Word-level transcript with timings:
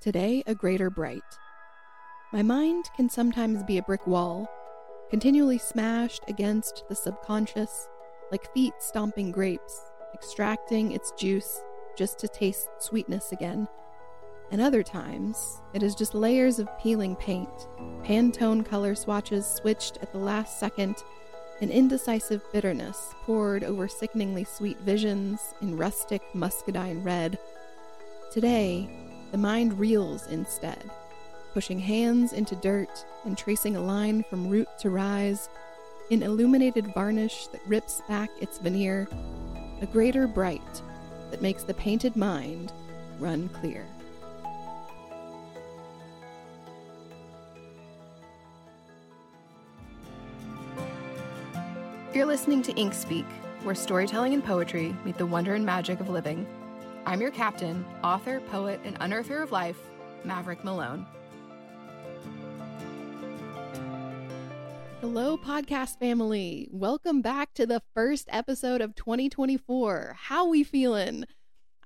Today, 0.00 0.42
a 0.46 0.54
greater 0.54 0.88
bright. 0.88 1.22
My 2.32 2.40
mind 2.40 2.86
can 2.96 3.10
sometimes 3.10 3.62
be 3.62 3.76
a 3.76 3.82
brick 3.82 4.06
wall, 4.06 4.48
continually 5.10 5.58
smashed 5.58 6.22
against 6.26 6.84
the 6.88 6.94
subconscious, 6.94 7.86
like 8.32 8.50
feet 8.54 8.72
stomping 8.78 9.30
grapes, 9.30 9.78
extracting 10.14 10.92
its 10.92 11.12
juice 11.18 11.60
just 11.98 12.18
to 12.20 12.28
taste 12.28 12.70
sweetness 12.78 13.32
again. 13.32 13.68
And 14.50 14.62
other 14.62 14.82
times, 14.82 15.60
it 15.74 15.82
is 15.82 15.94
just 15.94 16.14
layers 16.14 16.58
of 16.58 16.78
peeling 16.78 17.14
paint, 17.16 17.68
Pantone 18.02 18.64
color 18.64 18.94
swatches 18.94 19.44
switched 19.44 19.98
at 19.98 20.12
the 20.12 20.18
last 20.18 20.58
second, 20.58 20.96
an 21.60 21.68
indecisive 21.70 22.42
bitterness 22.54 23.14
poured 23.24 23.64
over 23.64 23.86
sickeningly 23.86 24.44
sweet 24.44 24.80
visions 24.80 25.52
in 25.60 25.76
rustic 25.76 26.22
muscadine 26.34 27.04
red. 27.04 27.38
Today, 28.32 28.88
the 29.30 29.38
mind 29.38 29.78
reels 29.78 30.26
instead, 30.28 30.90
pushing 31.52 31.78
hands 31.78 32.32
into 32.32 32.56
dirt 32.56 33.04
and 33.24 33.36
tracing 33.36 33.76
a 33.76 33.80
line 33.80 34.24
from 34.28 34.48
root 34.48 34.68
to 34.80 34.90
rise, 34.90 35.48
in 36.10 36.22
illuminated 36.22 36.92
varnish 36.92 37.46
that 37.48 37.60
rips 37.66 38.02
back 38.08 38.30
its 38.40 38.58
veneer, 38.58 39.08
a 39.80 39.86
greater 39.86 40.26
bright 40.26 40.82
that 41.30 41.40
makes 41.40 41.62
the 41.62 41.74
painted 41.74 42.16
mind 42.16 42.72
run 43.20 43.48
clear. 43.50 43.86
You're 52.12 52.26
listening 52.26 52.62
to 52.62 52.72
Ink 52.72 52.92
Speak, 52.92 53.26
where 53.62 53.76
storytelling 53.76 54.34
and 54.34 54.44
poetry 54.44 54.96
meet 55.04 55.16
the 55.16 55.26
wonder 55.26 55.54
and 55.54 55.64
magic 55.64 56.00
of 56.00 56.08
living. 56.08 56.44
I'm 57.06 57.22
your 57.22 57.30
captain, 57.30 57.84
author, 58.04 58.40
poet, 58.40 58.78
and 58.84 58.96
unearther 59.00 59.42
of 59.42 59.52
life, 59.52 59.78
Maverick 60.22 60.62
Malone. 60.62 61.06
Hello, 65.00 65.38
podcast 65.38 65.98
family. 65.98 66.68
Welcome 66.70 67.22
back 67.22 67.54
to 67.54 67.66
the 67.66 67.82
first 67.94 68.28
episode 68.30 68.82
of 68.82 68.94
2024. 68.94 70.16
How 70.18 70.46
we 70.46 70.62
feeling? 70.62 71.24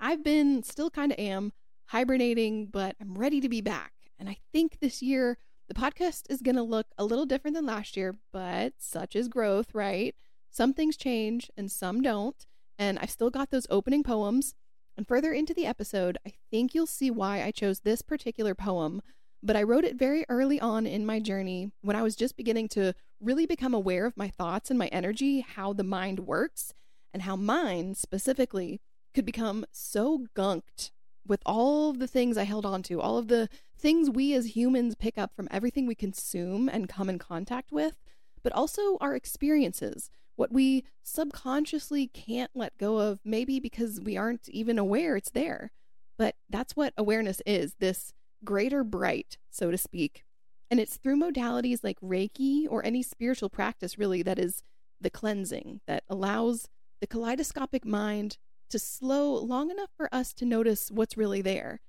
I've 0.01 0.25
been 0.25 0.65
still 0.65 0.91
kind 0.91 1.13
of 1.13 1.19
am 1.19 1.53
hibernating, 1.87 2.67
but 2.67 2.97
I'm 3.01 3.17
ready 3.17 3.41
to 3.41 3.49
be 3.49 3.61
back. 3.61 3.93
And 4.19 4.29
I 4.29 4.39
think 4.53 4.81
this 4.81 5.01
year 5.01 5.39
the 5.69 5.75
podcast 5.75 6.25
is 6.29 6.43
going 6.43 6.57
to 6.57 6.63
look 6.63 6.89
a 6.99 7.05
little 7.05 7.25
different 7.25 7.55
than 7.55 7.67
last 7.67 7.97
year, 7.97 8.17
but 8.33 8.75
such 8.79 9.15
is 9.15 9.29
growth, 9.29 9.75
right? 9.75 10.15
Some 10.51 10.75
things 10.75 10.97
change 10.97 11.51
and 11.57 11.71
some 11.71 12.03
don't. 12.03 12.47
And 12.77 12.99
I've 12.99 13.11
still 13.11 13.31
got 13.31 13.51
those 13.51 13.69
opening 13.71 14.03
poems. 14.03 14.57
And 14.97 15.07
further 15.07 15.33
into 15.33 15.55
the 15.55 15.67
episode, 15.67 16.19
I 16.27 16.33
think 16.51 16.75
you'll 16.75 16.87
see 16.87 17.11
why 17.11 17.43
I 17.43 17.51
chose 17.51 17.81
this 17.81 18.03
particular 18.03 18.55
poem. 18.55 19.03
But 19.43 19.57
I 19.57 19.63
wrote 19.63 19.85
it 19.85 19.97
very 19.97 20.25
early 20.29 20.59
on 20.59 20.87
in 20.87 21.05
my 21.05 21.21
journey 21.21 21.71
when 21.83 21.97
I 21.97 22.03
was 22.03 22.17
just 22.17 22.37
beginning 22.37 22.69
to 22.69 22.95
really 23.21 23.45
become 23.45 23.75
aware 23.75 24.07
of 24.07 24.17
my 24.17 24.29
thoughts 24.29 24.71
and 24.71 24.79
my 24.79 24.87
energy, 24.87 25.41
how 25.41 25.73
the 25.73 25.85
mind 25.85 26.21
works, 26.21 26.73
and 27.13 27.23
how 27.23 27.37
mine 27.37 27.95
specifically 27.95 28.81
could 29.13 29.27
become 29.27 29.65
so 29.71 30.27
gunked 30.35 30.91
with 31.27 31.43
all 31.45 31.91
of 31.91 31.99
the 31.99 32.07
things 32.07 32.37
I 32.37 32.45
held 32.45 32.67
on 32.67 32.83
to, 32.85 33.01
all 33.01 33.19
of 33.19 33.29
the 33.29 33.49
things 33.79 34.11
we 34.11 34.35
as 34.35 34.57
humans 34.57 34.95
pick 34.95 35.19
up 35.19 35.35
from 35.35 35.49
everything 35.51 35.87
we 35.87 35.95
consume 35.95 36.69
and 36.69 36.89
come 36.89 37.09
in 37.09 37.19
contact 37.19 37.73
with, 37.73 37.97
but 38.43 38.53
also 38.53 38.99
our 39.01 39.15
experiences, 39.15 40.11
what 40.37 40.53
we 40.53 40.85
subconsciously 41.03 42.07
can't 42.09 42.51
let 42.55 42.77
go 42.79 42.99
of, 42.99 43.21
maybe 43.25 43.61
because 43.61 44.01
we 44.01 44.17
aren't 44.17 44.49
even 44.49 44.79
aware 44.79 45.17
it's 45.17 45.31
there. 45.31 45.71
But 46.19 46.37
that's 46.49 46.77
what 46.77 46.95
awareness 46.97 47.41
is 47.47 47.75
this 47.79 48.13
greater 48.45 48.85
bright, 48.85 49.39
so 49.51 49.71
to 49.71 49.79
speak. 49.79 50.25
And 50.71 50.81
it's 50.81 50.97
through 50.97 51.21
modalities 51.21 51.85
like 51.85 52.01
Reiki 52.01 52.67
or 52.69 52.85
any 52.85 53.03
spiritual 53.03 53.49
practice, 53.49 53.99
really, 53.99 54.23
that 54.23 54.39
is 54.39 54.63
the 55.01 55.11
cleansing 55.11 55.81
that 55.87 56.05
allows 56.09 56.69
the 57.01 57.07
kaleidoscopic 57.07 57.85
mind 57.85 58.39
to 58.71 58.79
slow 58.79 59.35
long 59.35 59.71
enough 59.71 59.91
for 59.97 60.13
us 60.13 60.33
to 60.35 60.45
notice 60.45 60.91
what's 60.91 61.17
really 61.17 61.43
there. 61.43 61.81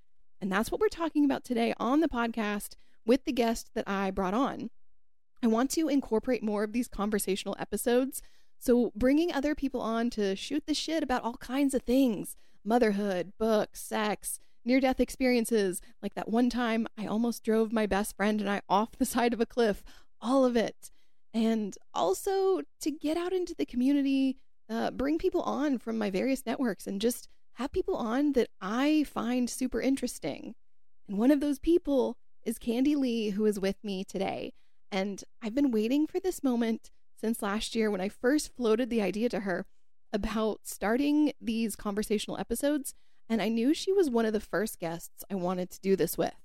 And 0.41 0.51
that's 0.51 0.71
what 0.71 0.81
we're 0.81 0.89
talking 0.89 1.25
about 1.25 1.43
today 1.43 1.73
on 1.79 2.01
the 2.01 2.07
podcast 2.07 2.75
with 3.05 3.25
the 3.25 3.31
guest 3.31 3.71
that 3.73 3.87
I 3.87 4.11
brought 4.11 4.33
on. 4.33 4.69
I 5.41 5.47
want 5.47 5.71
to 5.71 5.87
incorporate 5.87 6.43
more 6.43 6.63
of 6.63 6.73
these 6.73 6.87
conversational 6.87 7.55
episodes. 7.59 8.21
So, 8.59 8.91
bringing 8.95 9.31
other 9.31 9.53
people 9.53 9.81
on 9.81 10.09
to 10.11 10.35
shoot 10.35 10.65
the 10.65 10.73
shit 10.73 11.03
about 11.03 11.23
all 11.23 11.37
kinds 11.37 11.73
of 11.73 11.83
things 11.83 12.35
motherhood, 12.63 13.31
books, 13.37 13.81
sex, 13.81 14.39
near 14.65 14.79
death 14.79 14.99
experiences, 14.99 15.81
like 16.01 16.15
that 16.15 16.29
one 16.29 16.49
time 16.49 16.87
I 16.97 17.05
almost 17.05 17.43
drove 17.43 17.71
my 17.71 17.85
best 17.85 18.15
friend 18.17 18.41
and 18.41 18.49
I 18.49 18.61
off 18.67 18.97
the 18.97 19.05
side 19.05 19.33
of 19.33 19.39
a 19.39 19.45
cliff, 19.45 19.83
all 20.19 20.43
of 20.43 20.57
it. 20.57 20.91
And 21.33 21.77
also 21.93 22.61
to 22.81 22.91
get 22.91 23.17
out 23.17 23.33
into 23.33 23.53
the 23.55 23.65
community, 23.65 24.37
uh, 24.69 24.91
bring 24.91 25.17
people 25.17 25.41
on 25.41 25.77
from 25.77 25.97
my 25.97 26.09
various 26.09 26.45
networks 26.45 26.87
and 26.87 26.99
just 26.99 27.27
have 27.53 27.71
people 27.71 27.95
on 27.95 28.33
that 28.33 28.49
I 28.61 29.05
find 29.07 29.49
super 29.49 29.81
interesting. 29.81 30.55
And 31.07 31.17
one 31.17 31.31
of 31.31 31.39
those 31.39 31.59
people 31.59 32.17
is 32.43 32.57
Kandi 32.57 32.95
Leigh, 32.95 33.29
who 33.31 33.45
is 33.45 33.59
with 33.59 33.83
me 33.83 34.03
today. 34.03 34.53
And 34.91 35.23
I've 35.41 35.55
been 35.55 35.71
waiting 35.71 36.07
for 36.07 36.19
this 36.19 36.43
moment 36.43 36.91
since 37.25 37.41
last 37.41 37.73
year 37.73 37.89
when 37.89 38.01
I 38.01 38.07
first 38.07 38.55
floated 38.55 38.91
the 38.91 39.01
idea 39.01 39.29
to 39.29 39.39
her 39.39 39.65
about 40.13 40.59
starting 40.61 41.33
these 41.41 41.75
conversational 41.75 42.37
episodes. 42.37 42.93
And 43.27 43.41
I 43.41 43.49
knew 43.49 43.73
she 43.73 43.91
was 43.91 44.11
one 44.11 44.27
of 44.27 44.33
the 44.33 44.39
first 44.39 44.79
guests 44.79 45.23
I 45.31 45.33
wanted 45.33 45.71
to 45.71 45.81
do 45.81 45.95
this 45.95 46.19
with. 46.19 46.35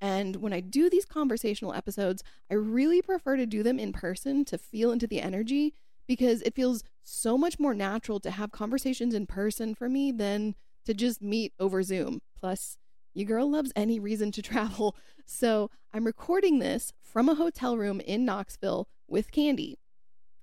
And 0.00 0.36
when 0.36 0.54
I 0.54 0.60
do 0.60 0.88
these 0.88 1.04
conversational 1.04 1.74
episodes, 1.74 2.22
I 2.50 2.54
really 2.54 3.02
prefer 3.02 3.36
to 3.36 3.44
do 3.44 3.62
them 3.62 3.78
in 3.78 3.92
person 3.92 4.46
to 4.46 4.56
feel 4.56 4.92
into 4.92 5.06
the 5.06 5.20
energy 5.20 5.74
because 6.06 6.40
it 6.40 6.54
feels 6.54 6.84
so 7.02 7.36
much 7.36 7.60
more 7.60 7.74
natural 7.74 8.18
to 8.20 8.30
have 8.30 8.50
conversations 8.50 9.12
in 9.12 9.26
person 9.26 9.74
for 9.74 9.90
me 9.90 10.10
than 10.10 10.54
to 10.86 10.94
just 10.94 11.20
meet 11.20 11.52
over 11.60 11.82
Zoom. 11.82 12.22
Plus, 12.34 12.78
your 13.12 13.26
girl 13.26 13.50
loves 13.50 13.72
any 13.76 14.00
reason 14.00 14.32
to 14.32 14.40
travel. 14.50 14.96
So 15.26 15.70
I'm 15.92 16.06
recording 16.06 16.60
this 16.60 16.94
from 17.02 17.28
a 17.28 17.34
hotel 17.34 17.76
room 17.76 18.00
in 18.00 18.24
Knoxville 18.24 18.88
with 19.06 19.30
Kandi. 19.30 19.76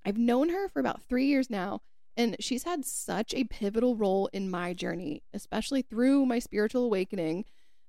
I've 0.04 0.18
known 0.18 0.48
her 0.48 0.68
for 0.68 0.80
about 0.80 1.02
three 1.02 1.26
years 1.26 1.48
now, 1.50 1.80
and 2.16 2.36
she's 2.40 2.64
had 2.64 2.84
such 2.84 3.34
a 3.34 3.44
pivotal 3.44 3.96
role 3.96 4.28
in 4.32 4.50
my 4.50 4.72
journey, 4.72 5.22
especially 5.32 5.82
through 5.82 6.26
my 6.26 6.38
spiritual 6.38 6.84
awakening, 6.84 7.44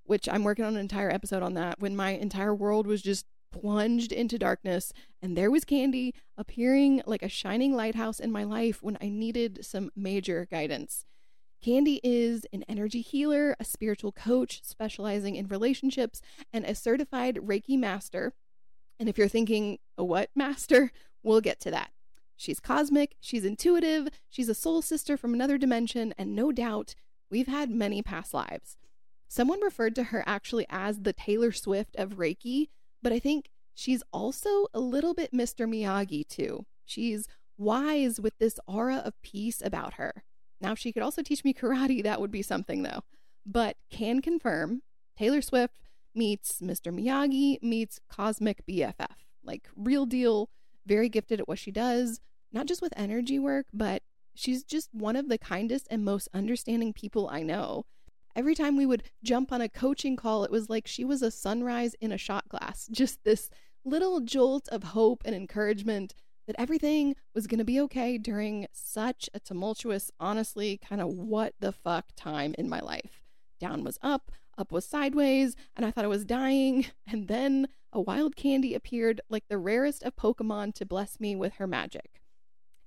which 0.06 0.30
I'm 0.30 0.44
working 0.44 0.66
on 0.66 0.76
an 0.76 0.80
entire 0.80 1.10
episode 1.10 1.44
on 1.44 1.54
that, 1.56 1.80
when 1.80 1.96
my 1.96 2.12
entire 2.12 2.54
world 2.54 2.88
was 2.88 3.02
just 3.02 3.26
plunged 3.52 4.12
into 4.12 4.38
darkness, 4.38 4.92
and 5.22 5.38
there 5.38 5.52
was 5.52 5.64
Kandi 5.64 6.12
appearing 6.38 7.02
like 7.06 7.24
a 7.24 7.30
shining 7.30 7.76
lighthouse 7.76 8.20
in 8.20 8.32
my 8.32 8.44
life 8.44 8.82
when 8.82 8.98
I 9.02 9.10
needed 9.10 9.64
some 9.64 9.92
major 9.96 10.48
guidance. 10.50 11.06
Kandi 11.64 12.00
is 12.04 12.46
an 12.52 12.66
energy 12.68 13.00
healer, 13.00 13.56
a 13.60 13.64
spiritual 13.64 14.12
coach 14.12 14.62
specializing 14.64 15.36
in 15.36 15.48
relationships, 15.48 16.22
and 16.52 16.66
a 16.66 16.76
certified 16.76 17.38
Reiki 17.38 17.80
master. 17.80 18.34
And 19.00 19.08
if 19.08 19.18
you're 19.18 19.30
thinking, 19.30 19.78
a 19.98 20.04
what 20.04 20.30
master? 20.36 20.92
We'll 21.24 21.40
get 21.40 21.62
to 21.62 21.72
that. 21.72 21.93
She's 22.36 22.60
cosmic, 22.60 23.16
she's 23.20 23.46
intuitive, 23.46 24.10
she's 24.30 24.50
a 24.50 24.56
soul 24.56 24.82
sister 24.82 25.18
from 25.18 25.34
another 25.34 25.58
dimension, 25.58 26.14
and 26.18 26.36
no 26.36 26.52
doubt 26.52 26.96
we've 27.30 27.48
had 27.48 27.70
many 27.70 28.02
past 28.02 28.34
lives. 28.34 28.78
Someone 29.28 29.62
referred 29.62 29.96
to 29.96 30.06
her 30.06 30.24
actually 30.26 30.66
as 30.70 31.02
the 31.02 31.14
Taylor 31.14 31.52
Swift 31.52 31.96
of 31.96 32.18
Reiki 32.18 32.68
but 33.04 33.12
I 33.12 33.20
think 33.20 33.50
she's 33.76 34.02
also 34.12 34.68
a 34.74 34.80
little 34.80 35.14
bit 35.14 35.34
Mr. 35.34 35.68
Miyagi 35.68 36.28
too. 36.28 36.66
She's 36.86 37.28
wise 37.58 38.20
with 38.20 38.40
this 38.40 38.60
aura 38.66 38.98
of 39.06 39.22
peace 39.22 39.62
about 39.64 39.96
her. 39.96 40.24
Now, 40.60 40.72
if 40.72 40.80
she 40.80 40.94
could 40.94 41.04
also 41.04 41.22
teach 41.22 41.44
me 41.44 41.54
karate, 41.54 42.02
that 42.02 42.22
would 42.22 42.32
be 42.32 42.42
something 42.42 42.82
though. 42.82 43.02
But 43.46 43.76
can 43.92 44.22
confirm 44.22 44.82
Taylor 45.18 45.42
Swift 45.42 45.76
meets 46.16 46.62
Mr. 46.62 46.98
Miyagi 46.98 47.62
meets 47.62 48.00
Cosmic 48.10 48.66
BFF. 48.66 49.18
Like 49.44 49.68
real 49.76 50.06
deal, 50.06 50.50
very 50.86 51.10
gifted 51.10 51.40
at 51.40 51.48
what 51.48 51.60
she 51.60 51.72
does, 51.72 52.20
not 52.52 52.66
just 52.66 52.82
with 52.82 52.94
energy 52.96 53.40
work, 53.40 53.66
but 53.74 54.04
she's 54.36 54.64
just 54.64 54.90
one 54.94 55.16
of 55.16 55.30
the 55.30 55.38
kindest 55.38 55.88
and 55.90 56.04
most 56.04 56.28
understanding 56.34 56.94
people 56.94 57.30
I 57.30 57.44
know. 57.44 57.86
Every 58.36 58.56
time 58.56 58.76
we 58.76 58.86
would 58.86 59.04
jump 59.24 59.52
on 59.52 59.62
a 59.62 59.70
coaching 59.70 60.16
call, 60.16 60.44
it 60.44 60.52
was 60.52 60.70
like 60.70 60.88
she 60.88 61.06
was 61.06 61.22
a 61.22 61.30
sunrise 61.30 61.96
in 62.02 62.12
a 62.12 62.18
shot 62.18 62.50
glass. 62.50 62.88
Just 62.92 63.24
this 63.24 63.50
little 63.86 64.22
jolt 64.22 64.68
of 64.70 64.84
hope 64.84 65.22
and 65.26 65.36
encouragement 65.36 66.16
that 66.48 66.56
everything 66.58 67.16
was 67.34 67.48
going 67.48 67.60
to 67.60 67.64
be 67.64 67.80
okay 67.80 68.18
during 68.18 68.68
such 68.72 69.30
a 69.34 69.40
tumultuous, 69.40 70.12
honestly, 70.20 70.78
kind 70.78 71.00
of 71.00 71.10
what 71.10 71.54
the 71.60 71.72
fuck 71.72 72.08
time 72.16 72.56
in 72.58 72.68
my 72.68 72.80
life. 72.80 73.22
Down 73.60 73.84
was 73.84 74.00
up, 74.02 74.32
up 74.58 74.72
was 74.72 74.86
sideways, 74.86 75.56
and 75.76 75.86
I 75.86 75.92
thought 75.92 76.06
I 76.06 76.10
was 76.10 76.26
dying. 76.26 76.88
And 77.08 77.28
then 77.28 77.68
a 77.94 78.02
wild 78.02 78.36
Kandi 78.36 78.76
appeared 78.76 79.22
like 79.30 79.48
the 79.48 79.58
rarest 79.58 80.04
of 80.04 80.16
Pokemon 80.16 80.74
to 80.76 80.86
bless 80.86 81.20
me 81.20 81.36
with 81.36 81.54
her 81.54 81.68
magic. 81.68 82.22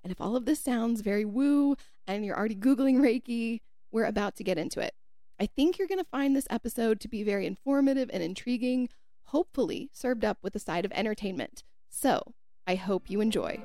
And 0.02 0.12
if 0.12 0.20
all 0.20 0.36
of 0.36 0.44
this 0.44 0.60
sounds 0.60 1.00
very 1.00 1.24
woo 1.24 1.76
and 2.06 2.24
you're 2.24 2.36
already 2.36 2.56
Googling 2.56 2.98
Reiki, 2.98 3.60
we're 3.90 4.04
about 4.04 4.36
to 4.36 4.44
get 4.44 4.58
into 4.58 4.80
it. 4.80 4.94
I 5.40 5.46
think 5.46 5.78
you're 5.78 5.88
going 5.88 6.00
to 6.02 6.10
find 6.10 6.34
this 6.34 6.46
episode 6.50 7.00
to 7.00 7.08
be 7.08 7.22
very 7.22 7.46
informative 7.46 8.10
and 8.12 8.22
intriguing, 8.22 8.88
hopefully, 9.26 9.90
served 9.92 10.24
up 10.24 10.38
with 10.42 10.54
a 10.54 10.60
side 10.60 10.84
of 10.84 10.92
entertainment. 10.92 11.62
So, 11.88 12.34
I 12.66 12.74
hope 12.74 13.10
you 13.10 13.20
enjoy. 13.20 13.62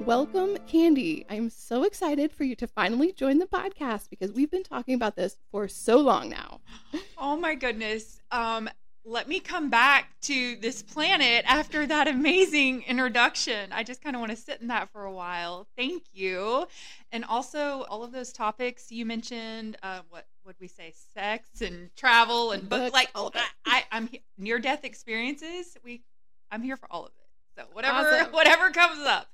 Welcome, 0.00 0.56
Kandi. 0.68 1.26
I'm 1.28 1.50
so 1.50 1.82
excited 1.84 2.32
for 2.32 2.44
you 2.44 2.54
to 2.56 2.66
finally 2.66 3.12
join 3.12 3.38
the 3.38 3.46
podcast 3.46 4.08
because 4.08 4.32
we've 4.32 4.50
been 4.50 4.62
talking 4.62 4.94
about 4.94 5.16
this 5.16 5.36
for 5.50 5.68
so 5.68 5.98
long 5.98 6.28
now. 6.30 6.60
Oh 7.20 7.36
my 7.36 7.54
goodness. 7.56 8.20
Um 8.30 8.70
let 9.04 9.26
me 9.26 9.40
come 9.40 9.70
back 9.70 10.10
to 10.20 10.56
this 10.56 10.82
planet 10.82 11.44
after 11.48 11.86
that 11.86 12.06
amazing 12.08 12.82
introduction. 12.82 13.72
I 13.72 13.82
just 13.82 14.02
kind 14.02 14.14
of 14.14 14.20
want 14.20 14.30
to 14.30 14.36
sit 14.36 14.60
in 14.60 14.68
that 14.68 14.92
for 14.92 15.04
a 15.04 15.12
while. 15.12 15.66
Thank 15.76 16.04
you. 16.12 16.66
And 17.10 17.24
also, 17.24 17.86
all 17.88 18.04
of 18.04 18.12
those 18.12 18.32
topics 18.32 18.92
you 18.92 19.06
mentioned, 19.06 19.78
uh, 19.82 20.00
what 20.10 20.26
would 20.44 20.56
we 20.60 20.68
say, 20.68 20.92
sex 21.14 21.62
and 21.62 21.88
travel 21.96 22.52
and 22.52 22.68
book, 22.68 22.92
like 22.92 23.10
all 23.14 23.28
it. 23.28 23.36
I, 23.64 23.84
I, 23.90 23.96
am 23.96 24.10
near 24.36 24.58
death 24.58 24.84
experiences. 24.84 25.76
We, 25.82 26.02
I'm 26.50 26.62
here 26.62 26.76
for 26.76 26.86
all 26.90 27.06
of 27.06 27.12
it. 27.18 27.58
So 27.60 27.66
whatever, 27.72 28.14
Awesome. 28.14 28.32
whatever 28.32 28.70
comes 28.70 29.06
up. 29.06 29.28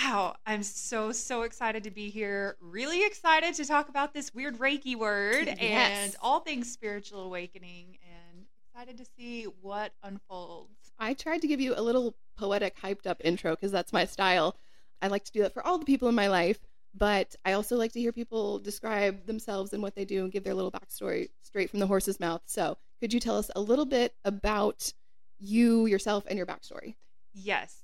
Wow, 0.00 0.36
I'm 0.46 0.62
so 0.62 1.12
so 1.12 1.42
excited 1.42 1.84
to 1.84 1.90
be 1.90 2.08
here. 2.08 2.56
Really 2.60 3.04
excited 3.04 3.54
to 3.54 3.64
talk 3.64 3.88
about 3.88 4.14
this 4.14 4.32
weird 4.34 4.58
Reiki 4.58 4.96
word 4.96 5.46
Yes. 5.60 5.60
and 5.60 6.16
all 6.22 6.40
things 6.40 6.70
spiritual 6.70 7.22
awakening 7.22 7.98
and 8.02 8.46
excited 8.72 8.98
to 8.98 9.04
see 9.16 9.44
what 9.60 9.92
unfolds. 10.02 10.92
I 10.98 11.14
tried 11.14 11.42
to 11.42 11.48
give 11.48 11.60
you 11.60 11.74
a 11.76 11.82
little 11.82 12.14
poetic, 12.36 12.76
hyped 12.80 13.06
up 13.06 13.20
intro 13.24 13.52
because 13.52 13.72
that's 13.72 13.92
my 13.92 14.04
style. 14.04 14.56
I 15.02 15.08
like 15.08 15.24
to 15.24 15.32
do 15.32 15.42
that 15.42 15.52
for 15.54 15.66
all 15.66 15.78
the 15.78 15.84
people 15.84 16.08
in 16.08 16.14
my 16.14 16.28
life, 16.28 16.58
but 16.94 17.34
I 17.44 17.52
also 17.52 17.76
like 17.76 17.92
to 17.92 18.00
hear 18.00 18.12
people 18.12 18.58
describe 18.60 19.26
themselves 19.26 19.72
and 19.72 19.82
what 19.82 19.94
they 19.94 20.04
do 20.04 20.22
and 20.22 20.32
give 20.32 20.44
their 20.44 20.54
little 20.54 20.72
backstory 20.72 21.28
straight 21.42 21.70
from 21.70 21.80
the 21.80 21.86
horse's 21.86 22.20
mouth. 22.20 22.42
So, 22.46 22.78
could 23.00 23.12
you 23.12 23.20
tell 23.20 23.36
us 23.36 23.50
a 23.54 23.60
little 23.60 23.84
bit 23.86 24.14
about 24.24 24.92
you, 25.38 25.86
yourself, 25.86 26.24
and 26.28 26.36
your 26.36 26.46
backstory? 26.46 26.94
Yes. 27.32 27.82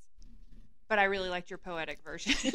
But 0.88 0.98
I 0.98 1.04
really 1.04 1.28
liked 1.28 1.50
your 1.50 1.58
poetic 1.58 2.02
version. 2.02 2.34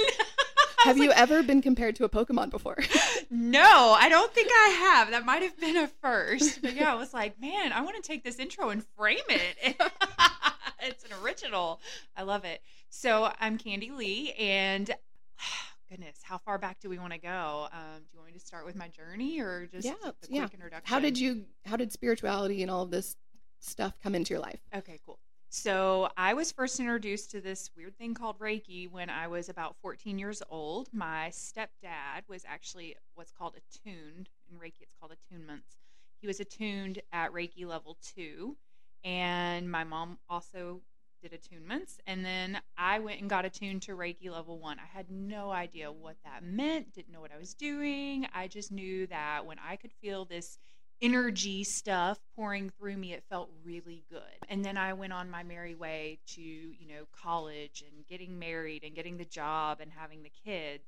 Have 0.83 0.97
you 0.97 1.11
ever 1.11 1.43
been 1.43 1.61
compared 1.61 1.95
to 1.97 2.05
a 2.05 2.09
Pokemon 2.09 2.51
before? 2.51 2.77
no, 3.29 3.95
I 3.99 4.07
don't 4.07 4.33
think 4.33 4.49
I 4.49 4.69
have. 4.69 5.11
That 5.11 5.25
might 5.25 5.41
have 5.41 5.59
been 5.59 5.75
a 5.75 5.87
first. 5.87 6.61
But 6.61 6.73
yeah, 6.73 6.91
I 6.91 6.95
was 6.95 7.13
like, 7.13 7.39
man, 7.41 7.73
I 7.73 7.81
want 7.81 7.97
to 7.97 8.01
take 8.01 8.23
this 8.23 8.39
intro 8.39 8.69
and 8.69 8.81
frame 8.97 9.17
it. 9.27 9.75
it's 10.81 11.03
an 11.03 11.11
original. 11.21 11.81
I 12.15 12.23
love 12.23 12.45
it. 12.45 12.61
So 12.89 13.29
I'm 13.41 13.57
Kandi 13.57 13.95
Leigh, 13.95 14.31
and 14.39 14.89
goodness, 15.89 16.19
how 16.23 16.37
far 16.37 16.57
back 16.57 16.79
do 16.79 16.89
we 16.89 16.97
want 16.97 17.11
to 17.11 17.19
go? 17.19 17.67
Um, 17.73 17.99
do 17.99 18.07
you 18.13 18.19
want 18.19 18.27
me 18.31 18.39
to 18.39 18.45
start 18.45 18.65
with 18.65 18.77
my 18.77 18.87
journey 18.87 19.41
or 19.41 19.67
just 19.71 19.85
Yeah, 19.85 19.93
yeah. 20.29 20.47
introduction? 20.53 20.83
how 20.85 20.99
did 21.01 21.17
you? 21.17 21.43
How 21.65 21.75
did 21.75 21.91
spirituality 21.91 22.61
and 22.61 22.71
all 22.71 22.83
of 22.83 22.91
this 22.91 23.17
stuff 23.59 23.99
come 24.01 24.15
into 24.15 24.33
your 24.33 24.41
life? 24.41 24.61
Okay, 24.73 24.99
cool. 25.05 25.19
So 25.51 26.09
I 26.15 26.35
was 26.35 26.51
first 26.51 26.79
introduced 26.79 27.31
to 27.31 27.41
this 27.41 27.71
weird 27.75 27.97
thing 27.97 28.13
called 28.13 28.37
Reiki 28.37 28.89
when 28.89 29.09
I 29.09 29.27
was 29.27 29.49
about 29.49 29.75
14 29.81 30.19
years 30.19 30.43
old. 30.47 30.89
My 30.93 31.29
stepdad 31.31 32.27
was 32.27 32.45
actually 32.47 32.95
what's 33.15 33.31
called 33.31 33.55
attuned. 33.55 34.29
In 34.51 34.59
Reiki, 34.59 34.81
it's 34.81 34.93
called 34.99 35.11
attunements. 35.11 35.77
He 36.21 36.27
was 36.27 36.39
attuned 36.39 37.01
at 37.11 37.33
Reiki 37.33 37.65
level 37.65 37.97
two. 38.15 38.57
And 39.03 39.71
my 39.71 39.83
mom 39.83 40.19
also 40.29 40.81
did 41.19 41.31
attunements. 41.31 41.97
And 42.05 42.23
then 42.23 42.61
I 42.77 42.99
went 42.99 43.19
and 43.19 43.29
got 43.29 43.43
attuned 43.43 43.81
to 43.83 43.93
Reiki 43.93 44.29
level 44.29 44.59
one. 44.59 44.77
I 44.77 44.85
had 44.85 45.09
no 45.09 45.49
idea 45.49 45.91
what 45.91 46.17
that 46.25 46.43
meant, 46.43 46.93
didn't 46.93 47.11
know 47.11 47.21
what 47.21 47.33
I 47.33 47.39
was 47.39 47.55
doing. 47.55 48.27
I 48.35 48.47
just 48.47 48.71
knew 48.71 49.07
that 49.07 49.47
when 49.47 49.57
I 49.67 49.77
could 49.77 49.93
feel 49.93 50.25
this 50.25 50.59
energy 51.01 51.63
stuff 51.63 52.19
pouring 52.35 52.69
through 52.69 52.97
me 52.97 53.13
it 53.13 53.23
felt 53.29 53.49
really 53.63 54.03
good. 54.09 54.21
And 54.49 54.63
then 54.63 54.77
i 54.77 54.93
went 54.93 55.13
on 55.13 55.29
my 55.29 55.43
merry 55.43 55.75
way 55.75 56.19
to 56.27 56.41
you 56.41 56.87
know 56.87 57.05
college 57.11 57.83
and 57.87 58.05
getting 58.07 58.37
married 58.37 58.83
and 58.83 58.95
getting 58.95 59.17
the 59.17 59.25
job 59.25 59.79
and 59.81 59.91
having 59.91 60.23
the 60.23 60.31
kids. 60.45 60.83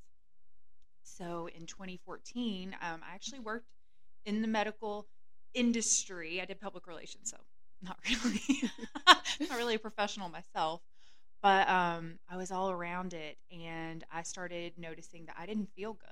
So 1.03 1.49
in 1.55 1.65
2014 1.65 2.75
um, 2.81 3.01
i 3.09 3.13
actually 3.15 3.39
worked 3.39 3.67
in 4.25 4.41
the 4.41 4.47
medical 4.47 5.07
industry. 5.53 6.41
I 6.41 6.45
did 6.45 6.59
public 6.59 6.87
relations 6.87 7.31
so 7.31 7.37
not 7.81 7.97
really 8.25 8.69
not 9.07 9.57
really 9.57 9.75
a 9.75 9.79
professional 9.79 10.29
myself. 10.29 10.81
But 11.41 11.69
um, 11.69 12.19
i 12.29 12.35
was 12.35 12.51
all 12.51 12.69
around 12.69 13.13
it 13.13 13.37
and 13.49 14.03
i 14.11 14.23
started 14.23 14.73
noticing 14.77 15.25
that 15.27 15.35
i 15.39 15.45
didn't 15.45 15.69
feel 15.73 15.93
good. 15.93 16.09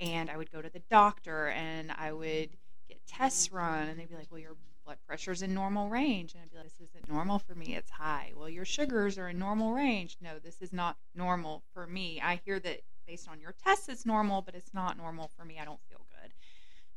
And 0.00 0.30
i 0.30 0.36
would 0.38 0.50
go 0.50 0.62
to 0.62 0.70
the 0.70 0.82
doctor 0.90 1.48
and 1.48 1.92
i 1.92 2.10
would 2.10 2.50
get 2.88 3.06
tests 3.06 3.52
run 3.52 3.88
and 3.88 3.98
they'd 3.98 4.08
be 4.08 4.16
like, 4.16 4.30
well, 4.30 4.40
your 4.40 4.56
blood 4.84 4.98
pressure's 5.06 5.42
in 5.42 5.52
normal 5.52 5.88
range. 5.88 6.32
And 6.32 6.42
I'd 6.42 6.50
be 6.50 6.56
like, 6.56 6.66
this 6.78 6.88
isn't 6.88 7.08
normal 7.10 7.38
for 7.38 7.54
me. 7.54 7.76
It's 7.76 7.90
high. 7.90 8.32
Well, 8.34 8.48
your 8.48 8.64
sugars 8.64 9.18
are 9.18 9.28
in 9.28 9.38
normal 9.38 9.72
range. 9.72 10.16
No, 10.20 10.38
this 10.42 10.62
is 10.62 10.72
not 10.72 10.96
normal 11.14 11.62
for 11.74 11.86
me. 11.86 12.20
I 12.22 12.40
hear 12.44 12.58
that 12.60 12.80
based 13.06 13.28
on 13.28 13.40
your 13.40 13.54
tests, 13.64 13.88
it's 13.88 14.06
normal, 14.06 14.42
but 14.42 14.54
it's 14.54 14.72
not 14.72 14.96
normal 14.96 15.30
for 15.36 15.44
me. 15.44 15.58
I 15.60 15.64
don't 15.64 15.80
feel 15.88 16.06
good. 16.10 16.32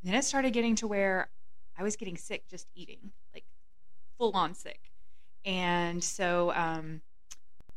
And 0.02 0.10
then 0.10 0.14
it 0.14 0.24
started 0.24 0.52
getting 0.52 0.74
to 0.76 0.86
where 0.86 1.28
I 1.78 1.82
was 1.82 1.96
getting 1.96 2.16
sick 2.16 2.48
just 2.48 2.66
eating, 2.74 3.12
like 3.34 3.44
full 4.16 4.32
on 4.32 4.54
sick. 4.54 4.80
And 5.44 6.02
so 6.02 6.52
um, 6.54 7.02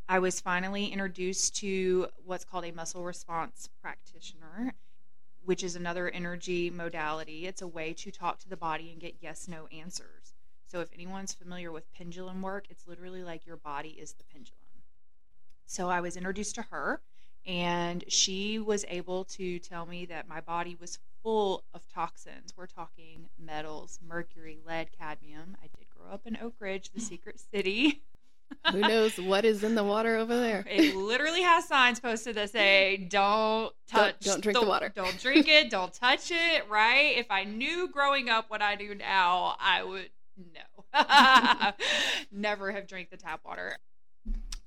I 0.07 0.19
was 0.19 0.39
finally 0.39 0.85
introduced 0.85 1.55
to 1.57 2.07
what's 2.23 2.45
called 2.45 2.65
a 2.65 2.71
muscle 2.71 3.03
response 3.03 3.69
practitioner 3.81 4.75
which 5.45 5.63
is 5.63 5.75
another 5.75 6.09
energy 6.09 6.69
modality. 6.69 7.45
It's 7.45 7.61
a 7.61 7.67
way 7.67 7.93
to 7.93 8.11
talk 8.11 8.39
to 8.39 8.49
the 8.49 8.57
body 8.57 8.91
and 8.91 8.99
get 8.99 9.15
yes 9.21 9.47
no 9.47 9.67
answers. 9.67 10.33
So, 10.67 10.81
if 10.81 10.91
anyone's 10.93 11.33
familiar 11.33 11.71
with 11.71 11.93
pendulum 11.93 12.41
work, 12.41 12.65
it's 12.69 12.87
literally 12.87 13.23
like 13.23 13.45
your 13.45 13.57
body 13.57 13.89
is 13.89 14.13
the 14.13 14.23
pendulum. 14.23 14.59
So, 15.65 15.89
I 15.89 16.01
was 16.01 16.17
introduced 16.17 16.55
to 16.55 16.63
her, 16.63 17.01
and 17.45 18.03
she 18.07 18.59
was 18.59 18.83
able 18.89 19.25
to 19.25 19.59
tell 19.59 19.85
me 19.85 20.05
that 20.05 20.27
my 20.27 20.41
body 20.41 20.75
was 20.79 20.99
full 21.21 21.63
of 21.73 21.87
toxins. 21.87 22.53
We're 22.57 22.65
talking 22.67 23.29
metals, 23.39 23.99
mercury, 24.05 24.59
lead, 24.65 24.89
cadmium. 24.97 25.55
I 25.63 25.67
did 25.77 25.87
grow 25.89 26.11
up 26.11 26.25
in 26.25 26.37
Oak 26.41 26.55
Ridge, 26.59 26.91
the 26.91 26.99
secret 26.99 27.39
city. 27.39 28.01
Who 28.71 28.79
knows 28.79 29.17
what 29.19 29.45
is 29.45 29.63
in 29.63 29.75
the 29.75 29.83
water 29.83 30.17
over 30.17 30.35
there? 30.35 30.65
It 30.67 30.95
literally 30.95 31.41
has 31.41 31.65
signs 31.65 31.99
posted 31.99 32.35
that 32.35 32.49
say, 32.49 32.97
"Don't 33.09 33.73
touch, 33.87 34.19
don't 34.21 34.41
drink 34.41 34.59
the 34.59 34.65
water." 34.65 34.91
Don't 34.93 35.19
drink 35.19 35.47
it. 35.47 35.69
Don't 35.69 35.93
touch 35.93 36.31
it." 36.31 36.67
Right? 36.69 37.15
If 37.17 37.27
I 37.29 37.43
knew 37.43 37.87
growing 37.87 38.29
up 38.29 38.49
what 38.49 38.61
I 38.61 38.75
do 38.75 38.95
now, 38.95 39.55
I 39.59 39.83
would 39.83 40.09
no, 40.37 41.71
never 42.31 42.71
have 42.71 42.87
drank 42.87 43.09
the 43.09 43.17
tap 43.17 43.41
water. 43.45 43.77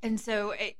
And 0.02 0.20
so 0.20 0.50
it, 0.50 0.76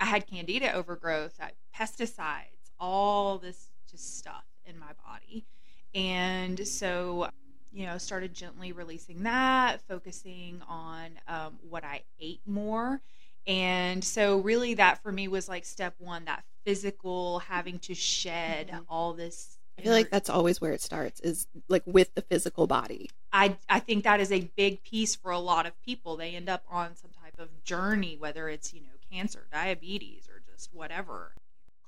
I 0.00 0.06
had 0.06 0.26
candida 0.26 0.72
overgrowth, 0.72 1.38
I, 1.40 1.52
pesticides, 1.76 2.72
all 2.80 3.38
this 3.38 3.68
just 3.90 4.18
stuff 4.18 4.44
in 4.64 4.78
my 4.78 4.92
body, 5.06 5.44
and 5.94 6.66
so 6.66 7.28
you 7.72 7.86
know, 7.86 7.98
started 7.98 8.34
gently 8.34 8.72
releasing 8.72 9.22
that, 9.24 9.80
focusing 9.88 10.62
on 10.68 11.12
um, 11.26 11.58
what 11.68 11.84
I 11.84 12.02
ate 12.20 12.40
more. 12.46 13.00
And 13.46 14.04
so, 14.04 14.38
really, 14.38 14.74
that 14.74 15.02
for 15.02 15.10
me 15.12 15.28
was 15.28 15.48
like 15.48 15.64
step 15.64 15.94
one 15.98 16.24
that 16.26 16.44
physical 16.64 17.38
having 17.40 17.78
to 17.80 17.94
shed 17.94 18.68
Mhm. 18.68 18.84
all 18.88 19.14
this. 19.14 19.58
I 19.78 19.82
feel 19.82 19.92
like 19.92 20.10
that's 20.10 20.28
always 20.28 20.60
where 20.60 20.72
it 20.72 20.82
starts 20.82 21.20
is 21.20 21.46
like 21.68 21.84
with 21.86 22.12
the 22.14 22.22
physical 22.22 22.66
body. 22.66 23.10
I, 23.32 23.56
I 23.68 23.78
think 23.78 24.04
that 24.04 24.20
is 24.20 24.32
a 24.32 24.40
big 24.56 24.82
piece 24.82 25.14
for 25.14 25.30
a 25.30 25.38
lot 25.38 25.66
of 25.66 25.80
people. 25.82 26.16
They 26.16 26.34
end 26.34 26.48
up 26.48 26.64
on 26.68 26.96
some 26.96 27.12
type 27.22 27.38
of 27.38 27.48
journey, 27.62 28.16
whether 28.18 28.48
it's, 28.48 28.74
you 28.74 28.80
know, 28.80 28.88
cancer, 29.10 29.46
diabetes, 29.52 30.28
or 30.28 30.42
just 30.52 30.74
whatever 30.74 31.32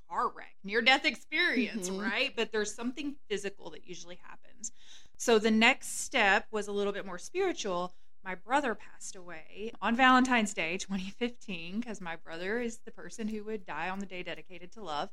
car 0.09 0.29
wreck, 0.29 0.55
near 0.65 0.83
death 0.83 1.05
experience, 1.05 1.91
Mhm. 1.91 2.01
right? 2.01 2.33
But 2.37 2.53
there's 2.53 2.73
something 2.75 3.17
physical 3.29 3.71
that 3.71 3.87
usually 3.87 4.17
happens. 4.23 4.73
So 5.21 5.39
the 5.39 5.51
next 5.51 6.01
step 6.01 6.47
was 6.51 6.67
a 6.67 6.73
little 6.73 6.95
bit 6.95 7.05
more 7.05 7.19
spiritual. 7.19 7.93
My 8.25 8.35
brother 8.35 8.75
passed 8.75 9.17
away 9.17 9.71
on 9.83 9.95
Valentine's 9.95 10.55
Day 10.55 10.79
2015 10.79 11.79
because 11.79 12.01
my 12.01 12.17
brother 12.17 12.59
is 12.59 12.79
the 12.87 12.91
person 12.91 13.29
who 13.29 13.45
would 13.45 13.67
die 13.67 13.91
on 13.91 13.99
the 13.99 14.07
day 14.07 14.23
dedicated 14.23 14.73
to 14.73 14.83
love. 14.83 15.11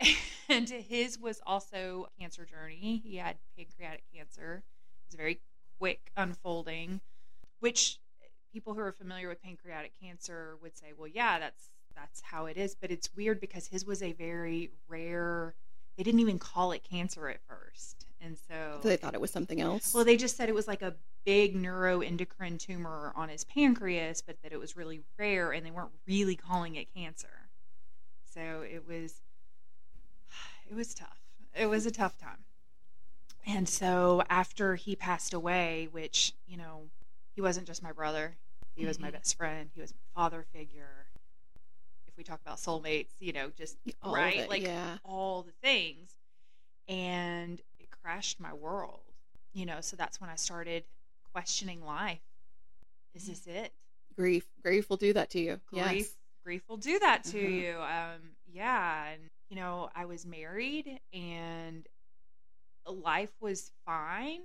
And 0.48 0.68
his 0.68 1.18
was 1.18 1.42
also 1.46 2.08
a 2.08 2.20
cancer 2.20 2.46
journey. 2.46 3.02
He 3.04 3.16
had 3.16 3.36
pancreatic 3.54 4.04
cancer. 4.14 4.62
It 4.62 5.08
was 5.08 5.14
very 5.14 5.40
quick 5.78 6.10
unfolding, 6.16 7.02
which 7.60 7.98
people 8.50 8.72
who 8.72 8.80
are 8.80 8.92
familiar 8.92 9.28
with 9.28 9.42
pancreatic 9.42 9.92
cancer 10.00 10.56
would 10.62 10.74
say, 10.76 10.94
well, 10.96 11.08
yeah, 11.08 11.38
that's 11.38 11.68
that's 11.94 12.22
how 12.22 12.46
it 12.46 12.56
is. 12.56 12.74
But 12.74 12.90
it's 12.90 13.14
weird 13.14 13.40
because 13.40 13.66
his 13.66 13.84
was 13.84 14.02
a 14.02 14.12
very 14.12 14.70
rare. 14.88 15.54
They 15.96 16.02
didn't 16.02 16.20
even 16.20 16.38
call 16.38 16.72
it 16.72 16.82
cancer 16.82 17.28
at 17.28 17.40
first, 17.48 18.06
and 18.20 18.36
so 18.36 18.78
So 18.82 18.88
they 18.88 18.96
thought 18.96 19.14
it 19.14 19.20
was 19.20 19.30
something 19.30 19.60
else. 19.60 19.94
well, 19.94 20.04
they 20.04 20.16
just 20.16 20.36
said 20.36 20.48
it 20.48 20.54
was 20.54 20.66
like 20.66 20.82
a 20.82 20.94
big 21.24 21.54
neuroendocrine 21.56 22.58
tumor 22.58 23.12
on 23.14 23.28
his 23.28 23.44
pancreas, 23.44 24.20
but 24.20 24.36
that 24.42 24.52
it 24.52 24.58
was 24.58 24.76
really 24.76 25.00
rare, 25.18 25.52
and 25.52 25.64
they 25.64 25.70
weren't 25.70 25.92
really 26.06 26.36
calling 26.36 26.74
it 26.76 26.92
cancer. 26.94 27.28
so 28.24 28.62
it 28.68 28.86
was 28.88 29.22
it 30.70 30.74
was 30.74 30.92
tough. 30.94 31.20
It 31.54 31.66
was 31.66 31.86
a 31.86 31.90
tough 31.92 32.18
time. 32.18 32.44
And 33.46 33.68
so 33.68 34.22
after 34.28 34.74
he 34.74 34.96
passed 34.96 35.32
away, 35.34 35.88
which, 35.92 36.32
you 36.46 36.56
know, 36.56 36.88
he 37.34 37.40
wasn't 37.42 37.66
just 37.66 37.82
my 37.82 37.92
brother, 37.92 38.36
he 38.74 38.86
was 38.86 38.98
my 38.98 39.08
Mhm. 39.10 39.12
best 39.12 39.36
friend, 39.36 39.70
he 39.74 39.80
was 39.80 39.92
my 39.92 40.20
father 40.22 40.44
figure. 40.52 41.03
If 42.14 42.18
we 42.18 42.22
talk 42.24 42.40
about 42.40 42.58
soulmates, 42.58 43.10
you 43.18 43.32
know, 43.32 43.50
just 43.58 43.76
All 44.00 44.14
right, 44.14 44.36
it, 44.36 44.48
like 44.48 44.62
yeah. 44.62 44.98
all 45.02 45.42
the 45.42 45.52
things. 45.62 46.12
And 46.86 47.60
it 47.80 47.88
crashed 47.90 48.38
my 48.38 48.52
world. 48.52 49.00
You 49.52 49.66
know, 49.66 49.80
so 49.80 49.96
that's 49.96 50.20
when 50.20 50.30
I 50.30 50.36
started 50.36 50.84
questioning 51.32 51.84
life. 51.84 52.22
Is 53.14 53.26
this 53.26 53.46
it? 53.48 53.72
Grief. 54.16 54.46
Grief 54.62 54.88
will 54.88 54.96
do 54.96 55.12
that 55.12 55.30
to 55.30 55.40
you. 55.40 55.60
grief 55.72 55.82
Yes. 55.96 56.16
grief 56.44 56.62
will 56.68 56.76
do 56.76 56.98
that 57.00 57.24
to 57.24 57.38
Uh-huh. 57.40 57.48
you 57.48 57.76
um 57.80 58.20
yeah 58.46 59.06
and 59.08 59.22
you 59.48 59.56
know 59.56 59.88
i 59.94 60.04
was 60.04 60.26
married 60.26 61.00
and 61.12 61.86
life 62.86 63.32
was 63.40 63.70
fine 63.86 64.40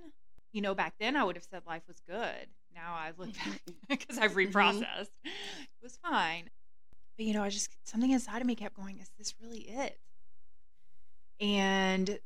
you 0.52 0.62
know 0.62 0.74
back 0.74 0.94
then 0.98 1.14
i 1.14 1.22
would 1.22 1.36
have 1.36 1.44
said 1.44 1.62
life 1.66 1.82
was 1.86 2.00
good 2.08 2.46
now 2.74 2.94
i 2.94 3.12
look 3.18 3.32
back 3.44 3.60
because 3.88 4.16
i've 4.18 4.32
reprocessed 4.32 5.10
it 5.24 5.82
was 5.82 5.98
fine 6.02 6.48
but 7.20 7.26
you 7.26 7.34
know 7.34 7.42
i 7.42 7.50
just 7.50 7.68
something 7.84 8.12
inside 8.12 8.40
of 8.40 8.46
me 8.46 8.54
kept 8.54 8.74
going 8.74 8.98
is 8.98 9.10
this 9.18 9.34
really 9.42 9.60
it 9.60 9.98
and 11.38 12.18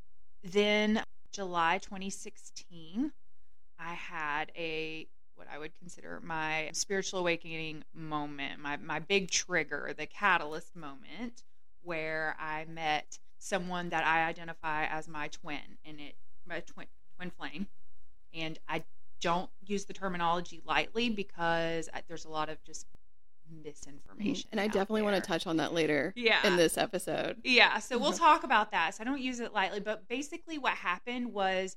then 0.45 1.03
july 1.33 1.79
2016 1.79 3.11
i 3.81 3.93
had 3.93 4.53
a 4.57 5.09
what 5.37 5.49
I 5.53 5.59
would 5.59 5.77
consider 5.79 6.21
my 6.23 6.71
spiritual 6.73 7.19
awakening 7.19 7.83
moment, 7.93 8.61
my 8.61 8.77
my 8.77 9.01
big 9.01 9.33
trigger, 9.33 9.93
the 9.99 10.07
catalyst 10.07 10.77
moment 10.77 11.43
where 11.83 12.37
I 12.39 12.67
met 12.67 13.19
someone 13.39 13.89
that 13.89 14.07
I 14.07 14.29
identify 14.29 14.87
as 14.87 15.09
my 15.09 15.27
twin 15.27 15.79
and 15.85 15.99
it 16.01 16.15
my 16.47 16.61
twin 16.61 16.87
twin 17.17 17.31
flame. 17.31 17.67
And 18.33 18.61
I 18.69 18.85
don't 19.21 19.51
use 19.67 19.87
the 19.87 19.93
terminology 19.93 20.61
lightly 20.65 21.09
because 21.09 21.89
there's 22.09 22.25
a 22.25 22.31
lot 22.31 22.49
of 22.49 22.63
just 22.63 22.87
misinformation. 23.51 24.35
Mm-hmm. 24.35 24.49
And 24.53 24.61
I 24.61 24.67
definitely 24.67 25.03
want 25.03 25.17
to 25.17 25.23
touch 25.23 25.47
on 25.47 25.57
that 25.59 25.73
later 25.73 26.13
Yeah. 26.17 26.47
in 26.47 26.57
this 26.57 26.77
episode. 26.79 27.41
Yeah, 27.45 27.79
so 27.79 27.99
we'll 27.99 28.13
Mhm. 28.13 28.19
talk 28.19 28.45
about 28.45 28.71
that. 28.73 28.95
So 28.95 29.03
I 29.03 29.05
don't 29.05 29.21
use 29.21 29.41
it 29.41 29.53
lightly, 29.53 29.81
but 29.81 30.09
basically 30.09 30.59
what 30.59 30.75
happened 30.75 31.33
was 31.33 31.77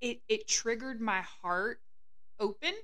it 0.00 0.22
it 0.28 0.46
triggered 0.48 1.00
my 1.00 1.20
heart 1.20 1.80
open. 2.38 2.74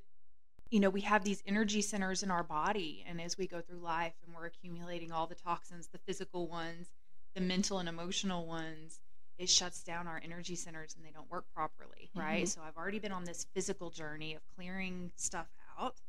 You 0.71 0.80
know, 0.80 0.90
we 0.90 1.00
have 1.02 1.25
these 1.25 1.42
energy 1.47 1.80
centers 1.80 2.23
in 2.23 2.30
our 2.30 2.42
body 2.42 3.04
and 3.06 3.21
as 3.21 3.38
we 3.38 3.47
go 3.47 3.61
through 3.61 3.78
life 3.78 4.14
and 4.25 4.35
we're 4.35 4.47
accumulating 4.47 5.12
all 5.12 5.26
the 5.26 5.35
toxins, 5.37 5.88
the 5.88 5.99
physical 5.99 6.47
ones, 6.49 6.92
the 7.35 7.40
mental 7.40 7.78
and 7.78 7.88
emotional 7.88 8.47
ones, 8.47 9.00
it 9.38 9.49
shuts 9.49 9.83
down 9.83 10.06
our 10.09 10.21
energy 10.25 10.56
centers 10.56 10.95
and 10.97 11.04
they 11.04 11.11
don't 11.11 11.30
work 11.30 11.45
properly, 11.54 12.11
right? 12.14 12.45
Mhm. 12.45 12.49
So 12.49 12.62
I've 12.62 12.76
already 12.76 12.99
been 12.99 13.12
on 13.12 13.25
this 13.25 13.45
physical 13.54 13.90
journey 13.90 14.35
of 14.35 14.42
clearing 14.56 15.12
stuff 15.16 15.49
out. 15.78 16.00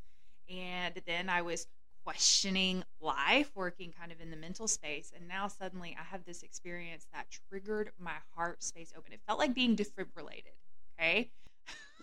And 0.50 0.96
then 1.06 1.30
I 1.30 1.42
was 1.42 1.68
questioning 2.08 2.86
life, 3.02 3.52
working 3.54 3.92
kind 3.92 4.14
of 4.14 4.22
in 4.22 4.32
the 4.32 4.38
mental 4.38 4.66
space. 4.66 5.12
And 5.14 5.28
now 5.28 5.50
suddenly 5.50 5.94
I 6.00 6.04
have 6.06 6.24
this 6.24 6.42
experience 6.42 7.06
that 7.14 7.26
triggered 7.50 7.92
my 8.00 8.14
heart 8.34 8.64
space 8.64 8.94
open. 8.98 9.12
It 9.12 9.20
felt 9.28 9.40
like 9.40 9.54
being 9.54 9.76
defibrillated. 9.76 10.56
Okay. 10.98 11.32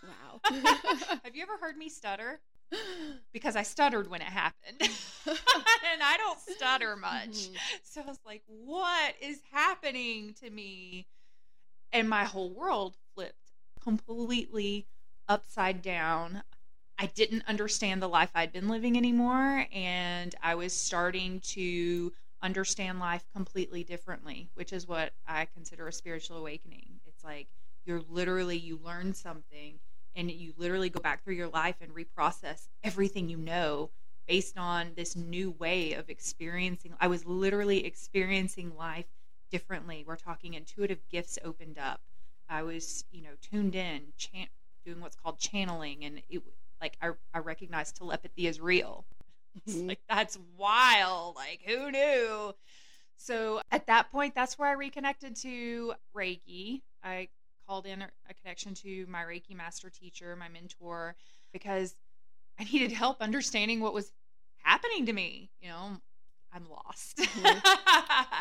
Wow. 0.02 0.40
have 1.25 1.34
you 1.34 1.42
ever 1.42 1.56
heard 1.58 1.78
me 1.78 1.88
stutter? 1.88 2.40
Because 3.32 3.56
I 3.56 3.62
stuttered 3.62 4.11
when 4.11 4.20
it 4.20 4.26
happened. 4.26 4.76
and 4.82 6.02
I 6.02 6.18
don't 6.18 6.38
stutter 6.38 6.96
much. 6.96 7.49
Mhm. 7.49 7.56
So 7.84 8.02
I 8.02 8.04
was 8.04 8.18
like, 8.26 8.42
what 8.46 9.14
is 9.23 9.40
happening 9.52 10.34
to 10.42 10.50
me? 10.50 11.06
And 11.92 12.11
my 12.11 12.25
whole 12.25 12.50
world 12.50 12.94
flipped 13.14 13.52
completely 13.80 14.87
upside 15.28 15.80
down. 15.80 16.42
I 16.98 17.06
didn't 17.06 17.44
understand 17.48 18.00
the 18.00 18.08
life 18.08 18.30
I'd 18.34 18.52
been 18.52 18.68
living 18.68 18.96
anymore. 18.96 19.66
And 19.72 20.34
I 20.42 20.54
was 20.54 20.72
starting 20.72 21.40
to 21.40 22.12
understand 22.42 23.00
life 23.00 23.24
completely 23.34 23.84
differently, 23.84 24.50
which 24.54 24.72
is 24.72 24.86
what 24.86 25.12
I 25.26 25.46
consider 25.54 25.88
a 25.88 25.92
spiritual 25.92 26.36
awakening. 26.36 27.00
It's 27.06 27.24
like 27.24 27.48
you're 27.84 28.02
literally, 28.08 28.56
you 28.56 28.78
learn 28.82 29.14
something 29.14 29.78
and 30.14 30.30
you 30.30 30.52
literally 30.56 30.90
go 30.90 31.00
back 31.00 31.24
through 31.24 31.34
your 31.34 31.48
life 31.48 31.76
and 31.80 31.92
reprocess 31.94 32.68
everything 32.84 33.28
you 33.28 33.36
know 33.36 33.90
based 34.28 34.56
on 34.56 34.92
this 34.96 35.16
new 35.16 35.50
way 35.50 35.94
of 35.94 36.08
experiencing. 36.08 36.94
I 37.00 37.08
was 37.08 37.26
literally 37.26 37.84
experiencing 37.84 38.76
life 38.76 39.06
differently. 39.50 40.04
We're 40.06 40.16
talking 40.16 40.54
intuitive 40.54 41.00
gifts 41.10 41.38
opened 41.44 41.78
up. 41.78 42.00
I 42.48 42.62
was, 42.62 43.04
you 43.10 43.22
know, 43.22 43.30
tuned 43.40 43.74
in, 43.74 44.12
doing 44.84 45.00
what's 45.00 45.16
called 45.16 45.38
channeling, 45.38 46.04
and 46.04 46.22
it 46.28 46.42
like 46.84 46.98
I, 47.00 47.12
I 47.32 47.38
recognized 47.38 47.96
telepathy 47.96 48.46
is 48.46 48.60
real. 48.60 49.06
Mhm. 49.68 49.88
like 49.88 50.00
that's 50.08 50.36
wild. 50.58 51.36
Like 51.36 51.60
who 51.64 51.90
knew? 51.92 52.52
So 53.16 53.60
at 53.70 53.86
that 53.86 54.10
point, 54.10 54.34
that's 54.34 54.58
where 54.58 54.68
I 54.68 54.72
reconnected 54.72 55.36
to 55.36 55.94
Reiki. 56.14 56.82
I 57.04 57.28
called 57.68 57.86
in 57.86 58.02
a 58.02 58.34
connection 58.42 58.74
to 58.74 59.06
my 59.08 59.22
Reiki 59.22 59.54
master 59.54 59.90
teacher, 59.90 60.34
my 60.36 60.48
mentor, 60.48 61.14
because 61.52 61.94
I 62.58 62.64
needed 62.64 62.92
help 62.92 63.20
understanding 63.22 63.80
what 63.80 63.94
was 63.94 64.12
happening 64.58 65.06
to 65.06 65.12
me. 65.12 65.50
You 65.60 65.68
know, 65.68 66.00
I'm 66.54 66.66
lost. 66.70 67.20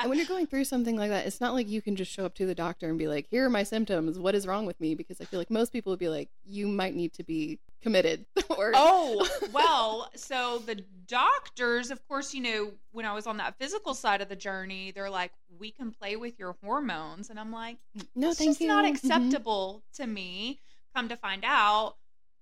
And 0.01 0.09
when 0.09 0.17
you're 0.17 0.27
going 0.27 0.45
through 0.47 0.65
something 0.65 0.95
like 0.97 1.09
that, 1.09 1.25
it's 1.25 1.41
not 1.41 1.53
like 1.53 1.67
you 1.67 1.81
can 1.81 1.95
just 1.95 2.11
show 2.11 2.25
up 2.25 2.35
to 2.35 2.45
the 2.45 2.53
doctor 2.55 2.87
and 2.89 2.97
be 2.99 3.07
like, 3.07 3.27
"Here 3.31 3.45
are 3.45 3.49
my 3.49 3.63
symptoms. 3.63 4.19
What 4.19 4.35
is 4.35 4.45
wrong 4.45 4.65
with 4.65 4.79
me?" 4.79 4.93
Because 4.95 5.19
I 5.21 5.25
feel 5.25 5.39
like 5.39 5.49
most 5.49 5.71
people 5.73 5.91
would 5.91 5.99
be 5.99 6.09
like, 6.09 6.29
"You 6.45 6.67
might 6.67 6.93
need 6.95 7.13
to 7.13 7.23
be 7.23 7.59
committed." 7.81 8.25
or 8.57 8.71
oh, 8.75 9.27
well, 9.53 10.11
so 10.15 10.59
the 10.65 10.83
doctors, 11.07 11.89
of 11.89 12.05
course, 12.07 12.33
you 12.33 12.41
know, 12.41 12.71
when 12.91 13.05
I 13.05 13.13
was 13.13 13.25
on 13.27 13.37
that 13.37 13.57
physical 13.57 13.93
side 13.93 14.21
of 14.21 14.29
the 14.29 14.35
journey, 14.35 14.91
they're 14.91 15.09
like, 15.09 15.31
we 15.57 15.71
can 15.71 15.91
play 15.91 16.15
with 16.15 16.37
your 16.37 16.55
hormones. 16.63 17.29
And 17.29 17.39
I'm 17.39 17.51
like, 17.51 17.77
no, 18.15 18.29
it's 18.29 18.37
thank 18.39 18.49
just 18.51 18.61
you. 18.61 18.67
not 18.67 18.85
Mhm. 18.85 18.89
acceptable 18.95 19.83
to 19.95 20.05
me. 20.07 20.59
Come 20.95 21.09
to 21.09 21.17
find 21.17 21.43
out, 21.45 21.95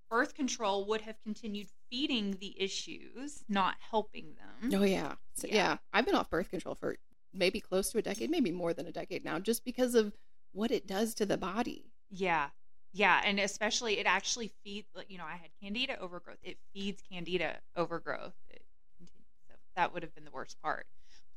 birth 0.10 0.34
control 0.34 0.86
would 0.88 1.02
have 1.02 1.16
continued 1.22 1.68
feeding 1.92 2.38
the 2.40 2.60
issues, 2.60 3.44
not 3.48 3.76
helping 3.92 4.34
them. 4.36 4.74
Oh 4.82 4.84
yeah. 4.84 5.16
So, 5.36 5.48
Yeah. 5.48 5.56
yeah, 5.56 5.78
I've 5.94 6.06
been 6.06 6.16
off 6.16 6.30
birth 6.30 6.50
control 6.50 6.74
for 6.74 6.96
maybe 7.34 7.60
close 7.60 7.92
to 7.92 7.98
a 7.98 8.02
decade, 8.02 8.30
maybe 8.32 8.52
more 8.52 8.74
than 8.74 8.88
a 8.88 8.92
decade 8.92 9.24
now, 9.24 9.38
just 9.40 9.64
because 9.66 9.94
of 9.94 10.14
what 10.54 10.72
it 10.72 10.88
does 10.88 11.14
to 11.16 11.26
the 11.26 11.38
body. 11.38 11.92
Yeah. 12.10 12.50
Yeah. 12.94 13.22
And 13.24 13.40
especially, 13.40 14.00
it 14.00 14.06
actually 14.06 14.52
feeds, 14.64 14.88
you 15.08 15.18
know, 15.18 15.24
I 15.26 15.36
had 15.38 15.50
candida 15.62 16.00
overgrowth. 16.00 16.40
It 16.44 16.58
feeds 16.74 17.02
candida 17.10 17.60
overgrowth. 17.76 18.34
It 18.50 18.64
continues. 18.98 19.28
So 19.50 19.56
that 19.76 19.94
would 19.94 20.04
have 20.04 20.14
been 20.16 20.26
the 20.26 20.32
worst 20.32 20.58
part. 20.62 20.88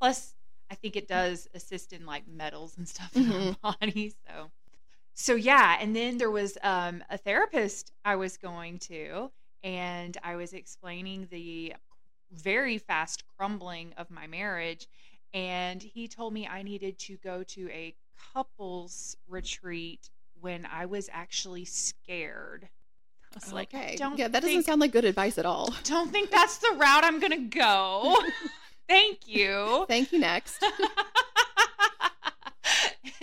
Plus, 0.01 0.35
I 0.71 0.75
think 0.75 0.97
it 0.97 1.07
does 1.07 1.47
assist 1.55 1.93
in 1.93 2.07
like 2.07 2.27
metals 2.27 2.77
and 2.79 2.89
stuff 2.89 3.15
in 3.15 3.25
Mhm. 3.25 3.57
our 3.63 3.77
body. 3.81 4.13
So, 4.27 4.51
so 5.15 5.35
yeah. 5.37 5.77
And 5.81 5.95
then 5.95 6.19
there 6.19 6.31
was 6.31 6.59
um, 6.63 7.05
a 7.11 7.19
therapist 7.19 7.93
I 8.05 8.17
was 8.17 8.37
going 8.37 8.79
to, 8.81 9.31
and 9.65 10.17
I 10.23 10.37
was 10.37 10.53
explaining 10.53 11.27
the 11.31 11.75
very 12.31 12.79
fast 12.79 13.25
crumbling 13.37 13.95
of 13.97 14.11
my 14.11 14.27
marriage. 14.27 14.87
And 15.33 15.83
he 15.83 16.07
told 16.07 16.33
me 16.33 16.47
I 16.47 16.63
needed 16.63 16.99
to 17.01 17.17
go 17.17 17.43
to 17.43 17.71
a 17.71 17.97
couples 18.33 19.17
retreat 19.27 20.11
when 20.41 20.69
I 20.71 20.87
was 20.87 21.09
actually 21.13 21.65
scared. 21.65 22.69
I 23.33 23.39
was 23.43 23.53
like, 23.53 23.75
okay. 23.75 23.97
don't 23.97 24.17
yeah, 24.17 24.29
that 24.29 24.43
doesn't 24.43 24.63
sound 24.65 24.81
like 24.81 24.93
good 24.93 25.05
advice 25.05 25.39
at 25.39 25.47
all. 25.47 25.75
don't 25.85 26.13
think 26.13 26.31
that's 26.31 26.59
the 26.59 26.77
route 26.77 27.03
I'm 27.03 27.19
gonna 27.19 27.39
go. 27.39 28.17
Thank 28.89 29.27
you. 29.27 29.87
Thank 29.89 30.13
you. 30.13 30.21
Next. 30.21 30.63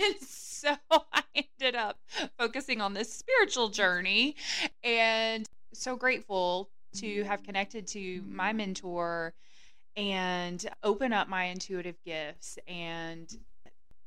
and 0.00 0.16
so 0.20 0.74
I 0.90 1.22
ended 1.34 1.76
up 1.76 1.98
focusing 2.36 2.80
on 2.80 2.92
this 2.94 3.12
spiritual 3.12 3.68
journey 3.68 4.34
and 4.82 5.48
so 5.72 5.96
grateful 5.96 6.70
to 6.96 7.24
have 7.24 7.42
connected 7.42 7.86
to 7.88 8.22
my 8.28 8.52
mentor 8.52 9.32
and 9.96 10.64
open 10.82 11.12
up 11.12 11.28
my 11.28 11.44
intuitive 11.44 11.96
gifts 12.04 12.58
and 12.66 13.34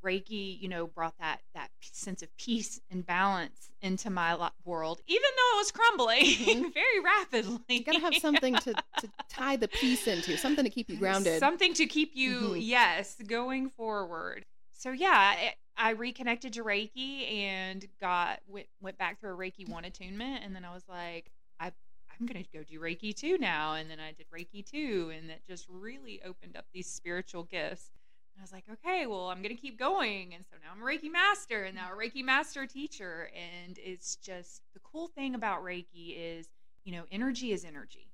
Reiki, 0.03 0.59
you 0.61 0.67
know, 0.67 0.85
brought 0.85 1.15
that 1.19 1.39
that 1.55 1.69
sense 1.81 2.21
of 2.21 2.29
peace 2.37 2.79
and 2.91 3.03
balance 3.05 3.71
into 3.81 4.11
my 4.11 4.35
world, 4.63 5.01
even 5.07 5.21
though 5.35 5.57
it 5.57 5.61
was 5.61 5.71
crumbling 5.71 6.25
Mhm. 6.25 6.73
very 6.73 6.99
rapidly. 6.99 7.59
You 7.69 7.83
gotta 7.83 7.99
have 7.99 8.15
something 8.17 8.55
to, 8.55 8.73
to 8.73 9.09
tie 9.29 9.55
the 9.55 9.67
piece 9.67 10.05
into, 10.05 10.37
something 10.37 10.63
to 10.63 10.69
keep 10.69 10.89
you 10.89 10.97
grounded. 10.97 11.39
Something 11.39 11.73
to 11.73 11.87
keep 11.87 12.15
you, 12.15 12.51
Mhm. 12.53 12.57
yes, 12.61 13.15
going 13.25 13.69
forward. 13.69 14.45
So 14.73 14.91
yeah, 14.91 15.11
I, 15.15 15.55
I 15.75 15.89
reconnected 15.91 16.53
to 16.53 16.63
Reiki 16.63 17.31
and 17.31 17.87
got 17.99 18.41
went, 18.47 18.67
went 18.81 18.99
back 18.99 19.19
through 19.19 19.33
a 19.33 19.37
Reiki 19.37 19.67
one 19.67 19.85
attunement, 19.85 20.43
and 20.43 20.55
then 20.55 20.63
I 20.63 20.73
was 20.73 20.83
like, 20.87 21.31
I 22.15 22.17
I'm 22.19 22.25
gonna 22.25 22.45
go 22.53 22.63
do 22.63 22.79
Reiki 22.79 23.13
two 23.13 23.37
now, 23.37 23.73
and 23.73 23.89
then 23.89 23.99
I 23.99 24.11
did 24.11 24.27
Reiki 24.31 24.65
two, 24.65 25.11
and 25.15 25.29
that 25.29 25.45
just 25.47 25.67
really 25.69 26.21
opened 26.23 26.55
up 26.55 26.65
these 26.73 26.87
spiritual 26.89 27.43
gifts. 27.43 27.91
And 28.35 28.41
I 28.41 28.43
was 28.43 28.51
like, 28.51 28.65
okay, 28.71 29.05
well, 29.05 29.29
I'm 29.29 29.41
going 29.41 29.55
to 29.55 29.61
keep 29.61 29.79
going. 29.79 30.33
And 30.33 30.43
so 30.45 30.57
now 30.61 30.71
I'm 30.75 30.81
a 30.81 30.85
Reiki 30.85 31.09
master 31.09 31.63
and 31.63 31.73
now 31.75 31.89
a 31.93 31.95
Reiki 31.95 32.21
master 32.21 32.67
teacher. 32.67 33.29
And 33.33 33.77
it's 33.81 34.17
just 34.17 34.61
the 34.73 34.81
cool 34.81 35.07
thing 35.07 35.35
about 35.35 35.63
Reiki 35.63 36.15
is, 36.17 36.49
you 36.83 36.91
know, 36.91 37.05
energy 37.13 37.53
is 37.53 37.63
energy. 37.63 38.11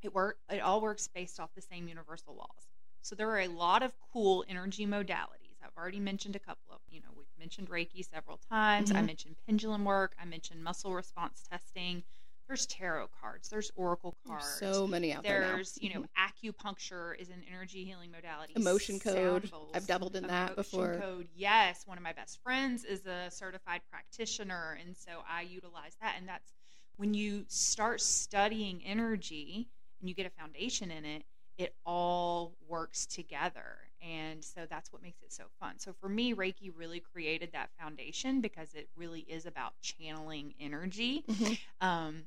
It 0.00 0.14
work 0.14 0.38
it 0.50 0.60
all 0.60 0.80
works 0.80 1.08
based 1.08 1.38
off 1.38 1.50
the 1.54 1.60
same 1.60 1.88
universal 1.88 2.34
laws. 2.34 2.68
So 3.02 3.14
there 3.14 3.28
are 3.30 3.40
a 3.40 3.48
lot 3.48 3.82
of 3.82 3.92
cool 4.14 4.46
energy 4.48 4.86
modalities. 4.86 5.58
I've 5.62 5.76
already 5.76 6.00
mentioned 6.00 6.36
a 6.36 6.38
couple 6.38 6.72
of, 6.72 6.80
you 6.88 7.00
know, 7.00 7.08
we've 7.14 7.26
mentioned 7.38 7.68
Reiki 7.68 8.02
several 8.02 8.38
times. 8.50 8.92
I 8.92 9.00
Mhm. 9.02 9.06
mentioned 9.06 9.36
pendulum 9.46 9.84
work. 9.84 10.14
I 10.18 10.24
mentioned 10.24 10.64
muscle 10.64 10.94
response 10.94 11.42
testing. 11.42 12.02
There's 12.46 12.66
tarot 12.66 13.08
cards. 13.20 13.48
There's 13.48 13.70
oracle 13.74 14.14
There's 14.26 14.40
cards. 14.42 14.58
so 14.58 14.86
many 14.86 15.12
out 15.12 15.22
there 15.22 15.40
now. 15.40 15.54
There's, 15.54 15.78
you 15.80 15.94
know, 15.94 16.04
acupuncture 16.18 17.18
is 17.18 17.28
an 17.30 17.42
energy 17.50 17.84
healing 17.84 18.10
modality. 18.10 18.52
Emotion 18.56 19.00
code. 19.00 19.50
I've 19.72 19.86
dabbled 19.86 20.14
in 20.14 20.26
that 20.26 20.54
before. 20.54 20.92
emotion. 20.94 21.02
Code, 21.02 21.28
yes. 21.34 21.86
One 21.86 21.96
of 21.96 22.04
my 22.04 22.12
best 22.12 22.42
friends 22.42 22.84
is 22.84 23.06
a 23.06 23.30
certified 23.30 23.80
practitioner, 23.90 24.78
and 24.84 24.94
so 24.96 25.22
I 25.28 25.42
utilize 25.42 25.96
that. 26.02 26.16
And 26.18 26.28
that's 26.28 26.52
when 26.96 27.14
you 27.14 27.44
start 27.48 28.00
studying 28.00 28.82
energy 28.84 29.68
and 30.00 30.08
you 30.08 30.14
get 30.14 30.26
a 30.26 30.30
foundation 30.30 30.90
in 30.90 31.04
it, 31.04 31.24
it 31.56 31.74
all 31.86 32.56
works 32.68 33.06
together. 33.06 33.78
And 34.02 34.44
so 34.44 34.66
that's 34.68 34.92
what 34.92 35.02
makes 35.02 35.22
it 35.22 35.32
so 35.32 35.44
fun. 35.60 35.78
So 35.78 35.94
for 35.98 36.08
me, 36.10 36.34
Reiki 36.34 36.70
really 36.76 37.00
created 37.00 37.50
that 37.52 37.70
foundation 37.80 38.42
because 38.42 38.74
it 38.74 38.88
really 38.96 39.20
is 39.20 39.46
about 39.46 39.72
channeling 39.80 40.52
energy. 40.60 41.24
Mhm. 41.26 41.58
Um, 41.80 42.26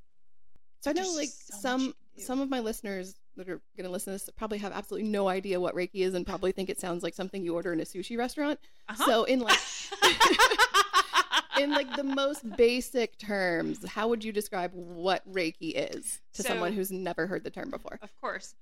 So 0.87 0.91
I 0.91 0.93
know, 0.93 1.03
There's 1.03 1.15
like 1.15 1.29
so 1.29 1.57
some 1.59 1.81
you 1.81 1.87
can 1.87 1.93
do. 2.17 2.23
some 2.23 2.39
of 2.41 2.49
my 2.49 2.59
listeners 2.59 3.15
that 3.35 3.47
are 3.49 3.61
going 3.75 3.85
to 3.85 3.89
listen 3.89 4.13
to 4.13 4.23
this 4.25 4.29
probably 4.35 4.57
have 4.59 4.71
absolutely 4.71 5.09
no 5.09 5.27
idea 5.27 5.59
what 5.59 5.75
Reiki 5.75 5.95
is, 6.05 6.13
and 6.13 6.25
probably 6.25 6.51
think 6.51 6.69
it 6.69 6.79
sounds 6.79 7.03
like 7.03 7.13
something 7.13 7.43
you 7.43 7.53
order 7.53 7.71
in 7.73 7.79
a 7.79 7.83
sushi 7.83 8.17
restaurant. 8.17 8.59
uh-huh. 8.89 9.05
So 9.05 9.23
in 9.25 9.39
like 9.39 9.59
in 11.59 11.71
like 11.71 11.95
the 11.95 12.03
most 12.03 12.49
basic 12.57 13.17
terms, 13.17 13.87
how 13.87 14.07
would 14.07 14.23
you 14.23 14.31
describe 14.31 14.71
what 14.73 15.29
Reiki 15.31 15.73
is 15.75 16.21
to 16.33 16.43
So- 16.43 16.49
someone 16.49 16.73
who's 16.73 16.91
never 16.91 17.27
heard 17.27 17.43
the 17.43 17.49
term 17.51 17.69
before? 17.69 17.99
Of 18.01 18.15
course. 18.19 18.55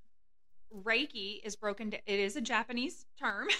Reiki 0.83 1.39
is 1.45 1.55
broken 1.55 1.91
down. 1.91 2.01
It 2.05 2.19
is 2.19 2.35
a 2.35 2.41
Japanese 2.41 3.05
term. 3.19 3.47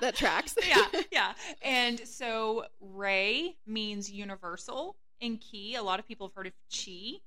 That 0.00 0.14
tracks. 0.14 0.54
yeah, 0.66 0.86
yeah. 1.12 1.32
And 1.60 2.00
so 2.08 2.64
Rei 2.80 3.56
means 3.66 4.10
universal 4.10 4.96
and 5.20 5.40
Ki, 5.40 5.74
a 5.76 5.82
lot 5.82 6.00
of 6.00 6.06
people 6.06 6.28
have 6.28 6.34
heard 6.34 6.46
of 6.48 6.54
Chi, 6.72 7.20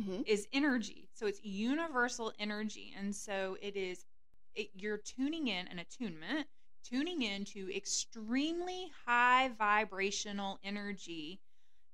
Mhm. 0.00 0.26
is 0.26 0.46
energy. 0.52 1.08
So 1.12 1.26
it's 1.26 1.42
universal 1.44 2.32
energy. 2.38 2.94
And 2.96 3.14
so 3.14 3.56
it 3.62 3.76
is, 3.76 4.06
it, 4.54 4.70
you're 4.74 4.98
tuning 4.98 5.48
in 5.48 5.68
an 5.68 5.78
attunement, 5.78 6.48
tuning 6.84 7.22
into 7.22 7.70
extremely 7.70 8.90
high 9.06 9.50
vibrational 9.50 10.58
energy 10.64 11.40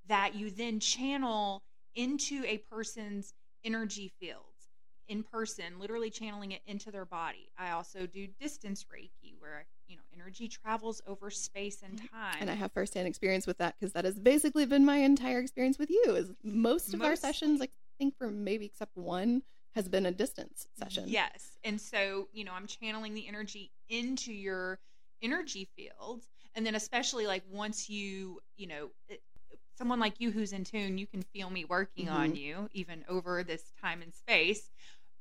that 0.07 0.35
you 0.35 0.51
then 0.51 0.81
channel 0.81 1.63
into 1.95 2.45
a 2.47 2.59
person's 2.59 3.35
energy 3.65 4.13
fields 4.21 4.50
in 5.11 5.25
person, 5.25 5.79
literally 5.81 6.09
channeling 6.09 6.53
it 6.53 6.63
into 6.67 6.93
their 6.93 7.05
body. 7.05 7.51
I 7.59 7.73
also 7.73 8.07
do 8.07 8.29
distance 8.41 8.85
Reiki 8.85 9.35
where, 9.41 9.67
you 9.89 9.97
know, 9.97 10.03
energy 10.15 10.47
travels 10.47 11.03
over 11.07 11.31
space 11.31 11.83
and 11.83 11.97
mm-hmm. 11.97 12.17
time. 12.17 12.37
And 12.41 12.49
I 12.49 12.55
have 12.55 12.71
firsthand 12.73 13.09
experience 13.09 13.45
with 13.45 13.59
that 13.59 13.75
because 13.79 13.93
that 13.95 14.05
has 14.05 14.19
basically 14.19 14.67
been 14.67 14.85
my 14.85 14.99
entire 14.99 15.41
experience 15.41 15.79
with 15.79 15.91
you. 15.91 16.15
Is 16.15 16.31
most 16.45 16.95
of 16.95 17.03
our 17.03 17.17
sessions, 17.17 17.59
like 17.59 17.71
I 17.71 17.93
think 17.99 18.17
for 18.17 18.31
maybe 18.31 18.67
except 18.67 18.97
one, 18.97 19.43
has 19.75 19.89
been 19.89 20.07
a 20.07 20.13
distance 20.13 20.69
session. 20.79 21.05
Yes. 21.09 21.59
And 21.65 21.81
so, 21.81 22.29
you 22.33 22.45
know, 22.45 22.53
I'm 22.53 22.69
channeling 22.69 23.15
the 23.15 23.27
energy 23.27 23.73
into 23.89 24.33
your 24.33 24.79
energy 25.23 25.69
fields. 25.77 26.25
And 26.55 26.65
then, 26.65 26.77
especially 26.77 27.27
like 27.27 27.43
once 27.51 27.91
you, 27.91 28.41
you 28.57 28.69
know, 28.69 28.91
it- 29.09 29.23
someone 29.77 29.99
like 29.99 30.21
you 30.21 30.31
who's 30.31 30.53
in 30.53 30.63
tune, 30.63 30.99
you 30.99 31.07
can 31.07 31.23
feel 31.23 31.49
me 31.49 31.65
working 31.65 32.09
on 32.11 32.29
mm-hmm. 32.29 32.37
you 32.37 32.69
even 32.75 33.03
over 33.09 33.43
this 33.43 33.73
time 33.83 34.03
and 34.03 34.15
space. 34.15 34.71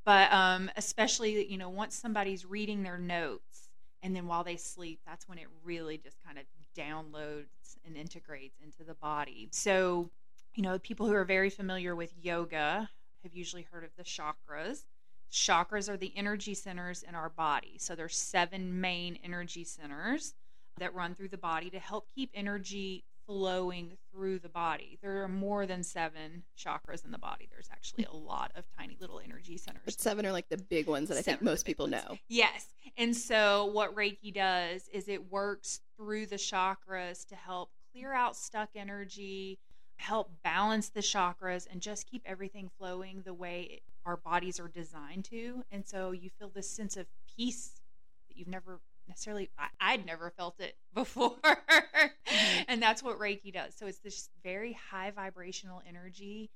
But 0.09 0.33
um, 0.33 0.71
especially, 0.75 1.45
you 1.45 1.59
know, 1.59 1.69
once 1.69 1.93
somebody's 1.93 2.43
reading 2.43 2.81
their 2.81 2.97
notes 2.97 3.69
and 4.01 4.15
then 4.15 4.25
while 4.25 4.43
they 4.43 4.57
sleep, 4.57 4.99
that's 5.05 5.29
when 5.29 5.37
it 5.37 5.45
really 5.63 5.99
just 5.99 6.17
kind 6.25 6.39
of 6.39 6.45
downloads 6.75 7.77
and 7.85 7.95
integrates 7.95 8.57
into 8.59 8.83
the 8.83 8.95
body. 8.95 9.49
So, 9.51 10.09
you 10.55 10.63
know, 10.63 10.79
people 10.79 11.05
who 11.05 11.13
are 11.13 11.25
very 11.25 11.51
familiar 11.51 11.95
with 11.95 12.11
yoga 12.19 12.89
have 13.21 13.35
usually 13.35 13.67
heard 13.71 13.83
of 13.83 13.91
the 13.97 14.03
chakras. 14.03 14.85
Chakras 15.31 15.87
are 15.87 15.97
the 15.97 16.11
energy 16.15 16.55
centers 16.55 17.03
in 17.03 17.13
our 17.13 17.29
body. 17.29 17.75
So 17.77 17.93
there's 17.93 18.17
seven 18.17 18.81
main 18.81 19.19
energy 19.23 19.63
centers 19.63 20.33
that 20.79 20.95
run 20.95 21.13
through 21.13 21.29
the 21.29 21.37
body 21.37 21.69
to 21.69 21.77
help 21.77 22.07
keep 22.15 22.31
energy 22.33 23.03
flowing 23.29 23.91
through 24.11 24.39
the 24.39 24.49
body. 24.49 24.97
There 25.03 25.21
are 25.23 25.27
more 25.27 25.67
than 25.67 25.83
seven 25.83 26.41
chakras 26.57 27.05
in 27.05 27.11
the 27.11 27.19
body. 27.19 27.47
There's 27.51 27.69
actually 27.71 28.05
a 28.05 28.15
lot 28.15 28.51
of 28.55 28.63
tiny 28.75 28.97
little 28.99 29.21
energy 29.23 29.55
centers. 29.55 29.83
But 29.85 29.99
seven 29.99 30.25
are 30.25 30.31
like 30.31 30.49
the 30.49 30.57
big 30.57 30.87
ones 30.87 31.09
that 31.09 31.13
I 31.13 31.17
think 31.17 31.25
Seven 31.25 31.41
are 31.41 31.45
the 31.45 31.51
most 31.51 31.65
people 31.67 31.85
ones. 31.85 32.03
know. 32.09 32.17
Yes. 32.27 32.65
And 32.97 33.15
so 33.15 33.65
what 33.71 33.95
Reiki 33.95 34.33
does 34.33 34.87
is 34.91 35.07
it 35.07 35.31
works 35.31 35.79
through 35.95 36.25
the 36.25 36.37
chakras 36.37 37.23
to 37.27 37.35
help 37.35 37.69
clear 37.93 38.11
out 38.13 38.35
stuck 38.35 38.69
energy, 38.75 39.59
help 39.97 40.31
balance 40.43 40.89
the 40.89 41.01
chakras, 41.01 41.67
and 41.71 41.81
just 41.81 42.09
keep 42.09 42.23
everything 42.25 42.67
flowing 42.79 43.21
the 43.25 43.33
way 43.35 43.61
it- 43.73 43.83
our 44.07 44.17
bodies 44.17 44.59
are 44.59 44.67
designed 44.69 45.25
to. 45.25 45.63
And 45.71 45.85
so 45.87 46.09
you 46.13 46.31
feel 46.31 46.49
this 46.49 46.67
sense 46.67 46.97
of 46.97 47.05
peace 47.37 47.79
that 48.27 48.37
you've 48.37 48.47
never 48.47 48.79
necessarily, 49.09 49.49
I, 49.57 49.67
I'd 49.81 50.05
never 50.05 50.29
felt 50.29 50.59
it 50.59 50.75
before. 50.93 51.35
Mm-hmm. 51.43 52.63
and 52.67 52.81
that's 52.81 53.03
what 53.03 53.19
Reiki 53.19 53.51
does. 53.51 53.75
So 53.75 53.87
it's 53.87 53.99
this 53.99 54.29
very 54.43 54.77
high 54.91 55.11
vibrational 55.11 55.81
energy. 55.87 56.49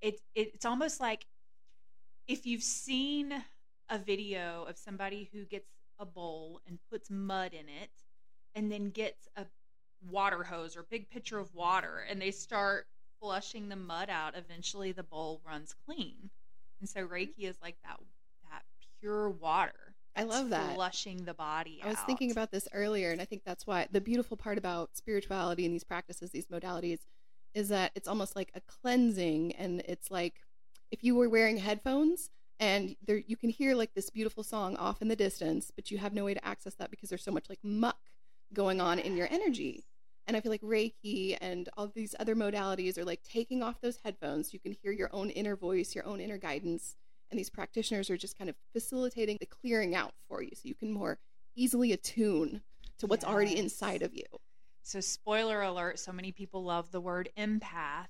It, 0.00 0.20
it, 0.34 0.52
it's 0.54 0.64
almost 0.64 1.00
like 1.00 1.26
if 2.26 2.46
you've 2.46 2.62
seen 2.62 3.32
a 3.88 3.98
video 3.98 4.64
of 4.68 4.78
somebody 4.78 5.28
who 5.32 5.44
gets 5.44 5.68
a 5.98 6.06
bowl 6.06 6.60
and 6.66 6.78
puts 6.90 7.10
mud 7.10 7.52
in 7.52 7.68
it 7.68 7.90
and 8.54 8.70
then 8.70 8.90
gets 8.90 9.28
a 9.36 9.46
water 10.10 10.42
hose 10.42 10.76
or 10.76 10.86
big 10.90 11.08
pitcher 11.08 11.38
of 11.38 11.54
water 11.54 12.04
and 12.08 12.20
they 12.20 12.30
start 12.30 12.86
flushing 13.20 13.68
the 13.68 13.76
mud 13.76 14.10
out 14.10 14.36
eventually 14.36 14.92
the 14.92 15.02
bowl 15.02 15.40
runs 15.46 15.74
clean 15.86 16.30
and 16.80 16.88
so 16.88 17.00
mm-hmm. 17.00 17.14
reiki 17.14 17.48
is 17.48 17.56
like 17.62 17.76
that 17.82 17.98
that 18.50 18.62
pure 19.00 19.30
water 19.30 19.85
I 20.16 20.24
love 20.24 20.50
that. 20.50 20.74
flushing 20.74 21.24
the 21.24 21.34
body 21.34 21.80
I 21.84 21.88
was 21.88 21.96
out. 21.98 22.06
thinking 22.06 22.30
about 22.30 22.50
this 22.50 22.68
earlier, 22.72 23.10
and 23.12 23.20
I 23.20 23.24
think 23.24 23.42
that's 23.44 23.66
why 23.66 23.86
the 23.90 24.00
beautiful 24.00 24.36
part 24.36 24.58
about 24.58 24.96
spirituality 24.96 25.64
and 25.64 25.74
these 25.74 25.84
practices, 25.84 26.30
these 26.30 26.46
modalities, 26.46 27.00
is 27.54 27.68
that 27.68 27.92
it's 27.94 28.08
almost 28.08 28.36
like 28.36 28.50
a 28.54 28.60
cleansing, 28.60 29.52
and 29.56 29.82
it's 29.86 30.10
like 30.10 30.34
if 30.90 31.02
you 31.02 31.14
were 31.14 31.28
wearing 31.28 31.56
headphones 31.58 32.30
and 32.58 32.96
there 33.06 33.22
you 33.26 33.36
can 33.36 33.50
hear 33.50 33.74
like 33.74 33.92
this 33.94 34.08
beautiful 34.08 34.42
song 34.42 34.76
off 34.76 35.02
in 35.02 35.08
the 35.08 35.16
distance, 35.16 35.70
but 35.74 35.90
you 35.90 35.98
have 35.98 36.14
no 36.14 36.24
way 36.24 36.34
to 36.34 36.44
access 36.46 36.74
that 36.74 36.90
because 36.90 37.08
there's 37.08 37.24
so 37.24 37.32
much 37.32 37.48
like 37.48 37.58
muck 37.62 37.98
going 38.52 38.80
on 38.80 38.98
in 38.98 39.16
your 39.16 39.28
energy. 39.30 39.84
And 40.26 40.36
I 40.36 40.40
feel 40.40 40.50
like 40.50 40.62
Reiki 40.62 41.36
and 41.40 41.68
all 41.76 41.86
these 41.94 42.14
other 42.18 42.34
modalities 42.34 42.98
are 42.98 43.04
like 43.04 43.22
taking 43.22 43.62
off 43.62 43.80
those 43.80 43.98
headphones. 44.04 44.48
So 44.48 44.54
you 44.54 44.58
can 44.58 44.72
hear 44.82 44.90
your 44.90 45.08
own 45.12 45.30
inner 45.30 45.54
voice, 45.54 45.94
your 45.94 46.06
own 46.06 46.20
inner 46.20 46.38
guidance. 46.38 46.96
And 47.30 47.38
these 47.38 47.50
practitioners 47.50 48.08
are 48.10 48.16
just 48.16 48.38
kind 48.38 48.48
of 48.48 48.56
facilitating 48.72 49.36
the 49.40 49.46
clearing 49.46 49.94
out 49.94 50.12
for 50.28 50.42
you 50.42 50.50
so 50.54 50.62
you 50.64 50.74
can 50.74 50.92
more 50.92 51.18
easily 51.54 51.92
attune 51.92 52.62
to 52.98 53.06
what's 53.06 53.24
already 53.24 53.56
inside 53.56 54.02
of 54.02 54.14
you. 54.14 54.24
So, 54.82 55.00
spoiler 55.00 55.60
alert 55.62 55.98
so 55.98 56.12
many 56.12 56.30
people 56.32 56.62
love 56.62 56.92
the 56.92 57.00
word 57.00 57.28
empath. 57.36 58.06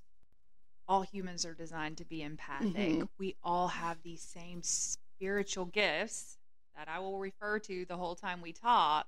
All 0.88 1.02
humans 1.02 1.44
are 1.46 1.54
designed 1.54 1.96
to 1.98 2.04
be 2.04 2.22
empathic. 2.22 2.74
Mhm. 2.74 3.08
We 3.18 3.34
all 3.42 3.68
have 3.68 4.02
these 4.02 4.20
same 4.22 4.62
spiritual 4.62 5.64
gifts 5.64 6.36
that 6.76 6.88
I 6.88 6.98
will 6.98 7.18
refer 7.18 7.58
to 7.60 7.84
the 7.86 7.96
whole 7.96 8.14
time 8.14 8.42
we 8.42 8.52
talk. 8.52 9.06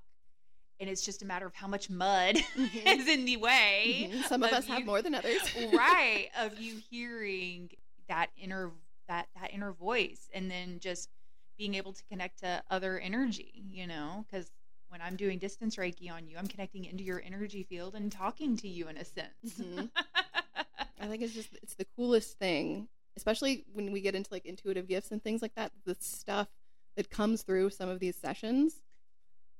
And 0.79 0.89
it's 0.89 1.05
just 1.05 1.21
a 1.21 1.25
matter 1.25 1.45
of 1.45 1.53
how 1.53 1.67
much 1.67 1.89
mud 1.89 2.35
Mhm. 2.55 2.99
is 2.99 3.07
in 3.07 3.25
the 3.25 3.37
way. 3.37 4.09
Mhm. 4.11 4.23
Some 4.27 4.41
of 4.43 4.51
us 4.51 4.67
you- 4.67 4.73
have 4.73 4.85
more 4.85 5.01
than 5.03 5.13
others. 5.13 5.41
right. 5.73 6.29
Of 6.37 6.59
you 6.59 6.81
hearing 6.89 7.69
that 8.07 8.31
inner 8.37 8.71
that 9.09 9.27
that 9.39 9.53
inner 9.53 9.73
voice 9.73 10.29
and 10.33 10.49
then 10.49 10.79
just 10.79 11.09
being 11.57 11.75
able 11.75 11.91
to 11.91 12.03
connect 12.09 12.39
to 12.39 12.63
other 12.71 12.97
energy, 12.99 13.65
you 13.69 13.85
know, 13.85 14.25
because 14.31 14.49
when 14.87 15.01
I'm 15.01 15.17
doing 15.17 15.37
distance 15.39 15.75
Reiki 15.75 16.09
on 16.09 16.25
you, 16.25 16.37
I'm 16.37 16.47
connecting 16.47 16.85
into 16.85 17.03
your 17.03 17.21
energy 17.25 17.63
field 17.69 17.95
and 17.95 18.09
talking 18.11 18.55
to 18.57 18.67
you 18.69 18.87
in 18.87 18.95
a 18.97 19.03
sense. 19.03 19.59
Mhm. 19.59 19.89
I 21.01 21.07
think 21.07 21.21
it's 21.21 21.33
just 21.33 21.49
it's 21.61 21.75
the 21.75 21.85
coolest 21.97 22.37
thing, 22.39 22.87
especially 23.17 23.65
when 23.73 23.91
we 23.91 24.01
get 24.01 24.15
into 24.15 24.29
like 24.31 24.45
intuitive 24.45 24.87
gifts 24.87 25.11
and 25.11 25.21
things 25.23 25.41
like 25.41 25.55
that. 25.55 25.71
The 25.85 25.97
stuff 25.99 26.47
that 26.95 27.09
comes 27.09 27.41
through 27.43 27.69
some 27.71 27.89
of 27.89 27.99
these 27.99 28.15
sessions, 28.15 28.75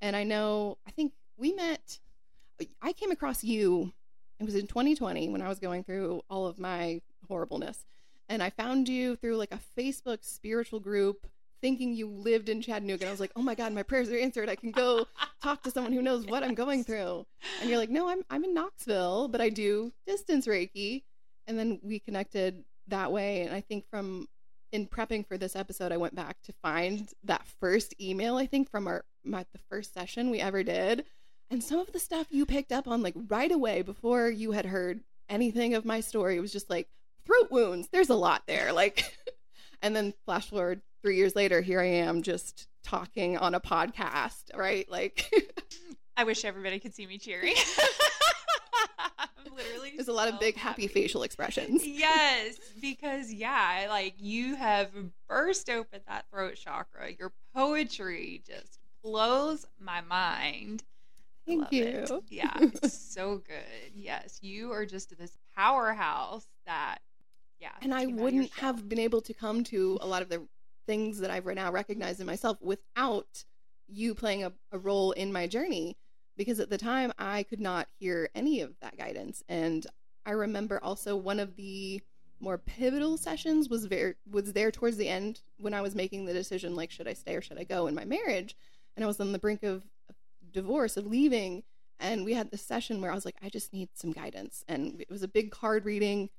and 0.02 0.16
I 0.16 0.24
know 0.24 0.78
I 0.88 0.92
think 0.92 1.14
we 1.38 1.54
met. 1.54 2.00
I 2.82 2.92
came 2.92 3.12
across 3.12 3.44
you. 3.44 3.94
It 4.40 4.44
was 4.46 4.56
in 4.56 4.68
2020 4.68 5.30
when 5.30 5.42
I 5.42 5.48
was 5.48 5.60
going 5.60 5.84
through 5.84 6.22
all 6.30 6.46
of 6.46 6.60
my 6.60 7.02
horribleness, 7.28 7.86
and 8.30 8.44
I 8.44 8.52
found 8.52 8.88
you 8.88 9.16
through 9.16 9.38
like 9.38 9.54
a 9.54 9.60
Facebook 9.78 10.20
spiritual 10.22 10.80
group 10.80 11.28
thinking 11.62 11.94
you 11.94 12.08
lived 12.08 12.48
in 12.48 12.62
Chattanooga. 12.62 13.04
And 13.04 13.10
I 13.10 13.12
was 13.12 13.20
like, 13.20 13.32
oh 13.36 13.42
my 13.42 13.56
God, 13.56 13.74
my 13.74 13.84
prayers 13.84 14.10
are 14.10 14.18
answered. 14.18 14.48
I 14.48 14.56
can 14.56 14.72
go 14.72 15.08
talk 15.44 15.64
to 15.64 15.72
someone 15.72 15.92
who 15.92 16.02
knows 16.02 16.26
what 16.26 16.44
I'm 16.44 16.54
going 16.54 16.84
through. 16.84 17.26
And 17.60 17.70
you're 17.70 17.80
like, 17.80 17.90
no, 17.90 18.08
I'm, 18.08 18.24
I'm 18.30 18.44
in 18.44 18.54
Knoxville, 18.54 19.28
but 19.28 19.42
I 19.42 19.50
do 19.50 19.92
distance 20.08 20.48
Reiki. 20.48 21.04
And 21.48 21.58
then 21.58 21.80
we 21.84 22.00
connected 22.00 22.64
that 22.88 23.12
way. 23.12 23.42
And 23.42 23.54
I 23.54 23.62
think 23.62 23.86
from 23.90 24.28
in 24.72 24.86
prepping 24.88 25.28
for 25.28 25.38
this 25.38 25.56
episode, 25.56 25.92
I 25.92 25.98
went 25.98 26.16
back 26.16 26.38
to 26.44 26.54
find 26.62 27.10
that 27.24 27.46
first 27.60 28.00
email, 28.00 28.38
I 28.38 28.46
think 28.46 28.70
from 28.70 28.88
our, 28.88 29.04
my, 29.24 29.46
the 29.52 29.60
first 29.70 29.94
session 29.94 30.30
we 30.30 30.40
ever 30.40 30.64
did. 30.64 31.06
And 31.50 31.64
some 31.64 31.80
of 31.80 31.92
the 31.92 32.00
stuff 32.00 32.28
you 32.30 32.46
picked 32.46 32.72
up 32.72 32.88
on 32.88 33.02
like 33.02 33.16
right 33.28 33.52
away 33.52 33.82
before 33.82 34.30
you 34.30 34.52
had 34.52 34.68
heard 34.68 35.02
anything 35.28 35.74
of 35.74 35.86
my 35.86 36.00
story, 36.00 36.38
it 36.38 36.42
was 36.42 36.52
just 36.52 36.70
like 36.70 36.88
throat 37.30 37.52
wounds. 37.52 37.90
There's 37.92 38.10
a 38.10 38.16
lot 38.16 38.44
there. 38.48 38.74
Like, 38.74 39.16
and 39.82 39.96
then 39.96 40.14
flash 40.26 40.50
forward 40.50 40.82
three 41.02 41.18
years 41.18 41.36
later, 41.36 41.62
here 41.62 41.80
I 41.80 41.86
am 41.86 42.22
just 42.22 42.68
talking 42.84 43.38
on 43.38 43.56
a 43.56 43.60
podcast, 43.60 44.56
right? 44.56 44.90
Like, 44.90 45.32
I 46.18 46.24
wish 46.24 46.44
everybody 46.44 46.80
could 46.80 46.94
see 46.94 47.08
me 47.08 47.18
cheering. 47.18 47.56
Literally 49.56 49.92
there's 49.96 50.08
a 50.08 50.14
lot 50.14 50.30
so 50.30 50.36
of 50.36 50.40
big 50.40 50.56
happy 50.56 50.88
facial 50.88 51.24
expressions. 51.24 51.86
Yes, 51.86 52.58
because 52.82 53.32
yeah, 53.34 53.88
like 53.90 54.14
you 54.18 54.56
have 54.56 54.90
burst 55.28 55.70
open 55.70 56.00
that 56.08 56.26
throat 56.32 56.56
chakra. 56.56 57.12
Your 57.18 57.34
poetry 57.54 58.42
just 58.48 58.80
blows 59.04 59.66
my 59.80 60.02
mind. 60.02 60.84
Thank 61.46 61.62
love 61.64 61.74
you. 61.74 61.84
it. 61.84 62.12
Yeah, 62.30 62.54
it's 62.60 62.94
so 62.94 63.38
good. 63.38 63.92
Yes, 63.94 64.40
you 64.42 64.72
are 64.72 64.86
just 64.86 65.18
this 65.18 65.38
powerhouse 65.56 66.46
that, 66.66 67.00
yeah. 67.60 67.70
and 67.82 67.94
I 67.94 68.06
came 68.06 68.10
out 68.10 68.12
of 68.12 68.16
your 68.16 68.24
wouldn't 68.24 68.52
have 68.54 68.90
been 68.90 69.00
able 69.00 69.22
to 69.22 69.34
come 69.34 69.64
to 69.66 69.98
a 70.02 70.08
lot 70.08 70.22
of 70.22 70.30
the 70.30 70.48
things 70.86 71.20
that 71.20 71.30
I've 71.30 71.46
now 71.46 71.72
recognized 71.72 72.20
in 72.20 72.26
myself 72.26 72.58
without 72.62 73.46
you 73.88 74.16
playing 74.16 74.44
a, 74.44 74.52
a 74.72 74.78
role 74.78 75.12
in 75.12 75.32
my 75.32 75.48
journey. 75.48 75.98
Because 76.38 76.60
at 76.62 76.70
the 76.70 76.78
time, 76.78 77.12
I 77.20 77.44
could 77.44 77.60
not 77.60 77.90
hear 78.00 78.30
any 78.34 78.62
of 78.62 78.74
that 78.82 78.98
guidance, 78.98 79.44
and 79.50 79.86
I 80.26 80.32
remember 80.32 80.82
also 80.82 81.18
one 81.18 81.38
of 81.38 81.58
the 81.58 82.02
more 82.40 82.58
pivotal 82.58 83.18
sessions 83.18 83.68
was 83.68 83.86
very 83.86 84.16
was 84.30 84.54
there 84.54 84.72
towards 84.72 84.96
the 84.96 85.10
end 85.10 85.42
when 85.60 85.74
I 85.74 85.82
was 85.82 85.96
making 85.96 86.26
the 86.26 86.34
decision 86.34 86.76
like 86.76 86.92
should 86.92 87.10
I 87.10 87.14
stay 87.14 87.36
or 87.36 87.42
should 87.42 87.60
I 87.60 87.66
go 87.66 87.88
in 87.88 87.96
my 87.96 88.06
marriage, 88.06 88.56
and 88.96 89.04
I 89.04 89.08
was 89.08 89.20
on 89.20 89.34
the 89.34 89.40
brink 89.40 89.64
of 89.64 89.84
divorce 90.54 90.96
of 90.96 91.06
leaving, 91.06 91.64
and 92.00 92.24
we 92.24 92.34
had 92.34 92.52
this 92.52 92.62
session 92.62 93.02
where 93.02 93.12
I 93.12 93.16
was 93.16 93.26
like 93.26 93.38
I 93.44 93.50
just 93.50 93.74
need 93.74 93.90
some 93.94 94.14
guidance, 94.14 94.64
and 94.68 95.02
it 95.02 95.10
was 95.10 95.24
a 95.24 95.28
big 95.28 95.52
card 95.52 95.84
reading 95.84 96.30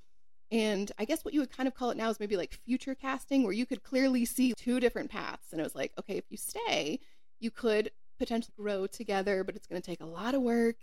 and 0.50 0.90
I 0.98 1.04
guess 1.04 1.24
what 1.24 1.32
you 1.32 1.40
would 1.40 1.56
kind 1.56 1.68
of 1.68 1.74
call 1.74 1.90
it 1.90 1.96
now 1.96 2.10
is 2.10 2.18
maybe 2.18 2.36
like 2.36 2.52
future 2.52 2.94
casting, 2.94 3.44
where 3.44 3.52
you 3.52 3.66
could 3.66 3.82
clearly 3.82 4.24
see 4.24 4.52
two 4.54 4.80
different 4.80 5.10
paths. 5.10 5.52
And 5.52 5.60
it 5.60 5.64
was 5.64 5.76
like, 5.76 5.92
okay, 5.98 6.16
if 6.16 6.24
you 6.28 6.36
stay, 6.36 6.98
you 7.38 7.50
could 7.50 7.90
potentially 8.18 8.52
grow 8.56 8.86
together, 8.86 9.44
but 9.44 9.54
it's 9.54 9.68
going 9.68 9.80
to 9.80 9.86
take 9.86 10.00
a 10.00 10.06
lot 10.06 10.34
of 10.34 10.42
work. 10.42 10.76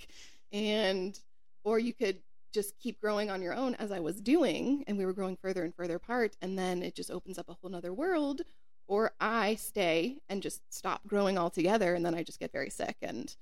And, 0.54 1.20
or 1.66 1.80
you 1.80 1.94
could 1.94 2.20
just 2.54 2.80
keep 2.80 3.02
growing 3.02 3.30
on 3.30 3.42
your 3.42 3.54
own 3.54 3.76
as 3.76 3.92
I 3.92 4.00
was 4.00 4.22
doing. 4.22 4.86
And 4.88 4.98
we 4.98 5.06
were 5.06 5.14
growing 5.14 5.36
further 5.36 5.64
and 5.64 5.76
further 5.76 5.96
apart. 5.96 6.38
And 6.42 6.58
then 6.58 6.82
it 6.82 6.96
just 6.96 7.12
opens 7.12 7.38
up 7.38 7.50
a 7.50 7.54
whole 7.54 7.70
nother 7.70 7.94
world. 7.94 8.42
Or 8.88 9.12
I 9.20 9.56
stay 9.56 10.20
and 10.30 10.42
just 10.42 10.62
stop 10.74 11.06
growing 11.06 11.38
altogether. 11.38 11.94
And 11.94 12.06
then 12.06 12.16
I 12.16 12.24
just 12.24 12.40
get 12.40 12.54
very 12.54 12.70
sick. 12.70 12.96
And 13.02 13.36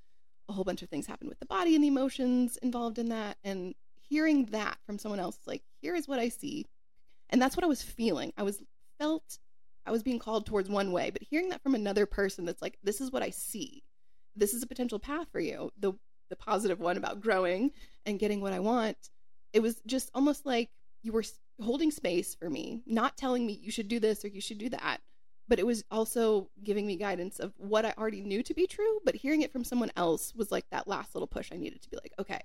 a 0.50 0.54
whole 0.54 0.64
bunch 0.64 0.82
of 0.82 0.90
things 0.90 1.06
happen 1.06 1.28
with 1.28 1.40
the 1.40 1.46
body 1.46 1.76
and 1.76 1.84
the 1.84 1.88
emotions 1.88 2.58
involved 2.58 2.98
in 2.98 3.10
that. 3.10 3.38
And 3.44 3.76
hearing 4.10 4.46
that 4.46 4.78
from 4.86 4.98
someone 4.98 5.20
else 5.20 5.40
like 5.46 5.64
here 5.86 5.96
is 5.96 6.08
what 6.08 6.20
i 6.20 6.30
see. 6.30 6.66
And 7.30 7.40
that's 7.40 7.56
what 7.56 7.64
i 7.64 7.68
was 7.68 7.84
feeling. 7.84 8.34
I 8.38 8.44
was 8.44 8.62
felt 8.98 9.38
i 9.86 9.92
was 9.92 10.02
being 10.02 10.18
called 10.18 10.46
towards 10.48 10.68
one 10.68 10.92
way 10.92 11.12
but 11.12 11.22
hearing 11.22 11.50
that 11.50 11.62
from 11.62 11.76
another 11.76 12.08
person 12.08 12.44
that's 12.44 12.62
like 12.62 12.78
this 12.84 13.00
is 13.02 13.12
what 13.12 13.22
i 13.22 13.30
see. 13.30 13.84
This 14.36 14.54
is 14.54 14.64
a 14.64 14.68
potential 14.68 15.00
path 15.00 15.28
for 15.32 15.40
you. 15.40 15.72
The 15.80 15.94
the 16.30 16.36
positive 16.36 16.80
one 16.80 16.98
about 16.98 17.22
growing 17.22 17.72
and 18.06 18.20
getting 18.20 18.42
what 18.42 18.54
i 18.54 18.60
want. 18.60 18.98
It 19.54 19.62
was 19.62 19.82
just 19.86 20.10
almost 20.16 20.46
like 20.46 20.70
you 21.04 21.12
were 21.12 21.24
holding 21.62 21.92
space 21.92 22.34
for 22.34 22.50
me 22.50 22.82
not 22.86 23.16
telling 23.16 23.46
me 23.46 23.54
you 23.62 23.72
should 23.72 23.88
do 23.88 24.00
this 24.00 24.26
or 24.26 24.28
you 24.28 24.42
should 24.42 24.58
do 24.58 24.70
that 24.70 24.98
but 25.48 25.60
it 25.60 25.66
was 25.66 25.86
also 25.92 26.50
giving 26.64 26.86
me 26.86 26.98
guidance 26.98 27.40
of 27.40 27.54
what 27.58 27.86
i 27.86 27.94
already 27.98 28.20
knew 28.20 28.44
to 28.44 28.54
be 28.54 28.68
true 28.68 29.00
but 29.06 29.16
hearing 29.16 29.42
it 29.42 29.54
from 29.54 29.64
someone 29.64 29.92
else 29.96 30.36
was 30.36 30.52
like 30.52 30.66
that 30.70 30.86
last 30.86 31.16
little 31.16 31.28
push 31.28 31.54
i 31.54 31.56
needed 31.56 31.82
to 31.82 31.90
be 31.90 31.96
like 32.04 32.12
okay 32.20 32.42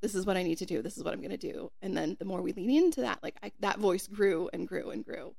this 0.00 0.14
is 0.14 0.26
what 0.26 0.36
I 0.36 0.42
need 0.42 0.58
to 0.58 0.66
do. 0.66 0.82
This 0.82 0.96
is 0.96 1.04
what 1.04 1.12
I'm 1.12 1.20
going 1.20 1.30
to 1.30 1.36
do. 1.36 1.70
And 1.82 1.96
then 1.96 2.16
the 2.18 2.24
more 2.24 2.40
we 2.40 2.52
lean 2.52 2.70
into 2.70 3.02
that, 3.02 3.22
like 3.22 3.36
I, 3.42 3.52
that 3.60 3.78
voice 3.78 4.06
grew 4.06 4.48
and 4.52 4.66
grew 4.66 4.90
and 4.90 5.04
grew. 5.04 5.34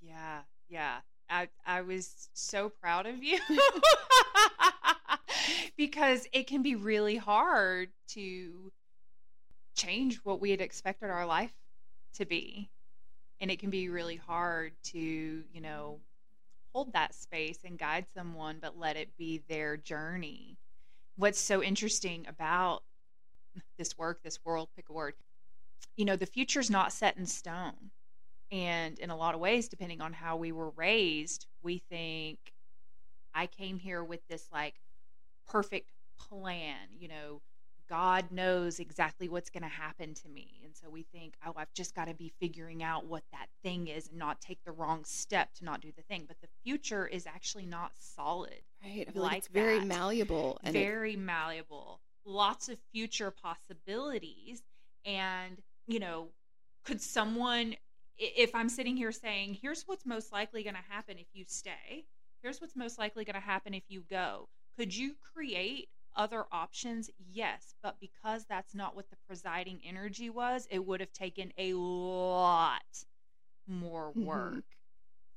Yeah, 0.00 0.40
yeah. 0.68 0.98
I 1.28 1.48
I 1.66 1.82
was 1.82 2.28
so 2.34 2.68
proud 2.68 3.06
of 3.06 3.22
you 3.22 3.40
because 5.76 6.26
it 6.32 6.46
can 6.46 6.62
be 6.62 6.76
really 6.76 7.16
hard 7.16 7.88
to 8.10 8.72
change 9.74 10.20
what 10.24 10.40
we 10.40 10.50
had 10.50 10.60
expected 10.60 11.10
our 11.10 11.26
life 11.26 11.54
to 12.14 12.24
be. 12.24 12.70
And 13.40 13.50
it 13.50 13.58
can 13.58 13.70
be 13.70 13.88
really 13.88 14.16
hard 14.16 14.72
to, 14.84 14.98
you 14.98 15.60
know, 15.60 15.98
hold 16.72 16.92
that 16.92 17.14
space 17.14 17.58
and 17.64 17.78
guide 17.78 18.06
someone 18.14 18.58
but 18.60 18.78
let 18.78 18.96
it 18.96 19.16
be 19.18 19.42
their 19.48 19.76
journey. 19.76 20.56
What's 21.16 21.40
so 21.40 21.62
interesting 21.62 22.26
about 22.28 22.82
this 23.78 23.96
work, 23.98 24.22
this 24.22 24.38
world, 24.44 24.68
pick 24.76 24.88
a 24.88 24.92
word. 24.92 25.14
You 25.96 26.04
know, 26.04 26.16
the 26.16 26.26
future's 26.26 26.70
not 26.70 26.92
set 26.92 27.16
in 27.16 27.26
stone. 27.26 27.90
And 28.52 28.98
in 28.98 29.10
a 29.10 29.16
lot 29.16 29.34
of 29.34 29.40
ways, 29.40 29.68
depending 29.68 30.00
on 30.00 30.12
how 30.12 30.36
we 30.36 30.52
were 30.52 30.70
raised, 30.70 31.46
we 31.62 31.78
think 31.90 32.38
I 33.34 33.46
came 33.46 33.78
here 33.78 34.04
with 34.04 34.20
this 34.28 34.48
like 34.52 34.74
perfect 35.48 35.92
plan. 36.18 36.76
You 36.98 37.08
know, 37.08 37.40
God 37.88 38.30
knows 38.30 38.78
exactly 38.78 39.28
what's 39.28 39.50
going 39.50 39.62
to 39.62 39.68
happen 39.68 40.14
to 40.14 40.28
me. 40.28 40.60
And 40.64 40.76
so 40.76 40.88
we 40.90 41.02
think, 41.12 41.34
oh, 41.46 41.52
I've 41.56 41.72
just 41.74 41.94
got 41.94 42.08
to 42.08 42.14
be 42.14 42.32
figuring 42.40 42.82
out 42.82 43.06
what 43.06 43.22
that 43.32 43.46
thing 43.62 43.88
is 43.88 44.08
and 44.08 44.18
not 44.18 44.40
take 44.40 44.58
the 44.64 44.72
wrong 44.72 45.04
step 45.04 45.52
to 45.54 45.64
not 45.64 45.80
do 45.80 45.90
the 45.96 46.02
thing. 46.02 46.24
But 46.26 46.36
the 46.40 46.48
future 46.64 47.06
is 47.06 47.26
actually 47.26 47.66
not 47.66 47.92
solid, 47.98 48.60
Right. 48.84 49.06
I 49.08 49.12
feel 49.12 49.22
like, 49.22 49.32
Like 49.32 49.38
it's 49.38 49.48
very 49.48 49.80
malleable 49.80 50.58
and 50.64 50.74
it- 50.74 50.78
very 50.80 51.16
malleable, 51.16 52.00
lots 52.26 52.68
of 52.68 52.78
future 52.92 53.30
possibilities. 53.30 54.62
And, 55.04 55.62
you 55.86 56.00
know, 56.00 56.30
could 56.84 57.00
someone, 57.00 57.76
if 58.18 58.54
I'm 58.54 58.68
sitting 58.68 58.96
here 58.96 59.12
saying, 59.12 59.58
here's 59.62 59.84
what's 59.86 60.06
most 60.06 60.32
likely 60.32 60.62
going 60.64 60.74
to 60.76 60.82
happen 60.90 61.18
if 61.18 61.28
you 61.32 61.44
stay, 61.46 62.06
here's 62.42 62.60
what's 62.60 62.76
most 62.76 62.98
likely 62.98 63.24
going 63.24 63.34
to 63.34 63.40
happen 63.40 63.74
if 63.74 63.84
you 63.88 64.02
go, 64.10 64.48
could 64.78 64.94
you 64.96 65.14
create 65.34 65.88
other 66.16 66.46
options? 66.52 67.10
Yes. 67.32 67.74
But 67.82 68.00
because 68.00 68.46
that's 68.48 68.74
not 68.74 68.96
what 68.96 69.10
the 69.10 69.16
presiding 69.26 69.80
energy 69.84 70.30
was, 70.30 70.66
it 70.70 70.84
would 70.86 71.00
have 71.00 71.12
taken 71.12 71.52
a 71.58 71.74
lot 71.74 72.82
more 73.66 74.12
Mhm. 74.12 74.24
work 74.24 74.64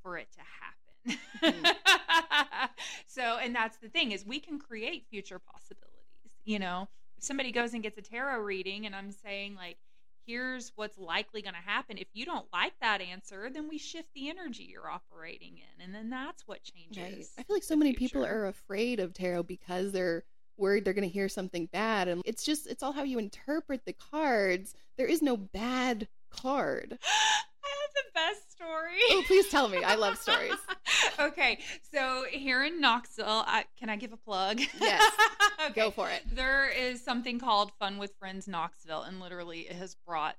for 0.03 0.17
it 0.17 0.29
to 0.33 0.41
happen. 0.41 1.19
Mm-hmm. 1.43 2.71
so, 3.07 3.37
and 3.37 3.55
that's 3.55 3.77
the 3.77 3.89
thing 3.89 4.11
is 4.11 4.25
we 4.25 4.39
can 4.39 4.59
create 4.59 5.05
future 5.09 5.39
possibilities. 5.39 5.98
You 6.45 6.59
know, 6.59 6.87
if 7.17 7.23
somebody 7.23 7.51
goes 7.51 7.73
and 7.73 7.83
gets 7.83 7.97
a 7.97 8.01
tarot 8.01 8.39
reading 8.39 8.85
and 8.85 8.95
I'm 8.95 9.11
saying 9.11 9.55
like, 9.55 9.77
here's 10.25 10.71
what's 10.75 10.97
likely 10.97 11.41
going 11.41 11.55
to 11.55 11.59
happen. 11.59 11.97
If 11.97 12.07
you 12.13 12.25
don't 12.25 12.45
like 12.53 12.73
that 12.81 13.01
answer, 13.01 13.49
then 13.51 13.67
we 13.67 13.77
shift 13.77 14.09
the 14.13 14.29
energy 14.29 14.63
you're 14.71 14.89
operating 14.89 15.57
in, 15.57 15.83
and 15.83 15.93
then 15.93 16.09
that's 16.09 16.47
what 16.47 16.59
changes. 16.63 17.31
right. 17.35 17.39
I 17.39 17.43
feel 17.43 17.55
like 17.55 17.63
so 17.63 17.75
many 17.75 17.93
people 17.93 18.23
are 18.23 18.47
afraid 18.47 18.99
of 18.99 19.13
tarot 19.13 19.43
because 19.43 19.91
they're 19.91 20.23
worried 20.57 20.85
they're 20.85 20.93
going 20.93 21.07
to 21.07 21.13
hear 21.13 21.29
something 21.29 21.67
bad. 21.71 22.07
And 22.07 22.21
it's 22.25 22.43
just, 22.43 22.67
it's 22.67 22.83
all 22.83 22.91
how 22.91 23.03
you 23.03 23.17
interpret 23.17 23.85
the 23.85 23.93
cards. 23.93 24.75
There 24.97 25.07
is 25.07 25.21
no 25.21 25.37
bad 25.37 26.07
card. 26.31 26.99
I 27.63 27.69
have 27.69 27.93
the 27.93 28.11
best 28.13 28.51
story. 28.51 28.99
Oh, 29.11 29.23
please 29.27 29.49
tell 29.49 29.67
me. 29.67 29.83
I 29.83 29.95
love 29.95 30.17
stories. 30.17 30.53
okay, 31.19 31.59
so 31.93 32.25
here 32.29 32.63
in 32.63 32.79
Knoxville, 32.81 33.43
I, 33.45 33.65
can 33.77 33.89
I 33.89 33.95
give 33.95 34.13
a 34.13 34.17
plug? 34.17 34.61
Yes. 34.79 35.11
Okay. 35.61 35.73
Go 35.81 35.91
for 35.91 36.09
it. 36.09 36.21
There 36.31 36.69
is 36.69 37.03
something 37.03 37.37
called 37.37 37.73
Fun 37.79 37.97
with 37.97 38.13
Friends 38.17 38.47
Knoxville, 38.47 39.01
and 39.01 39.19
literally 39.19 39.67
it 39.69 39.75
has 39.75 39.93
brought 40.07 40.37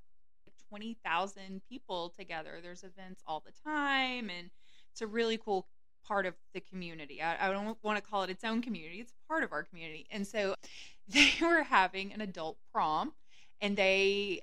20,000 0.70 1.60
people 1.68 2.14
together. 2.18 2.60
There's 2.62 2.84
events 2.84 3.22
all 3.26 3.44
the 3.44 3.52
time, 3.62 4.30
and 4.30 4.48
it's 4.90 5.02
a 5.02 5.06
really 5.06 5.36
cool 5.36 5.66
part 6.06 6.24
of 6.24 6.34
the 6.54 6.60
community. 6.60 7.20
I, 7.20 7.48
I 7.48 7.52
don't 7.52 7.76
want 7.82 8.02
to 8.02 8.10
call 8.10 8.22
it 8.22 8.30
its 8.30 8.44
own 8.44 8.62
community, 8.62 9.00
it's 9.00 9.12
part 9.28 9.44
of 9.44 9.52
our 9.52 9.62
community. 9.62 10.06
And 10.10 10.26
so 10.26 10.54
they 11.08 11.32
were 11.40 11.64
having 11.64 12.12
an 12.12 12.20
adult 12.20 12.56
prom, 12.72 13.12
and 13.60 13.76
they 13.76 14.40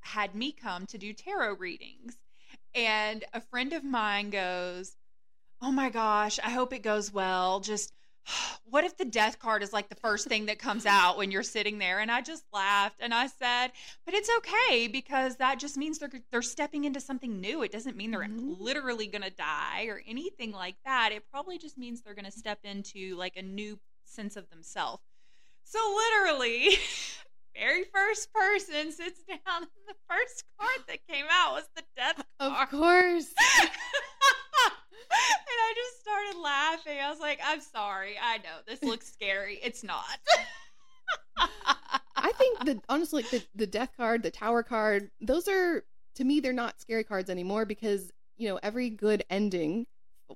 had 0.00 0.34
me 0.34 0.52
come 0.52 0.86
to 0.86 0.98
do 0.98 1.12
tarot 1.12 1.54
readings. 1.56 2.18
And 2.74 3.24
a 3.32 3.40
friend 3.40 3.72
of 3.72 3.84
mine 3.84 4.30
goes, 4.30 4.96
Oh 5.60 5.72
my 5.72 5.90
gosh, 5.90 6.38
I 6.38 6.50
hope 6.50 6.72
it 6.72 6.82
goes 6.82 7.12
well. 7.12 7.60
Just 7.60 7.92
what 8.64 8.84
if 8.84 8.96
the 8.96 9.04
death 9.04 9.38
card 9.38 9.62
is 9.62 9.72
like 9.72 9.88
the 9.88 9.94
first 9.96 10.28
thing 10.28 10.46
that 10.46 10.58
comes 10.58 10.86
out 10.86 11.16
when 11.16 11.30
you're 11.30 11.42
sitting 11.42 11.78
there? 11.78 12.00
And 12.00 12.10
I 12.10 12.20
just 12.20 12.44
laughed 12.52 12.98
and 13.00 13.12
I 13.14 13.26
said, 13.26 13.68
but 14.04 14.14
it's 14.14 14.30
okay 14.38 14.88
because 14.88 15.36
that 15.36 15.58
just 15.58 15.76
means 15.76 15.98
they're 15.98 16.10
they're 16.30 16.42
stepping 16.42 16.84
into 16.84 17.00
something 17.00 17.40
new. 17.40 17.62
It 17.62 17.72
doesn't 17.72 17.96
mean 17.96 18.10
they're 18.10 18.22
Mhm. 18.24 18.56
literally 18.60 19.06
going 19.08 19.22
to 19.22 19.30
die 19.30 19.86
or 19.86 20.02
anything 20.06 20.52
like 20.52 20.76
that. 20.84 21.12
It 21.12 21.24
probably 21.30 21.58
just 21.58 21.78
means 21.78 22.02
they're 22.02 22.14
going 22.14 22.24
to 22.24 22.30
step 22.30 22.60
into 22.64 23.16
like 23.16 23.36
a 23.36 23.42
new 23.42 23.78
sense 24.04 24.36
of 24.36 24.48
themselves. 24.50 25.02
So 25.64 25.78
literally, 25.96 26.78
very 27.58 27.84
first 27.92 28.32
person 28.32 28.92
sits 28.92 29.20
down 29.28 29.38
and 29.62 29.86
the 29.86 29.94
first 30.08 30.44
card 30.58 30.80
that 30.88 30.98
came 31.08 31.26
out 31.30 31.54
was 31.54 31.68
the 31.76 31.82
death 31.96 32.22
card. 32.40 32.62
Of 32.62 32.70
course. 32.70 33.26
and 33.62 33.70
I 35.10 35.74
just 35.74 36.00
started 36.00 36.40
laughing. 36.40 36.98
I 37.02 37.10
was 37.10 37.20
like, 37.20 37.40
I'm 37.44 37.60
sorry. 37.60 38.14
I 38.22 38.38
know 38.38 38.58
this 38.66 38.82
looks 38.82 39.12
scary. 39.12 39.58
It's 39.62 39.82
not. 39.82 40.04
I 42.16 42.32
think 42.32 42.64
that 42.64 42.78
honestly, 42.88 43.24
the, 43.30 43.42
the 43.54 43.66
death 43.66 43.90
card, 43.96 44.22
the 44.22 44.30
tower 44.30 44.62
card, 44.62 45.10
those 45.20 45.48
are 45.48 45.84
to 46.16 46.24
me 46.24 46.40
they're 46.40 46.52
not 46.52 46.80
scary 46.80 47.04
cards 47.04 47.30
anymore 47.30 47.64
because 47.64 48.10
you 48.36 48.48
know 48.48 48.58
every 48.62 48.90
good 48.90 49.24
ending, 49.30 49.86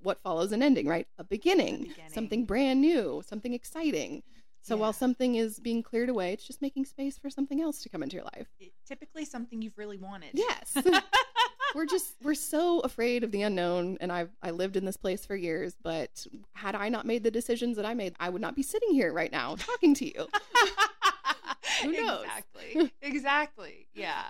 what 0.03 0.21
follows 0.23 0.53
an 0.53 0.63
ending, 0.63 0.87
right? 0.87 1.07
A 1.19 1.25
beginning, 1.25 1.79
beginning. 1.79 2.13
something 2.13 2.45
brand 2.45 2.81
new, 2.81 3.23
something 3.27 3.53
exciting. 3.53 4.23
So 4.63 4.77
while 4.77 4.93
something 4.93 5.35
is 5.35 5.59
being 5.59 5.83
cleared 5.83 6.09
away, 6.09 6.33
it's 6.33 6.47
just 6.47 6.63
making 6.63 6.85
space 6.85 7.19
for 7.19 7.29
something 7.29 7.61
else 7.61 7.83
to 7.83 7.89
come 7.89 8.03
into 8.03 8.15
your 8.15 8.25
life. 8.37 8.47
typically 8.87 9.25
something 9.25 9.61
you've 9.61 9.77
really 9.77 9.99
wanted. 9.99 10.31
Yes. 10.35 10.77
we're 11.75 11.87
just 11.87 12.15
we're 12.23 12.35
so 12.35 12.81
afraid 12.81 13.25
of 13.25 13.33
the 13.33 13.43
unknown 13.43 13.99
and 14.01 14.13
I've 14.13 14.31
I 14.41 14.53
lived 14.53 14.77
in 14.77 14.85
this 14.85 14.97
place 14.97 15.27
for 15.27 15.35
years, 15.35 15.75
but 15.83 16.27
had 16.55 16.77
I 16.77 16.89
not 16.89 17.07
made 17.07 17.25
the 17.25 17.31
decisions 17.31 17.77
that 17.77 17.87
I 17.87 17.95
made, 17.95 18.15
I 18.21 18.29
would 18.29 18.41
not 18.41 18.55
be 18.55 18.63
sitting 18.63 18.93
here 18.93 19.13
right 19.13 19.33
now 19.33 19.57
talking 19.57 19.95
to 19.95 20.07
you. 20.07 20.29
Who 21.83 21.93
knows? 21.93 22.25
Exactly. 22.25 22.93
exactly. 23.03 23.89
Yeah. 23.95 24.23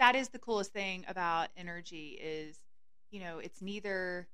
That 0.00 0.16
is 0.16 0.28
the 0.28 0.38
coolest 0.38 0.72
thing 0.72 1.04
about 1.08 1.48
energy 1.56 2.18
is, 2.20 2.58
you 3.10 3.20
know, 3.20 3.38
it's 3.38 3.62
neither 3.62 4.28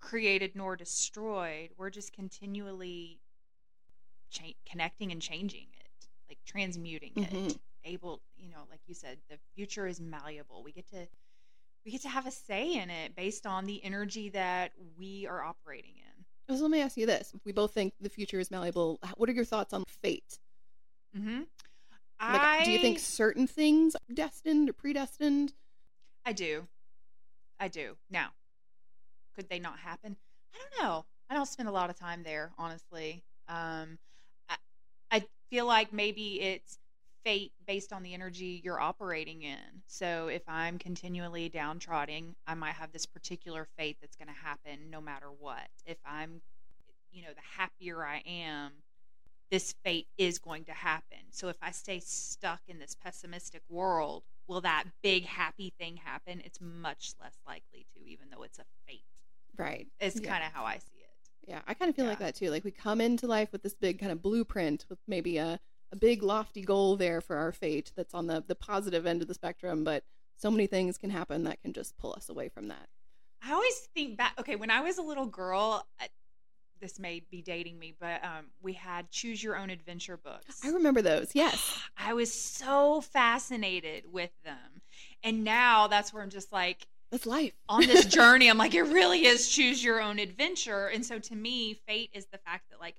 created 0.00 0.52
nor 0.54 0.76
destroyed. 0.76 1.70
We're 1.76 1.90
just 1.90 2.12
continually 2.12 3.19
cha- 4.30 4.54
connecting 4.66 5.12
and 5.12 5.20
changing 5.20 5.66
it, 5.78 6.06
like 6.28 6.38
transmuting 6.44 7.12
it. 7.16 7.30
Mhm. 7.30 7.58
Able, 7.84 8.20
you 8.36 8.50
know, 8.50 8.66
like 8.70 8.80
you 8.86 8.94
said, 8.94 9.18
the 9.28 9.38
future 9.54 9.86
is 9.86 10.00
malleable. 10.00 10.62
We 10.62 10.72
get 10.72 10.86
to 10.90 11.08
we 11.84 11.90
get 11.90 12.02
to 12.02 12.08
have 12.10 12.26
a 12.26 12.30
say 12.30 12.74
in 12.74 12.90
it 12.90 13.14
based 13.16 13.46
on 13.46 13.64
the 13.64 13.82
energy 13.82 14.28
that 14.30 14.72
we 14.98 15.26
are 15.26 15.42
operating 15.42 15.94
in. 15.96 16.56
So 16.56 16.62
let 16.62 16.70
me 16.70 16.82
ask 16.82 16.96
you 16.96 17.06
this. 17.06 17.32
We 17.44 17.52
both 17.52 17.72
think 17.72 17.94
the 18.00 18.10
future 18.10 18.38
is 18.38 18.50
malleable. 18.50 18.98
What 19.16 19.28
are 19.30 19.32
your 19.32 19.44
thoughts 19.46 19.72
on 19.72 19.84
fate? 20.02 20.38
Mm-hmm. 21.16 21.38
Like, 21.38 22.40
I, 22.40 22.64
do 22.64 22.72
you 22.72 22.80
think 22.80 22.98
certain 22.98 23.46
things 23.46 23.94
are 23.94 24.14
destined 24.14 24.68
or 24.68 24.74
predestined? 24.74 25.54
I 26.26 26.34
do. 26.34 26.66
I 27.58 27.68
do. 27.68 27.96
Now, 28.10 28.28
could 29.34 29.48
they 29.48 29.58
not 29.58 29.78
happen? 29.78 30.16
I 30.54 30.58
don't 30.58 30.84
know. 30.84 31.06
I 31.30 31.34
don't 31.34 31.46
spend 31.46 31.68
a 31.68 31.72
lot 31.72 31.88
of 31.88 31.98
time 31.98 32.24
there, 32.24 32.52
honestly. 32.58 33.24
Um, 33.48 33.98
feel 35.50 35.66
like 35.66 35.92
maybe 35.92 36.40
it's 36.40 36.78
fate 37.24 37.52
based 37.66 37.92
on 37.92 38.02
the 38.02 38.14
energy 38.14 38.60
you're 38.64 38.80
operating 38.80 39.42
in. 39.42 39.82
So 39.86 40.28
if 40.28 40.42
I'm 40.48 40.78
continually 40.78 41.48
downtrodden, 41.48 42.36
I 42.46 42.54
might 42.54 42.74
have 42.74 42.92
this 42.92 43.06
particular 43.06 43.66
fate 43.76 43.98
that's 44.00 44.16
going 44.16 44.28
to 44.28 44.34
happen 44.34 44.90
no 44.90 45.00
matter 45.00 45.30
what. 45.30 45.68
If 45.84 45.98
I'm, 46.04 46.40
you 47.10 47.22
know, 47.22 47.32
the 47.34 47.42
happier 47.58 48.04
I 48.04 48.22
am, 48.26 48.72
this 49.50 49.74
fate 49.84 50.06
is 50.16 50.38
going 50.38 50.64
to 50.64 50.72
happen. 50.72 51.18
So 51.30 51.48
if 51.48 51.56
I 51.62 51.72
stay 51.72 52.00
stuck 52.00 52.60
in 52.68 52.78
this 52.78 52.94
pessimistic 52.94 53.62
world, 53.68 54.24
will 54.46 54.60
that 54.62 54.84
big 55.02 55.24
happy 55.24 55.74
thing 55.78 55.96
happen? 55.96 56.40
It's 56.44 56.60
much 56.60 57.12
less 57.20 57.36
likely 57.46 57.86
to, 57.94 58.08
even 58.08 58.30
though 58.30 58.44
it's 58.44 58.58
a 58.58 58.64
fate. 58.86 59.04
Right. 59.56 59.88
It's 60.00 60.20
Yeah. 60.20 60.30
kind 60.30 60.44
of 60.44 60.52
how 60.52 60.64
I 60.64 60.78
see 60.78 60.98
it. 60.98 60.99
Yeah, 61.50 61.62
I 61.66 61.74
kind 61.74 61.88
of 61.88 61.96
feel 61.96 62.06
like 62.06 62.20
that 62.20 62.36
too. 62.36 62.48
Like 62.48 62.62
we 62.62 62.70
come 62.70 63.00
into 63.00 63.26
life 63.26 63.50
with 63.50 63.64
this 63.64 63.74
big 63.74 63.98
kind 63.98 64.12
of 64.12 64.22
blueprint 64.22 64.86
with 64.88 65.00
maybe 65.08 65.36
a, 65.36 65.58
a 65.90 65.96
big 65.96 66.22
lofty 66.22 66.62
goal 66.62 66.94
there 66.94 67.20
for 67.20 67.36
our 67.36 67.50
fate 67.50 67.90
that's 67.96 68.14
on 68.14 68.28
the, 68.28 68.44
the 68.46 68.54
positive 68.54 69.04
end 69.04 69.20
of 69.20 69.26
the 69.26 69.34
spectrum, 69.34 69.82
but 69.82 70.04
so 70.36 70.48
many 70.48 70.68
things 70.68 70.96
can 70.96 71.10
happen 71.10 71.42
that 71.44 71.60
can 71.60 71.72
just 71.72 71.98
pull 71.98 72.12
us 72.12 72.28
away 72.28 72.48
from 72.48 72.68
that. 72.68 72.88
I 73.44 73.52
always 73.52 73.76
think 73.96 74.16
back. 74.16 74.34
Okay, 74.38 74.54
when 74.54 74.70
I 74.70 74.80
was 74.82 74.98
a 74.98 75.02
little 75.02 75.26
girl, 75.26 75.84
I, 75.98 76.06
this 76.80 77.00
may 77.00 77.20
be 77.32 77.42
dating 77.42 77.80
me, 77.80 77.96
but 77.98 78.22
um, 78.22 78.46
we 78.62 78.74
had 78.74 79.10
choose 79.10 79.42
your 79.42 79.56
own 79.56 79.70
adventure 79.70 80.16
books. 80.16 80.60
I 80.64 80.68
remember 80.68 81.02
those. 81.02 81.32
Yes. 81.34 81.80
I 81.98 82.14
was 82.14 82.32
so 82.32 83.00
fascinated 83.00 84.04
with 84.12 84.30
them, 84.44 84.82
and 85.24 85.42
now 85.42 85.88
that's 85.88 86.14
where 86.14 86.22
I'm 86.22 86.30
just 86.30 86.52
like 86.52 86.86
That's 87.10 87.26
life. 87.26 87.52
on 87.68 87.86
this 87.86 88.04
journey. 88.18 88.48
I'm 88.48 88.58
like, 88.58 88.74
it 88.74 88.82
really 88.84 89.24
is 89.26 89.48
choose 89.48 89.82
your 89.82 90.00
own 90.00 90.18
adventure. 90.18 90.86
And 90.88 91.04
so 91.04 91.18
to 91.18 91.34
me, 91.36 91.74
fate 91.74 92.10
is 92.12 92.26
the 92.26 92.38
fact 92.38 92.70
that 92.70 92.80
like, 92.80 92.96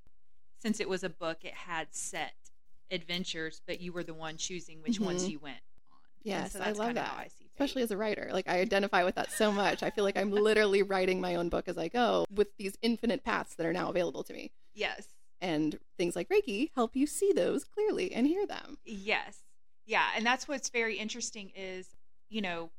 since 0.61 0.79
it 0.79 0.89
was 0.89 1.03
a 1.03 1.09
book, 1.09 1.39
it 1.43 1.53
had 1.53 1.87
set 1.91 2.33
adventures, 2.91 3.61
but 3.65 3.79
you 3.81 3.93
were 3.93 4.03
the 4.03 4.13
one 4.13 4.37
choosing 4.37 4.81
which 4.81 4.99
ones 4.99 5.25
Mhm. 5.25 5.31
you 5.31 5.39
went 5.39 5.57
on. 5.91 5.97
Yes, 6.23 6.53
so 6.53 6.61
I 6.61 6.71
love 6.71 6.93
that. 6.95 7.07
How 7.07 7.17
I 7.21 7.27
see. 7.27 7.45
Especially 7.53 7.81
as 7.83 7.91
a 7.91 7.97
writer. 7.97 8.29
Like 8.33 8.47
I 8.49 8.59
identify 8.59 9.03
with 9.03 9.15
that 9.15 9.31
so 9.31 9.51
much. 9.51 9.81
I 9.83 9.89
feel 9.89 10.03
like 10.03 10.17
I'm 10.17 10.31
literally 10.31 10.83
writing 10.83 11.21
my 11.21 11.35
own 11.35 11.49
book 11.49 11.67
as 11.67 11.77
I 11.77 11.87
go 11.87 12.25
with 12.33 12.49
these 12.57 12.77
infinite 12.81 13.23
paths 13.23 13.55
that 13.55 13.65
are 13.65 13.73
now 13.73 13.89
available 13.89 14.23
to 14.23 14.33
me. 14.33 14.51
yes. 14.73 15.07
And 15.43 15.79
things 15.97 16.15
like 16.15 16.29
Reiki 16.29 16.69
help 16.75 16.95
you 16.95 17.07
see 17.07 17.33
those 17.33 17.63
clearly 17.63 18.13
and 18.13 18.27
hear 18.27 18.45
them. 18.45 18.77
Yes. 18.85 19.39
Yeah, 19.87 20.05
and 20.15 20.23
that's 20.23 20.47
what's 20.47 20.69
very 20.69 20.99
interesting 20.99 21.51
is, 21.55 21.87
you 22.29 22.41
know, 22.43 22.69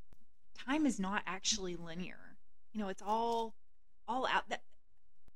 time 0.58 0.86
is 0.86 0.98
not 1.00 1.22
actually 1.26 1.76
linear. 1.76 2.36
You 2.72 2.80
know, 2.80 2.88
it's 2.88 3.02
all 3.04 3.54
all 4.08 4.26
out 4.26 4.48
that 4.48 4.62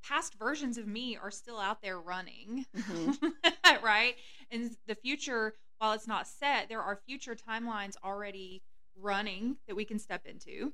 past 0.03 0.35
versions 0.35 0.79
of 0.79 0.87
me 0.87 1.17
are 1.17 1.31
still 1.31 1.59
out 1.59 1.83
there 1.83 1.99
running. 1.99 2.67
Mm-hmm. 2.77 3.29
right? 3.85 4.15
And 4.51 4.77
the 4.87 4.95
future, 4.95 5.55
while 5.79 5.93
it's 5.93 6.07
not 6.07 6.27
set, 6.27 6.69
there 6.69 6.83
are 6.83 6.97
future 7.07 7.35
timelines 7.37 7.95
already 8.05 8.63
running 9.01 9.57
that 9.67 9.77
we 9.77 9.85
can 9.85 9.99
step 9.99 10.27
into. 10.27 10.73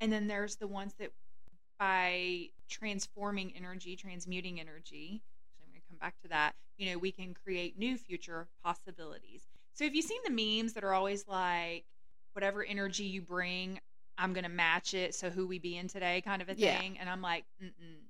And 0.00 0.12
then 0.12 0.26
there's 0.26 0.56
the 0.56 0.66
ones 0.66 0.94
that 0.98 1.12
by 1.78 2.48
transforming 2.68 3.52
energy, 3.56 3.96
transmuting 3.96 4.60
energy, 4.60 5.22
actually, 5.50 5.64
I'm 5.64 5.72
going 5.72 5.80
to 5.80 5.88
come 5.88 5.98
back 5.98 6.20
to 6.22 6.28
that, 6.28 6.54
you 6.76 6.90
know, 6.90 6.98
we 6.98 7.10
can 7.10 7.34
create 7.34 7.78
new 7.78 7.96
future 7.96 8.48
possibilities. 8.64 9.48
So, 9.74 9.84
have 9.84 9.94
you 9.94 10.02
seen 10.02 10.20
the 10.24 10.30
memes 10.30 10.74
that 10.74 10.84
are 10.84 10.94
always 10.94 11.26
like, 11.26 11.84
whatever 12.34 12.64
energy 12.64 13.04
you 13.04 13.22
bring, 13.22 13.80
I'm 14.18 14.32
going 14.34 14.44
to 14.44 14.50
match 14.50 14.94
it. 14.94 15.14
So, 15.14 15.30
who 15.30 15.46
we 15.46 15.58
be 15.58 15.76
in 15.76 15.88
today, 15.88 16.20
kind 16.20 16.42
of 16.42 16.48
a 16.48 16.54
Yeah. 16.54 16.78
thing. 16.78 16.98
And 16.98 17.08
I'm 17.08 17.22
like, 17.22 17.44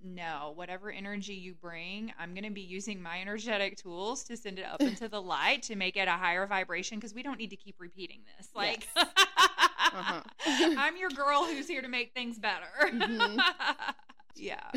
no, 0.04 0.52
whatever 0.56 0.90
energy 0.90 1.34
you 1.34 1.54
bring, 1.54 2.12
I'm 2.18 2.34
going 2.34 2.44
to 2.44 2.50
be 2.50 2.60
using 2.60 3.00
my 3.00 3.20
energetic 3.20 3.76
tools 3.76 4.24
to 4.24 4.36
send 4.36 4.58
it 4.58 4.64
up 4.64 4.80
into 4.80 5.08
the 5.08 5.22
light 5.22 5.62
to 5.64 5.76
make 5.76 5.96
it 5.96 6.08
a 6.08 6.12
higher 6.12 6.46
vibration 6.46 6.98
because 6.98 7.14
we 7.14 7.22
don't 7.22 7.38
need 7.38 7.50
to 7.50 7.56
keep 7.56 7.76
repeating 7.78 8.20
this. 8.36 8.48
Like, 8.54 8.88
Uh-huh. 8.96 10.22
I'm 10.46 10.96
your 10.96 11.10
girl 11.10 11.44
who's 11.44 11.68
here 11.68 11.82
to 11.82 11.88
make 11.88 12.12
things 12.14 12.38
better. 12.38 12.66
Mhm. 12.90 13.40
yeah. 14.34 14.70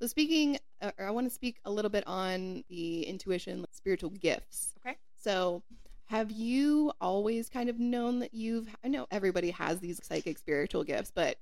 So 0.00 0.06
speaking, 0.08 0.58
uh, 0.82 0.90
I 0.98 1.10
want 1.10 1.26
to 1.26 1.32
speak 1.34 1.58
a 1.64 1.70
little 1.70 1.90
bit 1.90 2.04
on 2.06 2.64
the 2.68 3.02
intuition, 3.06 3.60
like 3.60 3.72
spiritual 3.72 4.10
gifts. 4.10 4.74
Okay. 4.84 4.96
So, 5.16 5.62
have 6.06 6.30
you 6.30 6.92
always 7.00 7.48
kind 7.48 7.68
of 7.68 7.78
known 7.78 8.20
that 8.20 8.32
you've? 8.32 8.68
I 8.84 8.88
know 8.88 9.06
everybody 9.10 9.50
has 9.50 9.80
these 9.80 10.00
psychic 10.04 10.38
spiritual 10.38 10.84
gifts, 10.84 11.10
but 11.14 11.36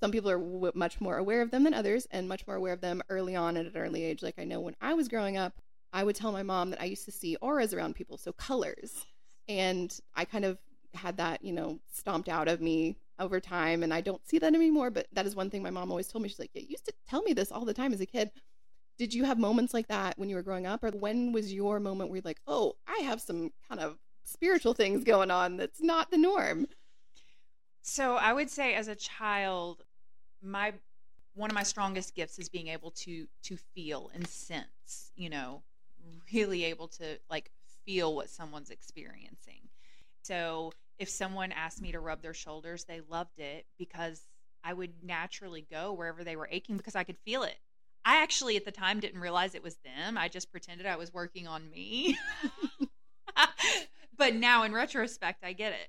some 0.00 0.12
people 0.12 0.30
are 0.30 0.38
w- 0.38 0.72
much 0.74 1.00
more 1.00 1.18
aware 1.18 1.42
of 1.42 1.50
them 1.50 1.64
than 1.64 1.74
others, 1.74 2.06
and 2.10 2.28
much 2.28 2.46
more 2.46 2.56
aware 2.56 2.72
of 2.72 2.80
them 2.80 3.02
early 3.08 3.34
on 3.34 3.56
at 3.56 3.66
an 3.66 3.76
early 3.76 4.04
age. 4.04 4.22
Like 4.22 4.38
I 4.38 4.44
know 4.44 4.60
when 4.60 4.76
I 4.80 4.94
was 4.94 5.08
growing 5.08 5.36
up, 5.36 5.54
I 5.92 6.04
would 6.04 6.16
tell 6.16 6.32
my 6.32 6.42
mom 6.42 6.70
that 6.70 6.80
I 6.80 6.84
used 6.84 7.04
to 7.06 7.12
see 7.12 7.36
auras 7.36 7.74
around 7.74 7.94
people, 7.94 8.16
so 8.16 8.32
colors, 8.32 9.04
and 9.48 9.96
I 10.14 10.24
kind 10.24 10.44
of 10.44 10.58
had 10.94 11.16
that, 11.16 11.44
you 11.44 11.52
know, 11.52 11.80
stomped 11.92 12.28
out 12.28 12.46
of 12.48 12.60
me 12.60 12.96
over 13.18 13.40
time 13.40 13.82
and 13.82 13.92
I 13.94 14.00
don't 14.00 14.26
see 14.26 14.38
that 14.38 14.54
anymore, 14.54 14.90
but 14.90 15.06
that 15.12 15.26
is 15.26 15.36
one 15.36 15.50
thing 15.50 15.62
my 15.62 15.70
mom 15.70 15.90
always 15.90 16.08
told 16.08 16.22
me. 16.22 16.28
She's 16.28 16.38
like, 16.38 16.50
"You 16.54 16.62
used 16.68 16.84
to 16.86 16.92
tell 17.08 17.22
me 17.22 17.32
this 17.32 17.52
all 17.52 17.64
the 17.64 17.74
time 17.74 17.92
as 17.92 18.00
a 18.00 18.06
kid." 18.06 18.30
Did 18.96 19.12
you 19.12 19.24
have 19.24 19.38
moments 19.38 19.74
like 19.74 19.88
that 19.88 20.18
when 20.18 20.28
you 20.28 20.36
were 20.36 20.42
growing 20.42 20.66
up 20.66 20.84
or 20.84 20.90
when 20.90 21.32
was 21.32 21.52
your 21.52 21.80
moment 21.80 22.10
where 22.10 22.16
you're 22.18 22.22
like, 22.24 22.40
"Oh, 22.46 22.76
I 22.86 22.98
have 22.98 23.20
some 23.20 23.52
kind 23.68 23.80
of 23.80 23.98
spiritual 24.24 24.74
things 24.74 25.04
going 25.04 25.30
on 25.30 25.56
that's 25.56 25.82
not 25.82 26.10
the 26.10 26.18
norm?" 26.18 26.66
So 27.82 28.16
I 28.16 28.32
would 28.32 28.50
say 28.50 28.74
as 28.74 28.88
a 28.88 28.94
child, 28.94 29.84
my 30.42 30.72
one 31.34 31.50
of 31.50 31.54
my 31.54 31.62
strongest 31.62 32.14
gifts 32.14 32.38
is 32.38 32.48
being 32.48 32.68
able 32.68 32.90
to 32.92 33.26
to 33.44 33.56
feel 33.74 34.10
and 34.14 34.26
sense, 34.26 35.12
you 35.16 35.28
know, 35.28 35.62
really 36.32 36.64
able 36.64 36.88
to 36.88 37.18
like 37.30 37.50
feel 37.84 38.14
what 38.14 38.30
someone's 38.30 38.70
experiencing. 38.70 39.68
So 40.22 40.72
if 40.98 41.08
someone 41.08 41.52
asked 41.52 41.82
me 41.82 41.92
to 41.92 42.00
rub 42.00 42.22
their 42.22 42.34
shoulders, 42.34 42.84
they 42.84 43.00
loved 43.08 43.38
it 43.38 43.66
because 43.78 44.22
I 44.62 44.72
would 44.72 44.92
naturally 45.02 45.66
go 45.70 45.92
wherever 45.92 46.24
they 46.24 46.36
were 46.36 46.48
aching 46.50 46.76
because 46.76 46.96
I 46.96 47.04
could 47.04 47.18
feel 47.18 47.42
it. 47.42 47.56
I 48.06 48.22
actually 48.22 48.56
at 48.56 48.64
the 48.64 48.70
time 48.70 49.00
didn't 49.00 49.20
realize 49.20 49.54
it 49.54 49.62
was 49.62 49.76
them. 49.84 50.16
I 50.16 50.28
just 50.28 50.50
pretended 50.50 50.86
I 50.86 50.96
was 50.96 51.12
working 51.12 51.46
on 51.46 51.70
me. 51.70 52.16
but 54.16 54.34
now 54.34 54.62
in 54.64 54.72
retrospect, 54.72 55.44
I 55.44 55.52
get 55.52 55.72
it. 55.72 55.88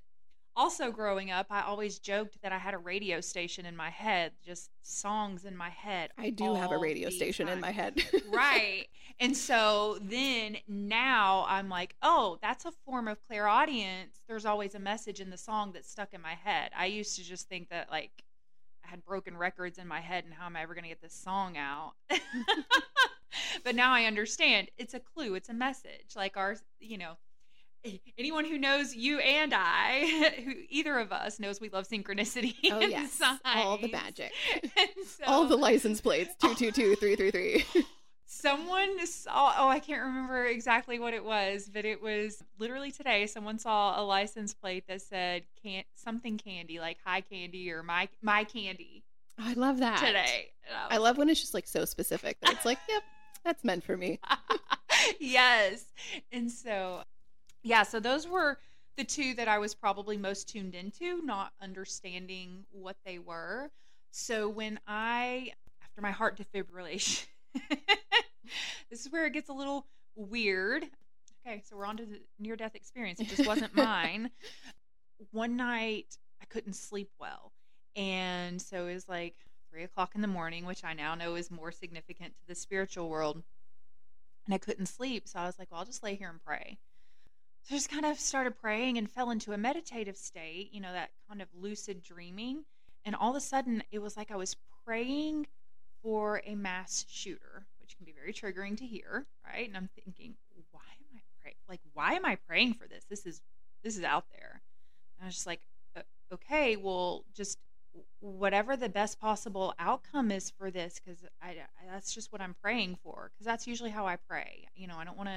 Also, 0.58 0.90
growing 0.90 1.32
up, 1.32 1.48
I 1.50 1.64
always 1.64 2.00
joked 2.00 2.42
that 2.42 2.54
I 2.54 2.58
had 2.58 2.74
a 2.74 2.78
radio 2.78 3.20
station 3.20 3.66
in 3.66 3.76
my 3.76 3.90
head, 3.90 4.32
just 4.42 4.70
songs 4.84 5.44
in 5.44 5.56
my 5.56 5.70
head. 5.70 6.12
I 6.18 6.30
do 6.30 6.54
have 6.54 6.72
a 6.72 6.78
radio 6.78 7.10
station 7.10 7.50
in 7.50 7.60
my 7.60 7.72
head. 7.72 8.02
right. 8.32 8.86
And 9.20 9.36
so 9.36 9.98
then 10.02 10.58
now 10.66 11.46
I'm 11.50 11.68
like, 11.68 11.96
oh, 12.02 12.38
that's 12.42 12.64
a 12.64 12.72
form 12.86 13.10
of 13.10 13.18
clairaudience. 13.28 14.22
There's 14.30 14.46
always 14.46 14.76
a 14.76 14.80
message 14.80 15.20
in 15.20 15.30
the 15.30 15.38
song 15.38 15.74
that's 15.74 15.92
stuck 15.92 16.14
in 16.14 16.22
my 16.22 16.36
head. 16.36 16.72
I 16.78 16.86
used 16.86 17.18
to 17.18 17.24
just 17.24 17.50
think 17.50 17.70
that 17.70 17.92
like 17.92 18.12
I 18.86 18.90
had 18.90 19.04
broken 19.04 19.36
records 19.36 19.78
in 19.78 19.88
my 19.88 20.00
head 20.00 20.24
and 20.24 20.34
how 20.34 20.46
am 20.46 20.56
I 20.56 20.62
ever 20.62 20.74
going 20.74 20.84
to 20.84 20.90
get 20.90 21.02
this 21.02 21.14
song 21.14 21.58
out? 21.58 21.94
but 23.64 23.76
now 23.76 23.92
I 23.92 24.06
understand 24.06 24.70
it's 24.78 24.94
a 24.94 25.00
clue, 25.00 25.36
it's 25.36 25.50
a 25.50 25.54
message. 25.54 26.16
Like 26.16 26.38
our, 26.38 26.56
you 26.80 26.98
know, 26.98 27.18
anyone 28.18 28.46
who 28.46 28.58
knows 28.58 28.96
you 28.96 29.20
and 29.20 29.54
I, 29.56 30.34
who 30.46 30.54
either 30.70 31.00
of 31.00 31.12
us 31.12 31.40
knows 31.40 31.60
we 31.60 31.70
love 31.70 31.88
synchronicity. 31.88 32.56
oh 32.72 32.80
yes, 32.80 33.22
all 33.44 33.78
the 33.78 33.90
magic, 33.90 34.32
so, 35.06 35.24
all 35.26 35.46
the 35.46 35.58
license 35.58 36.02
plates. 36.02 36.36
Two 36.40 36.56
two 36.56 36.72
two 36.72 36.96
three 36.96 37.16
three 37.16 37.32
three. 37.32 37.66
Someone 38.28 39.06
saw, 39.06 39.54
oh, 39.58 39.68
I 39.70 39.80
can't 39.80 40.02
remember 40.02 40.46
exactly 40.46 41.00
what 41.00 41.14
it 41.14 41.24
was, 41.24 41.70
but 41.72 41.86
it 41.86 42.02
was 42.02 42.44
literally 42.58 42.92
today. 42.92 43.28
Someone 43.28 43.60
saw 43.60 44.00
a 44.00 44.04
license 44.04 44.54
plate 44.54 44.88
that 44.88 45.02
said 45.02 45.44
can 45.62 45.84
something 45.94 46.38
candy, 46.38 46.80
like 46.80 46.98
high 47.06 47.22
candy 47.22 47.72
or 47.72 47.84
my 47.84 48.10
my 48.22 48.44
candy 48.44 49.04
I 49.38 49.54
love 49.54 49.80
that 49.80 50.00
today. 50.00 50.52
I 50.90 50.98
love 50.98 51.18
when 51.18 51.30
it's 51.30 51.42
just 51.42 51.54
like 51.54 51.68
so 51.68 51.86
specific 51.86 52.40
that 52.42 52.54
it's 52.54 52.66
like, 52.66 52.80
yep, 52.88 53.04
that's 53.44 53.64
meant 53.64 53.84
for 53.84 53.98
me. 53.98 54.20
yes. 55.20 55.86
And 56.32 56.50
so, 56.50 57.04
yeah, 57.66 57.82
so 57.82 58.00
those 58.00 58.28
were 58.28 58.60
the 58.96 59.04
two 59.04 59.34
that 59.34 59.48
I 59.48 59.58
was 59.58 59.74
probably 59.74 60.18
most 60.18 60.48
tuned 60.48 60.76
into, 60.76 61.26
not 61.26 61.52
understanding 61.60 62.64
what 62.72 62.96
they 63.06 63.18
were. 63.18 63.72
So 64.12 64.48
when 64.48 64.80
I, 64.88 65.52
after 65.84 66.02
my 66.02 66.12
heart 66.12 66.40
defibrillation, 66.54 67.26
this 68.90 69.04
is 69.06 69.12
where 69.12 69.26
it 69.26 69.34
gets 69.34 69.50
a 69.50 69.54
little 69.54 69.88
weird. 70.16 70.86
Okay, 71.46 71.64
so 71.68 71.76
we're 71.76 71.88
on 71.88 71.98
to 71.98 72.06
the 72.06 72.22
near 72.40 72.56
death 72.56 72.76
experience. 72.76 73.20
It 73.20 73.30
just 73.30 73.48
wasn't 73.48 73.76
mine. 73.76 74.30
One 75.32 75.58
night 75.58 76.18
I 76.42 76.46
couldn't 76.46 76.74
sleep 76.74 77.10
well. 77.20 77.52
And 77.96 78.62
so 78.62 78.86
it 78.86 78.94
was 78.94 79.10
like 79.10 79.36
three 79.72 79.84
o'clock 79.84 80.12
in 80.14 80.22
the 80.22 80.28
morning, 80.28 80.66
which 80.66 80.84
I 80.84 80.94
now 80.94 81.16
know 81.16 81.34
is 81.34 81.50
more 81.50 81.72
significant 81.72 82.36
to 82.38 82.48
the 82.48 82.56
spiritual 82.56 83.10
world 83.10 83.42
and 84.46 84.54
I 84.54 84.60
couldn't 84.60 84.86
sleep. 84.86 85.28
So 85.28 85.40
I 85.40 85.46
was 85.46 85.58
like, 85.58 85.72
well, 85.72 85.80
I'll 85.80 85.86
just 85.86 86.04
lay 86.04 86.14
here 86.14 86.30
and 86.30 86.40
pray. 86.46 86.78
So 87.66 87.74
I 87.74 87.78
just 87.78 87.90
kind 87.90 88.06
of 88.06 88.20
started 88.20 88.58
praying 88.60 88.98
and 88.98 89.10
fell 89.10 89.32
into 89.32 89.52
a 89.54 89.58
meditative 89.58 90.18
state, 90.18 90.70
you 90.72 90.80
know, 90.82 90.94
that 90.94 91.12
kind 91.28 91.42
of 91.42 91.48
lucid 91.54 92.04
dreaming. 92.04 92.64
And 93.04 93.16
all 93.16 93.32
of 93.32 93.36
a 93.36 93.42
sudden, 93.42 93.84
it 93.92 94.00
was 94.00 94.16
like 94.16 94.32
I 94.32 94.36
was 94.36 94.56
praying 94.86 95.48
for 96.04 96.42
a 96.46 96.56
mass 96.56 97.06
shooter, 97.10 97.66
which 97.82 97.98
can 97.98 98.06
be 98.06 98.14
very 98.14 98.34
triggering 98.34 98.78
to 98.78 98.86
hear, 98.86 99.26
right? 99.46 99.68
And 99.68 99.76
I'm 99.76 99.90
thinking, 99.96 100.36
why 100.72 100.82
am 101.00 101.18
I 101.18 101.22
praying? 101.42 101.56
Like, 101.68 101.82
why 101.94 102.14
am 102.14 102.26
I 102.26 102.36
praying 102.36 102.76
for 102.76 102.88
this? 102.88 103.06
This 103.10 103.26
is 103.26 103.42
this 103.84 103.98
is 103.98 104.04
out 104.04 104.26
there. 104.32 104.62
And 105.18 105.26
I 105.26 105.28
was 105.28 105.36
just 105.36 105.48
like, 105.48 105.62
"Uh, 105.96 106.02
okay, 106.34 106.76
well, 106.76 107.26
just 107.34 107.60
whatever 108.20 108.76
the 108.76 108.90
best 108.90 109.20
possible 109.20 109.74
outcome 109.80 110.32
is 110.32 110.50
for 110.52 110.72
this 110.72 111.00
because 111.04 111.24
I, 111.42 111.50
I- 111.52 111.92
that's 111.94 112.14
just 112.14 112.32
what 112.32 112.42
i'm 112.42 112.56
praying 112.62 112.98
for 113.04 113.32
because 113.34 113.46
that's 113.46 113.68
usually 113.68 113.90
how 113.92 114.06
i 114.06 114.18
pray 114.18 114.68
you 114.76 114.88
know 114.88 114.98
i 114.98 115.06
don't 115.06 115.16
want 115.18 115.30
to 115.30 115.36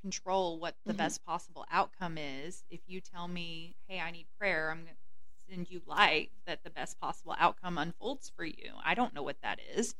control 0.00 0.58
what 0.58 0.76
the 0.86 0.94
Mhm. 0.94 0.98
best 0.98 1.24
possible 1.24 1.66
outcome 1.70 2.18
is. 2.18 2.64
If 2.70 2.80
you 2.86 3.00
tell 3.00 3.28
me 3.28 3.76
hey 3.88 4.00
i 4.00 4.10
need 4.10 4.26
prayer 4.38 4.70
i'm 4.70 4.84
going 4.84 4.94
to 4.96 5.00
send 5.54 5.70
you 5.70 5.82
light 5.86 6.30
that 6.46 6.62
the 6.62 6.70
best 6.70 6.98
possible 7.00 7.34
outcome 7.38 7.76
unfolds 7.78 8.30
for 8.30 8.44
you. 8.44 8.72
I 8.84 8.94
don't 8.94 9.14
know 9.14 9.22
what 9.22 9.40
that 9.42 9.58
is. 9.74 9.94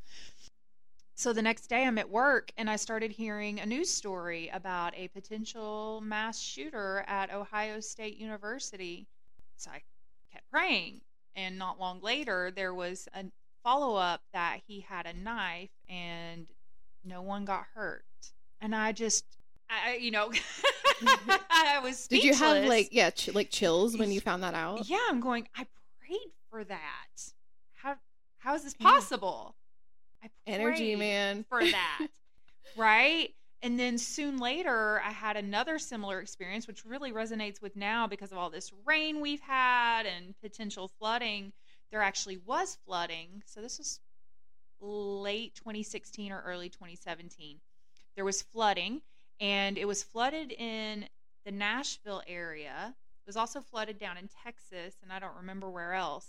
So 1.15 1.33
the 1.33 1.41
next 1.41 1.67
day 1.67 1.85
i'm 1.85 1.97
at 1.97 2.09
work 2.09 2.51
and 2.57 2.69
i 2.69 2.75
started 2.77 3.11
hearing 3.11 3.59
a 3.59 3.65
news 3.65 3.89
story 3.91 4.49
about 4.49 4.95
a 4.95 5.07
potential 5.09 6.01
mass 6.01 6.39
shooter 6.39 7.03
at 7.07 7.31
ohio 7.33 7.79
state 7.79 8.17
university. 8.17 9.07
So 9.57 9.71
i 9.71 9.83
kept 10.31 10.49
praying 10.51 11.01
and 11.35 11.57
not 11.57 11.79
long 11.79 12.01
later 12.01 12.51
there 12.51 12.73
was 12.73 13.07
a 13.13 13.25
follow 13.63 13.95
up 13.95 14.21
that 14.33 14.61
he 14.67 14.79
had 14.81 15.05
a 15.05 15.13
knife 15.13 15.69
and 15.87 16.47
no 17.03 17.21
one 17.21 17.45
got 17.45 17.65
hurt. 17.75 18.05
And 18.59 18.75
i 18.75 18.91
just 18.91 19.25
i 19.71 19.95
you 19.95 20.11
know 20.11 20.29
mm-hmm. 20.29 21.31
i 21.49 21.79
was 21.79 22.07
Did 22.07 22.23
you 22.23 22.33
have 22.33 22.65
like 22.65 22.89
yeah, 22.91 23.09
ch- 23.09 23.33
like 23.33 23.49
chills 23.49 23.97
when 23.97 24.11
you 24.11 24.21
found 24.21 24.43
that 24.43 24.53
out? 24.53 24.87
yeah 24.89 24.99
i'm 25.09 25.19
going 25.19 25.47
i 25.55 25.65
prayed 26.05 26.31
for 26.51 26.63
that. 26.65 27.31
How 27.73 27.95
how 28.37 28.53
is 28.55 28.63
this 28.63 28.73
possible? 28.73 29.55
I 30.23 30.29
Energy, 30.45 30.95
man. 30.95 31.45
for 31.49 31.63
that. 31.63 32.07
Right? 32.77 33.29
And 33.63 33.79
then 33.79 33.97
soon 33.97 34.37
later 34.37 35.01
i 35.05 35.11
had 35.11 35.37
another 35.37 35.79
similar 35.79 36.19
experience 36.19 36.67
which 36.67 36.85
really 36.85 37.11
resonates 37.11 37.61
with 37.61 37.75
now 37.75 38.07
because 38.07 38.31
of 38.31 38.37
all 38.37 38.49
this 38.49 38.71
rain 38.85 39.21
we've 39.21 39.41
had 39.41 40.05
and 40.05 40.35
potential 40.41 40.91
flooding. 40.99 41.53
There 41.91 42.01
actually 42.01 42.37
was 42.45 42.77
flooding. 42.85 43.43
So 43.45 43.61
this 43.61 43.77
was 43.77 43.99
late 44.79 45.53
2016 45.55 46.31
or 46.31 46.41
early 46.41 46.69
2017 46.69 47.59
there 48.15 48.25
was 48.25 48.41
flooding 48.41 49.01
and 49.41 49.77
it 49.77 49.87
was 49.87 50.03
flooded 50.03 50.53
in 50.53 51.05
the 51.45 51.51
nashville 51.51 52.21
area. 52.27 52.95
It 53.25 53.27
was 53.27 53.35
also 53.35 53.59
flooded 53.59 53.99
down 53.99 54.17
in 54.17 54.29
texas 54.43 54.95
and 55.03 55.11
i 55.11 55.19
don't 55.19 55.35
remember 55.35 55.69
where 55.69 55.93
else. 55.93 56.27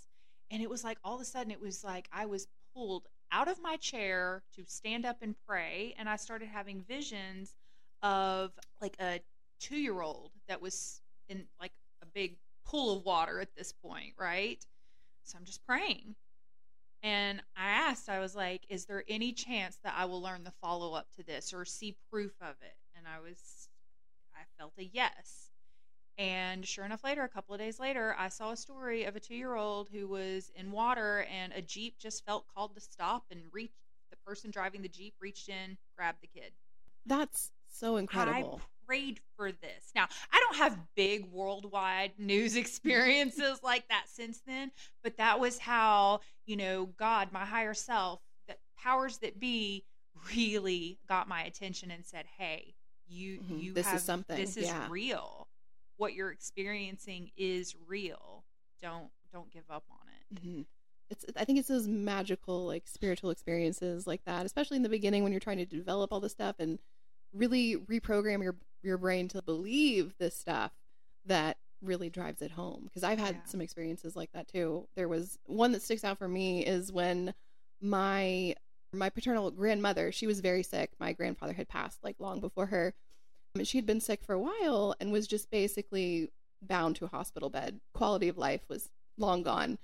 And 0.50 0.62
it 0.62 0.68
was 0.68 0.82
like 0.82 0.98
all 1.04 1.14
of 1.14 1.20
a 1.20 1.24
sudden 1.24 1.52
it 1.52 1.60
was 1.60 1.84
like 1.84 2.08
i 2.12 2.26
was 2.26 2.48
pulled 2.74 3.06
out 3.30 3.48
of 3.48 3.62
my 3.62 3.76
chair 3.76 4.42
to 4.56 4.64
stand 4.66 5.04
up 5.06 5.18
and 5.22 5.36
pray 5.46 5.94
and 5.98 6.08
i 6.08 6.16
started 6.16 6.48
having 6.48 6.82
visions 6.82 7.54
of 8.02 8.50
like 8.80 8.96
a 9.00 9.20
two 9.60 9.76
year 9.76 10.00
old 10.00 10.32
that 10.48 10.60
was 10.60 11.00
in 11.28 11.44
like 11.60 11.72
a 12.02 12.06
big 12.06 12.36
pool 12.66 12.96
of 12.96 13.04
water 13.04 13.40
at 13.40 13.54
this 13.56 13.72
point 13.72 14.14
right? 14.18 14.64
So 15.24 15.38
i'm 15.38 15.44
just 15.44 15.64
praying. 15.66 16.14
And 17.02 17.42
i 17.56 17.70
asked 17.70 18.08
i 18.08 18.20
was 18.20 18.34
like 18.34 18.62
is 18.68 18.86
there 18.86 19.04
any 19.08 19.32
chance 19.32 19.78
that 19.84 19.94
i 19.96 20.04
will 20.04 20.22
learn 20.22 20.44
the 20.44 20.52
follow 20.62 20.94
up 20.94 21.08
to 21.16 21.22
this 21.22 21.52
or 21.52 21.64
see 21.64 21.96
proof 22.10 22.32
of 22.40 22.54
it 22.62 22.76
and 23.04 23.12
i 23.12 23.20
was 23.20 23.68
i 24.34 24.42
felt 24.58 24.72
a 24.78 24.84
yes 24.84 25.52
and 26.18 26.66
sure 26.66 26.84
enough, 26.84 27.04
later, 27.04 27.24
a 27.24 27.28
couple 27.28 27.54
of 27.54 27.60
days 27.60 27.80
later, 27.80 28.14
I 28.18 28.28
saw 28.28 28.52
a 28.52 28.56
story 28.56 29.04
of 29.04 29.16
a 29.16 29.20
two 29.20 29.34
year 29.34 29.54
old 29.54 29.88
who 29.88 30.06
was 30.06 30.50
in 30.54 30.70
water 30.70 31.26
and 31.32 31.52
a 31.54 31.62
Jeep 31.62 31.98
just 31.98 32.24
felt 32.24 32.44
called 32.54 32.74
to 32.74 32.80
stop 32.80 33.24
and 33.30 33.40
reach 33.50 33.72
the 34.10 34.16
person 34.26 34.50
driving 34.50 34.82
the 34.82 34.88
Jeep 34.88 35.14
reached 35.20 35.48
in, 35.48 35.78
grabbed 35.96 36.18
the 36.20 36.26
kid. 36.26 36.52
That's 37.06 37.50
so 37.72 37.96
incredible. 37.96 38.60
I 38.62 38.86
prayed 38.86 39.20
for 39.36 39.52
this. 39.52 39.90
Now, 39.94 40.06
I 40.30 40.40
don't 40.40 40.56
have 40.58 40.78
big 40.94 41.30
worldwide 41.32 42.12
news 42.18 42.56
experiences 42.56 43.60
like 43.62 43.88
that 43.88 44.04
since 44.12 44.42
then, 44.46 44.70
but 45.02 45.16
that 45.16 45.40
was 45.40 45.58
how, 45.58 46.20
you 46.44 46.56
know, 46.56 46.90
God, 46.98 47.32
my 47.32 47.46
higher 47.46 47.74
self, 47.74 48.20
the 48.48 48.54
powers 48.78 49.18
that 49.18 49.40
be 49.40 49.84
really 50.36 50.98
got 51.08 51.26
my 51.26 51.42
attention 51.42 51.90
and 51.90 52.04
said, 52.04 52.26
"Hey, 52.38 52.74
you 53.12 53.40
Mhm. 53.40 53.62
you 53.62 53.72
This 53.72 53.86
is 53.86 53.92
have 53.92 54.00
something, 54.00 54.36
this 54.36 54.56
is 54.56 54.66
yeah. 54.66 54.88
real. 54.90 55.48
What 55.96 56.14
you're 56.14 56.30
experiencing 56.32 57.30
is 57.36 57.74
real. 57.86 58.44
Don't 58.80 59.10
don't 59.32 59.50
give 59.50 59.70
up 59.70 59.84
on 59.90 60.08
it." 60.08 60.42
Mhm. 60.44 60.66
It's 61.10 61.24
I 61.36 61.44
think 61.44 61.58
it's 61.58 61.68
those 61.68 61.86
magical 61.88 62.66
like 62.66 62.86
spiritual 62.88 63.30
experiences 63.30 64.06
like 64.06 64.24
that, 64.24 64.46
especially 64.46 64.76
in 64.78 64.82
the 64.82 64.88
beginning 64.88 65.22
when 65.22 65.32
you're 65.32 65.40
trying 65.40 65.58
to 65.58 65.66
develop 65.66 66.12
all 66.12 66.20
this 66.20 66.32
stuff 66.32 66.56
and 66.58 66.78
really 67.32 67.76
reprogram 67.76 68.42
your 68.42 68.56
your 68.82 68.98
brain 68.98 69.28
to 69.28 69.42
believe 69.42 70.16
this 70.18 70.34
stuff 70.36 70.72
that 71.24 71.58
really 71.80 72.10
drives 72.10 72.42
it 72.42 72.52
home 72.52 72.84
because 72.84 73.02
I've 73.04 73.18
had 73.18 73.34
Yeah. 73.36 73.44
some 73.44 73.60
experiences 73.60 74.14
like 74.16 74.32
that 74.32 74.48
too. 74.48 74.88
There 74.94 75.08
was 75.08 75.38
one 75.46 75.72
that 75.72 75.82
sticks 75.82 76.04
out 76.04 76.18
for 76.18 76.28
me 76.28 76.64
is 76.64 76.92
when 76.92 77.34
my 77.80 78.54
my 78.92 79.08
paternal 79.08 79.50
grandmother, 79.50 80.12
she 80.12 80.26
was 80.26 80.40
very 80.40 80.62
sick. 80.62 80.90
My 80.98 81.12
grandfather 81.12 81.54
had 81.54 81.68
passed 81.68 81.98
like 82.02 82.16
long 82.18 82.40
before 82.40 82.66
her. 82.66 82.94
And 83.54 83.66
she 83.66 83.78
had 83.78 83.86
been 83.86 84.00
sick 84.00 84.22
for 84.24 84.34
a 84.34 84.40
while 84.40 84.94
and 85.00 85.12
was 85.12 85.26
just 85.26 85.50
basically 85.50 86.30
bound 86.60 86.96
to 86.96 87.04
a 87.04 87.08
hospital 87.08 87.50
bed. 87.50 87.80
Quality 87.92 88.28
of 88.28 88.38
life 88.38 88.62
was 88.68 88.88
long 89.18 89.42
gone. 89.42 89.78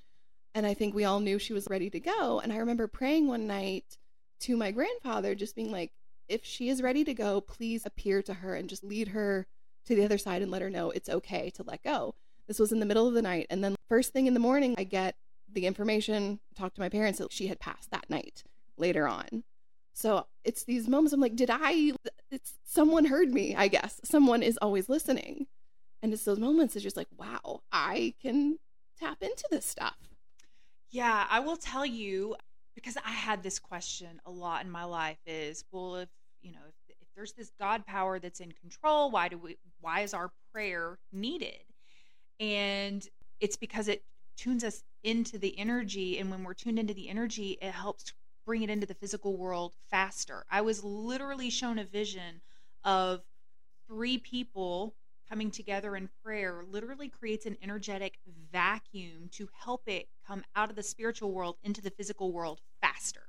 And 0.55 0.67
I 0.67 0.75
think 0.75 0.95
we 0.95 1.05
all 1.05 1.21
knew 1.21 1.39
she 1.39 1.53
was 1.53 1.67
ready 1.69 1.91
to 1.91 2.01
go. 2.01 2.41
And 2.41 2.53
I 2.53 2.57
remember 2.57 2.87
praying 2.87 3.29
one 3.29 3.47
night 3.47 3.99
to 4.41 4.57
my 4.57 4.71
grandfather, 4.71 5.35
just 5.35 5.55
being 5.55 5.71
like, 5.71 5.93
if 6.29 6.45
she 6.45 6.69
is 6.69 6.83
ready 6.83 7.05
to 7.05 7.15
go, 7.15 7.41
please 7.41 7.85
appear 7.85 8.23
to 8.23 8.35
her 8.35 8.55
and 8.55 8.69
just 8.69 8.85
lead 8.85 9.09
her 9.09 9.47
to 9.87 9.95
the 9.95 10.05
other 10.05 10.19
side 10.19 10.43
and 10.43 10.51
let 10.51 10.63
her 10.63 10.71
know 10.71 10.91
it's 10.91 11.09
okay 11.09 11.51
to 11.51 11.63
let 11.63 11.83
go. 11.83 12.15
This 12.47 12.59
was 12.59 12.73
in 12.73 12.81
the 12.81 12.87
middle 12.87 13.07
of 13.07 13.15
the 13.15 13.23
night. 13.23 13.47
And 13.51 13.63
then, 13.63 13.77
first 13.89 14.13
thing 14.13 14.27
in 14.27 14.35
the 14.35 14.41
morning, 14.41 14.75
I 14.79 14.85
get 14.85 15.17
the 15.51 15.67
information, 15.67 16.41
talk 16.55 16.75
to 16.75 16.81
my 16.81 16.89
parents 16.89 17.19
that 17.19 17.33
she 17.33 17.47
had 17.47 17.61
passed 17.61 17.91
that 17.91 18.09
night 18.09 18.43
later 18.79 19.07
on. 19.07 19.45
So 19.93 20.27
it's 20.45 20.65
these 20.65 20.89
moments 20.89 21.13
I'm 21.13 21.21
like, 21.21 21.37
did 21.37 21.51
I? 21.53 21.93
It's 22.31 22.55
someone 22.65 23.07
heard 23.07 23.31
me, 23.31 23.57
I 23.57 23.69
guess. 23.69 24.01
Someone 24.05 24.43
is 24.43 24.57
always 24.63 24.89
listening. 24.89 25.47
And 26.03 26.13
it's 26.13 26.25
those 26.25 26.39
moments 26.39 26.77
it's 26.77 26.85
just 26.85 26.97
like, 26.97 27.09
wow, 27.17 27.63
I 27.73 28.15
can 28.23 28.59
tap 28.99 29.19
into 29.21 29.45
this 29.51 29.67
stuff. 29.67 29.97
Yeah, 30.91 31.27
I 31.29 31.41
will 31.41 31.57
tell 31.57 31.85
you 31.85 32.37
because 32.75 32.97
I 32.97 33.11
had 33.11 33.43
this 33.43 33.59
question 33.59 34.21
a 34.25 34.31
lot 34.31 34.65
in 34.65 34.71
my 34.71 34.85
life 34.85 35.19
is, 35.27 35.65
well, 35.73 35.97
if, 35.97 36.09
you 36.43 36.53
know, 36.53 36.61
if, 36.69 36.97
if 37.01 37.09
there's 37.17 37.33
this 37.33 37.51
God 37.59 37.85
power 37.85 38.21
that's 38.21 38.39
in 38.39 38.53
control, 38.53 39.11
why 39.11 39.27
do 39.27 39.37
we, 39.37 39.57
why 39.81 40.03
is 40.03 40.15
our 40.15 40.31
prayer 40.53 40.99
needed? 41.13 41.65
And 42.39 43.07
it's 43.41 43.57
because 43.57 43.89
it 43.89 44.05
tunes 44.37 44.63
us 44.63 44.85
into 45.03 45.39
the 45.39 45.59
energy. 45.59 46.19
And 46.19 46.31
when 46.31 46.45
we're 46.45 46.55
tuned 46.55 46.79
into 46.79 46.95
the 46.95 47.09
energy, 47.09 47.59
it 47.61 47.73
helps 47.73 48.13
bring 48.49 48.63
it 48.63 48.71
into 48.71 48.87
the 48.87 48.95
physical 48.95 49.37
world 49.37 49.75
faster. 49.91 50.47
I 50.51 50.63
was 50.63 50.83
literally 50.83 51.51
shown 51.51 51.79
a 51.79 51.85
vision 51.85 52.41
of 52.83 53.21
three 53.87 54.17
people 54.17 54.95
coming 55.29 55.51
together 55.51 55.95
in 55.95 56.09
prayer 56.25 56.65
literally 56.67 57.11
creates 57.11 57.45
an 57.45 57.59
energetic 57.63 58.19
vacuum 58.51 59.29
to 59.33 59.51
help 59.53 59.83
it 59.87 60.09
come 60.27 60.43
out 60.57 60.71
of 60.71 60.77
the 60.77 60.83
spiritual 60.83 61.31
world 61.31 61.57
into 61.63 61.83
the 61.83 61.91
physical 61.91 62.33
world 62.33 62.63
faster. 62.81 63.21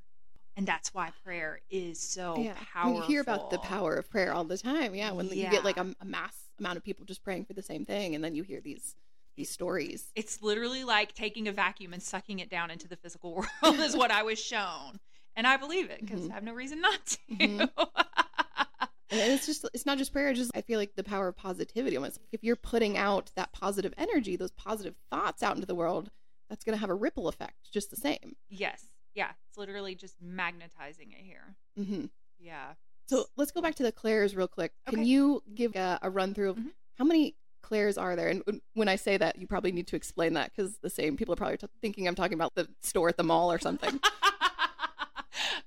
And 0.55 0.65
that's 0.65 0.93
why 0.93 1.09
prayer 1.25 1.59
is 1.69 1.99
so 1.99 2.37
yeah. 2.37 2.53
powerful. 2.73 3.01
You 3.01 3.07
hear 3.07 3.21
about 3.21 3.49
the 3.49 3.59
power 3.59 3.95
of 3.95 4.09
prayer 4.09 4.31
all 4.31 4.45
the 4.45 4.57
time. 4.57 4.95
Yeah, 4.95 5.11
when 5.11 5.27
you 5.27 5.49
get 5.49 5.65
like 5.65 5.75
a, 5.75 5.93
a 5.99 6.05
mass 6.05 6.45
amount 6.59 6.77
of 6.77 6.85
people 6.85 7.05
just 7.05 7.25
praying 7.25 7.43
for 7.43 7.53
the 7.53 7.61
same 7.61 7.83
thing, 7.83 8.15
and 8.15 8.23
then 8.23 8.35
you 8.35 8.43
hear 8.43 8.61
these 8.61 8.95
these 9.39 9.49
stories. 9.49 10.11
It's 10.15 10.41
literally 10.41 10.83
like 10.83 11.13
taking 11.13 11.47
a 11.47 11.53
vacuum 11.53 11.93
and 11.93 12.03
sucking 12.03 12.39
it 12.39 12.49
down 12.49 12.71
into 12.71 12.87
the 12.87 12.97
physical 12.97 13.33
world, 13.63 13.79
is 13.79 13.95
what 13.95 14.11
I 14.11 14.23
was 14.23 14.37
shown. 14.37 14.99
And 15.39 15.47
I 15.47 15.55
believe 15.55 15.89
it 15.89 16.01
because 16.01 16.19
mm-hmm. 16.19 16.31
I 16.31 16.35
have 16.35 16.43
no 16.43 16.53
reason 16.53 16.81
not 16.81 16.99
to. 17.05 17.17
Mm-hmm. 17.31 17.61
and 19.09 19.31
it's 19.31 19.45
just 19.45 19.65
it's 19.73 19.85
not 19.85 19.97
just 19.97 20.11
prayer 20.13 20.33
just 20.33 20.51
i 20.53 20.61
feel 20.61 20.77
like 20.77 20.93
the 20.95 21.03
power 21.03 21.29
of 21.29 21.35
positivity 21.35 21.97
almost 21.97 22.19
if 22.31 22.43
you're 22.43 22.55
putting 22.55 22.95
out 22.95 23.31
that 23.35 23.51
positive 23.51 23.91
energy 23.97 24.35
those 24.35 24.51
positive 24.51 24.93
thoughts 25.09 25.41
out 25.41 25.55
into 25.55 25.65
the 25.65 25.73
world 25.73 26.11
that's 26.47 26.63
going 26.63 26.75
to 26.75 26.79
have 26.79 26.91
a 26.91 26.93
ripple 26.93 27.27
effect 27.27 27.71
just 27.71 27.89
the 27.89 27.95
same 27.95 28.35
yes 28.49 28.83
yeah 29.15 29.29
it's 29.47 29.57
literally 29.57 29.95
just 29.95 30.15
magnetizing 30.21 31.11
it 31.11 31.23
here 31.23 31.55
mm-hmm. 31.79 32.05
yeah 32.37 32.73
so 33.07 33.25
let's 33.35 33.51
go 33.51 33.61
back 33.61 33.73
to 33.73 33.81
the 33.81 33.91
clairs 33.91 34.35
real 34.35 34.47
quick 34.47 34.73
okay. 34.87 34.95
can 34.95 35.05
you 35.05 35.41
give 35.55 35.75
a, 35.75 35.97
a 36.03 36.09
run 36.11 36.35
through 36.35 36.51
of 36.51 36.57
mm-hmm. 36.57 36.67
how 36.99 37.05
many 37.05 37.35
clairs 37.63 37.97
are 37.97 38.15
there 38.15 38.27
and 38.27 38.43
when 38.75 38.87
i 38.87 38.95
say 38.95 39.17
that 39.17 39.39
you 39.39 39.47
probably 39.47 39.71
need 39.71 39.87
to 39.87 39.95
explain 39.95 40.33
that 40.33 40.51
because 40.55 40.77
the 40.83 40.89
same 40.89 41.17
people 41.17 41.33
are 41.33 41.37
probably 41.37 41.57
t- 41.57 41.67
thinking 41.81 42.07
i'm 42.07 42.13
talking 42.13 42.35
about 42.35 42.53
the 42.53 42.67
store 42.83 43.09
at 43.09 43.17
the 43.17 43.23
mall 43.23 43.51
or 43.51 43.57
something 43.57 43.99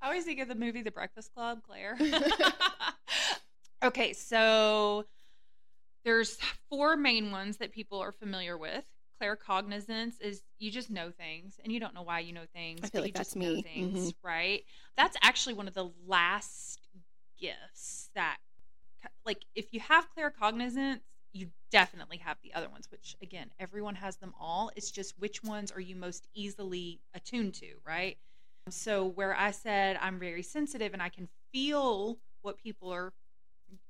I 0.03 0.07
always 0.07 0.25
think 0.25 0.41
of 0.41 0.49
the 0.49 0.57
movie 0.57 0.83
The 0.83 0.91
Breakfast 0.91 1.33
Club, 1.33 1.61
Claire. 1.65 1.97
okay, 3.85 4.13
so 4.13 5.05
there's 6.05 6.37
four 6.69 6.97
main 6.97 7.31
ones 7.31 7.59
that 7.59 7.71
people 7.71 8.01
are 8.01 8.11
familiar 8.11 8.59
with. 8.59 8.85
Claircognizance 9.23 10.21
is 10.21 10.43
you 10.59 10.73
just 10.73 10.91
know 10.91 11.13
things 11.13 11.61
and 11.63 11.73
you 11.73 11.79
don't 11.79 11.95
know 11.95 12.03
why 12.03 12.19
you 12.19 12.33
know 12.33 12.47
things. 12.53 12.81
I 12.83 12.89
feel 12.89 13.03
like 13.03 13.11
you 13.11 13.15
that's 13.15 13.29
just 13.29 13.37
me. 13.37 13.55
know 13.55 13.63
things, 13.63 14.09
mm-hmm. 14.09 14.27
right? 14.27 14.65
That's 14.97 15.17
actually 15.23 15.55
one 15.55 15.69
of 15.69 15.75
the 15.75 15.91
last 16.09 16.81
gifts 17.41 18.11
that 18.17 18.39
like 19.25 19.45
if 19.55 19.67
you 19.71 19.79
have 19.79 20.09
claircognizance, 20.19 20.99
you 21.33 21.47
definitely 21.71 22.17
have 22.19 22.37
the 22.43 22.53
other 22.55 22.69
ones, 22.69 22.89
which 22.91 23.17
again, 23.23 23.51
everyone 23.61 23.95
has 23.95 24.17
them 24.17 24.35
all. 24.41 24.73
It's 24.75 24.91
just 24.91 25.15
which 25.21 25.45
ones 25.45 25.71
are 25.71 25.81
you 25.81 25.95
most 25.95 26.27
easily 26.35 27.01
attuned 27.15 27.55
to, 27.55 27.69
right? 27.87 28.19
So, 28.69 29.05
where 29.07 29.35
I 29.35 29.51
said 29.51 29.99
I'm 30.01 30.19
very 30.19 30.43
sensitive 30.43 30.93
and 30.93 31.03
I 31.03 31.09
can 31.09 31.29
feel 31.53 32.19
what 32.43 32.59
people 32.59 32.93
are 32.93 33.13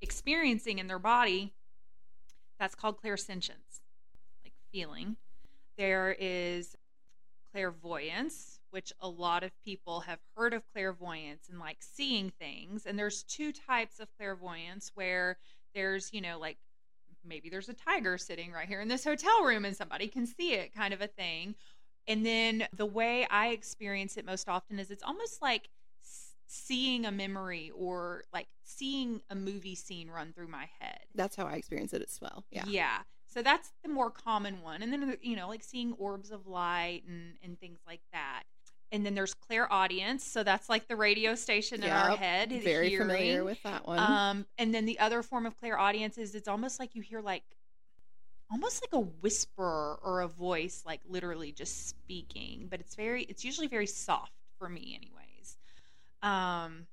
experiencing 0.01 0.79
in 0.79 0.87
their 0.87 0.99
body, 0.99 1.53
that's 2.59 2.75
called 2.75 3.01
clairsentience, 3.03 3.81
like 4.45 4.55
feeling. 4.73 5.17
There 5.77 6.17
is 6.19 6.77
clairvoyance, 7.53 8.61
which 8.71 8.93
a 9.01 9.09
lot 9.09 9.43
of 9.43 9.51
people 9.65 10.01
have 10.01 10.19
heard 10.37 10.55
of 10.55 10.63
clairvoyance 10.73 11.49
and 11.51 11.59
like 11.59 11.79
seeing 11.81 12.31
things. 12.31 12.87
And 12.87 12.99
there's 12.99 13.23
two 13.25 13.53
types 13.53 14.01
of 14.01 14.09
clairvoyance 14.17 14.91
where 14.95 15.37
there's, 15.75 16.13
you 16.13 16.21
know, 16.21 16.39
like 16.39 16.57
maybe 17.25 17.51
there's 17.51 17.69
a 17.69 17.75
tiger 17.75 18.19
sitting 18.19 18.53
right 18.53 18.69
here 18.69 18.81
in 18.81 18.89
this 18.89 19.05
hotel 19.05 19.45
room 19.45 19.65
and 19.65 19.77
somebody 19.77 20.09
can 20.09 20.27
see 20.27 20.55
it 20.55 20.75
kind 20.75 20.93
of 20.93 21.01
a 21.01 21.07
thing 21.07 21.55
and 22.07 22.25
then 22.27 22.67
the 22.75 22.87
way 22.87 23.27
I 23.31 23.49
experience 23.49 24.17
it 24.17 24.25
most 24.25 24.49
often 24.49 24.79
is 24.79 24.91
it's 24.91 25.03
almost 25.03 25.41
like 25.43 25.69
seeing 26.47 27.07
a 27.07 27.13
memory 27.13 27.71
or 27.75 28.25
like 28.33 28.47
seeing 28.63 29.23
a 29.31 29.35
movie 29.35 29.75
scene 29.75 30.11
run 30.11 30.33
through 30.33 30.49
my 30.49 30.69
head. 30.81 31.01
That's 31.15 31.35
how 31.35 31.47
I 31.47 31.55
experience 31.55 31.95
it 31.95 32.03
as 32.03 32.19
well. 32.21 32.45
Yeah. 32.51 32.65
Yeah. 32.67 32.99
So 33.27 33.43
that's 33.43 33.73
the 33.83 33.89
more 33.89 34.11
common 34.11 34.61
one. 34.61 34.83
And 34.83 34.93
then, 34.93 35.17
you 35.23 35.37
know, 35.37 35.49
like 35.49 35.63
seeing 35.63 35.95
orbs 35.95 36.31
of 36.31 36.47
light 36.47 37.03
and, 37.09 37.35
and 37.43 37.59
things 37.59 37.79
like 37.87 38.03
that. 38.13 38.43
And 38.91 39.07
then 39.07 39.15
there's 39.15 39.33
clairaudience, 39.33 40.23
So 40.23 40.43
that's 40.43 40.69
like 40.69 40.87
the 40.87 40.97
radio 40.97 41.35
station 41.35 41.83
in 41.83 41.89
yep, 41.89 42.05
our 42.05 42.17
head. 42.17 42.51
Very 42.63 42.91
hearing. 42.91 43.09
familiar 43.09 43.43
with 43.43 43.63
that 43.63 43.87
one. 43.87 43.99
Um, 43.99 44.47
and 44.59 44.75
then 44.75 44.85
the 44.85 44.99
other 44.99 45.23
form 45.23 45.47
of 45.47 45.59
clairaudience 45.59 46.19
is 46.19 46.35
it's 46.35 46.49
almost 46.49 46.79
like 46.79 46.95
you 46.95 47.01
hear 47.01 47.23
like 47.23 47.45
almost 48.53 48.83
like 48.83 48.93
a 48.93 49.05
whisper 49.23 49.99
or 50.03 50.21
a 50.21 50.29
voice 50.29 50.83
like 50.87 51.01
literally 51.09 51.53
just 51.53 51.89
speaking 51.89 52.67
but 52.71 52.79
it's 52.81 52.95
very 52.95 53.23
it's 53.25 53.45
usually 53.45 53.67
very 53.67 53.87
soft 53.87 54.33
for 54.59 54.69
me 54.69 54.95
anyways. 54.97 55.57
Um 56.23 56.87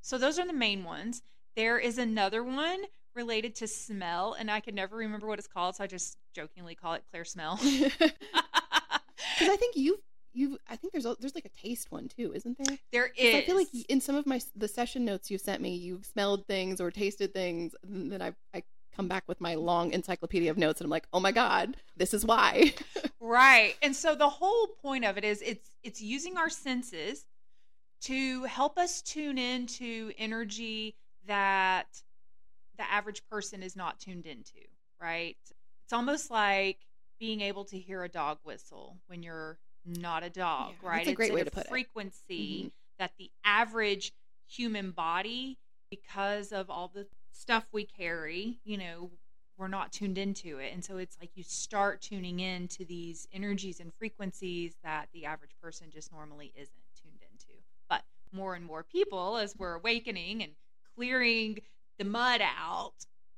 so 0.00 0.18
those 0.18 0.38
are 0.38 0.46
the 0.46 0.52
main 0.52 0.84
ones. 0.84 1.22
There 1.56 1.78
is 1.78 1.96
another 1.98 2.42
one 2.42 2.82
related 3.14 3.54
to 3.54 3.68
smell 3.68 4.34
and 4.38 4.50
i 4.50 4.58
can 4.58 4.74
never 4.74 4.96
remember 4.96 5.28
what 5.28 5.38
it's 5.38 5.46
called 5.46 5.76
so 5.76 5.84
i 5.84 5.86
just 5.86 6.18
jokingly 6.34 6.74
call 6.74 6.94
it 6.94 7.04
clear 7.10 7.24
smell. 7.24 7.58
Because 7.62 9.48
i 9.48 9.56
think 9.58 9.76
you've 9.76 10.00
you 10.32 10.58
i 10.68 10.74
think 10.76 10.92
there's 10.92 11.06
a, 11.06 11.16
there's 11.20 11.34
like 11.34 11.44
a 11.44 11.60
taste 11.66 11.92
one 11.92 12.08
too 12.08 12.32
isn't 12.34 12.58
there? 12.58 12.76
There 12.92 13.10
is 13.16 13.34
i 13.36 13.42
feel 13.42 13.54
like 13.54 13.68
in 13.88 14.00
some 14.00 14.16
of 14.16 14.26
my 14.26 14.40
the 14.56 14.68
session 14.68 15.04
notes 15.04 15.30
you've 15.30 15.40
sent 15.40 15.62
me 15.62 15.76
you've 15.76 16.04
smelled 16.04 16.46
things 16.46 16.80
or 16.80 16.90
tasted 16.90 17.32
things 17.32 17.74
that 17.84 18.20
i 18.20 18.32
i 18.52 18.62
come 18.94 19.08
back 19.08 19.24
with 19.26 19.40
my 19.40 19.54
long 19.54 19.92
encyclopedia 19.92 20.50
of 20.50 20.58
notes 20.58 20.80
and 20.80 20.86
I'm 20.86 20.90
like, 20.90 21.06
"Oh 21.12 21.20
my 21.20 21.32
god, 21.32 21.76
this 21.96 22.14
is 22.14 22.24
why." 22.24 22.74
right. 23.20 23.74
And 23.82 23.94
so 23.94 24.14
the 24.14 24.28
whole 24.28 24.68
point 24.82 25.04
of 25.04 25.18
it 25.18 25.24
is 25.24 25.42
it's 25.42 25.70
it's 25.82 26.00
using 26.00 26.36
our 26.36 26.50
senses 26.50 27.24
to 28.02 28.44
help 28.44 28.78
us 28.78 29.00
tune 29.02 29.38
into 29.38 30.12
energy 30.18 30.94
that 31.26 31.86
the 32.76 32.90
average 32.90 33.22
person 33.30 33.62
is 33.62 33.76
not 33.76 33.98
tuned 33.98 34.26
into, 34.26 34.60
right? 35.00 35.36
It's 35.84 35.92
almost 35.92 36.30
like 36.30 36.78
being 37.18 37.40
able 37.40 37.64
to 37.66 37.78
hear 37.78 38.02
a 38.02 38.08
dog 38.08 38.38
whistle 38.44 38.98
when 39.06 39.22
you're 39.22 39.58
not 39.86 40.22
a 40.22 40.30
dog, 40.30 40.74
yeah, 40.82 40.88
right? 40.88 40.98
That's 40.98 41.12
a 41.12 41.14
great 41.14 41.26
it's 41.26 41.34
way 41.34 41.44
to 41.44 41.50
put 41.50 41.68
frequency 41.68 42.58
mm-hmm. 42.58 42.68
that 42.98 43.12
the 43.18 43.30
average 43.44 44.12
human 44.46 44.90
body 44.90 45.58
because 45.90 46.52
of 46.52 46.70
all 46.70 46.90
the 46.92 47.06
stuff 47.34 47.66
we 47.72 47.84
carry, 47.84 48.58
you 48.64 48.78
know, 48.78 49.10
we're 49.56 49.68
not 49.68 49.92
tuned 49.92 50.18
into 50.18 50.58
it. 50.58 50.72
And 50.72 50.84
so 50.84 50.96
it's 50.96 51.16
like 51.20 51.30
you 51.34 51.44
start 51.44 52.00
tuning 52.00 52.40
in 52.40 52.68
to 52.68 52.84
these 52.84 53.28
energies 53.32 53.80
and 53.80 53.92
frequencies 53.94 54.76
that 54.82 55.08
the 55.12 55.26
average 55.26 55.54
person 55.62 55.88
just 55.92 56.12
normally 56.12 56.52
isn't 56.56 56.74
tuned 57.00 57.20
into. 57.20 57.60
But 57.88 58.02
more 58.32 58.54
and 58.54 58.64
more 58.64 58.82
people, 58.82 59.36
as 59.36 59.54
we're 59.56 59.74
awakening 59.74 60.42
and 60.42 60.52
clearing 60.96 61.58
the 61.98 62.04
mud 62.04 62.40
out, 62.42 62.94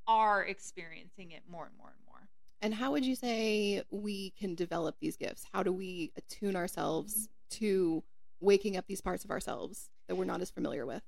are 0.06 0.44
experiencing 0.44 1.32
it 1.32 1.42
more 1.50 1.66
and 1.66 1.76
more 1.76 1.88
and 1.88 2.06
more. 2.06 2.28
And 2.62 2.72
how 2.72 2.92
would 2.92 3.04
you 3.04 3.16
say 3.16 3.82
we 3.90 4.30
can 4.30 4.54
develop 4.54 4.96
these 5.00 5.16
gifts? 5.16 5.44
How 5.52 5.62
do 5.62 5.72
we 5.72 6.12
attune 6.16 6.56
ourselves 6.56 7.28
to 7.50 8.02
waking 8.40 8.76
up 8.76 8.86
these 8.86 9.00
parts 9.00 9.24
of 9.24 9.30
ourselves 9.30 9.90
that 10.08 10.14
we're 10.14 10.24
not 10.24 10.40
as 10.40 10.50
familiar 10.50 10.86
with? 10.86 11.02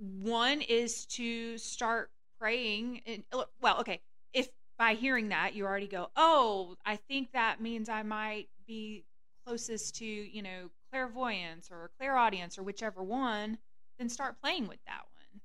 One 0.00 0.60
is 0.62 1.06
to 1.06 1.58
start 1.58 2.10
praying 2.38 3.02
and 3.06 3.22
uh, 3.32 3.44
well 3.60 3.78
okay 3.80 4.00
if 4.32 4.48
by 4.78 4.94
hearing 4.94 5.28
that 5.28 5.54
you 5.54 5.64
already 5.64 5.86
go 5.86 6.08
oh 6.16 6.74
i 6.86 6.96
think 6.96 7.32
that 7.32 7.60
means 7.60 7.88
i 7.88 8.02
might 8.02 8.48
be 8.66 9.04
closest 9.46 9.96
to 9.96 10.04
you 10.04 10.42
know 10.42 10.70
clairvoyance 10.90 11.70
or 11.70 11.90
clairaudience 11.98 12.58
or 12.58 12.62
whichever 12.62 13.02
one 13.02 13.58
then 14.00 14.08
start 14.08 14.40
playing 14.40 14.66
with 14.66 14.78
that 14.86 15.02
one. 15.14 15.40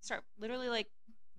Start 0.00 0.22
literally 0.38 0.68
like 0.68 0.86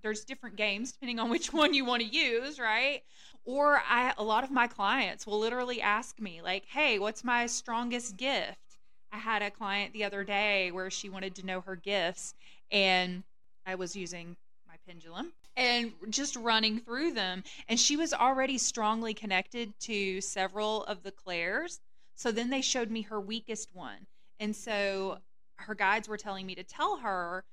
there's 0.04 0.26
different 0.26 0.56
games 0.56 0.92
depending 0.92 1.20
on 1.20 1.30
which 1.32 1.52
one 1.52 1.74
you 1.74 1.86
want 1.86 2.02
to 2.04 2.08
use 2.08 2.60
right? 2.60 3.02
Or 3.46 3.82
i 3.88 4.14
a 4.18 4.24
lot 4.24 4.44
of 4.44 4.52
my 4.52 4.68
clients 4.68 5.26
will 5.26 5.40
literally 5.40 5.82
ask 5.82 6.20
me 6.20 6.42
like 6.42 6.66
hey 6.68 7.00
what's 7.00 7.24
my 7.24 7.46
strongest 7.46 8.18
gift 8.18 8.69
I 9.12 9.18
had 9.18 9.42
a 9.42 9.52
client 9.52 9.94
the 9.94 10.04
other 10.04 10.24
day 10.24 10.72
where 10.72 10.90
she 10.90 11.10
wanted 11.10 11.36
to 11.36 11.46
know 11.46 11.62
her 11.62 11.76
gifts, 11.76 12.34
and 12.72 13.24
I 13.66 13.76
was 13.76 13.96
using 13.96 14.36
my 14.68 14.76
pendulum 14.88 15.34
and 15.56 15.94
just 16.10 16.36
running 16.36 16.80
through 16.80 17.14
them. 17.14 17.44
And 17.68 17.80
she 17.80 17.98
was 17.98 18.14
already 18.14 18.58
strongly 18.58 19.14
connected 19.14 19.74
to 19.82 20.22
several 20.22 20.84
of 20.86 21.04
the 21.04 21.12
clairs. 21.12 21.80
So 22.16 22.32
then 22.32 22.50
they 22.50 22.62
showed 22.62 22.92
me 22.92 23.02
her 23.04 23.20
weakest 23.20 23.70
one. 23.74 24.08
And 24.40 24.56
so 24.56 25.20
her 25.58 25.76
guides 25.76 26.08
were 26.08 26.18
telling 26.18 26.46
me 26.46 26.56
to 26.56 26.64
tell 26.64 26.98
her 26.98 27.44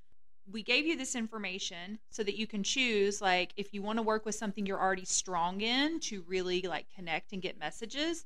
we 0.53 0.63
gave 0.63 0.87
you 0.87 0.97
this 0.97 1.17
information 1.17 1.99
so 2.11 2.23
that 2.23 2.39
you 2.39 2.47
can 2.47 2.63
choose 2.63 3.21
like 3.21 3.53
if 3.57 3.75
you 3.75 3.83
want 3.83 3.99
to 3.99 4.03
work 4.03 4.25
with 4.25 4.35
something 4.35 4.65
you're 4.65 4.81
already 4.81 5.05
strong 5.05 5.61
in 5.61 5.99
to 5.99 6.23
really 6.29 6.63
like 6.63 6.87
connect 6.95 7.33
and 7.33 7.43
get 7.43 7.59
messages 7.59 8.25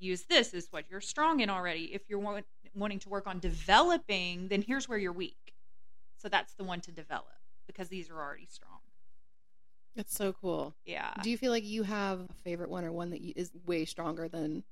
use 0.00 0.22
this 0.22 0.52
is 0.52 0.66
what 0.70 0.84
you're 0.90 1.00
strong 1.00 1.40
in 1.40 1.50
already 1.50 1.84
if 1.94 2.02
you're 2.08 2.18
want, 2.18 2.44
wanting 2.74 2.98
to 3.00 3.08
work 3.08 3.26
on 3.26 3.38
developing 3.38 4.48
then 4.48 4.62
here's 4.62 4.88
where 4.88 4.98
you're 4.98 5.12
weak 5.12 5.54
so 6.16 6.28
that's 6.28 6.54
the 6.54 6.64
one 6.64 6.80
to 6.80 6.92
develop 6.92 7.38
because 7.66 7.88
these 7.88 8.10
are 8.10 8.18
already 8.20 8.46
strong 8.46 8.78
That's 9.96 10.14
so 10.14 10.32
cool. 10.32 10.74
yeah 10.84 11.12
Do 11.22 11.30
you 11.30 11.36
feel 11.38 11.50
like 11.50 11.64
you 11.64 11.82
have 11.82 12.20
a 12.20 12.32
favorite 12.44 12.70
one 12.70 12.84
or 12.84 12.92
one 12.92 13.10
that 13.10 13.20
you, 13.20 13.32
is 13.36 13.50
way 13.66 13.84
stronger 13.84 14.28
than 14.28 14.62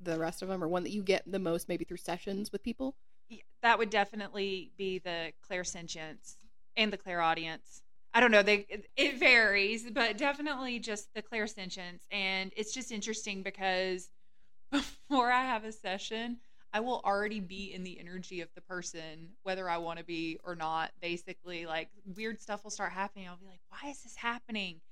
the 0.00 0.18
rest 0.18 0.42
of 0.42 0.48
them 0.48 0.62
or 0.62 0.68
one 0.68 0.82
that 0.84 0.90
you 0.92 1.02
get 1.02 1.22
the 1.26 1.38
most 1.38 1.68
maybe 1.68 1.84
through 1.84 1.98
sessions 1.98 2.50
with 2.52 2.62
people? 2.62 2.96
Y- 3.30 3.40
that 3.62 3.78
would 3.78 3.90
definitely 3.90 4.72
be 4.76 4.98
the 4.98 5.32
clairsentience 5.48 6.36
and 6.76 6.92
the 6.92 6.96
clairaudience. 6.98 7.82
I 8.12 8.20
don't 8.20 8.30
know, 8.30 8.42
they 8.42 8.66
it- 8.68 8.86
it 8.96 9.18
varies, 9.18 9.90
but 9.90 10.16
definitely 10.18 10.78
just 10.78 11.12
the 11.14 11.22
clairsentience. 11.22 12.00
And 12.10 12.52
it's 12.56 12.72
just 12.72 12.90
interesting 12.92 13.42
because 13.42 14.08
before 14.72 15.30
I 15.30 15.42
have 15.44 15.64
a 15.64 15.72
session, 15.72 16.38
I 16.74 16.80
will 16.80 17.00
already 17.04 17.40
be 17.40 17.72
in 17.72 17.84
the 17.84 18.00
energy 18.00 18.42
of 18.42 18.50
the 18.54 18.62
person, 18.62 19.30
whether 19.44 19.70
I 19.70 19.78
want 19.78 20.00
to 20.00 20.04
be 20.04 20.38
or 20.44 20.56
not. 20.56 20.92
Basically, 21.00 21.66
like 21.66 21.90
weird 22.04 22.42
stuff 22.42 22.64
will 22.64 22.72
start 22.72 22.92
happening. 22.92 23.28
I'll 23.28 23.38
be 23.38 23.46
like, 23.46 23.62
why 23.70 23.90
is 23.90 24.02
this 24.02 24.16
happening? 24.16 24.82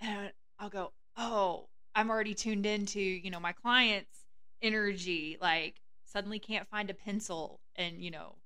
And 0.00 0.32
I'll 0.58 0.70
go, 0.70 0.92
oh, 1.16 1.68
I'm 1.94 2.10
already 2.10 2.34
tuned 2.34 2.66
into, 2.66 3.00
you 3.00 3.30
know, 3.30 3.40
my 3.40 3.52
client's 3.52 4.26
energy. 4.62 5.38
Like 5.40 5.82
suddenly 6.06 6.40
can't 6.40 6.68
find 6.68 6.90
a 6.90 6.94
pencil 6.94 7.60
and, 7.76 8.02
you 8.02 8.10
know, 8.10 8.36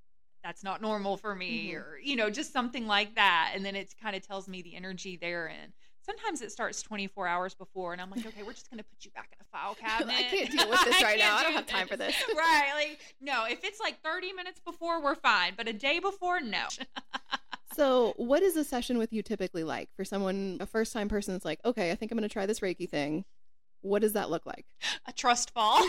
that's 0.44 0.64
not 0.64 0.82
normal 0.82 1.16
for 1.16 1.34
me 1.34 1.72
Mhm. 1.72 1.74
or, 1.74 1.98
you 2.02 2.16
know, 2.16 2.30
just 2.30 2.52
something 2.52 2.86
like 2.86 3.14
that. 3.16 3.52
And 3.54 3.64
then 3.64 3.76
it 3.76 3.94
kind 4.00 4.16
of 4.16 4.22
tells 4.26 4.48
me 4.48 4.62
the 4.62 4.76
energy 4.76 5.16
they're 5.16 5.48
in. 5.48 5.74
Sometimes 6.06 6.40
it 6.40 6.52
starts 6.52 6.82
24 6.82 7.26
hours 7.26 7.54
before, 7.54 7.92
and 7.92 8.00
I'm 8.00 8.10
like, 8.10 8.24
okay, 8.24 8.44
we're 8.44 8.52
just 8.52 8.70
going 8.70 8.78
to 8.78 8.84
put 8.84 9.04
you 9.04 9.10
back 9.10 9.28
in 9.32 9.38
a 9.40 9.44
file 9.50 9.74
cabinet. 9.80 10.14
I 10.16 10.22
can't 10.22 10.50
deal 10.52 10.70
with 10.70 10.84
this 10.84 11.02
right 11.02 11.18
can't 11.18 11.32
now. 11.32 11.36
I 11.38 11.42
don't 11.42 11.50
do 11.50 11.56
have 11.56 11.66
time 11.66 11.88
for 11.88 11.96
this. 11.96 12.14
right. 12.36 12.70
Like, 12.74 13.00
no, 13.20 13.44
if 13.44 13.64
it's 13.64 13.80
like 13.80 14.00
30 14.02 14.32
minutes 14.32 14.60
before, 14.64 15.02
we're 15.02 15.16
fine. 15.16 15.54
But 15.56 15.66
a 15.66 15.72
day 15.72 15.98
before, 15.98 16.40
no. 16.40 16.66
So, 17.74 18.14
what 18.18 18.42
is 18.42 18.56
a 18.56 18.62
session 18.62 18.98
with 18.98 19.12
you 19.12 19.22
typically 19.22 19.64
like 19.64 19.88
for 19.96 20.04
someone, 20.04 20.58
a 20.60 20.66
first 20.66 20.92
time 20.92 21.08
person 21.08 21.34
that's 21.34 21.44
like, 21.44 21.58
okay, 21.64 21.90
I 21.90 21.96
think 21.96 22.12
I'm 22.12 22.18
going 22.18 22.28
to 22.28 22.32
try 22.32 22.46
this 22.46 22.60
Reiki 22.60 22.88
thing? 22.88 23.24
What 23.82 24.00
does 24.00 24.12
that 24.12 24.30
look 24.30 24.46
like? 24.46 24.64
a 25.06 25.12
trust 25.12 25.52
fall. 25.52 25.82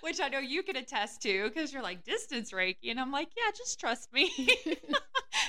Which 0.00 0.20
I 0.20 0.28
know 0.28 0.38
you 0.38 0.62
can 0.62 0.76
attest 0.76 1.20
to 1.22 1.44
because 1.48 1.72
you're 1.72 1.82
like 1.82 2.04
distance 2.04 2.52
Reiki. 2.52 2.90
And 2.90 2.98
I'm 2.98 3.10
like, 3.12 3.28
yeah, 3.36 3.50
just 3.56 3.78
trust 3.78 4.12
me. 4.12 4.30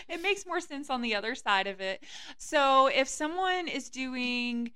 it 0.09 0.21
makes 0.21 0.45
more 0.45 0.59
sense 0.59 0.89
on 0.89 1.01
the 1.01 1.15
other 1.15 1.35
side 1.35 1.67
of 1.67 1.81
it. 1.81 2.03
So 2.37 2.87
if 2.87 3.07
someone 3.07 3.67
is 3.67 3.89
doing, 3.89 4.71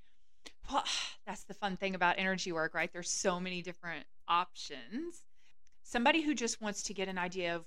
well, 0.70 0.84
that's 1.26 1.44
the 1.44 1.54
fun 1.54 1.76
thing 1.76 1.94
about 1.94 2.16
energy 2.18 2.52
work, 2.52 2.74
right? 2.74 2.92
There's 2.92 3.10
so 3.10 3.40
many 3.40 3.62
different 3.62 4.04
options. 4.28 5.24
Somebody 5.82 6.22
who 6.22 6.34
just 6.34 6.60
wants 6.60 6.84
to 6.84 6.94
get 6.94 7.08
an 7.08 7.18
idea 7.18 7.56
of 7.56 7.64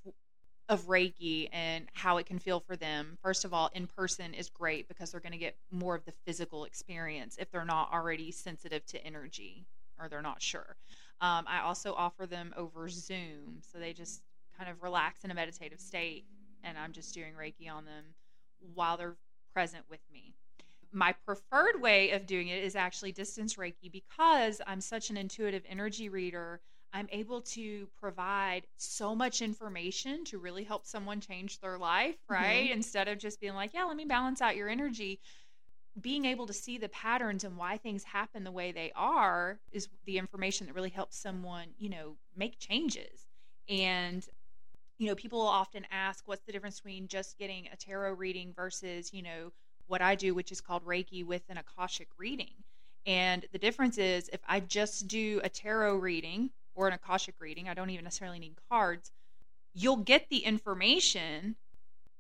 of 0.67 0.87
Reiki 0.87 1.47
and 1.53 1.85
how 1.93 2.17
it 2.17 2.25
can 2.25 2.39
feel 2.39 2.59
for 2.59 2.75
them. 2.75 3.17
First 3.21 3.45
of 3.45 3.53
all, 3.53 3.69
in 3.73 3.85
person 3.85 4.33
is 4.33 4.49
great 4.49 4.87
because 4.87 5.11
they're 5.11 5.19
going 5.19 5.31
to 5.31 5.37
get 5.37 5.55
more 5.71 5.93
of 5.95 6.05
the 6.05 6.13
physical 6.25 6.65
experience 6.65 7.37
if 7.39 7.51
they're 7.51 7.65
not 7.65 7.93
already 7.93 8.31
sensitive 8.31 8.83
to 8.87 9.05
energy 9.05 9.67
or 9.99 10.09
they're 10.09 10.21
not 10.21 10.41
sure. 10.41 10.75
Um, 11.21 11.45
I 11.47 11.61
also 11.63 11.93
offer 11.93 12.25
them 12.25 12.53
over 12.57 12.89
Zoom, 12.89 13.59
so 13.61 13.77
they 13.77 13.93
just 13.93 14.21
kind 14.57 14.69
of 14.69 14.81
relax 14.81 15.23
in 15.23 15.31
a 15.31 15.33
meditative 15.33 15.79
state, 15.79 16.25
and 16.65 16.77
I'm 16.77 16.91
just 16.91 17.13
doing 17.13 17.33
Reiki 17.39 17.71
on 17.71 17.85
them 17.85 18.03
while 18.73 18.97
they're 18.97 19.15
present 19.53 19.85
with 19.89 20.01
me. 20.11 20.33
My 20.91 21.13
preferred 21.25 21.81
way 21.81 22.11
of 22.11 22.25
doing 22.25 22.47
it 22.47 22.63
is 22.63 22.75
actually 22.75 23.11
distance 23.11 23.55
Reiki 23.55 23.91
because 23.91 24.61
I'm 24.65 24.81
such 24.81 25.09
an 25.09 25.17
intuitive 25.17 25.63
energy 25.69 26.09
reader. 26.09 26.61
I'm 26.93 27.07
able 27.11 27.41
to 27.41 27.87
provide 27.99 28.63
so 28.77 29.13
much 29.13 29.41
information 29.41 30.23
to 30.25 30.37
really 30.37 30.63
help 30.63 30.85
someone 30.85 31.19
change 31.19 31.59
their 31.59 31.77
life, 31.77 32.15
mm-hmm. 32.29 32.33
right? 32.33 32.71
Instead 32.71 33.07
of 33.07 33.19
just 33.19 33.39
being 33.39 33.53
like, 33.53 33.73
yeah, 33.73 33.83
let 33.83 33.97
me 33.97 34.05
balance 34.05 34.41
out 34.41 34.55
your 34.55 34.69
energy. 34.69 35.19
Being 35.99 36.25
able 36.25 36.47
to 36.47 36.53
see 36.53 36.77
the 36.77 36.89
patterns 36.89 37.43
and 37.43 37.57
why 37.57 37.77
things 37.77 38.03
happen 38.03 38.43
the 38.43 38.51
way 38.51 38.71
they 38.71 38.91
are 38.95 39.59
is 39.71 39.87
the 40.05 40.17
information 40.17 40.67
that 40.67 40.73
really 40.73 40.89
helps 40.89 41.17
someone, 41.17 41.67
you 41.77 41.89
know, 41.89 42.15
make 42.35 42.59
changes. 42.59 43.27
And, 43.67 44.25
you 44.97 45.07
know, 45.07 45.15
people 45.15 45.39
will 45.39 45.47
often 45.47 45.85
ask, 45.91 46.27
what's 46.27 46.43
the 46.45 46.51
difference 46.51 46.79
between 46.79 47.07
just 47.07 47.37
getting 47.37 47.67
a 47.67 47.75
tarot 47.75 48.13
reading 48.13 48.53
versus, 48.53 49.13
you 49.13 49.21
know, 49.21 49.51
what 49.87 50.01
I 50.01 50.15
do, 50.15 50.33
which 50.33 50.51
is 50.51 50.61
called 50.61 50.83
Reiki 50.85 51.23
with 51.25 51.43
an 51.49 51.57
Akashic 51.57 52.09
reading. 52.17 52.63
And 53.05 53.45
the 53.51 53.59
difference 53.59 53.97
is 53.97 54.29
if 54.33 54.41
I 54.47 54.59
just 54.59 55.07
do 55.07 55.41
a 55.43 55.49
tarot 55.49 55.97
reading 55.97 56.51
or 56.73 56.87
an 56.87 56.93
Akashic 56.93 57.35
reading, 57.39 57.69
I 57.69 57.73
don't 57.73 57.89
even 57.89 58.03
necessarily 58.05 58.39
need 58.39 58.57
cards, 58.69 59.11
you'll 59.73 59.97
get 59.97 60.27
the 60.29 60.39
information, 60.39 61.57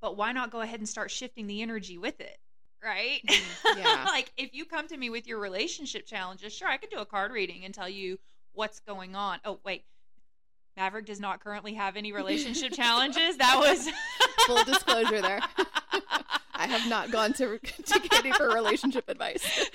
but 0.01 0.17
why 0.17 0.31
not 0.31 0.51
go 0.51 0.61
ahead 0.61 0.79
and 0.79 0.89
start 0.89 1.11
shifting 1.11 1.47
the 1.47 1.61
energy 1.61 1.97
with 1.97 2.19
it? 2.21 2.37
Right? 2.83 3.23
Mhm. 3.25 3.57
Yeah. 3.69 4.07
like 4.11 4.31
if 4.37 4.53
you 4.53 4.65
come 4.65 4.87
to 4.89 4.97
me 4.97 5.09
with 5.09 5.27
your 5.27 5.39
relationship 5.39 6.05
challenges, 6.05 6.53
sure, 6.53 6.67
I 6.67 6.77
could 6.77 6.89
do 6.89 6.99
a 6.99 7.05
card 7.05 7.31
reading 7.31 7.65
and 7.65 7.73
tell 7.73 7.89
you 7.89 8.19
what's 8.53 8.79
going 8.79 9.15
on. 9.15 9.39
Oh, 9.45 9.61
wait. 9.65 9.85
Maverick 10.77 11.05
does 11.05 11.19
not 11.19 11.39
currently 11.43 11.73
have 11.73 11.95
any 11.97 12.11
relationship 12.11 12.71
challenges. 12.73 13.37
That 13.37 13.57
was 13.59 13.89
Full 14.47 14.63
disclosure 14.65 15.21
there. 15.21 15.39
I 16.57 16.67
have 16.67 16.87
not 16.89 17.11
gone 17.11 17.33
to 17.33 17.57
to 17.59 17.99
Katie 17.99 18.31
for 18.31 18.49
relationship 18.49 19.09
advice. 19.09 19.67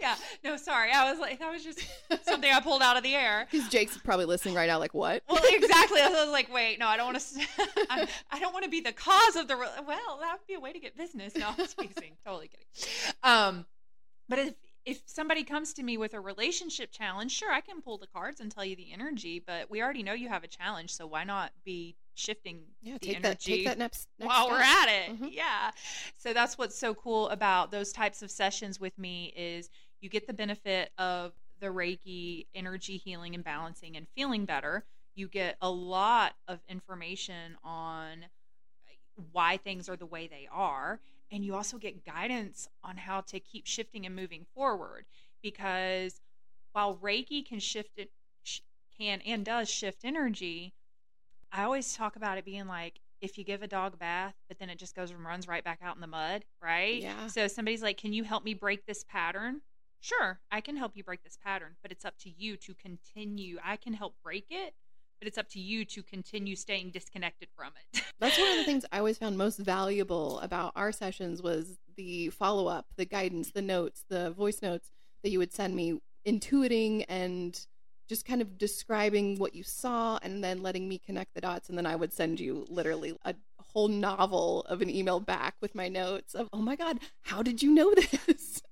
yeah. 0.00 0.14
No, 0.44 0.56
sorry. 0.56 0.90
I 0.92 1.10
was 1.10 1.18
like, 1.20 1.38
that 1.38 1.50
was 1.50 1.64
just 1.64 1.80
something 2.22 2.50
I 2.50 2.60
pulled 2.60 2.82
out 2.82 2.96
of 2.96 3.02
the 3.02 3.14
air. 3.14 3.46
Because 3.50 3.68
Jake's 3.68 3.96
probably 3.98 4.26
listening 4.26 4.54
right 4.54 4.66
now, 4.68 4.78
like, 4.78 4.92
what? 4.94 5.22
Well, 5.28 5.40
exactly. 5.44 6.00
I 6.00 6.08
was 6.10 6.30
like, 6.32 6.52
wait, 6.52 6.78
no, 6.78 6.86
I 6.86 6.96
don't 6.96 7.06
want 7.12 7.18
to. 7.20 7.46
I, 7.90 8.06
I 8.30 8.38
don't 8.38 8.52
want 8.52 8.64
to 8.64 8.70
be 8.70 8.80
the 8.80 8.92
cause 8.92 9.36
of 9.36 9.48
the. 9.48 9.56
re- 9.56 9.66
Well, 9.86 10.18
that 10.20 10.32
would 10.32 10.46
be 10.46 10.54
a 10.54 10.60
way 10.60 10.72
to 10.72 10.78
get 10.78 10.96
business. 10.96 11.34
No, 11.36 11.48
I'm 11.48 11.56
just 11.56 11.78
teasing. 11.78 12.12
totally 12.24 12.48
kidding. 12.48 12.66
Um, 13.22 13.64
but 14.28 14.38
if 14.38 14.54
if 14.86 15.02
somebody 15.06 15.42
comes 15.42 15.72
to 15.74 15.82
me 15.82 15.98
with 15.98 16.14
a 16.14 16.20
relationship 16.20 16.92
challenge, 16.92 17.32
sure, 17.32 17.52
I 17.52 17.60
can 17.60 17.82
pull 17.82 17.98
the 17.98 18.06
cards 18.06 18.40
and 18.40 18.50
tell 18.50 18.64
you 18.64 18.76
the 18.76 18.92
energy. 18.92 19.42
But 19.44 19.68
we 19.68 19.82
already 19.82 20.04
know 20.04 20.12
you 20.12 20.28
have 20.28 20.44
a 20.44 20.48
challenge, 20.48 20.94
so 20.94 21.06
why 21.08 21.24
not 21.24 21.50
be 21.64 21.96
shifting 22.14 22.60
Yeah, 22.82 22.94
the 22.94 23.08
take 23.08 23.16
energy? 23.16 23.22
that. 23.28 23.40
Take 23.40 23.64
that 23.66 23.78
next. 23.78 24.08
next 24.18 24.28
while 24.28 24.48
we're 24.48 24.60
at 24.60 24.88
it. 24.88 25.20
Mhm. 25.20 25.32
Yeah. 25.32 25.72
So 26.16 26.32
that's 26.32 26.56
what's 26.56 26.78
so 26.78 26.94
cool 26.94 27.28
about 27.30 27.72
those 27.72 27.92
types 27.92 28.22
of 28.22 28.30
sessions 28.30 28.78
with 28.80 28.96
me 28.96 29.32
is 29.36 29.68
you 30.00 30.08
get 30.08 30.28
the 30.28 30.32
benefit 30.32 30.92
of 30.98 31.32
the 31.58 31.66
Reiki 31.66 32.46
energy 32.54 32.96
healing 32.96 33.34
and 33.34 33.42
balancing 33.42 33.96
and 33.96 34.06
feeling 34.14 34.44
better. 34.44 34.84
You 35.16 35.26
get 35.26 35.56
a 35.60 35.70
lot 35.70 36.34
of 36.46 36.60
information 36.68 37.56
on 37.64 38.26
why 39.32 39.56
things 39.56 39.88
are 39.88 39.96
the 39.96 40.06
way 40.06 40.28
they 40.28 40.46
are 40.52 41.00
and 41.30 41.44
you 41.44 41.54
also 41.54 41.78
get 41.78 42.04
guidance 42.04 42.68
on 42.84 42.96
how 42.96 43.20
to 43.22 43.40
keep 43.40 43.66
shifting 43.66 44.06
and 44.06 44.14
moving 44.14 44.46
forward 44.54 45.06
because 45.42 46.20
while 46.72 46.96
Reiki 46.96 47.46
can 47.46 47.58
shift 47.58 47.90
it 47.96 48.10
can 48.98 49.20
and 49.22 49.44
does 49.44 49.68
shift 49.68 50.04
energy, 50.04 50.72
I 51.52 51.64
always 51.64 51.94
talk 51.94 52.16
about 52.16 52.38
it 52.38 52.44
being 52.44 52.66
like 52.66 53.00
if 53.20 53.38
you 53.38 53.44
give 53.44 53.62
a 53.62 53.66
dog 53.66 53.94
a 53.94 53.96
bath, 53.96 54.34
but 54.48 54.58
then 54.58 54.68
it 54.68 54.78
just 54.78 54.94
goes 54.94 55.10
and 55.10 55.24
runs 55.24 55.48
right 55.48 55.64
back 55.64 55.80
out 55.82 55.94
in 55.94 56.00
the 56.00 56.06
mud, 56.06 56.44
right? 56.62 57.02
Yeah. 57.02 57.26
So 57.28 57.46
somebody's 57.48 57.82
like, 57.82 57.96
"Can 57.96 58.12
you 58.12 58.24
help 58.24 58.44
me 58.44 58.54
break 58.54 58.84
this 58.86 59.04
pattern?" 59.04 59.62
Sure, 60.00 60.40
I 60.50 60.60
can 60.60 60.76
help 60.76 60.96
you 60.96 61.02
break 61.02 61.22
this 61.24 61.38
pattern, 61.42 61.76
but 61.82 61.90
it's 61.90 62.04
up 62.04 62.16
to 62.18 62.30
you 62.30 62.56
to 62.58 62.74
continue. 62.74 63.58
I 63.64 63.76
can 63.76 63.94
help 63.94 64.14
break 64.22 64.46
it, 64.50 64.74
but 65.18 65.28
it's 65.28 65.38
up 65.38 65.48
to 65.50 65.60
you 65.60 65.84
to 65.84 66.02
continue 66.02 66.56
staying 66.56 66.90
disconnected 66.90 67.48
from 67.56 67.72
it. 67.92 68.02
That's 68.20 68.38
one 68.38 68.50
of 68.50 68.56
the 68.58 68.64
things 68.64 68.84
I 68.92 68.98
always 68.98 69.18
found 69.18 69.38
most 69.38 69.58
valuable 69.58 70.40
about 70.40 70.72
our 70.76 70.92
sessions 70.92 71.42
was 71.42 71.78
the 71.96 72.28
follow 72.30 72.66
up, 72.66 72.86
the 72.96 73.04
guidance, 73.04 73.50
the 73.50 73.62
notes, 73.62 74.04
the 74.08 74.30
voice 74.30 74.62
notes 74.62 74.90
that 75.22 75.30
you 75.30 75.38
would 75.38 75.52
send 75.52 75.74
me, 75.74 76.00
intuiting 76.26 77.04
and 77.08 77.66
just 78.08 78.24
kind 78.24 78.40
of 78.40 78.58
describing 78.58 79.38
what 79.38 79.54
you 79.54 79.62
saw 79.62 80.18
and 80.22 80.42
then 80.42 80.62
letting 80.62 80.88
me 80.88 80.98
connect 80.98 81.34
the 81.34 81.40
dots. 81.40 81.68
And 81.68 81.76
then 81.76 81.86
I 81.86 81.96
would 81.96 82.12
send 82.12 82.38
you 82.38 82.66
literally 82.68 83.16
a 83.24 83.34
whole 83.72 83.88
novel 83.88 84.62
of 84.68 84.80
an 84.80 84.88
email 84.90 85.20
back 85.20 85.54
with 85.60 85.74
my 85.74 85.88
notes 85.88 86.34
of, 86.34 86.48
oh 86.52 86.62
my 86.62 86.76
God, 86.76 86.98
how 87.22 87.42
did 87.42 87.62
you 87.62 87.74
know 87.74 87.92
this? 88.26 88.62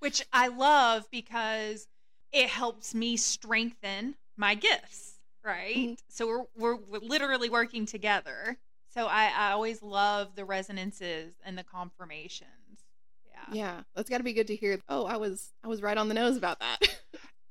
which 0.00 0.26
I 0.32 0.48
love 0.48 1.06
because 1.10 1.86
it 2.32 2.48
helps 2.48 2.94
me 2.94 3.16
strengthen 3.16 4.16
my 4.36 4.54
gifts, 4.54 5.09
right? 5.44 5.76
Mhm. 5.76 5.98
So 6.08 6.26
we're, 6.26 6.44
we're 6.56 6.76
we're 6.76 6.98
literally 7.00 7.50
working 7.50 7.86
together. 7.86 8.58
So 8.92 9.06
I, 9.06 9.32
I 9.36 9.52
always 9.52 9.82
love 9.82 10.34
the 10.34 10.44
resonances 10.44 11.34
and 11.44 11.56
the 11.56 11.62
confirmations. 11.62 12.48
Yeah. 13.30 13.54
yeah, 13.54 13.82
that's 13.94 14.10
got 14.10 14.18
to 14.18 14.24
be 14.24 14.32
good 14.32 14.48
to 14.48 14.56
hear. 14.56 14.80
Oh, 14.88 15.04
I 15.06 15.16
was 15.16 15.52
I 15.64 15.68
was 15.68 15.80
right 15.82 15.96
on 15.96 16.08
the 16.08 16.14
nose 16.14 16.36
about 16.36 16.60
that. 16.60 16.78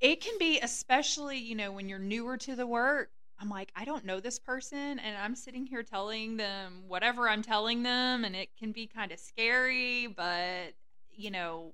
It 0.01 0.21
can 0.21 0.37
be 0.39 0.59
especially, 0.61 1.37
you 1.39 1.55
know, 1.55 1.73
when 1.73 1.89
you're 1.89 1.99
newer 1.99 2.37
to 2.37 2.55
the 2.55 2.65
work. 2.65 3.09
I'm 3.37 3.49
like, 3.49 3.69
I 3.75 3.83
don't 3.85 4.05
know 4.05 4.19
this 4.21 4.39
person, 4.39 4.97
and 4.99 5.17
I'm 5.17 5.35
sitting 5.35 5.65
here 5.65 5.83
telling 5.83 6.37
them 6.37 6.83
whatever 6.87 7.27
I'm 7.29 7.41
telling 7.41 7.83
them, 7.83 8.23
and 8.25 8.35
it 8.35 8.49
can 8.57 8.71
be 8.71 8.87
kind 8.87 9.11
of 9.11 9.19
scary, 9.19 10.07
but 10.07 10.73
you 11.11 11.31
know, 11.31 11.73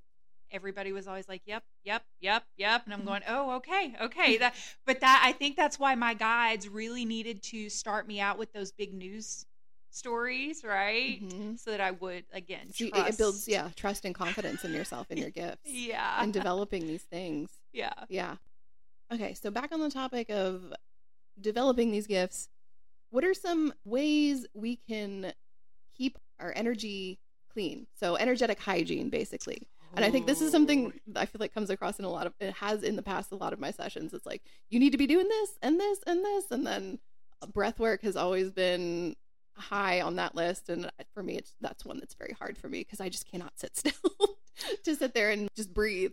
everybody 0.56 0.92
was 0.94 1.08
always 1.08 1.28
like, 1.30 1.42
"Yep, 1.46 1.64
yep, 1.84 2.04
yep, 2.22 2.44
yep," 2.58 2.84
and 2.86 2.94
I'm 2.94 3.02
Mhm. 3.02 3.06
going, 3.06 3.24
"Oh, 3.28 3.52
okay, 3.58 3.96
okay." 4.02 4.38
That, 4.38 4.56
but 4.86 5.02
that 5.02 5.22
I 5.26 5.34
think 5.34 5.56
that's 5.58 5.78
why 5.78 5.96
my 5.96 6.14
guides 6.16 6.68
really 6.70 7.06
needed 7.06 7.44
to 7.44 7.70
start 7.70 8.08
me 8.08 8.20
out 8.20 8.38
with 8.38 8.52
those 8.54 8.72
big 8.72 8.94
news 8.94 9.46
stories, 9.92 10.64
right? 10.64 11.22
Mhm. 11.22 11.60
So 11.60 11.72
that 11.72 11.82
I 11.82 11.92
would 11.92 12.26
again 12.32 12.68
So 12.74 12.86
trust. 12.86 13.08
it 13.08 13.14
it 13.14 13.18
builds, 13.18 13.48
yeah, 13.48 13.70
trust 13.76 14.06
and 14.06 14.16
confidence 14.16 14.64
in 14.66 14.74
yourself 14.74 15.08
and 15.10 15.20
your 15.20 15.30
gifts 15.42 15.70
yeah, 15.70 16.22
and 16.22 16.34
developing 16.34 16.88
these 16.88 17.04
things. 17.04 17.50
yeah. 17.74 17.94
Yeah. 18.10 18.38
Okay, 19.14 19.34
so 19.36 19.52
back 19.52 19.72
on 19.72 19.80
the 19.82 19.90
topic 19.92 20.30
of 20.30 20.74
developing 21.40 21.92
these 21.92 22.08
gifts, 22.08 22.50
what 23.12 23.24
are 23.24 23.34
some 23.34 23.74
ways 23.86 24.46
we 24.54 24.78
can 24.78 25.34
keep 25.98 26.18
our 26.40 26.54
energy 26.56 27.20
clean? 27.54 27.88
So 27.96 28.16
energetic 28.18 28.60
hygiene, 28.60 29.10
basically. 29.10 29.68
And 29.96 30.04
I 30.04 30.12
think 30.12 30.28
this 30.28 30.42
is 30.42 30.52
something 30.52 30.94
I 31.16 31.26
feel 31.26 31.40
like 31.40 31.54
comes 31.54 31.70
across 31.70 32.00
in 32.00 32.06
a 32.06 32.10
lot 32.10 32.28
of 32.28 32.34
it 32.40 32.54
has 32.56 32.84
in 32.84 32.96
the 32.96 33.02
past 33.02 33.32
a 33.32 33.36
lot 33.36 33.54
of 33.54 33.60
my 33.60 33.72
sessions. 33.72 34.14
It's 34.14 34.26
like 34.26 34.42
you 34.70 34.80
need 34.80 34.92
to 34.92 34.98
be 34.98 35.08
doing 35.08 35.28
this 35.28 35.52
and 35.62 35.80
this 35.80 36.00
and 36.06 36.24
this, 36.24 36.52
and 36.52 36.66
then 36.66 37.00
breath 37.54 37.80
work 37.80 38.02
has 38.04 38.16
always 38.16 38.52
been 38.52 39.16
high 39.56 40.02
on 40.02 40.16
that 40.18 40.36
list. 40.36 40.70
And 40.70 40.90
for 41.14 41.24
me, 41.24 41.38
it's 41.38 41.56
that's 41.62 41.86
one 41.86 42.00
that's 42.00 42.16
very 42.16 42.36
hard 42.38 42.58
for 42.58 42.68
me 42.68 42.80
because 42.80 43.00
I 43.00 43.10
just 43.10 43.30
cannot 43.30 43.54
sit 43.58 43.76
still 43.78 44.38
to 44.84 44.96
sit 44.96 45.14
there 45.14 45.32
and 45.32 45.50
just 45.56 45.74
breathe. 45.74 46.12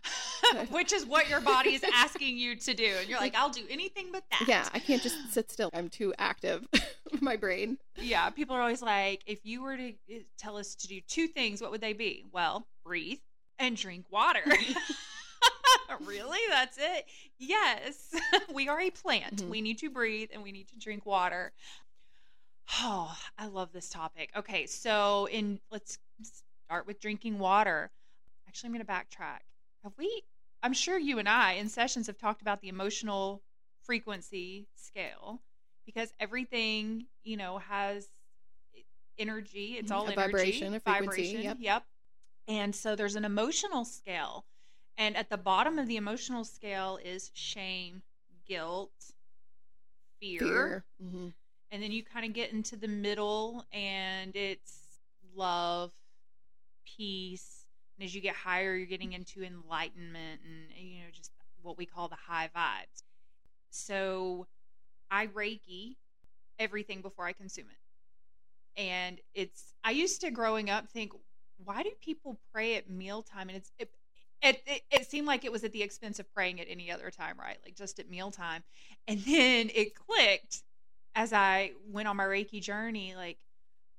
which 0.70 0.92
is 0.92 1.04
what 1.04 1.28
your 1.28 1.40
body 1.40 1.70
is 1.70 1.84
asking 1.94 2.38
you 2.38 2.56
to 2.56 2.72
do. 2.72 2.92
And 3.00 3.08
you're 3.08 3.18
like, 3.18 3.34
I'll 3.34 3.50
do 3.50 3.64
anything 3.68 4.08
but 4.12 4.22
that. 4.30 4.44
Yeah, 4.46 4.68
I 4.72 4.78
can't 4.78 5.02
just 5.02 5.16
sit 5.32 5.50
still. 5.50 5.70
I'm 5.74 5.88
too 5.88 6.14
active. 6.18 6.66
my 7.20 7.36
brain. 7.36 7.78
Yeah. 7.96 8.30
People 8.30 8.56
are 8.56 8.60
always 8.60 8.82
like, 8.82 9.22
if 9.26 9.40
you 9.44 9.62
were 9.62 9.76
to 9.76 9.88
uh, 9.90 10.18
tell 10.38 10.56
us 10.56 10.74
to 10.76 10.88
do 10.88 11.00
two 11.06 11.26
things, 11.26 11.60
what 11.60 11.70
would 11.70 11.80
they 11.80 11.92
be? 11.92 12.24
Well, 12.32 12.66
breathe 12.84 13.18
and 13.58 13.76
drink 13.76 14.06
water. 14.10 14.42
really? 16.06 16.38
That's 16.48 16.78
it? 16.78 17.06
Yes. 17.38 18.14
we 18.54 18.68
are 18.68 18.80
a 18.80 18.90
plant. 18.90 19.36
Mhm. 19.36 19.48
We 19.48 19.60
need 19.60 19.78
to 19.78 19.90
breathe 19.90 20.30
and 20.32 20.42
we 20.42 20.52
need 20.52 20.68
to 20.68 20.78
drink 20.78 21.06
water. 21.06 21.52
Oh, 22.80 23.14
I 23.38 23.46
love 23.46 23.72
this 23.72 23.88
topic. 23.90 24.30
Okay, 24.36 24.66
so 24.66 25.26
in 25.30 25.60
let's 25.70 25.98
start 26.66 26.86
with 26.86 27.00
drinking 27.00 27.38
water. 27.38 27.90
Actually, 28.48 28.68
I'm 28.68 28.72
going 28.74 28.86
to 28.86 28.92
backtrack. 28.92 29.40
Have 29.84 29.92
we 29.98 30.22
I'm 30.62 30.72
sure 30.72 30.98
you 30.98 31.18
and 31.18 31.28
I 31.28 31.52
in 31.54 31.68
sessions 31.68 32.06
have 32.06 32.18
talked 32.18 32.40
about 32.40 32.60
the 32.60 32.68
emotional 32.68 33.42
frequency 33.82 34.68
scale 34.76 35.42
because 35.84 36.12
everything, 36.20 37.06
you 37.24 37.36
know, 37.36 37.58
has 37.58 38.08
energy. 39.18 39.76
It's 39.78 39.90
Mhm, 39.90 39.94
all 39.96 40.08
a 40.08 40.12
energy, 40.12 40.26
vibration, 40.26 40.74
a 40.74 40.80
frequency, 40.80 41.22
vibration. 41.22 41.42
yep. 41.42 41.56
Yep. 41.60 41.84
And 42.48 42.74
so 42.74 42.96
there's 42.96 43.16
an 43.16 43.24
emotional 43.24 43.84
scale. 43.84 44.44
And 44.98 45.16
at 45.16 45.30
the 45.30 45.38
bottom 45.38 45.78
of 45.78 45.86
the 45.88 45.96
emotional 45.96 46.44
scale 46.44 46.98
is 47.02 47.30
shame, 47.34 48.02
guilt, 48.46 48.92
fear. 50.20 50.38
Fear. 50.40 50.84
hmm 51.00 51.28
And 51.70 51.82
then 51.82 51.92
you 51.92 52.04
kind 52.04 52.26
of 52.26 52.32
get 52.32 52.52
into 52.52 52.76
the 52.76 52.88
middle 52.88 53.64
and 53.72 54.36
it's 54.36 55.00
love, 55.34 55.92
peace. 56.84 57.66
And 57.96 58.04
as 58.04 58.14
you 58.14 58.20
get 58.20 58.34
higher, 58.34 58.74
you're 58.74 58.86
getting 58.86 59.12
into 59.12 59.42
enlightenment 59.42 60.40
and, 60.44 60.66
you 60.76 61.00
know, 61.00 61.10
just 61.12 61.30
what 61.62 61.78
we 61.78 61.86
call 61.86 62.08
the 62.08 62.16
high 62.16 62.50
vibes. 62.54 63.02
So 63.70 64.46
I 65.10 65.28
Reiki 65.28 65.96
everything 66.58 67.00
before 67.00 67.26
I 67.26 67.32
consume 67.32 67.66
it. 67.70 68.80
And 68.80 69.20
it's, 69.34 69.74
I 69.84 69.90
used 69.90 70.20
to 70.22 70.30
growing 70.30 70.70
up 70.70 70.88
think, 70.88 71.12
why 71.64 71.82
do 71.82 71.90
people 72.00 72.38
pray 72.52 72.76
at 72.76 72.90
mealtime? 72.90 73.48
And 73.48 73.58
it's, 73.58 73.72
it, 73.78 73.90
it, 74.42 74.62
it, 74.66 74.82
it 74.90 75.06
seemed 75.06 75.26
like 75.26 75.44
it 75.44 75.52
was 75.52 75.64
at 75.64 75.72
the 75.72 75.82
expense 75.82 76.18
of 76.18 76.32
praying 76.34 76.60
at 76.60 76.66
any 76.68 76.90
other 76.90 77.10
time, 77.10 77.36
right? 77.38 77.58
Like 77.64 77.76
just 77.76 77.98
at 77.98 78.10
mealtime. 78.10 78.62
And 79.06 79.20
then 79.20 79.70
it 79.74 79.94
clicked 79.94 80.62
as 81.14 81.32
I 81.32 81.72
went 81.88 82.08
on 82.08 82.16
my 82.16 82.24
Reiki 82.24 82.60
journey, 82.60 83.14
like, 83.14 83.38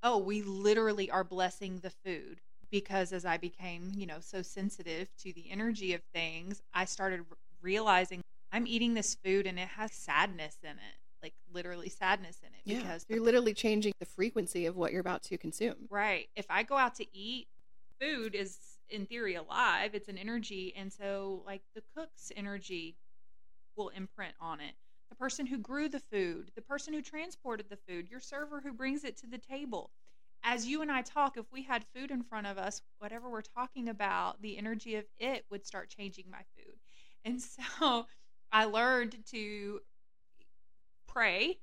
oh, 0.02 0.18
we 0.18 0.42
literally 0.42 1.10
are 1.12 1.24
blessing 1.24 1.80
the 1.80 1.92
food 2.06 2.40
because 2.72 3.14
as 3.14 3.26
I 3.26 3.38
became, 3.38 3.92
you 3.96 4.06
know, 4.06 4.18
so 4.20 4.42
sensitive 4.42 5.08
to 5.20 5.32
the 5.34 5.52
energy 5.52 5.94
of 5.94 6.02
things, 6.14 6.62
I 6.74 6.86
started 6.86 7.22
realizing 7.62 8.22
I'm 8.52 8.68
eating 8.68 8.94
this 8.94 9.16
food 9.24 9.48
and 9.48 9.60
it 9.60 9.68
has 9.70 9.94
sadness 9.94 10.58
in 10.64 10.72
it, 10.72 10.98
like 11.24 11.34
literally 11.52 11.90
sadness 11.90 12.40
in 12.44 12.50
it. 12.50 12.62
Yeah, 12.66 12.84
Because 12.84 13.06
you're 13.08 13.22
literally 13.22 13.54
changing 13.54 13.94
the 14.00 14.06
frequency 14.06 14.66
of 14.66 14.76
what 14.76 14.92
you're 14.92 15.02
about 15.02 15.24
to 15.24 15.38
consume. 15.38 15.88
Right. 15.90 16.28
If 16.36 16.46
I 16.50 16.64
go 16.64 16.78
out 16.78 16.96
to 16.96 17.06
eat, 17.18 17.48
food 18.00 18.36
is 18.36 18.58
in 18.90 19.06
theory 19.06 19.36
alive. 19.36 19.96
It's 19.96 20.10
an 20.10 20.18
energy. 20.18 20.74
And 20.76 20.92
so, 20.92 21.42
like, 21.46 21.62
the 21.74 21.82
cook's 21.96 22.32
energy 22.36 22.98
will 23.76 23.90
imprint 23.90 24.36
on 24.40 24.60
it. 24.60 24.74
The 25.10 25.16
person 25.16 25.46
who 25.46 25.58
grew 25.58 25.88
the 25.88 26.00
food, 26.00 26.52
the 26.56 26.62
person 26.62 26.94
who 26.94 27.02
transported 27.02 27.68
the 27.70 27.78
food, 27.88 28.10
your 28.10 28.20
server 28.20 28.60
who 28.62 28.74
brings 28.74 29.04
it 29.04 29.16
to 29.18 29.28
the 29.28 29.38
table. 29.38 29.92
As 30.44 30.68
you 30.68 30.82
and 30.82 30.92
I 30.92 31.02
talk, 31.04 31.38
if 31.38 31.46
we 31.54 31.64
had 31.64 31.86
food 31.96 32.12
in 32.12 32.22
front 32.22 32.48
of 32.48 32.58
us, 32.58 32.82
whatever 33.00 33.30
we're 33.30 33.42
talking 33.42 33.88
about, 33.88 34.42
the 34.42 34.58
energy 34.58 34.96
of 34.96 35.06
it 35.18 35.46
would 35.50 35.66
start 35.66 35.90
changing 35.90 36.26
my 36.30 36.42
food. 36.58 36.76
And 37.24 37.42
so 37.80 38.08
I 38.52 38.66
learned 38.66 39.16
to 39.32 39.80
pray, 41.14 41.60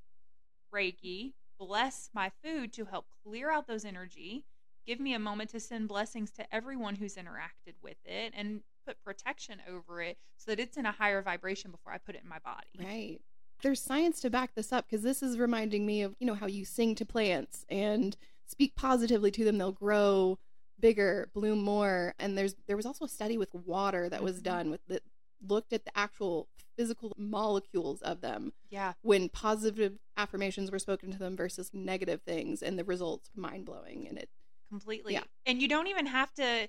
Reiki, 0.75 1.33
bless 1.59 2.11
my 2.15 2.31
food 2.43 2.73
to 2.75 2.85
help 2.85 3.07
clear 3.25 3.51
out 3.51 3.67
those 3.67 3.85
energy, 3.85 4.45
give 4.87 5.01
me 5.01 5.15
a 5.15 5.19
moment 5.19 5.51
to 5.51 5.61
send 5.61 5.89
blessings 5.89 6.31
to 6.33 6.55
everyone 6.55 6.95
who's 6.95 7.17
interacted 7.17 7.75
with 7.83 7.99
it, 8.05 8.33
and 8.37 8.61
put 8.87 9.03
protection 9.05 9.61
over 9.69 10.01
it 10.01 10.17
so 10.39 10.51
that 10.51 10.61
it's 10.61 10.77
in 10.77 10.87
a 10.87 10.93
higher 10.93 11.21
vibration 11.23 11.71
before 11.71 11.93
I 11.93 11.99
put 11.99 12.15
it 12.15 12.23
in 12.23 12.29
my 12.29 12.39
body. 12.39 12.67
Right. 12.79 13.21
There's 13.63 13.81
science 13.81 14.21
to 14.21 14.31
back 14.31 14.55
this 14.55 14.73
up 14.73 14.87
because 14.89 15.03
this 15.03 15.23
is 15.23 15.39
reminding 15.39 15.85
me 15.85 16.03
of, 16.03 16.15
you 16.19 16.27
know, 16.27 16.35
how 16.35 16.47
you 16.47 16.65
sing 16.65 16.95
to 16.95 17.05
plants 17.05 17.67
and 17.69 18.17
speak 18.47 18.75
positively 18.75 19.31
to 19.33 19.45
them. 19.45 19.59
They'll 19.59 19.73
grow 19.73 20.39
bigger, 20.79 21.29
bloom 21.35 21.63
more. 21.63 22.15
And 22.19 22.39
there's 22.39 22.55
there 22.67 22.77
was 22.77 22.87
also 22.87 23.05
a 23.05 23.09
study 23.09 23.37
with 23.37 23.53
water 23.53 24.09
that 24.09 24.23
was 24.23 24.41
Mhm. 24.41 24.45
done 24.45 24.71
with 24.71 24.81
that 24.87 25.03
looked 25.47 25.73
at 25.73 25.85
the 25.85 25.97
actual 25.97 26.49
physical 26.77 27.13
molecules 27.19 28.01
of 28.03 28.21
them 28.21 28.53
Yeah. 28.71 28.95
when 29.03 29.29
positive 29.29 29.99
affirmations 30.17 30.71
were 30.71 30.79
spoken 30.79 31.11
to 31.13 31.19
them 31.19 31.37
versus 31.37 31.71
negative 31.75 32.23
things 32.23 32.63
and 32.63 32.79
the 32.79 32.85
results 32.85 33.31
mind 33.35 33.67
blowing 33.67 34.07
and 34.09 34.17
it 34.19 34.31
completely. 34.69 35.15
Yeah. 35.15 35.25
And 35.47 35.61
you 35.61 35.69
don't 35.69 35.89
even 35.89 36.07
have 36.07 36.33
to, 36.35 36.69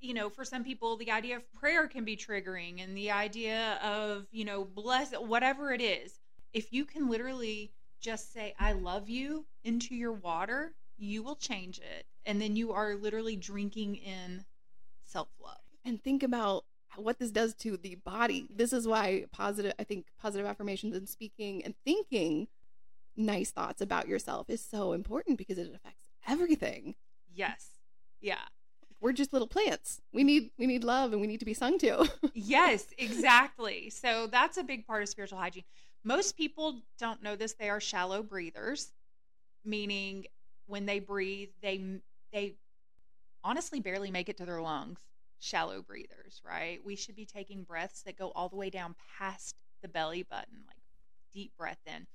you 0.00 0.14
know, 0.14 0.30
for 0.30 0.44
some 0.44 0.64
people, 0.64 0.96
the 0.96 1.10
idea 1.10 1.36
of 1.36 1.52
prayer 1.52 1.86
can 1.88 2.04
be 2.04 2.16
triggering 2.16 2.82
and 2.82 2.96
the 2.96 3.10
idea 3.10 3.78
of, 3.82 4.26
you 4.30 4.44
know, 4.44 4.64
bless, 4.64 5.12
whatever 5.12 5.72
it 5.72 5.80
is. 5.80 6.18
If 6.52 6.72
you 6.72 6.84
can 6.84 7.08
literally 7.08 7.70
just 8.00 8.32
say, 8.32 8.54
I 8.58 8.72
love 8.72 9.08
you 9.08 9.44
into 9.64 9.94
your 9.94 10.12
water, 10.12 10.74
you 10.96 11.22
will 11.22 11.36
change 11.36 11.78
it. 11.78 12.06
And 12.24 12.40
then 12.40 12.56
you 12.56 12.72
are 12.72 12.94
literally 12.96 13.36
drinking 13.36 13.96
in 13.96 14.44
self 15.04 15.28
love. 15.40 15.58
and 15.84 16.02
think 16.02 16.22
about 16.22 16.64
what 16.96 17.18
this 17.18 17.30
does 17.30 17.54
to 17.54 17.76
the 17.76 17.96
body. 17.96 18.48
This 18.54 18.72
is 18.72 18.86
why 18.86 19.26
positive, 19.32 19.72
I 19.78 19.84
think 19.84 20.06
positive 20.20 20.46
affirmations 20.46 20.96
and 20.96 21.08
speaking 21.08 21.64
and 21.64 21.74
thinking 21.84 22.48
nice 23.16 23.50
thoughts 23.50 23.80
about 23.80 24.08
yourself 24.08 24.48
is 24.48 24.64
so 24.64 24.92
important 24.92 25.38
because 25.38 25.58
it 25.58 25.72
affects 25.74 26.08
everything. 26.26 26.94
Yes. 27.34 27.66
Yeah. 28.20 28.36
We're 29.00 29.12
just 29.12 29.32
little 29.32 29.48
plants. 29.48 30.00
We 30.12 30.24
need 30.24 30.50
we 30.58 30.66
need 30.66 30.82
love 30.82 31.12
and 31.12 31.20
we 31.20 31.28
need 31.28 31.38
to 31.38 31.46
be 31.46 31.54
sung 31.54 31.78
to. 31.78 32.10
yes, 32.34 32.86
exactly. 32.98 33.90
So 33.90 34.26
that's 34.26 34.56
a 34.56 34.64
big 34.64 34.86
part 34.86 35.02
of 35.02 35.08
spiritual 35.08 35.38
hygiene. 35.38 35.64
Most 36.02 36.36
people 36.36 36.80
don't 36.98 37.22
know 37.22 37.36
this. 37.36 37.52
They 37.52 37.70
are 37.70 37.80
shallow 37.80 38.24
breathers, 38.24 38.92
meaning 39.64 40.26
when 40.66 40.84
they 40.84 40.98
breathe, 40.98 41.50
they 41.62 42.00
they 42.32 42.56
honestly 43.44 43.78
barely 43.78 44.10
make 44.10 44.28
it 44.28 44.36
to 44.38 44.44
their 44.44 44.60
lungs. 44.60 45.00
Shallow 45.40 45.82
breathers, 45.82 46.40
right? 46.44 46.80
We 46.84 46.96
should 46.96 47.16
be 47.16 47.26
taking 47.26 47.62
breaths 47.62 48.02
that 48.02 48.18
go 48.18 48.32
all 48.34 48.48
the 48.48 48.56
way 48.56 48.70
down 48.70 48.94
past 49.18 49.54
the 49.82 49.88
belly 49.88 50.22
button, 50.22 50.64
like 50.66 50.76
deep 51.32 51.52
breath 51.56 51.78
in 51.86 52.06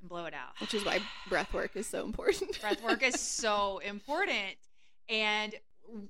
and 0.00 0.08
blow 0.08 0.26
it 0.26 0.34
out. 0.34 0.52
Which 0.60 0.74
is 0.74 0.84
why 0.84 1.00
breath 1.28 1.52
work 1.52 1.76
is 1.76 1.86
so 1.86 2.04
important. 2.04 2.60
breath 2.60 2.82
work 2.82 3.02
is 3.02 3.20
so 3.20 3.78
important 3.84 4.56
and 5.08 5.54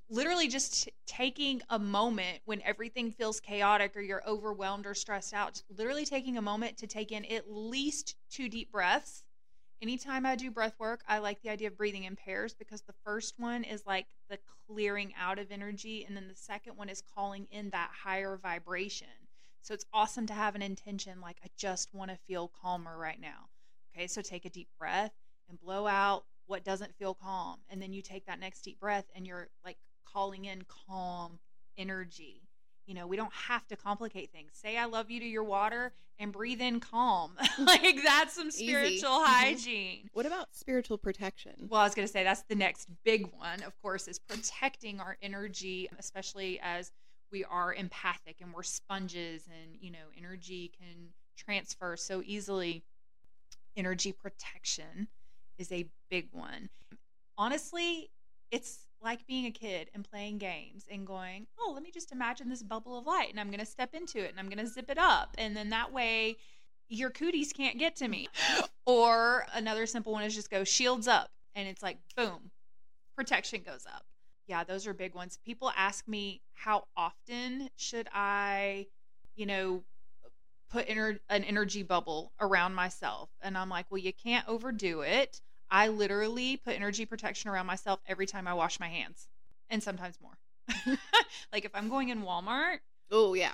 literally 0.08 0.48
just 0.48 0.84
t- 0.84 0.92
taking 1.06 1.62
a 1.70 1.78
moment 1.78 2.40
when 2.46 2.62
everything 2.62 3.10
feels 3.10 3.40
chaotic 3.40 3.96
or 3.96 4.00
you're 4.00 4.26
overwhelmed 4.26 4.86
or 4.86 4.94
stressed 4.94 5.34
out 5.34 5.62
literally 5.76 6.06
taking 6.06 6.38
a 6.38 6.42
moment 6.42 6.78
to 6.78 6.86
take 6.86 7.12
in 7.12 7.24
at 7.26 7.50
least 7.50 8.16
two 8.30 8.48
deep 8.48 8.72
breaths 8.72 9.22
anytime 9.82 10.24
i 10.26 10.34
do 10.34 10.50
breath 10.50 10.74
work 10.78 11.02
i 11.08 11.18
like 11.18 11.40
the 11.42 11.50
idea 11.50 11.68
of 11.68 11.76
breathing 11.76 12.04
in 12.04 12.16
pairs 12.16 12.54
because 12.54 12.82
the 12.82 12.94
first 13.04 13.34
one 13.38 13.64
is 13.64 13.84
like 13.86 14.06
the 14.28 14.38
clearing 14.66 15.12
out 15.20 15.38
of 15.38 15.50
energy 15.50 16.04
and 16.06 16.16
then 16.16 16.28
the 16.28 16.34
second 16.34 16.76
one 16.76 16.88
is 16.88 17.02
calling 17.14 17.46
in 17.50 17.70
that 17.70 17.90
higher 18.04 18.36
vibration 18.42 19.08
So 19.62 19.74
it's 19.74 19.84
awesome 19.92 20.26
to 20.26 20.32
have 20.34 20.54
an 20.54 20.62
intention 20.62 21.20
like, 21.20 21.38
I 21.44 21.48
just 21.56 21.92
want 21.94 22.10
to 22.10 22.16
feel 22.28 22.48
calmer 22.62 22.96
right 22.96 23.20
now. 23.20 23.48
Okay, 23.94 24.06
so 24.06 24.22
take 24.22 24.44
a 24.44 24.50
deep 24.50 24.68
breath 24.78 25.12
and 25.48 25.58
blow 25.58 25.86
out 25.86 26.24
what 26.46 26.64
doesn't 26.64 26.96
feel 26.96 27.14
calm. 27.14 27.60
And 27.68 27.82
then 27.82 27.92
you 27.92 28.02
take 28.02 28.26
that 28.26 28.40
next 28.40 28.62
deep 28.62 28.78
breath 28.80 29.06
and 29.14 29.26
you're 29.26 29.48
like 29.64 29.78
calling 30.04 30.44
in 30.44 30.62
calm 30.86 31.38
energy. 31.76 32.45
You 32.86 32.94
know, 32.94 33.06
we 33.06 33.16
don't 33.16 33.32
have 33.32 33.66
to 33.68 33.76
complicate 33.76 34.30
things. 34.30 34.50
Say 34.54 34.76
I 34.76 34.84
love 34.86 35.10
you 35.10 35.20
to 35.20 35.26
your 35.26 35.42
water 35.44 35.92
and 36.18 36.32
breathe 36.32 36.60
in 36.60 36.80
calm. 36.80 37.32
like 37.58 37.98
that's 38.04 38.34
some 38.34 38.48
Easy. 38.48 38.66
spiritual 38.68 39.10
Mhm. 39.20 39.24
hygiene. 39.26 40.10
What 40.12 40.24
about 40.24 40.54
spiritual 40.54 40.96
protection? 40.98 41.66
Well, 41.68 41.80
I 41.80 41.84
was 41.84 41.94
going 41.94 42.06
to 42.06 42.12
say 42.12 42.22
that's 42.24 42.42
the 42.42 42.54
next 42.54 42.88
big 43.04 43.26
one, 43.36 43.62
of 43.64 43.80
course, 43.82 44.08
is 44.08 44.18
protecting 44.18 45.00
our 45.00 45.18
energy, 45.20 45.88
especially 45.98 46.58
as 46.62 46.92
we 47.32 47.44
are 47.44 47.74
empathic 47.74 48.36
and 48.40 48.54
we're 48.54 48.62
sponges 48.62 49.46
and, 49.48 49.76
you 49.80 49.90
know, 49.90 49.98
energy 50.16 50.70
can 50.78 51.08
transfer 51.36 51.96
so 51.96 52.22
easily. 52.24 52.84
Energy 53.76 54.12
protection 54.12 55.08
is 55.58 55.70
a 55.72 55.86
big 56.08 56.28
one. 56.32 56.70
Honestly, 57.36 58.10
it's 58.50 58.86
like 59.06 59.24
being 59.28 59.46
a 59.46 59.52
kid 59.52 59.88
and 59.94 60.04
playing 60.04 60.36
games 60.36 60.84
and 60.90 61.06
going, 61.06 61.46
oh, 61.60 61.70
let 61.72 61.82
me 61.84 61.92
just 61.92 62.10
imagine 62.10 62.48
this 62.48 62.62
bubble 62.62 62.98
of 62.98 63.06
light 63.06 63.30
and 63.30 63.38
I'm 63.38 63.46
going 63.46 63.60
to 63.60 63.64
step 63.64 63.94
into 63.94 64.18
it 64.18 64.32
and 64.32 64.40
I'm 64.40 64.48
going 64.48 64.58
to 64.58 64.66
zip 64.66 64.90
it 64.90 64.98
up. 64.98 65.36
And 65.38 65.56
then 65.56 65.70
that 65.70 65.92
way 65.92 66.36
your 66.88 67.10
cooties 67.10 67.52
can't 67.52 67.78
get 67.78 67.94
to 67.96 68.08
me. 68.08 68.28
Or 68.84 69.46
another 69.54 69.86
simple 69.86 70.12
one 70.12 70.24
is 70.24 70.34
just 70.34 70.50
go 70.50 70.64
shields 70.64 71.06
up 71.06 71.30
and 71.54 71.68
it's 71.68 71.84
like 71.84 71.98
boom, 72.16 72.50
protection 73.16 73.62
goes 73.64 73.86
up. 73.86 74.04
Yeah, 74.48 74.64
those 74.64 74.88
are 74.88 74.94
big 74.94 75.14
ones. 75.14 75.38
People 75.44 75.72
ask 75.76 76.06
me 76.08 76.40
how 76.54 76.84
often 76.96 77.70
should 77.76 78.08
I, 78.12 78.86
you 79.36 79.46
know, 79.46 79.84
put 80.68 80.88
an 80.88 81.20
energy 81.30 81.84
bubble 81.84 82.32
around 82.40 82.74
myself. 82.74 83.30
And 83.40 83.56
I'm 83.56 83.68
like, 83.68 83.86
well, 83.88 83.98
you 83.98 84.12
can't 84.12 84.48
overdo 84.48 85.02
it. 85.02 85.40
I 85.70 85.88
literally 85.88 86.56
put 86.56 86.74
energy 86.74 87.06
protection 87.06 87.50
around 87.50 87.66
myself 87.66 88.00
every 88.06 88.26
time 88.26 88.46
I 88.46 88.54
wash 88.54 88.78
my 88.80 88.88
hands 88.88 89.28
and 89.68 89.82
sometimes 89.82 90.18
more. 90.20 90.38
like 91.52 91.64
if 91.64 91.70
I'm 91.74 91.88
going 91.88 92.08
in 92.08 92.22
Walmart, 92.22 92.78
Oh 93.10 93.34
yeah, 93.34 93.52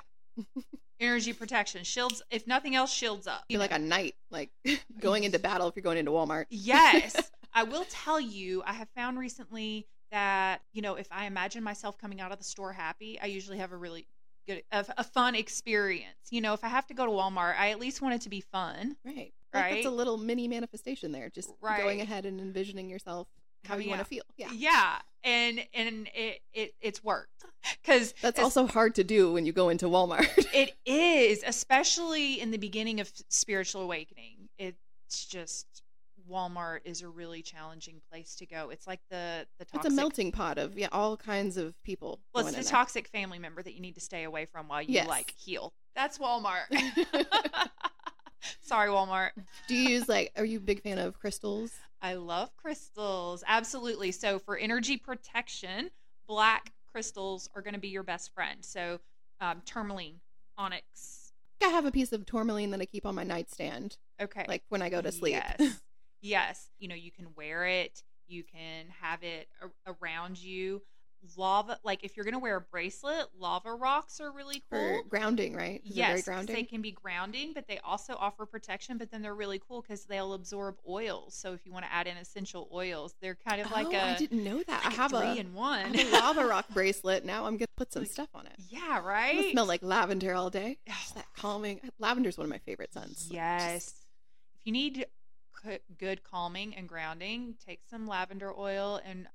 energy 1.00 1.32
protection 1.32 1.84
shields, 1.84 2.22
if 2.30 2.46
nothing 2.46 2.74
else, 2.74 2.92
shields 2.92 3.26
up. 3.26 3.44
you're 3.48 3.60
like 3.60 3.72
a 3.72 3.78
knight, 3.78 4.14
like 4.30 4.50
going 5.00 5.24
into 5.24 5.38
battle 5.38 5.68
if 5.68 5.76
you're 5.76 5.82
going 5.82 5.98
into 5.98 6.10
Walmart. 6.10 6.46
Yes. 6.50 7.16
I 7.54 7.64
will 7.64 7.84
tell 7.90 8.18
you, 8.18 8.62
I 8.64 8.72
have 8.72 8.88
found 8.96 9.18
recently 9.18 9.86
that, 10.10 10.62
you 10.72 10.80
know, 10.80 10.94
if 10.94 11.06
I 11.10 11.26
imagine 11.26 11.62
myself 11.62 11.98
coming 11.98 12.20
out 12.20 12.32
of 12.32 12.38
the 12.38 12.44
store 12.44 12.72
happy, 12.72 13.18
I 13.20 13.26
usually 13.26 13.58
have 13.58 13.72
a 13.72 13.76
really 13.76 14.06
good, 14.46 14.62
a, 14.72 14.86
a 14.96 15.04
fun 15.04 15.34
experience. 15.34 16.28
You 16.30 16.40
know, 16.40 16.54
if 16.54 16.64
I 16.64 16.68
have 16.68 16.86
to 16.86 16.94
go 16.94 17.04
to 17.04 17.12
Walmart, 17.12 17.58
I 17.58 17.70
at 17.70 17.78
least 17.78 18.00
want 18.00 18.14
it 18.14 18.22
to 18.22 18.30
be 18.30 18.40
fun. 18.40 18.96
Right. 19.04 19.32
Like, 19.52 19.62
Right. 19.64 19.74
That's 19.74 19.86
a 19.86 19.90
little 19.90 20.16
mini 20.16 20.48
manifestation 20.48 21.12
there. 21.12 21.30
Just 21.30 21.50
Right. 21.60 21.80
going 21.82 22.00
ahead 22.00 22.24
and 22.26 22.40
envisioning 22.40 22.88
yourself 22.88 23.28
how 23.64 23.76
you 23.76 23.88
want 23.90 24.00
to 24.00 24.04
feel. 24.06 24.22
Yeah. 24.36 24.48
Yeah. 24.52 24.98
And, 25.24 25.64
and 25.72 26.08
it, 26.14 26.40
it, 26.52 26.74
it's 26.80 27.04
worked. 27.04 27.44
Cause 27.84 28.12
That's 28.20 28.40
also 28.40 28.66
hard 28.66 28.96
to 28.96 29.04
do 29.04 29.32
when 29.32 29.46
you 29.46 29.52
go 29.52 29.68
into 29.68 29.86
Walmart. 29.86 30.26
it 30.52 30.72
is, 30.84 31.44
especially 31.46 32.40
in 32.40 32.50
the 32.50 32.58
beginning 32.58 32.98
of 32.98 33.12
spiritual 33.28 33.82
awakening. 33.82 34.48
It's 34.58 35.26
just, 35.26 35.66
Walmart 36.28 36.80
is 36.84 37.02
a 37.02 37.08
really 37.08 37.42
challenging 37.42 38.00
place 38.10 38.34
to 38.36 38.46
go. 38.46 38.70
It's 38.70 38.86
like 38.86 39.00
the, 39.10 39.46
the 39.58 39.64
toxic, 39.64 39.84
it's 39.84 39.92
a 39.92 39.96
melting 39.96 40.32
pot 40.32 40.58
of 40.58 40.76
yeah, 40.76 40.88
all 40.90 41.16
kinds 41.16 41.56
of 41.56 41.80
people. 41.84 42.20
Well, 42.34 42.46
it's 42.46 42.56
the 42.56 42.64
toxic 42.64 43.06
family 43.08 43.38
member 43.38 43.62
that 43.62 43.74
you 43.74 43.80
need 43.80 43.94
to 43.94 44.00
stay 44.00 44.24
away 44.24 44.46
from 44.46 44.66
while 44.68 44.82
you 44.82 44.94
Yes. 44.94 45.06
like 45.08 45.34
heal. 45.36 45.72
That's 45.94 46.18
Walmart. 46.18 46.64
Sorry, 48.60 48.88
Walmart. 48.88 49.30
Do 49.68 49.74
you 49.74 49.88
use 49.90 50.08
like? 50.08 50.32
Are 50.36 50.44
you 50.44 50.58
a 50.58 50.60
big 50.60 50.82
fan 50.82 50.98
of 50.98 51.18
crystals? 51.18 51.72
I 52.00 52.14
love 52.14 52.50
crystals. 52.56 53.44
Absolutely. 53.46 54.12
So, 54.12 54.38
for 54.38 54.56
energy 54.56 54.96
protection, 54.96 55.90
black 56.26 56.72
crystals 56.90 57.48
are 57.54 57.62
going 57.62 57.74
to 57.74 57.80
be 57.80 57.88
your 57.88 58.02
best 58.02 58.34
friend. 58.34 58.64
So, 58.64 58.98
um, 59.40 59.62
tourmaline, 59.64 60.20
onyx. 60.58 61.32
I 61.64 61.68
have 61.68 61.86
a 61.86 61.92
piece 61.92 62.12
of 62.12 62.26
tourmaline 62.26 62.70
that 62.72 62.80
I 62.80 62.86
keep 62.86 63.06
on 63.06 63.14
my 63.14 63.22
nightstand, 63.22 63.96
Okay. 64.20 64.44
like 64.48 64.62
when 64.68 64.82
I 64.82 64.88
go 64.88 65.00
to 65.00 65.12
sleep. 65.12 65.34
Yes. 65.34 65.80
yes. 66.20 66.68
You 66.80 66.88
know, 66.88 66.96
you 66.96 67.12
can 67.12 67.28
wear 67.36 67.64
it, 67.66 68.02
you 68.26 68.42
can 68.42 68.86
have 69.00 69.22
it 69.22 69.46
a- 69.62 69.92
around 70.00 70.42
you. 70.42 70.82
Lava, 71.36 71.78
like 71.84 72.02
if 72.02 72.16
you're 72.16 72.24
going 72.24 72.34
to 72.34 72.40
wear 72.40 72.56
a 72.56 72.60
bracelet, 72.60 73.26
lava 73.38 73.72
rocks 73.74 74.20
are 74.20 74.32
really 74.32 74.62
cool. 74.70 75.02
For 75.02 75.08
grounding, 75.08 75.54
right? 75.54 75.80
Is 75.84 75.96
Yes, 75.96 76.24
grounding. 76.24 76.54
they 76.54 76.64
can 76.64 76.82
be 76.82 76.90
grounding, 76.90 77.52
but 77.54 77.68
they 77.68 77.78
also 77.84 78.14
offer 78.18 78.44
protection. 78.44 78.98
But 78.98 79.10
then 79.10 79.22
they're 79.22 79.34
really 79.34 79.60
cool 79.66 79.82
because 79.82 80.04
they'll 80.04 80.34
absorb 80.34 80.76
oils. 80.88 81.34
So 81.34 81.52
if 81.52 81.64
you 81.64 81.72
want 81.72 81.84
to 81.84 81.92
add 81.92 82.06
in 82.08 82.16
essential 82.16 82.68
oils, 82.72 83.14
they're 83.20 83.36
kind 83.36 83.60
of 83.60 83.70
like 83.70 83.86
oh, 83.86 83.92
a 83.96 84.14
I 84.14 84.16
didn't 84.16 84.42
know 84.42 84.62
that. 84.64 84.84
like 84.84 84.92
I 84.92 84.96
have 84.96 85.10
three 85.12 85.20
a, 85.20 85.34
in 85.36 85.54
one. 85.54 85.94
a 85.96 86.10
lava 86.10 86.44
rock 86.44 86.66
bracelet. 86.74 87.24
Now 87.24 87.46
I'm 87.46 87.56
gonna 87.56 87.66
put 87.76 87.92
some 87.92 88.02
Like, 88.02 88.10
stuff 88.10 88.28
on 88.34 88.46
it. 88.46 88.54
yeah, 88.68 88.98
right. 89.00 89.52
smell 89.52 89.66
like 89.66 89.82
lavender 89.82 90.34
all 90.34 90.50
day. 90.50 90.78
Just 90.88 91.14
that 91.14 91.26
calming. 91.36 91.80
Uh, 91.84 91.88
lavender's 92.00 92.36
one 92.36 92.44
of 92.46 92.50
my 92.50 92.58
favorite 92.58 92.92
scents. 92.92 93.28
Yes. 93.30 93.74
just- 93.84 93.96
If 94.56 94.60
you 94.66 94.72
need 94.72 95.06
good 95.98 96.24
calming 96.24 96.74
and 96.74 96.88
grounding, 96.88 97.54
take 97.64 97.80
some 97.88 98.08
lavender 98.08 98.52
oil 98.58 99.00
and 99.04 99.28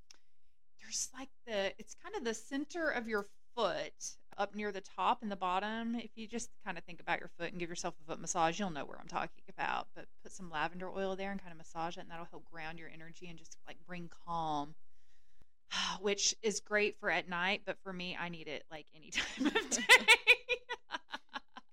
there's 0.88 1.10
like 1.18 1.30
the 1.46 1.74
it's 1.78 1.96
kind 2.02 2.16
of 2.16 2.24
the 2.24 2.34
center 2.34 2.90
of 2.90 3.08
your 3.08 3.28
foot 3.56 4.16
up 4.38 4.56
near 4.56 4.72
the 4.72 4.82
top 4.82 5.22
and 5.22 5.32
the 5.32 5.36
bottom. 5.36 5.96
If 5.96 6.12
you 6.16 6.28
just 6.28 6.50
kind 6.64 6.78
of 6.78 6.84
think 6.86 7.02
about 7.02 7.20
your 7.20 7.30
foot 7.38 7.52
and 7.52 7.60
give 7.60 7.70
yourself 7.70 7.96
a 8.02 8.10
foot 8.10 8.22
massage, 8.22 8.60
you'll 8.60 8.70
know 8.70 8.86
where 8.86 9.00
I'm 9.00 9.08
talking 9.08 9.44
about. 9.50 9.88
But 9.96 10.06
put 10.24 10.32
some 10.32 10.50
lavender 10.50 10.90
oil 10.90 11.16
there 11.16 11.32
and 11.32 11.42
kind 11.42 11.52
of 11.52 11.58
massage 11.58 11.98
it, 11.98 12.02
and 12.02 12.10
that'll 12.12 12.28
help 12.32 12.46
ground 12.46 12.80
your 12.80 12.90
energy 12.94 13.28
and 13.28 13.38
just 13.38 13.58
like 13.68 13.78
bring 13.86 14.10
calm. 14.26 14.76
Which 16.02 16.36
is 16.42 16.62
great 16.62 16.98
for 17.00 17.10
at 17.10 17.28
night, 17.28 17.64
but 17.66 17.78
for 17.84 17.92
me, 17.92 18.18
I 18.18 18.30
need 18.30 18.48
it 18.48 18.64
like 18.72 18.86
any 18.96 19.12
time 19.12 19.48
of 19.48 19.70
day. 19.70 19.84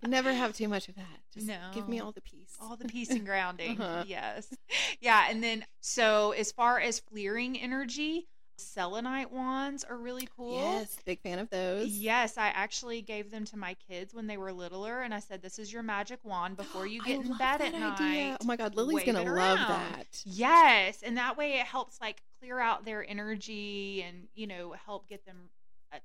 Never 0.07 0.35
have 0.35 0.55
too 0.55 0.69
much 0.69 0.89
of 0.89 0.97
that. 0.97 1.21
Just 1.33 1.51
give 1.73 1.89
me 1.89 1.99
all 1.99 2.13
the 2.13 2.21
peace. 2.21 2.57
all 2.61 2.77
the 2.77 2.87
peace 2.87 3.11
and 3.11 3.25
grounding. 3.27 3.81
Uh-huh. 3.81 4.05
Yes. 4.07 4.53
Yeah. 5.01 5.27
And 5.31 5.43
then, 5.43 5.65
so 5.81 6.33
as 6.33 6.53
far 6.53 6.79
as 6.79 7.01
clearing 7.01 7.59
energy, 7.59 8.29
selenite 8.57 9.33
wands 9.33 9.85
are 9.85 9.97
really 9.97 10.29
cool. 10.37 10.61
Yes, 10.61 10.97
big 11.05 11.21
fan 11.21 11.39
of 11.39 11.51
those. 11.51 11.89
Yes, 11.89 12.39
I 12.39 12.49
actually 12.49 13.03
gave 13.03 13.31
them 13.31 13.45
to 13.47 13.57
my 13.57 13.75
kids 13.89 14.15
when 14.15 14.27
they 14.27 14.37
were 14.37 14.53
littler, 14.53 15.03
and 15.03 15.13
I 15.13 15.21
said, 15.21 15.43
"This 15.43 15.59
is 15.59 15.73
your 15.73 15.83
magic 15.83 16.21
wand 16.25 16.57
before 16.57 16.87
you 16.87 17.03
get 17.03 17.21
in 17.25 17.37
bed 17.37 17.61
at 17.61 17.75
idea. 17.75 17.81
night." 17.81 18.37
Oh 18.41 18.45
my 18.45 18.57
god, 18.57 18.75
Lily's 18.75 19.05
gonna 19.05 19.23
love 19.23 19.59
that. 19.59 20.23
Yes, 20.25 21.03
and 21.03 21.17
that 21.17 21.37
way 21.37 21.55
it 21.55 21.67
helps 21.67 22.01
like 22.01 22.23
clear 22.41 22.59
out 22.61 22.85
their 22.85 23.09
energy 23.09 24.03
and 24.03 24.29
you 24.35 24.47
know 24.47 24.73
help 24.87 25.09
get 25.09 25.25
them, 25.27 25.51
a, 25.93 25.99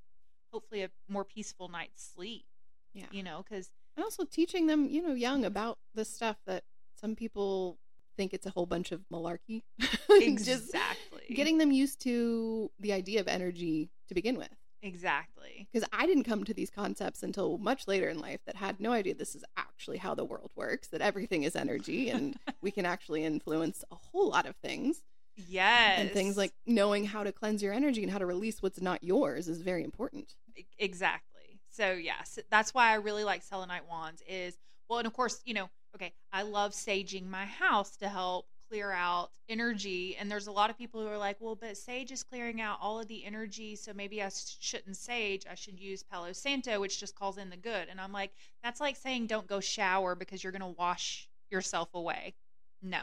hopefully, 0.51 0.83
a 0.83 0.89
more 1.07 1.23
peaceful 1.25 1.67
night's 1.69 2.11
sleep. 2.15 2.45
Yeah. 2.93 3.05
You 3.11 3.23
know, 3.23 3.43
because 3.47 3.69
And 3.95 4.03
also 4.03 4.25
teaching 4.25 4.67
them, 4.67 4.89
you 4.89 5.01
know, 5.01 5.13
young 5.13 5.45
about 5.45 5.77
the 5.93 6.03
stuff 6.03 6.37
that 6.47 6.63
some 6.99 7.15
people 7.15 7.77
think 8.19 8.33
it's 8.33 8.45
a 8.45 8.49
whole 8.49 8.65
bunch 8.65 8.91
of 8.91 8.99
malarkey. 9.09 9.63
Exactly, 10.09 11.23
getting 11.33 11.57
them 11.57 11.71
used 11.71 12.01
to 12.01 12.69
the 12.79 12.91
idea 12.91 13.21
of 13.21 13.29
energy 13.29 13.89
to 14.09 14.13
begin 14.13 14.37
with. 14.37 14.49
exactly. 14.81 15.67
Because 15.71 15.87
I 15.93 16.05
didn't 16.05 16.25
come 16.25 16.43
to 16.43 16.53
these 16.53 16.69
concepts 16.69 17.23
until 17.23 17.57
much 17.57 17.87
later 17.87 18.09
in 18.09 18.19
life 18.19 18.41
that 18.45 18.57
had 18.57 18.81
no 18.81 18.91
idea 18.91 19.13
this 19.15 19.35
is 19.35 19.45
actually 19.55 19.97
how 19.97 20.15
the 20.15 20.25
world 20.25 20.51
works, 20.55 20.89
that 20.89 20.99
everything 20.99 21.43
is 21.43 21.55
energy 21.55 22.09
and 22.09 22.35
we 22.61 22.71
can 22.71 22.85
actually 22.85 23.23
influence 23.23 23.85
a 23.89 23.95
whole 23.95 24.29
lot 24.29 24.45
of 24.45 24.55
things. 24.57 25.01
Yes. 25.47 25.99
And 25.99 26.11
things 26.11 26.35
like 26.35 26.51
knowing 26.65 27.05
how 27.05 27.23
to 27.23 27.31
cleanse 27.31 27.63
your 27.63 27.71
energy 27.71 28.03
and 28.03 28.11
how 28.11 28.17
to 28.17 28.25
release 28.25 28.61
what's 28.61 28.81
not 28.81 29.01
yours 29.01 29.47
is 29.47 29.61
very 29.61 29.83
important. 29.85 30.35
Exactly. 30.77 31.61
So 31.69 31.93
yes, 31.93 32.37
that's 32.49 32.73
why 32.73 32.91
I 32.91 32.95
really 32.95 33.23
like 33.23 33.43
selenite 33.43 33.87
wands 33.89 34.21
is 34.27 34.57
well, 34.89 34.97
and 34.99 35.07
of 35.07 35.13
course, 35.13 35.39
you 35.45 35.53
know, 35.53 35.69
okay, 35.95 36.13
I 36.31 36.43
love 36.43 36.71
saging 36.71 37.27
my 37.27 37.45
house 37.45 37.95
to 37.97 38.09
help 38.09 38.47
clear 38.69 38.91
out 38.91 39.31
energy. 39.47 40.15
And 40.19 40.29
there's 40.29 40.47
a 40.47 40.51
lot 40.51 40.69
of 40.69 40.77
people 40.77 41.01
who 41.01 41.07
are 41.07 41.17
like, 41.17 41.37
well, 41.39 41.55
but 41.55 41.75
sage 41.75 42.11
is 42.11 42.23
clearing 42.23 42.61
out 42.61 42.77
all 42.81 42.99
of 42.99 43.07
the 43.07 43.25
energy, 43.25 43.75
so 43.75 43.93
maybe 43.93 44.21
I 44.21 44.29
shouldn't 44.59 44.95
sage. 44.95 45.45
I 45.49 45.55
should 45.55 45.79
use 45.79 46.03
Palo 46.03 46.31
Santo, 46.33 46.79
which 46.79 46.99
just 46.99 47.15
calls 47.15 47.37
in 47.37 47.49
the 47.49 47.57
good. 47.57 47.87
And 47.89 47.99
I'm 47.99 48.11
like, 48.11 48.31
that's 48.63 48.79
like 48.79 48.95
saying 48.95 49.27
don't 49.27 49.47
go 49.47 49.59
shower 49.59 50.15
because 50.15 50.43
you're 50.43 50.51
going 50.51 50.61
to 50.61 50.79
wash 50.79 51.27
yourself 51.49 51.89
away. 51.95 52.35
No, 52.81 52.99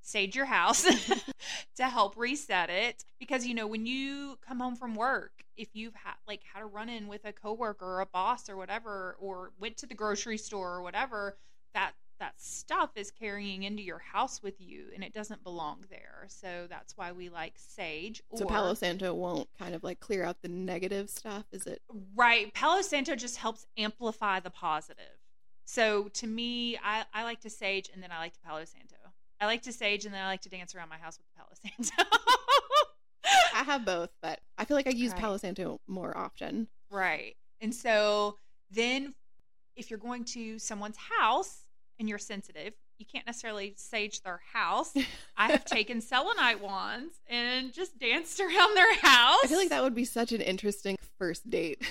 sage 0.00 0.34
your 0.34 0.46
house 0.46 0.82
to 1.76 1.84
help 1.84 2.16
reset 2.16 2.68
it 2.68 3.04
because 3.20 3.46
you 3.46 3.54
know 3.54 3.66
when 3.68 3.86
you 3.86 4.38
come 4.44 4.58
home 4.58 4.74
from 4.74 4.96
work, 4.96 5.44
if 5.56 5.68
you've 5.74 5.94
had 5.94 6.14
like 6.26 6.40
had 6.52 6.62
a 6.62 6.66
run 6.66 6.88
in 6.88 7.06
with 7.06 7.24
a 7.24 7.32
coworker 7.32 7.84
or 7.84 8.00
a 8.00 8.06
boss 8.06 8.48
or 8.48 8.56
whatever, 8.56 9.16
or 9.20 9.52
went 9.60 9.76
to 9.76 9.86
the 9.86 9.94
grocery 9.94 10.38
store 10.38 10.72
or 10.72 10.82
whatever, 10.82 11.36
that 11.74 11.92
that 12.20 12.34
stuff 12.40 12.90
is 12.94 13.10
carrying 13.10 13.64
into 13.64 13.82
your 13.82 13.98
house 13.98 14.42
with 14.42 14.60
you 14.60 14.84
and 14.94 15.02
it 15.02 15.12
doesn't 15.12 15.42
belong 15.42 15.84
there. 15.90 16.26
So 16.28 16.66
that's 16.70 16.96
why 16.96 17.10
we 17.12 17.28
like 17.28 17.54
sage. 17.56 18.22
So 18.36 18.44
Palo 18.46 18.74
Santo 18.74 19.12
won't 19.14 19.48
kind 19.58 19.74
of 19.74 19.82
like 19.82 19.98
clear 20.00 20.22
out 20.24 20.40
the 20.42 20.48
negative 20.48 21.10
stuff, 21.10 21.44
is 21.50 21.66
it? 21.66 21.82
Right. 22.14 22.54
Palo 22.54 22.82
Santo 22.82 23.16
just 23.16 23.36
helps 23.38 23.66
amplify 23.76 24.38
the 24.40 24.50
positive. 24.50 25.04
So 25.64 26.08
to 26.14 26.26
me, 26.26 26.78
I, 26.84 27.04
I 27.12 27.24
like 27.24 27.40
to 27.40 27.50
sage 27.50 27.90
and 27.92 28.02
then 28.02 28.10
I 28.12 28.18
like 28.18 28.34
to 28.34 28.40
Palo 28.40 28.64
Santo. 28.64 28.96
I 29.40 29.46
like 29.46 29.62
to 29.62 29.72
sage 29.72 30.04
and 30.04 30.14
then 30.14 30.22
I 30.22 30.26
like 30.26 30.42
to 30.42 30.48
dance 30.48 30.74
around 30.74 30.90
my 30.90 30.98
house 30.98 31.18
with 31.18 31.26
the 31.26 31.32
Palo 31.36 31.50
Santo. 31.98 32.16
I 33.54 33.62
have 33.64 33.84
both, 33.84 34.10
but 34.22 34.40
I 34.58 34.64
feel 34.64 34.76
like 34.76 34.86
I 34.86 34.90
use 34.90 35.12
Right. 35.12 35.20
Palo 35.20 35.36
Santo 35.36 35.80
more 35.86 36.16
often. 36.16 36.68
right. 36.90 37.34
And 37.62 37.74
so 37.74 38.36
then 38.70 39.14
if 39.76 39.90
you're 39.90 39.98
going 39.98 40.24
to 40.24 40.58
someone's 40.58 40.96
house 40.96 41.64
and 42.00 42.08
you're 42.08 42.18
sensitive, 42.18 42.72
you 42.98 43.04
can't 43.06 43.26
necessarily 43.26 43.74
sage 43.76 44.22
their 44.22 44.40
house. 44.52 44.92
I 45.36 45.52
have 45.52 45.64
taken 45.66 46.00
selenite 46.00 46.60
wands 46.60 47.20
and 47.28 47.72
just 47.72 47.98
danced 47.98 48.40
around 48.40 48.74
their 48.74 48.94
house. 48.96 49.38
I 49.44 49.46
feel 49.46 49.58
like 49.58 49.68
that 49.68 49.82
would 49.82 49.94
be 49.94 50.06
such 50.06 50.32
an 50.32 50.40
interesting 50.40 50.96
first 51.18 51.48
date. 51.48 51.88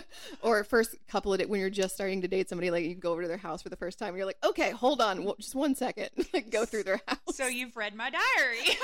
or 0.42 0.64
first 0.64 0.96
couple 1.08 1.32
of 1.32 1.38
dates 1.38 1.48
when 1.48 1.60
you're 1.60 1.70
just 1.70 1.94
starting 1.94 2.20
to 2.22 2.28
date 2.28 2.48
somebody, 2.48 2.70
like 2.70 2.84
you 2.84 2.96
go 2.96 3.12
over 3.12 3.22
to 3.22 3.28
their 3.28 3.36
house 3.36 3.62
for 3.62 3.68
the 3.68 3.76
first 3.76 3.98
time, 3.98 4.08
and 4.08 4.16
you're 4.16 4.26
like, 4.26 4.44
okay, 4.44 4.70
hold 4.70 5.00
on, 5.00 5.32
just 5.38 5.54
one 5.54 5.74
second, 5.74 6.10
like 6.34 6.50
go 6.50 6.64
through 6.64 6.82
their 6.82 7.00
house. 7.06 7.18
So 7.32 7.46
you've 7.46 7.76
read 7.76 7.94
my 7.94 8.10
diary. 8.10 8.76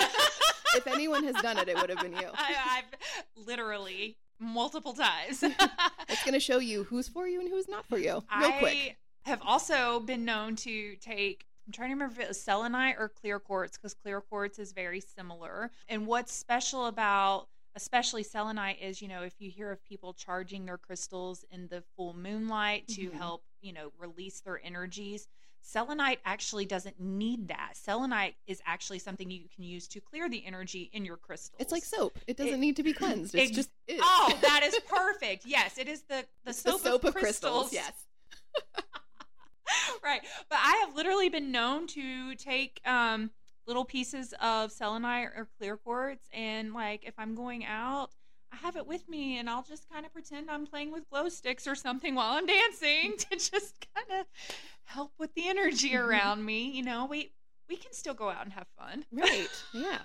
if 0.76 0.86
anyone 0.86 1.24
has 1.24 1.34
done 1.42 1.58
it, 1.58 1.68
it 1.68 1.76
would 1.76 1.90
have 1.90 2.00
been 2.00 2.12
you. 2.12 2.30
I, 2.32 2.54
I've 2.78 3.44
literally 3.46 4.16
multiple 4.38 4.92
times. 4.92 5.42
It's 5.42 6.24
going 6.24 6.34
to 6.34 6.40
show 6.40 6.58
you 6.58 6.84
who's 6.84 7.08
for 7.08 7.26
you 7.26 7.40
and 7.40 7.48
who's 7.48 7.68
not 7.68 7.86
for 7.86 7.98
you, 7.98 8.12
real 8.12 8.24
I 8.30 8.56
quick. 8.58 8.96
Have 9.30 9.40
also 9.44 10.00
been 10.00 10.24
known 10.24 10.56
to 10.56 10.96
take. 10.96 11.46
I'm 11.66 11.72
trying 11.72 11.90
to 11.90 11.94
remember 11.94 12.14
if 12.20 12.24
it 12.24 12.28
was 12.28 12.40
selenite 12.40 12.96
or 12.98 13.08
clear 13.08 13.38
quartz 13.38 13.76
because 13.76 13.94
clear 13.94 14.20
quartz 14.20 14.58
is 14.58 14.72
very 14.72 15.00
similar. 15.00 15.70
And 15.88 16.06
what's 16.06 16.32
special 16.32 16.86
about 16.86 17.46
especially 17.76 18.24
selenite 18.24 18.78
is, 18.82 19.00
you 19.00 19.06
know, 19.06 19.22
if 19.22 19.34
you 19.38 19.48
hear 19.48 19.70
of 19.70 19.82
people 19.84 20.12
charging 20.12 20.66
their 20.66 20.76
crystals 20.78 21.44
in 21.52 21.68
the 21.68 21.84
full 21.96 22.12
moonlight 22.14 22.88
to 22.88 23.10
Mhm. 23.10 23.12
help, 23.14 23.44
you 23.60 23.72
know, 23.72 23.92
release 23.96 24.40
their 24.40 24.60
energies. 24.64 25.28
Selenite 25.62 26.18
actually 26.24 26.64
doesn't 26.64 26.98
need 26.98 27.46
that. 27.48 27.76
Selenite 27.76 28.34
is 28.48 28.60
actually 28.66 28.98
something 28.98 29.30
you 29.30 29.48
can 29.54 29.62
use 29.62 29.86
to 29.88 30.00
clear 30.00 30.28
the 30.28 30.44
energy 30.44 30.90
in 30.92 31.04
your 31.04 31.16
crystals. 31.18 31.60
It's 31.60 31.70
like 31.70 31.84
soap. 31.84 32.18
It 32.26 32.36
doesn't 32.36 32.54
It- 32.54 32.58
need 32.58 32.76
to 32.76 32.82
be 32.82 32.92
cleansed. 32.92 33.34
It's 33.36 33.50
ex- 33.50 33.56
just 33.56 33.70
is. 33.86 34.00
Oh, 34.02 34.36
that 34.40 34.62
is 34.64 34.76
perfect. 34.88 35.46
Yes, 35.46 35.78
it 35.78 35.86
is 35.86 36.02
the 36.02 36.26
the 36.42 36.50
It's 36.50 36.62
soap, 36.62 37.04
of, 37.04 37.14
crystals. 37.14 37.72
Yes. 37.72 37.92
right. 40.04 40.20
But 40.48 40.58
I 40.62 40.84
have 40.86 40.94
literally 40.96 41.28
been 41.28 41.50
known 41.52 41.86
to 41.88 42.34
take 42.36 42.80
um, 42.86 43.30
little 43.66 43.84
pieces 43.84 44.34
of 44.40 44.72
selenite 44.72 45.28
or 45.36 45.48
clear 45.58 45.76
quartz, 45.76 46.28
and 46.32 46.72
like 46.74 47.04
if 47.04 47.14
I'm 47.18 47.34
going 47.34 47.64
out, 47.64 48.10
I 48.52 48.56
have 48.56 48.76
it 48.76 48.86
with 48.86 49.08
me, 49.08 49.38
and 49.38 49.48
I'll 49.48 49.62
just 49.62 49.88
kind 49.90 50.04
of 50.04 50.12
pretend 50.12 50.50
I'm 50.50 50.66
playing 50.66 50.90
with 50.90 51.08
glow 51.08 51.28
sticks 51.28 51.66
or 51.68 51.74
something 51.76 52.14
while 52.14 52.32
I'm 52.36 52.46
dancing 52.46 53.14
to 53.18 53.30
just 53.36 53.86
kind 53.94 54.20
of 54.20 54.26
help 54.84 55.12
with 55.18 55.32
the 55.34 55.48
energy 55.48 55.90
Mhm. 55.90 56.00
around 56.06 56.44
me. 56.44 56.70
You 56.70 56.82
know, 56.82 57.06
we 57.06 57.32
we 57.68 57.76
can 57.76 57.92
still 57.92 58.14
go 58.14 58.28
out 58.28 58.42
and 58.44 58.52
have 58.54 58.66
fun. 58.76 59.04
Right. 59.12 59.46
Yeah. 59.72 59.98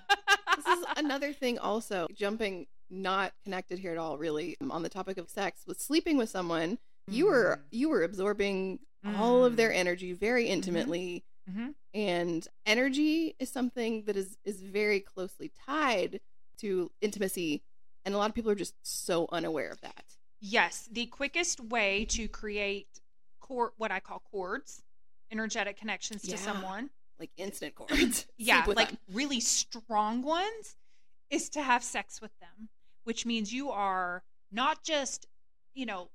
this 0.54 0.66
is 0.78 0.84
another 0.96 1.32
thing 1.32 1.58
also 1.58 2.06
jumping 2.14 2.66
not 2.88 3.32
connected 3.42 3.80
here 3.80 3.90
at 3.90 3.98
all 3.98 4.16
really 4.16 4.56
um, 4.60 4.70
on 4.70 4.84
the 4.84 4.88
topic 4.88 5.18
of 5.18 5.28
sex 5.28 5.62
with 5.66 5.80
sleeping 5.80 6.16
with 6.16 6.28
someone 6.28 6.78
you 7.08 7.26
were 7.26 7.58
you 7.72 7.88
were 7.88 8.04
absorbing 8.04 8.78
all 9.14 9.44
of 9.44 9.56
their 9.56 9.70
Mm. 9.70 9.76
energy 9.76 10.12
very 10.12 10.48
intimately 10.48 11.24
Mhm. 11.48 11.74
and 11.94 12.48
energy 12.64 13.34
is 13.38 13.50
something 13.50 14.04
that 14.04 14.16
is 14.16 14.38
is 14.44 14.60
very 14.62 15.00
closely 15.00 15.50
tied 15.66 16.20
to 16.58 16.90
intimacy 17.00 17.62
and 18.04 18.14
a 18.14 18.18
lot 18.18 18.28
of 18.30 18.34
people 18.34 18.50
are 18.50 18.54
just 18.56 18.74
so 18.82 19.28
unaware 19.32 19.70
of 19.70 19.80
that 19.80 20.04
Yes, 20.38 20.86
the 20.92 21.06
quickest 21.06 21.60
way 21.60 22.04
to 22.10 22.28
create 22.28 23.00
cord, 23.40 23.72
what 23.78 23.90
I 23.90 24.00
call 24.00 24.20
cords, 24.20 24.82
energetic 25.30 25.76
connections 25.78 26.22
to 26.22 26.30
Yeah. 26.32 26.36
someone. 26.36 26.90
like 27.18 27.30
instant 27.38 27.74
cords 27.74 28.26
Yeah, 28.36 28.64
like 28.66 28.90
them. 28.90 28.98
really 29.08 29.40
strong 29.40 30.20
ones 30.22 30.76
is 31.30 31.48
to 31.50 31.62
have 31.62 31.82
sex 31.82 32.20
with 32.20 32.32
them, 32.40 32.68
which 33.04 33.24
means 33.24 33.52
you 33.54 33.70
are 33.70 34.22
not 34.52 34.84
just, 34.84 35.26
you 35.72 35.86
know, 35.86 36.10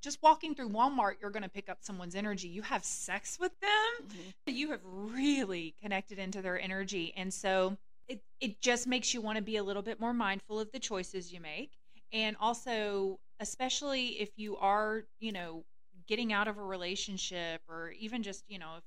just 0.00 0.22
walking 0.22 0.54
through 0.54 0.70
Walmart, 0.70 1.14
you're 1.20 1.30
going 1.30 1.42
to 1.42 1.48
pick 1.48 1.68
up 1.68 1.78
someone's 1.80 2.14
energy. 2.14 2.48
You 2.48 2.62
have 2.62 2.84
sex 2.84 3.38
with 3.38 3.52
them, 3.60 4.08
Mhm. 4.08 4.34
you 4.46 4.70
have 4.70 4.80
really 4.84 5.74
connected 5.80 6.18
into 6.18 6.42
their 6.42 6.60
energy. 6.60 7.12
And 7.16 7.32
so 7.32 7.76
it, 8.08 8.22
it 8.40 8.60
just 8.60 8.86
makes 8.86 9.14
you 9.14 9.20
want 9.20 9.36
to 9.36 9.42
be 9.42 9.56
a 9.56 9.62
little 9.62 9.82
bit 9.82 10.00
more 10.00 10.12
mindful 10.12 10.58
of 10.58 10.70
the 10.72 10.78
choices 10.80 11.32
you 11.32 11.40
make. 11.40 11.72
And 12.12 12.36
also, 12.40 13.20
especially 13.38 14.20
if 14.20 14.30
you 14.36 14.56
are, 14.56 15.04
you 15.20 15.32
know, 15.32 15.64
getting 16.08 16.32
out 16.32 16.48
of 16.48 16.58
a 16.58 16.62
relationship 16.62 17.62
or 17.68 17.90
even 17.92 18.22
just, 18.22 18.44
you 18.48 18.58
know, 18.58 18.80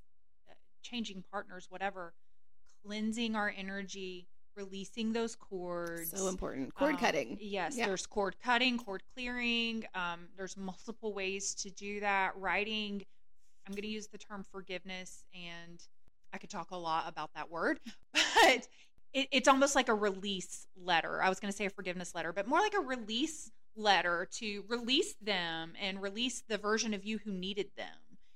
changing 0.81 1.23
partners, 1.31 1.67
whatever, 1.69 2.13
cleansing 2.85 3.35
our 3.35 3.53
energy, 3.55 4.27
releasing 4.55 5.13
those 5.13 5.35
cords. 5.35 6.11
so 6.11 6.27
important 6.27 6.73
cord 6.75 6.93
Um, 6.93 6.99
cutting 6.99 7.37
Yes, 7.41 7.75
Yeah. 7.77 7.87
there's 7.87 8.05
cord 8.05 8.35
cutting, 8.39 8.77
cord 8.77 9.03
clearing. 9.13 9.85
Um, 9.93 10.27
there's 10.35 10.55
multiple 10.57 11.13
ways 11.13 11.53
to 11.55 11.69
do 11.69 11.99
that. 12.01 12.35
Writing, 12.37 13.03
I'm 13.65 13.73
going 13.73 13.83
to 13.83 13.87
use 13.87 14.07
the 14.07 14.17
term 14.17 14.43
forgiveness, 14.51 15.23
and 15.33 15.79
I 16.33 16.37
could 16.37 16.49
talk 16.49 16.71
a 16.71 16.77
lot 16.77 17.07
about 17.07 17.33
that 17.35 17.49
word, 17.49 17.79
but 18.13 18.67
it, 19.13 19.27
it's 19.31 19.47
almost 19.47 19.75
like 19.75 19.89
a 19.89 19.93
release 19.95 20.67
letter. 20.75 21.21
I 21.21 21.29
was 21.29 21.39
going 21.39 21.51
to 21.51 21.55
say 21.57 21.65
a 21.65 21.69
forgiveness 21.69 22.13
letter, 22.15 22.33
but 22.33 22.47
more 22.47 22.59
like 22.59 22.73
a 22.73 22.79
release 22.79 23.51
letter 23.75 24.27
to 24.33 24.63
release 24.67 25.15
them 25.21 25.73
and 25.79 26.01
release 26.01 26.43
the 26.47 26.57
version 26.57 26.93
of 26.93 27.03
you 27.05 27.19
who 27.19 27.31
needed 27.31 27.67
them. 27.77 27.87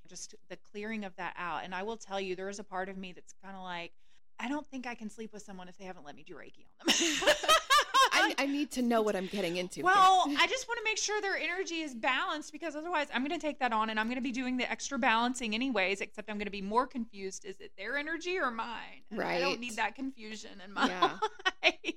Just 0.08 0.36
the 0.50 0.56
clearing 0.58 1.04
of 1.04 1.16
that 1.18 1.34
out. 1.38 1.64
And 1.64 1.76
I 1.76 1.84
will 1.84 1.98
tell 1.98 2.20
you, 2.22 2.36
there 2.36 2.50
is 2.50 2.60
a 2.60 2.64
part 2.64 2.88
of 2.90 2.98
me 2.98 3.12
that's 3.12 3.34
kind 3.44 3.56
of 3.56 3.62
like, 3.64 3.92
I 4.40 4.48
don't 4.48 4.68
think 4.68 4.86
I 4.88 4.96
can 4.96 5.10
sleep 5.10 5.34
with 5.34 5.42
someone 5.44 5.68
if 5.68 5.78
they 5.78 5.86
haven't 5.86 6.06
let 6.06 6.16
me 6.16 6.24
do 6.26 6.36
Reiki 6.36 6.66
on 6.82 6.88
them. 6.88 7.36
I, 8.14 8.34
I 8.40 8.46
need 8.46 8.72
to 8.72 8.82
know 8.82 9.02
what 9.02 9.16
i'm 9.16 9.28
getting 9.28 9.58
into 9.58 9.82
well, 9.84 10.24
I 10.38 10.48
just 10.50 10.68
want 10.68 10.78
to 10.80 10.84
make 10.84 10.98
sure 10.98 11.22
their 11.22 11.38
energy 11.38 11.82
is 11.82 11.94
balanced 11.94 12.52
because 12.52 12.76
otherwise 12.76 13.08
I'm 13.14 13.26
going 13.26 13.38
to 13.40 13.46
take 13.46 13.60
that 13.60 13.74
on 13.74 13.90
and 13.90 14.00
I'm 14.00 14.08
going 14.08 14.16
to 14.18 14.22
be 14.22 14.32
doing 14.32 14.58
the 14.58 14.70
extra 14.70 14.98
balancing 14.98 15.54
anyways, 15.54 16.02
except 16.02 16.30
I'm 16.30 16.38
going 16.38 16.46
to 16.46 16.52
be 16.52 16.62
more 16.62 16.88
confused. 16.88 17.46
Is 17.46 17.60
it 17.60 17.72
their 17.78 17.98
energy 17.98 18.38
or 18.40 18.50
mine? 18.52 19.04
And 19.12 19.22
I 19.22 19.40
don't 19.40 19.60
need 19.60 19.76
that 19.76 19.96
confusion 19.96 20.52
in 20.66 20.74
my 20.74 20.88
Yeah. 20.88 21.12
life. 21.64 21.96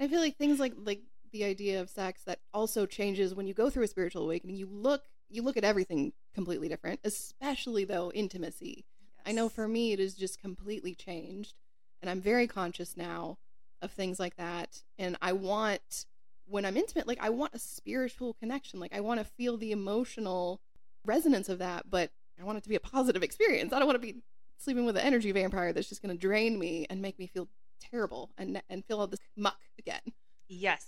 I 0.00 0.08
feel 0.08 0.20
like 0.20 0.36
things 0.36 0.58
like 0.60 0.74
like 0.78 1.00
the 1.32 1.44
idea 1.44 1.80
of 1.80 1.90
sex 1.90 2.22
that 2.24 2.40
also 2.54 2.86
changes 2.86 3.34
when 3.34 3.46
you 3.46 3.54
go 3.54 3.68
through 3.68 3.84
a 3.84 3.88
spiritual 3.88 4.24
awakening. 4.24 4.56
You 4.56 4.66
look 4.70 5.02
you 5.28 5.42
look 5.42 5.56
at 5.56 5.64
everything 5.64 6.12
completely 6.34 6.68
different, 6.68 7.00
especially 7.04 7.84
though 7.84 8.10
intimacy. 8.12 8.84
I 9.26 9.32
know 9.32 9.48
for 9.48 9.68
me 9.68 9.92
it 9.92 10.00
is 10.00 10.14
just 10.14 10.40
completely 10.40 10.94
changed, 10.94 11.54
and 12.00 12.10
I'm 12.10 12.20
very 12.20 12.46
conscious 12.46 12.96
now 12.96 13.38
of 13.82 13.90
things 13.90 14.18
like 14.18 14.36
that. 14.36 14.82
And 14.98 15.16
I 15.22 15.32
want 15.32 16.06
when 16.46 16.64
I'm 16.64 16.76
intimate, 16.76 17.06
like 17.06 17.18
I 17.20 17.30
want 17.30 17.54
a 17.54 17.58
spiritual 17.58 18.34
connection. 18.34 18.80
Like 18.80 18.94
I 18.94 19.00
want 19.00 19.20
to 19.20 19.24
feel 19.24 19.56
the 19.56 19.72
emotional 19.72 20.60
resonance 21.04 21.48
of 21.48 21.58
that, 21.58 21.90
but 21.90 22.10
I 22.40 22.44
want 22.44 22.58
it 22.58 22.62
to 22.64 22.68
be 22.68 22.74
a 22.74 22.80
positive 22.80 23.22
experience. 23.22 23.72
I 23.72 23.78
don't 23.78 23.86
want 23.86 24.00
to 24.00 24.06
be 24.06 24.22
sleeping 24.56 24.84
with 24.84 24.96
an 24.96 25.02
energy 25.02 25.32
vampire 25.32 25.72
that's 25.72 25.88
just 25.88 26.02
going 26.02 26.14
to 26.14 26.20
drain 26.20 26.58
me 26.58 26.86
and 26.88 27.02
make 27.02 27.18
me 27.18 27.26
feel 27.26 27.48
terrible 27.80 28.30
and 28.38 28.60
and 28.68 28.84
feel 28.84 29.00
all 29.00 29.06
this 29.06 29.20
muck 29.36 29.58
again. 29.78 30.00
Yes, 30.48 30.86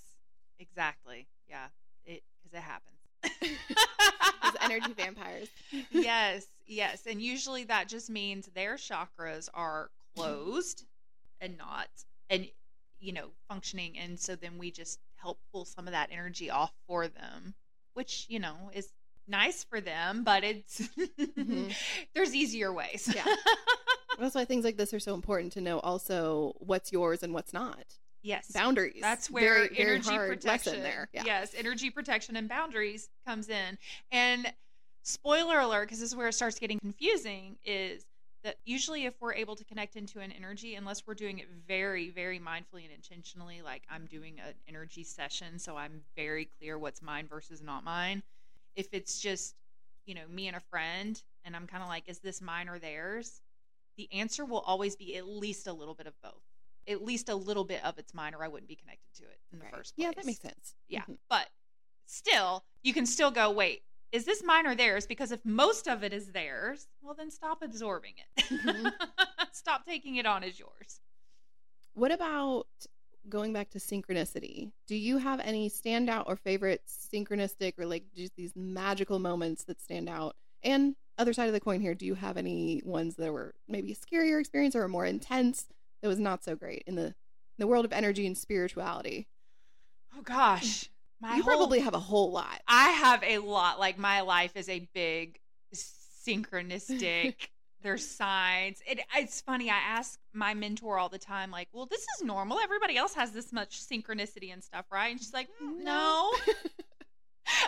exactly. 0.58 1.26
Yeah, 1.48 1.66
it 2.04 2.22
because 2.42 2.58
it 2.58 2.62
happens. 2.62 2.96
Those 4.42 4.56
energy 4.62 4.92
vampires. 4.94 5.48
yes, 5.90 6.46
yes, 6.66 7.06
and 7.06 7.20
usually 7.20 7.64
that 7.64 7.88
just 7.88 8.08
means 8.08 8.48
their 8.54 8.76
chakras 8.76 9.48
are 9.52 9.90
closed 10.16 10.84
and 11.40 11.56
not 11.58 11.88
and 12.28 12.48
you 12.98 13.12
know 13.12 13.28
functioning, 13.48 13.98
and 13.98 14.18
so 14.18 14.36
then 14.36 14.58
we 14.58 14.70
just 14.70 14.98
help 15.16 15.38
pull 15.52 15.64
some 15.64 15.86
of 15.86 15.92
that 15.92 16.10
energy 16.12 16.50
off 16.50 16.72
for 16.86 17.08
them, 17.08 17.54
which 17.94 18.26
you 18.28 18.38
know 18.38 18.70
is 18.72 18.90
nice 19.28 19.64
for 19.64 19.80
them, 19.80 20.24
but 20.24 20.44
it's 20.44 20.80
Mhm. 20.98 21.74
there's 22.14 22.34
easier 22.34 22.72
ways. 22.72 23.10
Yeah. 23.14 23.24
That's 24.18 24.34
why 24.34 24.44
things 24.44 24.64
like 24.64 24.76
this 24.76 24.92
are 24.92 25.00
so 25.00 25.14
important 25.14 25.52
to 25.54 25.60
know 25.60 25.78
also 25.80 26.52
what's 26.58 26.92
yours 26.92 27.22
and 27.22 27.32
what's 27.32 27.52
not. 27.52 27.84
yes. 28.22 28.50
Boundaries. 28.52 29.00
That's 29.00 29.30
where 29.30 29.54
Very- 29.64 29.68
very 29.74 29.90
energy 29.92 30.10
hard 30.10 30.28
protection 30.30 30.82
there. 30.82 31.08
Yeah. 31.14 31.22
Yes, 31.24 31.54
energy 31.56 31.90
protection 31.90 32.36
and 32.36 32.48
boundaries 32.48 33.08
comes 33.26 33.48
in. 33.48 33.78
And 34.12 34.52
spoiler 35.04 35.58
alert, 35.60 35.86
because 35.86 36.00
this 36.00 36.10
is 36.10 36.16
where 36.16 36.28
it 36.28 36.34
starts 36.34 36.58
getting 36.58 36.78
confusing, 36.80 37.56
is 37.64 38.04
that 38.42 38.56
usually 38.64 39.04
if 39.04 39.14
we're 39.20 39.34
able 39.34 39.54
to 39.56 39.64
connect 39.64 39.96
into 39.96 40.20
an 40.20 40.32
energy, 40.32 40.74
unless 40.74 41.06
we're 41.06 41.14
doing 41.14 41.38
it 41.40 41.48
very, 41.68 42.10
very 42.10 42.38
mindfully 42.38 42.84
and 42.84 42.92
intentionally, 42.92 43.60
like 43.62 43.82
I'm 43.90 44.06
doing 44.06 44.40
an 44.40 44.54
energy 44.66 45.04
session, 45.04 45.58
so 45.58 45.76
I'm 45.76 46.00
very 46.16 46.46
clear 46.58 46.78
what's 46.78 47.02
mine 47.02 47.26
versus 47.28 47.60
not 47.62 47.84
mine. 47.84 48.22
If 48.76 48.88
it's 48.92 49.20
just, 49.20 49.56
you 50.06 50.14
know, 50.14 50.26
me 50.28 50.46
and 50.48 50.56
a 50.56 50.60
friend, 50.60 51.20
and 51.44 51.54
I'm 51.54 51.66
kind 51.66 51.82
of 51.82 51.88
like, 51.88 52.04
is 52.08 52.20
this 52.20 52.40
mine 52.40 52.68
or 52.68 52.78
theirs? 52.78 53.42
The 53.96 54.08
answer 54.12 54.44
will 54.44 54.60
always 54.60 54.96
be 54.96 55.16
at 55.16 55.26
least 55.26 55.66
a 55.66 55.72
little 55.72 55.94
bit 55.94 56.06
of 56.06 56.14
both. 56.22 56.42
At 56.88 57.02
least 57.04 57.28
a 57.28 57.34
little 57.34 57.64
bit 57.64 57.84
of 57.84 57.98
it's 57.98 58.14
mine, 58.14 58.34
or 58.34 58.42
I 58.42 58.48
wouldn't 58.48 58.68
be 58.68 58.76
connected 58.76 59.12
to 59.16 59.24
it 59.24 59.38
in 59.52 59.58
the 59.58 59.64
Right. 59.66 59.74
first 59.74 59.94
place. 59.96 60.06
Yeah, 60.06 60.12
that 60.12 60.24
makes 60.24 60.40
sense. 60.40 60.76
Yeah, 60.88 61.04
Mhm. 61.04 61.18
but 61.28 61.50
still, 62.06 62.64
you 62.82 62.94
can 62.94 63.04
still 63.04 63.30
go. 63.30 63.50
Wait, 63.50 63.82
is 64.12 64.24
this 64.24 64.42
mine 64.44 64.66
or 64.66 64.74
theirs? 64.74 65.06
Because 65.06 65.32
if 65.32 65.44
most 65.44 65.86
of 65.88 66.02
it 66.02 66.12
is 66.12 66.32
theirs, 66.32 66.88
well, 67.02 67.14
then 67.14 67.30
stop 67.30 67.62
absorbing 67.62 68.14
it. 68.16 68.44
Mhm. 68.44 68.92
stop 69.52 69.84
taking 69.84 70.16
it 70.16 70.26
on 70.26 70.42
as 70.44 70.58
yours. 70.58 71.00
What 71.94 72.12
about 72.12 72.66
going 73.28 73.52
back 73.52 73.70
to 73.70 73.78
synchronicity? 73.78 74.72
Do 74.86 74.96
you 74.96 75.18
have 75.18 75.40
any 75.40 75.68
standout 75.68 76.24
or 76.26 76.36
favorite 76.36 76.82
synchronistic 76.88 77.74
or 77.78 77.86
like 77.86 78.04
just 78.16 78.34
these 78.36 78.52
magical 78.56 79.18
moments 79.18 79.64
that 79.64 79.80
stand 79.80 80.08
out? 80.08 80.36
And 80.62 80.96
other 81.18 81.32
side 81.32 81.48
of 81.48 81.52
the 81.52 81.60
coin 81.60 81.80
here, 81.80 81.94
do 81.94 82.06
you 82.06 82.14
have 82.14 82.36
any 82.36 82.82
ones 82.84 83.16
that 83.16 83.32
were 83.32 83.54
maybe 83.68 83.92
a 83.92 83.94
scarier 83.94 84.40
experience 84.40 84.74
or 84.74 84.84
a 84.84 84.88
more 84.88 85.04
intense 85.04 85.66
that 86.02 86.08
was 86.08 86.18
not 86.18 86.42
so 86.42 86.56
great 86.56 86.82
in 86.86 86.94
the 86.94 87.06
in 87.06 87.14
the 87.58 87.66
world 87.66 87.84
of 87.84 87.92
energy 87.92 88.26
and 88.26 88.38
spirituality? 88.38 89.28
Oh 90.16 90.22
gosh, 90.22 90.88
my 91.20 91.36
you 91.36 91.42
whole- 91.42 91.56
probably 91.56 91.80
have 91.80 91.94
a 91.94 91.98
whole 92.00 92.32
lot. 92.32 92.60
I 92.66 92.88
have 92.90 93.22
a 93.24 93.38
lot. 93.38 93.78
Like 93.78 93.98
my 93.98 94.20
life 94.22 94.52
is 94.56 94.68
a 94.68 94.88
big 94.94 95.38
synchronistic. 96.26 97.34
There's 97.82 98.06
signs. 98.06 98.82
It, 98.86 99.00
it's 99.16 99.40
funny. 99.40 99.70
I 99.70 99.76
ask 99.78 100.18
my 100.34 100.52
mentor 100.52 100.98
all 100.98 101.08
the 101.08 101.18
time, 101.18 101.50
like, 101.50 101.68
"Well, 101.72 101.86
this 101.86 102.02
is 102.16 102.22
normal. 102.22 102.58
Everybody 102.58 102.98
else 102.98 103.14
has 103.14 103.32
this 103.32 103.52
much 103.54 103.80
synchronicity 103.80 104.52
and 104.52 104.62
stuff, 104.62 104.84
right?" 104.92 105.10
And 105.10 105.18
she's 105.18 105.32
like, 105.32 105.48
"Mm, 105.62 105.82
"No." 105.84 106.30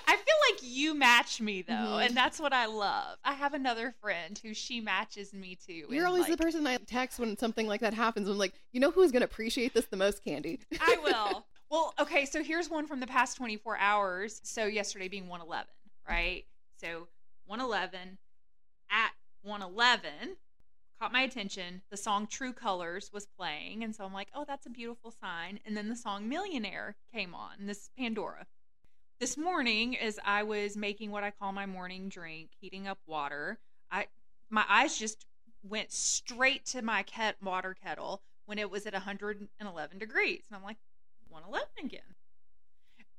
I 0.06 0.14
feel 0.16 0.34
like 0.50 0.60
you 0.62 0.94
match 0.94 1.40
me 1.40 1.62
though, 1.62 1.72
Mhm. 1.72 2.06
and 2.06 2.16
that's 2.16 2.38
what 2.38 2.52
I 2.52 2.66
love. 2.66 3.16
I 3.24 3.32
have 3.32 3.52
another 3.54 3.94
friend 4.02 4.38
who 4.44 4.52
she 4.54 4.80
matches 4.80 5.32
me 5.32 5.56
to. 5.66 5.72
You're 5.88 6.06
always 6.06 6.28
like, 6.28 6.32
the 6.32 6.44
person 6.44 6.64
I 6.66 6.76
text 6.76 7.18
when 7.18 7.36
something 7.38 7.66
like 7.66 7.80
that 7.80 7.94
happens. 7.94 8.28
I'm 8.28 8.36
like, 8.38 8.52
you 8.72 8.80
know 8.80 8.90
who's 8.90 9.10
going 9.12 9.22
to 9.22 9.26
appreciate 9.26 9.72
this 9.74 9.86
the 9.86 9.96
most, 9.96 10.24
Kandi? 10.24 10.60
I 10.80 10.98
will. 11.02 11.46
Well, 11.72 11.94
okay, 11.98 12.26
so 12.26 12.42
here's 12.42 12.68
one 12.68 12.86
from 12.86 13.00
the 13.00 13.06
past 13.06 13.38
24 13.38 13.78
hours. 13.78 14.42
So 14.44 14.66
yesterday 14.66 15.08
being 15.08 15.26
111, 15.26 15.66
right? 16.06 16.44
So 16.76 17.08
111 17.46 18.18
at 18.90 19.12
111 19.40 20.36
caught 21.00 21.14
my 21.14 21.22
attention. 21.22 21.80
The 21.90 21.96
song 21.96 22.26
True 22.26 22.52
Colors 22.52 23.08
was 23.10 23.24
playing, 23.24 23.84
and 23.84 23.96
so 23.96 24.04
I'm 24.04 24.12
like, 24.12 24.28
"Oh, 24.34 24.44
that's 24.46 24.66
a 24.66 24.70
beautiful 24.70 25.10
sign." 25.10 25.60
And 25.64 25.74
then 25.74 25.88
the 25.88 25.96
song 25.96 26.28
Millionaire 26.28 26.94
came 27.10 27.34
on. 27.34 27.64
This 27.64 27.88
Pandora. 27.96 28.46
This 29.18 29.38
morning 29.38 29.96
as 29.96 30.20
I 30.26 30.42
was 30.42 30.76
making 30.76 31.10
what 31.10 31.24
I 31.24 31.30
call 31.30 31.52
my 31.52 31.64
morning 31.64 32.10
drink, 32.10 32.50
heating 32.60 32.86
up 32.86 32.98
water, 33.06 33.58
I 33.90 34.08
my 34.50 34.66
eyes 34.68 34.98
just 34.98 35.24
went 35.62 35.90
straight 35.90 36.66
to 36.66 36.82
my 36.82 37.02
ket- 37.02 37.42
water 37.42 37.74
kettle 37.82 38.22
when 38.44 38.58
it 38.58 38.70
was 38.70 38.84
at 38.84 38.92
111 38.92 39.98
degrees. 39.98 40.44
And 40.50 40.56
I'm 40.56 40.62
like, 40.62 40.76
111 41.32 41.68
again. 41.84 42.00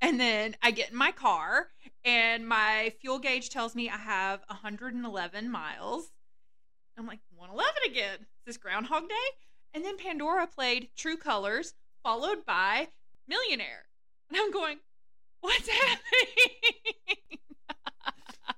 And 0.01 0.20
then 0.20 0.55
I 0.61 0.72
get 0.72 0.91
in 0.91 0.97
my 0.97 1.11
car 1.11 1.68
and 2.03 2.47
my 2.47 2.93
fuel 2.99 3.20
gauge 3.20 3.49
tells 3.49 3.74
me 3.76 3.89
I 3.89 3.97
have 3.97 4.41
111 4.47 5.49
miles. 5.49 6.11
I'm 6.97 7.07
like, 7.07 7.20
111 7.36 7.74
again. 7.91 8.20
Is 8.22 8.28
this 8.45 8.57
Groundhog 8.57 9.07
Day? 9.09 9.16
And 9.74 9.84
then 9.84 9.97
Pandora 9.97 10.45
played 10.45 10.89
True 10.95 11.18
Colors, 11.18 11.74
followed 12.03 12.45
by 12.45 12.89
Millionaire. 13.28 13.86
And 14.30 14.38
I'm 14.38 14.51
going, 14.51 14.78
what's 15.41 15.68
happening? 15.70 17.39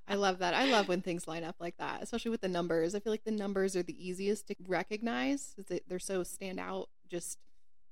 I 0.07 0.15
love 0.15 0.39
that. 0.39 0.53
I 0.53 0.65
love 0.65 0.87
when 0.87 1.01
things 1.01 1.27
line 1.27 1.43
up 1.43 1.55
like 1.59 1.77
that, 1.77 2.03
especially 2.03 2.31
with 2.31 2.41
the 2.41 2.47
numbers. 2.47 2.93
I 2.95 2.99
feel 2.99 3.13
like 3.13 3.23
the 3.23 3.31
numbers 3.31 3.75
are 3.75 3.83
the 3.83 4.07
easiest 4.07 4.47
to 4.47 4.55
recognize. 4.67 5.53
they- 5.67 5.81
They're 5.87 5.99
so 5.99 6.23
stand 6.23 6.59
out, 6.59 6.89
just 7.09 7.37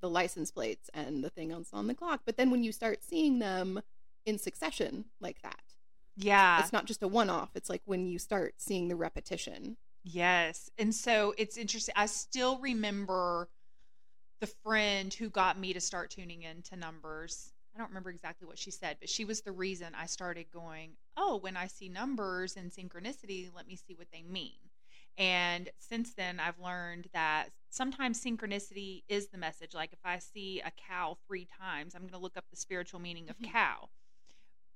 the 0.04 0.10
license 0.10 0.52
plates 0.52 0.90
and 0.94 1.24
the 1.24 1.30
thing 1.30 1.54
on, 1.54 1.66
on 1.72 1.88
the 1.88 1.96
clock. 1.96 2.22
But 2.26 2.36
then 2.36 2.52
when 2.52 2.62
you 2.62 2.74
start 2.74 3.02
seeing 3.02 3.40
them 3.40 3.82
in 4.26 4.38
succession 4.38 5.06
like 5.22 5.42
that, 5.44 5.64
yeah. 6.18 6.60
it's 6.60 6.74
not 6.74 6.86
just 6.86 7.02
a 7.02 7.08
one 7.08 7.30
off. 7.30 7.52
It's 7.56 7.70
like 7.70 7.82
when 7.86 8.06
you 8.06 8.20
start 8.20 8.56
seeing 8.58 8.90
the 8.90 8.98
repetition. 8.98 9.78
Yes. 10.04 10.70
And 10.78 10.94
so 10.94 11.34
it's 11.38 11.56
interesting. 11.56 11.94
I 11.96 12.08
still 12.08 12.60
remember 12.60 13.48
the 14.42 14.48
friend 14.48 15.14
who 15.14 15.30
got 15.30 15.58
me 15.58 15.72
to 15.72 15.80
start 15.80 16.12
tuning 16.12 16.44
into 16.44 16.76
numbers. 16.76 17.54
I 17.74 17.80
don't 17.80 17.88
remember 17.88 18.10
exactly 18.10 18.46
what 18.46 18.60
she 18.60 18.72
said, 18.72 18.98
but 19.00 19.10
she 19.10 19.24
was 19.24 19.40
the 19.40 19.54
reason 19.54 19.96
I 19.98 20.06
started 20.06 20.48
going, 20.52 20.92
oh, 21.16 21.38
when 21.38 21.56
I 21.56 21.68
see 21.68 21.88
numbers 21.88 22.58
and 22.58 22.70
synchronicity, 22.70 23.50
let 23.56 23.68
me 23.68 23.78
see 23.78 23.96
what 23.96 24.08
they 24.12 24.22
mean. 24.22 24.52
And 25.18 25.70
since 25.78 26.14
then, 26.14 26.40
I've 26.40 26.60
learned 26.60 27.08
that 27.14 27.50
sometimes 27.70 28.24
synchronicity 28.24 29.04
is 29.08 29.28
the 29.28 29.38
message. 29.38 29.74
Like 29.74 29.94
if 29.94 30.00
I 30.04 30.20
see 30.20 30.62
a 30.66 30.72
cow 30.72 31.18
three 31.28 31.48
times, 31.60 31.96
I'm 31.96 32.02
going 32.02 32.14
to 32.14 32.18
look 32.20 32.38
up 32.38 32.46
the 32.50 32.56
spiritual 32.58 33.00
meaning 33.00 33.30
of 33.30 33.38
Mhm. 33.38 33.52
cow. 33.52 33.90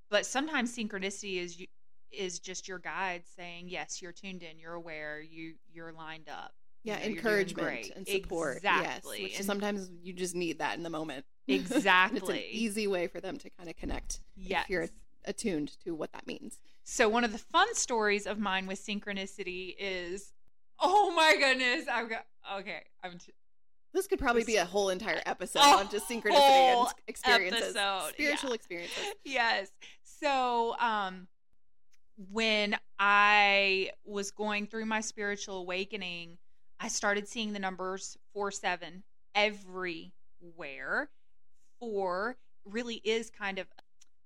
But 0.10 0.26
sometimes 0.26 0.76
synchronicity 0.76 1.38
is 1.38 1.60
you, 1.60 1.68
is 2.12 2.40
just 2.40 2.68
your 2.68 2.80
guide 2.80 3.24
saying, 3.36 3.68
yes, 3.70 4.02
you're 4.02 4.14
tuned 4.14 4.42
in, 4.44 4.58
you're 4.58 4.74
aware, 4.74 5.22
you 5.22 5.56
you're 5.72 5.92
lined 5.92 6.30
up. 6.30 6.54
Yeah, 6.84 6.94
you're 6.94 7.04
doing 7.04 7.16
encouragement 7.18 7.92
and 7.96 8.08
support. 8.08 8.58
Exactly. 8.58 9.18
Yes, 9.18 9.30
which 9.30 9.38
And- 9.38 9.46
sometimes 9.46 9.90
you 10.02 10.14
just 10.14 10.36
need 10.36 10.60
that 10.60 10.78
in 10.78 10.84
the 10.84 10.90
moment. 10.90 11.26
Exactly. 11.48 12.18
it's 12.20 12.30
an 12.30 12.38
easy 12.52 12.88
way 12.88 13.08
for 13.08 13.20
them 13.20 13.38
to 13.40 13.50
kind 13.50 13.70
of 13.70 13.76
connect 13.76 14.22
yes. 14.36 14.64
if 14.64 14.70
you're 14.70 14.88
attuned 15.28 15.78
to 15.84 15.94
what 15.94 16.12
that 16.14 16.26
means. 16.26 16.60
So 16.84 17.10
one 17.10 17.24
of 17.24 17.32
the 17.32 17.38
fun 17.38 17.74
stories 17.76 18.26
of 18.26 18.40
mine 18.40 18.66
with 18.66 18.80
synchronicity 18.84 19.76
is, 19.78 20.34
oh 20.80 21.14
my 21.16 21.36
goodness, 21.38 21.86
I've 21.92 22.10
got 22.10 22.26
okay. 22.60 22.84
I'm 23.04 23.18
t- 23.18 23.34
This 23.94 24.08
could 24.08 24.20
probably 24.20 24.44
be 24.44 24.56
a 24.56 24.66
whole 24.66 24.90
entire 24.90 25.22
episode 25.26 25.60
on 25.60 25.90
just 25.90 26.08
synchronicity 26.10 26.40
and 26.40 26.88
experiences, 27.08 27.76
episode, 27.76 28.10
spiritual 28.14 28.50
yeah. 28.52 28.56
experiences. 28.56 29.04
yes. 29.26 29.72
So, 30.04 30.76
um, 30.80 31.28
when 32.32 32.76
I 32.98 33.92
was 34.06 34.32
going 34.32 34.66
through 34.66 34.86
my 34.86 35.02
spiritual 35.02 35.58
awakening, 35.58 36.38
I 36.80 36.88
started 36.88 37.28
seeing 37.28 37.54
the 37.54 37.60
numbers 37.60 38.18
four 38.34 38.50
seven 38.50 39.04
everywhere. 39.36 41.10
Four 41.80 42.38
really 42.66 42.96
is 43.04 43.30
kind 43.30 43.60
of, 43.60 43.68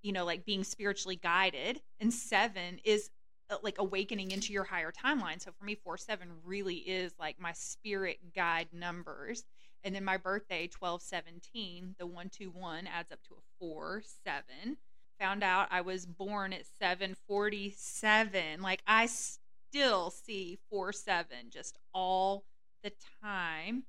you 0.02 0.12
know, 0.12 0.26
like 0.26 0.45
being 0.45 0.64
spiritually 0.64 1.20
guided, 1.22 1.82
and 1.99 2.14
seven 2.14 2.80
is 2.84 3.10
uh, 3.49 3.58
like 3.64 3.78
awakening 3.80 4.32
into 4.32 4.54
your 4.54 4.64
higher 4.64 4.91
timeline. 4.91 5.41
So 5.41 5.52
for 5.58 5.66
me, 5.66 5.76
four 5.76 5.97
seven 5.97 6.30
really 6.43 6.76
is 6.76 7.14
like 7.20 7.39
my 7.39 7.54
spirit 7.54 8.18
guide 8.36 8.68
numbers. 8.74 9.43
And 9.84 9.95
then 9.95 10.04
my 10.04 10.18
birthday, 10.18 10.68
twelve 10.68 11.02
seventeen, 11.02 11.95
the 11.97 12.06
one 12.06 12.30
two 12.30 12.52
one 12.52 12.88
adds 12.88 13.12
up 13.12 13.20
to 13.24 13.34
a 13.34 13.41
four 13.60 14.04
seven. 14.24 14.78
Found 15.20 15.43
out 15.43 15.68
I 15.72 15.82
was 15.82 16.06
born 16.06 16.54
at 16.54 16.66
seven 16.80 17.16
forty 17.28 17.74
seven. 17.78 18.62
Like 18.62 18.82
I 18.88 19.08
still 19.08 20.12
see 20.12 20.60
four 20.70 20.91
seven 20.93 21.49
just 21.49 21.78
all 21.93 22.43
the 22.84 22.91
time. 23.24 23.84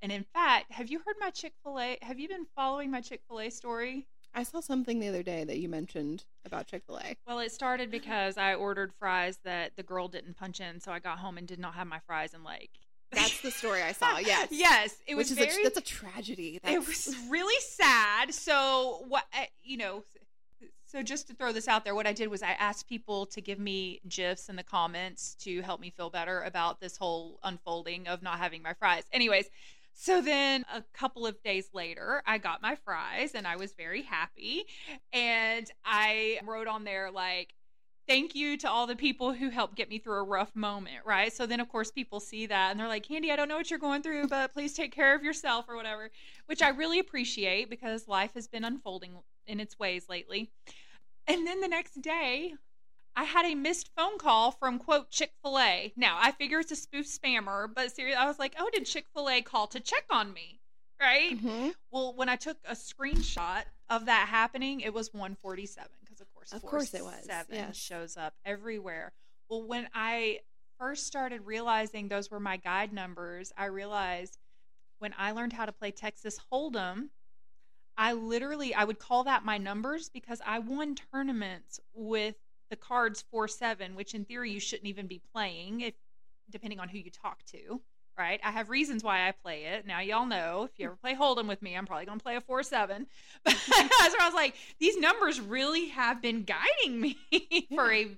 And 0.00 0.12
in 0.12 0.24
fact, 0.32 0.70
have 0.72 0.90
you 0.90 0.98
heard 0.98 1.16
my 1.18 1.30
Chick 1.30 1.54
fil 1.62 1.78
A? 1.80 1.98
Have 2.02 2.20
you 2.20 2.28
been 2.28 2.46
following 2.54 2.90
my 2.90 3.00
Chick 3.00 3.22
fil 3.28 3.40
A 3.40 3.50
story? 3.50 4.06
I 4.34 4.42
saw 4.42 4.60
something 4.60 5.00
the 5.00 5.08
other 5.08 5.22
day 5.22 5.44
that 5.44 5.58
you 5.58 5.68
mentioned 5.68 6.24
about 6.44 6.66
Chick 6.66 6.82
Fil 6.86 6.98
A. 6.98 7.16
Well, 7.26 7.38
it 7.40 7.52
started 7.52 7.90
because 7.90 8.36
I 8.36 8.54
ordered 8.54 8.92
fries 8.98 9.38
that 9.44 9.72
the 9.76 9.82
girl 9.82 10.08
didn't 10.08 10.36
punch 10.36 10.60
in, 10.60 10.80
so 10.80 10.92
I 10.92 10.98
got 10.98 11.18
home 11.18 11.38
and 11.38 11.46
did 11.46 11.58
not 11.58 11.74
have 11.74 11.86
my 11.86 12.00
fries 12.06 12.34
and 12.34 12.44
like. 12.44 12.70
That's 13.12 13.40
the 13.40 13.50
story 13.50 13.82
I 13.82 13.92
saw. 13.92 14.18
Yes, 14.18 14.48
yes, 14.52 14.96
it 15.06 15.14
was 15.14 15.30
which 15.30 15.38
is 15.38 15.46
very. 15.46 15.62
a, 15.62 15.64
that's 15.64 15.78
a 15.78 15.80
tragedy. 15.80 16.60
That's, 16.62 16.74
it 16.74 16.86
was 16.86 17.16
really 17.30 17.58
sad. 17.62 18.34
So 18.34 19.04
what 19.08 19.24
eh, 19.32 19.46
you 19.62 19.78
know. 19.78 20.04
So 20.84 21.02
just 21.02 21.26
to 21.28 21.34
throw 21.34 21.52
this 21.52 21.68
out 21.68 21.84
there, 21.84 21.94
what 21.94 22.06
I 22.06 22.12
did 22.12 22.28
was 22.28 22.42
I 22.42 22.52
asked 22.52 22.86
people 22.86 23.26
to 23.26 23.40
give 23.40 23.58
me 23.58 24.00
gifs 24.08 24.50
in 24.50 24.56
the 24.56 24.62
comments 24.62 25.36
to 25.40 25.62
help 25.62 25.80
me 25.80 25.90
feel 25.90 26.10
better 26.10 26.42
about 26.42 26.80
this 26.80 26.96
whole 26.98 27.38
unfolding 27.42 28.08
of 28.08 28.22
not 28.22 28.38
having 28.38 28.62
my 28.62 28.74
fries. 28.74 29.04
Anyways, 29.12 29.48
so 30.00 30.22
then 30.22 30.64
a 30.72 30.84
couple 30.94 31.26
of 31.26 31.42
days 31.42 31.70
later, 31.74 32.22
I 32.24 32.38
got 32.38 32.62
my 32.62 32.76
fries 32.76 33.32
and 33.34 33.48
I 33.48 33.56
was 33.56 33.72
very 33.72 34.02
happy. 34.02 34.64
And 35.12 35.68
I 35.84 36.38
wrote 36.46 36.68
on 36.68 36.84
there, 36.84 37.10
like, 37.10 37.52
thank 38.06 38.36
you 38.36 38.56
to 38.58 38.70
all 38.70 38.86
the 38.86 38.94
people 38.94 39.32
who 39.32 39.50
helped 39.50 39.74
get 39.74 39.90
me 39.90 39.98
through 39.98 40.20
a 40.20 40.22
rough 40.22 40.54
moment, 40.54 40.98
right? 41.04 41.32
So 41.32 41.46
then, 41.46 41.58
of 41.58 41.68
course, 41.68 41.90
people 41.90 42.20
see 42.20 42.46
that 42.46 42.70
and 42.70 42.78
they're 42.78 42.86
like, 42.86 43.08
Kandi, 43.08 43.32
I 43.32 43.36
don't 43.36 43.48
know 43.48 43.56
what 43.56 43.70
you're 43.70 43.80
going 43.80 44.02
through, 44.02 44.28
but 44.28 44.54
please 44.54 44.72
take 44.72 44.94
care 44.94 45.16
of 45.16 45.24
yourself 45.24 45.64
or 45.68 45.74
whatever, 45.74 46.10
which 46.46 46.62
I 46.62 46.68
really 46.68 47.00
appreciate 47.00 47.68
because 47.68 48.06
life 48.06 48.34
has 48.34 48.46
been 48.46 48.62
unfolding 48.62 49.14
in 49.48 49.58
its 49.58 49.80
ways 49.80 50.04
lately. 50.08 50.48
And 51.26 51.44
then 51.44 51.60
the 51.60 51.66
next 51.66 52.00
day, 52.00 52.54
I 53.18 53.24
had 53.24 53.46
a 53.46 53.56
missed 53.56 53.90
phone 53.96 54.16
call 54.16 54.52
from 54.52 54.78
quote 54.78 55.10
Chick 55.10 55.32
fil 55.42 55.58
A. 55.58 55.92
Now, 55.96 56.18
I 56.20 56.30
figure 56.30 56.60
it's 56.60 56.70
a 56.70 56.76
spoof 56.76 57.04
spammer, 57.04 57.66
but 57.74 57.90
seriously, 57.90 58.16
I 58.16 58.26
was 58.28 58.38
like, 58.38 58.54
oh, 58.56 58.70
did 58.72 58.86
Chick 58.86 59.06
fil 59.12 59.28
A 59.28 59.42
call 59.42 59.66
to 59.68 59.80
check 59.80 60.04
on 60.08 60.32
me? 60.32 60.60
Right? 61.00 61.36
Mhm. 61.36 61.74
Well, 61.90 62.14
when 62.14 62.28
I 62.28 62.36
took 62.36 62.58
a 62.64 62.74
screenshot 62.76 63.64
of 63.90 64.06
that 64.06 64.28
happening, 64.28 64.80
it 64.82 64.94
was 64.94 65.12
147 65.12 65.90
because, 66.00 66.20
of 66.20 66.32
course, 66.32 66.52
Of 66.52 66.62
course 66.62 66.94
it 66.94 67.02
was, 67.02 67.26
47 67.26 67.54
yes. 67.56 67.76
shows 67.76 68.16
up 68.16 68.34
everywhere. 68.44 69.12
Well, 69.48 69.64
when 69.64 69.88
I 69.94 70.40
first 70.78 71.08
started 71.08 71.40
realizing 71.44 72.06
those 72.06 72.30
were 72.30 72.38
my 72.40 72.56
guide 72.56 72.92
numbers, 72.92 73.52
I 73.56 73.64
realized 73.64 74.38
when 75.00 75.12
I 75.18 75.32
learned 75.32 75.54
how 75.54 75.66
to 75.66 75.72
play 75.72 75.90
Texas 75.90 76.38
Hold'em, 76.52 77.10
I 77.96 78.12
literally 78.12 78.74
I 78.74 78.84
would 78.84 79.00
call 79.00 79.24
that 79.24 79.44
my 79.44 79.58
numbers 79.58 80.08
because 80.08 80.40
I 80.46 80.60
won 80.60 80.94
tournaments 80.94 81.80
with 81.94 82.36
the 82.70 82.76
cards 82.76 83.24
four 83.30 83.48
seven, 83.48 83.94
which 83.94 84.14
in 84.14 84.24
theory 84.24 84.50
you 84.50 84.60
shouldn't 84.60 84.86
even 84.88 85.06
be 85.06 85.20
playing 85.32 85.80
if 85.82 85.94
depending 86.50 86.80
on 86.80 86.88
who 86.88 86.98
you 86.98 87.10
talk 87.10 87.42
to. 87.52 87.80
Right, 88.18 88.40
I 88.42 88.50
have 88.50 88.68
reasons 88.68 89.04
why 89.04 89.28
I 89.28 89.30
play 89.32 89.66
it. 89.66 89.86
Now 89.86 90.00
y'all 90.00 90.26
know 90.26 90.64
if 90.64 90.76
you 90.76 90.86
ever 90.86 90.96
play 90.96 91.14
Hold'em 91.14 91.46
with 91.46 91.62
me, 91.62 91.76
I'm 91.76 91.86
probably 91.86 92.04
gonna 92.04 92.18
play 92.18 92.34
a 92.34 92.40
four 92.40 92.64
seven. 92.64 93.06
But 93.44 93.54
so 93.54 93.72
I 94.20 94.26
was 94.26 94.34
like, 94.34 94.54
these 94.80 94.96
numbers 94.98 95.40
really 95.40 95.88
have 95.90 96.20
been 96.20 96.42
guiding 96.44 97.00
me 97.00 97.16
for 97.74 97.92
a 97.92 98.08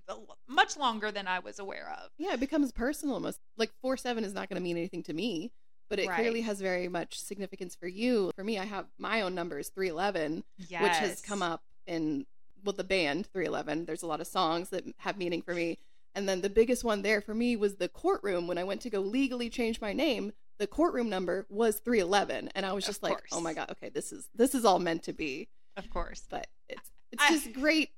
much 0.49 0.79
longer 0.79 1.13
than 1.13 1.27
I 1.29 1.41
was 1.41 1.59
aware 1.59 1.95
of. 2.03 2.11
Yeah, 2.17 2.33
it 2.33 2.41
becomes 2.41 2.73
personal 2.73 3.15
almost. 3.17 3.41
Like 3.59 3.73
four 3.83 3.99
seven 3.99 4.25
is 4.25 4.33
not 4.33 4.49
going 4.49 4.57
to 4.57 4.63
mean 4.63 4.79
anything 4.79 5.03
to 5.03 5.13
me, 5.13 5.51
but 5.91 5.99
it 5.99 6.09
Right. 6.09 6.17
clearly 6.19 6.41
has 6.43 6.61
very 6.63 6.89
much 6.89 7.21
significance 7.21 7.75
for 7.75 7.87
you. 7.89 8.31
For 8.35 8.45
me, 8.45 8.59
I 8.59 8.65
have 8.65 8.87
my 8.97 9.21
own 9.21 9.35
numbers 9.35 9.69
three 9.69 9.89
eleven, 9.89 10.45
Yes. 10.69 10.83
which 10.83 10.97
has 11.11 11.21
come 11.21 11.43
up 11.43 11.63
in 11.87 12.25
well 12.65 12.73
the 12.75 12.85
band 12.85 13.27
311 13.33 13.85
there's 13.85 14.03
a 14.03 14.07
lot 14.07 14.21
of 14.21 14.27
songs 14.27 14.71
that 14.71 14.85
have 14.99 15.17
meaning 15.19 15.43
for 15.43 15.55
me. 15.55 15.79
And 16.15 16.29
then 16.29 16.41
the 16.41 16.51
biggest 16.51 16.83
one 16.83 17.03
there 17.03 17.21
for 17.21 17.35
me 17.35 17.55
was 17.55 17.77
the 17.77 17.89
courtroom. 17.89 18.47
When 18.47 18.59
i 18.59 18.65
went 18.65 18.81
to 18.83 18.91
go 18.91 19.01
legally 19.01 19.49
change 19.51 19.81
my 19.81 19.93
name 19.93 20.33
the 20.59 20.67
courtroom 20.67 21.09
number 21.09 21.47
was 21.49 21.79
311 21.79 22.51
and 22.55 22.67
i 22.67 22.73
was 22.73 22.85
Of 22.85 22.89
just 22.91 23.03
like 23.03 23.13
course. 23.13 23.31
oh 23.33 23.41
my 23.41 23.55
god 23.55 23.71
okay 23.71 23.89
this 23.89 24.13
is 24.13 24.29
this 24.35 24.55
is 24.55 24.65
all 24.65 24.79
meant 24.79 25.03
to 25.05 25.13
be. 25.13 25.49
Of 25.77 25.89
course. 25.91 26.25
but 26.29 26.47
it's 26.69 26.91
it's 27.13 27.23
I- 27.23 27.31
just 27.31 27.53
great 27.53 27.91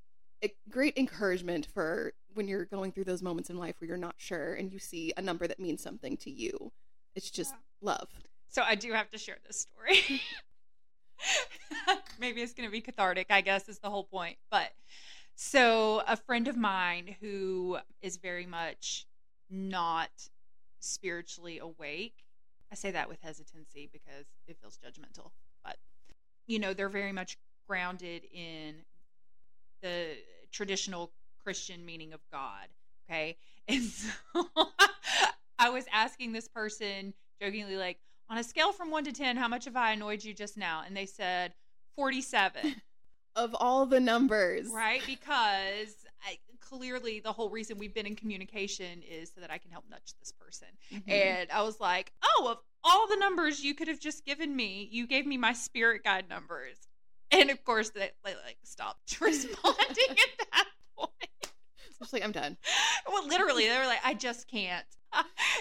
eh, 0.43 0.49
great 0.69 0.97
encouragement 0.97 1.67
for 1.75 2.13
when 2.35 2.49
you're 2.49 2.65
going 2.65 2.93
through 2.93 3.05
those 3.05 3.23
moments 3.23 3.51
in 3.51 3.59
life 3.59 3.75
where 3.81 3.89
you're 3.89 3.97
not 3.97 4.15
sure 4.17 4.55
and 4.55 4.73
you 4.73 4.79
see 4.79 5.13
a 5.17 5.23
number 5.23 5.47
that 5.47 5.61
means 5.61 5.83
something 5.83 6.17
to 6.19 6.31
you. 6.31 6.73
It's 7.15 7.31
just 7.31 7.55
love. 7.83 8.09
So 8.49 8.63
I 8.63 8.75
do 8.75 8.93
have 8.93 9.11
to 9.11 9.19
share 9.19 9.37
this 9.47 9.67
story. 9.67 10.21
Maybe 12.21 12.43
it's 12.43 12.53
going 12.53 12.69
to 12.69 12.73
be 12.73 12.81
cathartic, 12.81 13.27
I 13.31 13.41
guess, 13.41 13.69
is 13.69 13.79
the 13.79 13.91
whole 13.91 14.05
point. 14.05 14.37
But 14.51 14.71
so 15.35 16.03
a 16.07 16.17
friend 16.17 16.49
of 16.49 16.57
mine 16.57 17.17
who 17.21 17.79
is 18.01 18.17
very 18.17 18.47
much 18.47 19.07
not 19.51 20.11
spiritually 20.81 21.59
awake, 21.59 22.25
I 22.71 22.75
say 22.75 22.91
that 22.91 23.09
with 23.09 23.21
hesitancy 23.23 23.89
because 23.93 24.27
it 24.47 24.57
feels 24.61 24.79
judgmental, 24.79 25.31
but 25.65 25.77
you 26.47 26.59
know, 26.59 26.75
they're 26.75 26.89
very 26.89 27.13
much 27.13 27.37
grounded 27.69 28.23
in 28.33 28.77
the 29.83 30.17
traditional 30.51 31.13
Christian 31.43 31.85
meaning 31.85 32.13
of 32.13 32.21
God. 32.31 32.69
Okay. 33.09 33.37
And 33.69 33.85
so 33.85 34.11
I 35.61 35.71
was 35.71 35.85
asking 35.93 36.33
this 36.33 36.49
person 36.49 37.15
jokingly, 37.41 37.77
like, 37.77 38.01
on 38.33 38.39
a 38.39 38.43
scale 38.43 38.73
from 38.73 38.91
one 38.91 39.05
to 39.05 39.13
10, 39.13 39.37
how 39.37 39.47
much 39.47 39.67
have 39.67 39.77
I 39.77 39.93
annoyed 39.93 40.25
you 40.25 40.33
just 40.33 40.57
now? 40.57 40.83
And 40.87 40.97
they 40.97 41.05
said 41.05 41.53
47, 41.97 42.77
of 43.37 43.55
all 43.61 43.85
the 43.85 44.01
numbers 44.01 44.69
right? 44.73 45.03
Because 45.07 45.95
I, 46.27 46.39
clearly 46.61 47.21
the 47.21 47.33
whole 47.33 47.51
reason 47.51 47.77
we've 47.77 47.93
been 47.93 48.07
in 48.07 48.17
communication 48.17 49.03
is 49.03 49.31
so 49.35 49.43
that 49.43 49.51
I 49.51 49.59
can 49.59 49.71
help 49.71 49.85
nudge 49.91 50.15
this 50.19 50.33
person. 50.33 50.69
Mhm. 50.91 51.11
And 51.13 51.51
I 51.53 51.61
was 51.63 51.79
like, 51.79 52.11
oh, 52.25 52.49
of 52.53 52.59
all 52.83 53.07
the 53.07 53.17
numbers 53.17 53.63
you 53.63 53.75
could 53.75 53.89
have 53.89 54.01
just 54.01 54.25
given 54.25 54.57
me, 54.57 54.89
you 54.91 55.07
gave 55.07 55.27
me 55.27 55.37
my 55.37 55.53
spirit 55.53 56.03
guide 56.03 56.25
numbers. 56.31 56.77
And 57.31 57.51
of 57.51 57.63
course, 57.65 57.91
they, 57.91 58.11
they 58.25 58.35
like 58.47 58.57
stopped 58.63 59.19
responding 59.21 60.11
at 60.11 60.47
that 60.53 60.67
point. 60.97 61.11
just 61.99 62.13
like 62.15 62.25
i'm 62.25 62.33
done 62.33 62.57
Well, 63.13 63.29
literally, 63.29 63.69
they 63.69 63.77
were 63.77 63.87
like, 63.87 64.01
I 64.05 64.15
just 64.15 64.49
can't. 64.49 64.87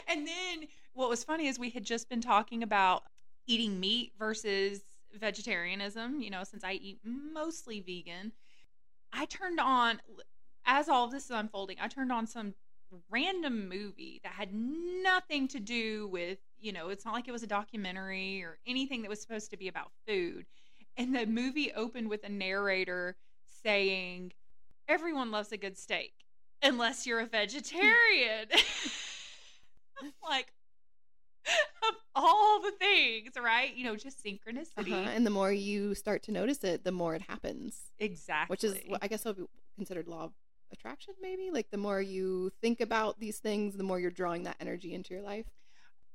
and 0.07 0.26
then 0.26 0.67
what 0.93 1.09
was 1.09 1.23
funny 1.23 1.47
is 1.47 1.59
we 1.59 1.69
had 1.69 1.83
just 1.83 2.09
been 2.09 2.21
talking 2.21 2.63
about 2.63 3.03
eating 3.47 3.79
meat 3.79 4.11
versus 4.17 4.81
vegetarianism, 5.13 6.21
you 6.21 6.29
know, 6.29 6.43
since 6.43 6.63
I 6.63 6.73
eat 6.73 6.99
mostly 7.03 7.79
vegan. 7.81 8.31
I 9.13 9.25
turned 9.25 9.59
on, 9.59 10.01
as 10.65 10.89
all 10.89 11.05
of 11.05 11.11
this 11.11 11.25
is 11.25 11.31
unfolding, 11.31 11.77
I 11.81 11.87
turned 11.87 12.11
on 12.11 12.27
some 12.27 12.53
random 13.09 13.69
movie 13.69 14.19
that 14.23 14.33
had 14.33 14.53
nothing 14.53 15.47
to 15.49 15.59
do 15.59 16.07
with, 16.07 16.39
you 16.59 16.71
know, 16.71 16.89
it's 16.89 17.05
not 17.05 17.13
like 17.13 17.27
it 17.27 17.31
was 17.31 17.43
a 17.43 17.47
documentary 17.47 18.43
or 18.43 18.57
anything 18.67 19.01
that 19.01 19.09
was 19.09 19.21
supposed 19.21 19.51
to 19.51 19.57
be 19.57 19.67
about 19.67 19.91
food. 20.07 20.45
And 20.97 21.15
the 21.15 21.25
movie 21.25 21.71
opened 21.73 22.09
with 22.09 22.23
a 22.23 22.29
narrator 22.29 23.15
saying, 23.63 24.33
Everyone 24.87 25.31
loves 25.31 25.53
a 25.53 25.57
good 25.57 25.77
steak 25.77 26.11
unless 26.61 27.07
you're 27.07 27.21
a 27.21 27.25
vegetarian. 27.25 28.47
Like, 30.27 30.51
of 31.89 31.95
all 32.15 32.61
the 32.61 32.71
things, 32.71 33.31
right? 33.41 33.75
You 33.75 33.85
know, 33.85 33.95
just 33.95 34.23
synchronicity. 34.23 34.91
Uh-huh. 34.91 35.11
And 35.13 35.25
the 35.25 35.31
more 35.31 35.51
you 35.51 35.95
start 35.95 36.23
to 36.23 36.31
notice 36.31 36.63
it, 36.63 36.83
the 36.83 36.91
more 36.91 37.15
it 37.15 37.23
happens. 37.23 37.79
Exactly. 37.99 38.53
Which 38.53 38.63
is, 38.63 38.79
I 39.01 39.07
guess, 39.07 39.25
would 39.25 39.37
be 39.37 39.43
considered 39.75 40.07
law 40.07 40.25
of 40.25 40.31
attraction. 40.71 41.13
Maybe 41.21 41.51
like 41.51 41.69
the 41.71 41.77
more 41.77 42.01
you 42.01 42.51
think 42.61 42.81
about 42.81 43.19
these 43.19 43.39
things, 43.39 43.75
the 43.75 43.83
more 43.83 43.99
you're 43.99 44.11
drawing 44.11 44.43
that 44.43 44.57
energy 44.59 44.93
into 44.93 45.13
your 45.13 45.23
life. 45.23 45.45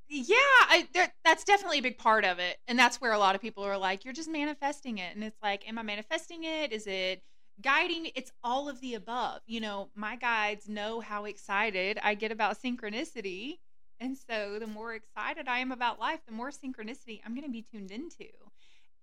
yeah, 0.08 0.36
I, 0.36 0.88
there, 0.94 1.12
that's 1.24 1.44
definitely 1.44 1.78
a 1.78 1.82
big 1.82 1.98
part 1.98 2.24
of 2.24 2.38
it. 2.38 2.58
And 2.68 2.78
that's 2.78 3.00
where 3.00 3.12
a 3.12 3.18
lot 3.18 3.34
of 3.34 3.40
people 3.40 3.64
are 3.64 3.78
like, 3.78 4.04
you're 4.04 4.14
just 4.14 4.30
manifesting 4.30 4.98
it. 4.98 5.14
And 5.14 5.24
it's 5.24 5.42
like, 5.42 5.68
am 5.68 5.78
I 5.78 5.82
manifesting 5.82 6.44
it? 6.44 6.72
Is 6.72 6.86
it 6.86 7.22
guiding? 7.60 8.10
It's 8.14 8.30
all 8.44 8.68
of 8.68 8.80
the 8.80 8.94
above. 8.94 9.40
You 9.46 9.60
know, 9.60 9.90
my 9.94 10.16
guides 10.16 10.68
know 10.68 11.00
how 11.00 11.24
excited 11.24 11.98
I 12.02 12.14
get 12.14 12.30
about 12.30 12.60
synchronicity. 12.62 13.58
And 14.00 14.16
so 14.16 14.58
the 14.58 14.66
more 14.66 14.94
excited 14.94 15.48
I 15.48 15.58
am 15.58 15.72
about 15.72 15.98
life, 15.98 16.20
the 16.26 16.32
more 16.32 16.50
synchronicity 16.50 17.20
I'm 17.24 17.34
going 17.34 17.46
to 17.46 17.50
be 17.50 17.62
tuned 17.62 17.90
into. 17.90 18.28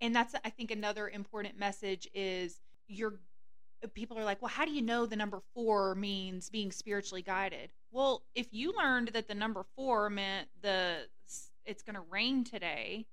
And 0.01 0.15
that's, 0.15 0.35
I 0.43 0.49
think, 0.49 0.71
another 0.71 1.09
important 1.09 1.57
message 1.57 2.07
is 2.13 2.59
you're 2.87 3.19
people 3.93 4.17
are 4.17 4.23
like, 4.23 4.41
well, 4.41 4.49
how 4.49 4.65
do 4.65 4.71
you 4.71 4.81
know 4.81 5.05
the 5.05 5.15
number 5.15 5.41
four 5.53 5.95
means 5.95 6.49
being 6.49 6.71
spiritually 6.71 7.21
guided? 7.21 7.71
Well, 7.91 8.23
if 8.33 8.47
you 8.51 8.73
learned 8.77 9.09
that 9.09 9.27
the 9.27 9.35
number 9.35 9.65
four 9.75 10.09
meant 10.09 10.47
the 10.61 11.07
it's 11.65 11.83
going 11.83 11.95
to 11.95 12.03
rain 12.09 12.43
today, 12.43 13.05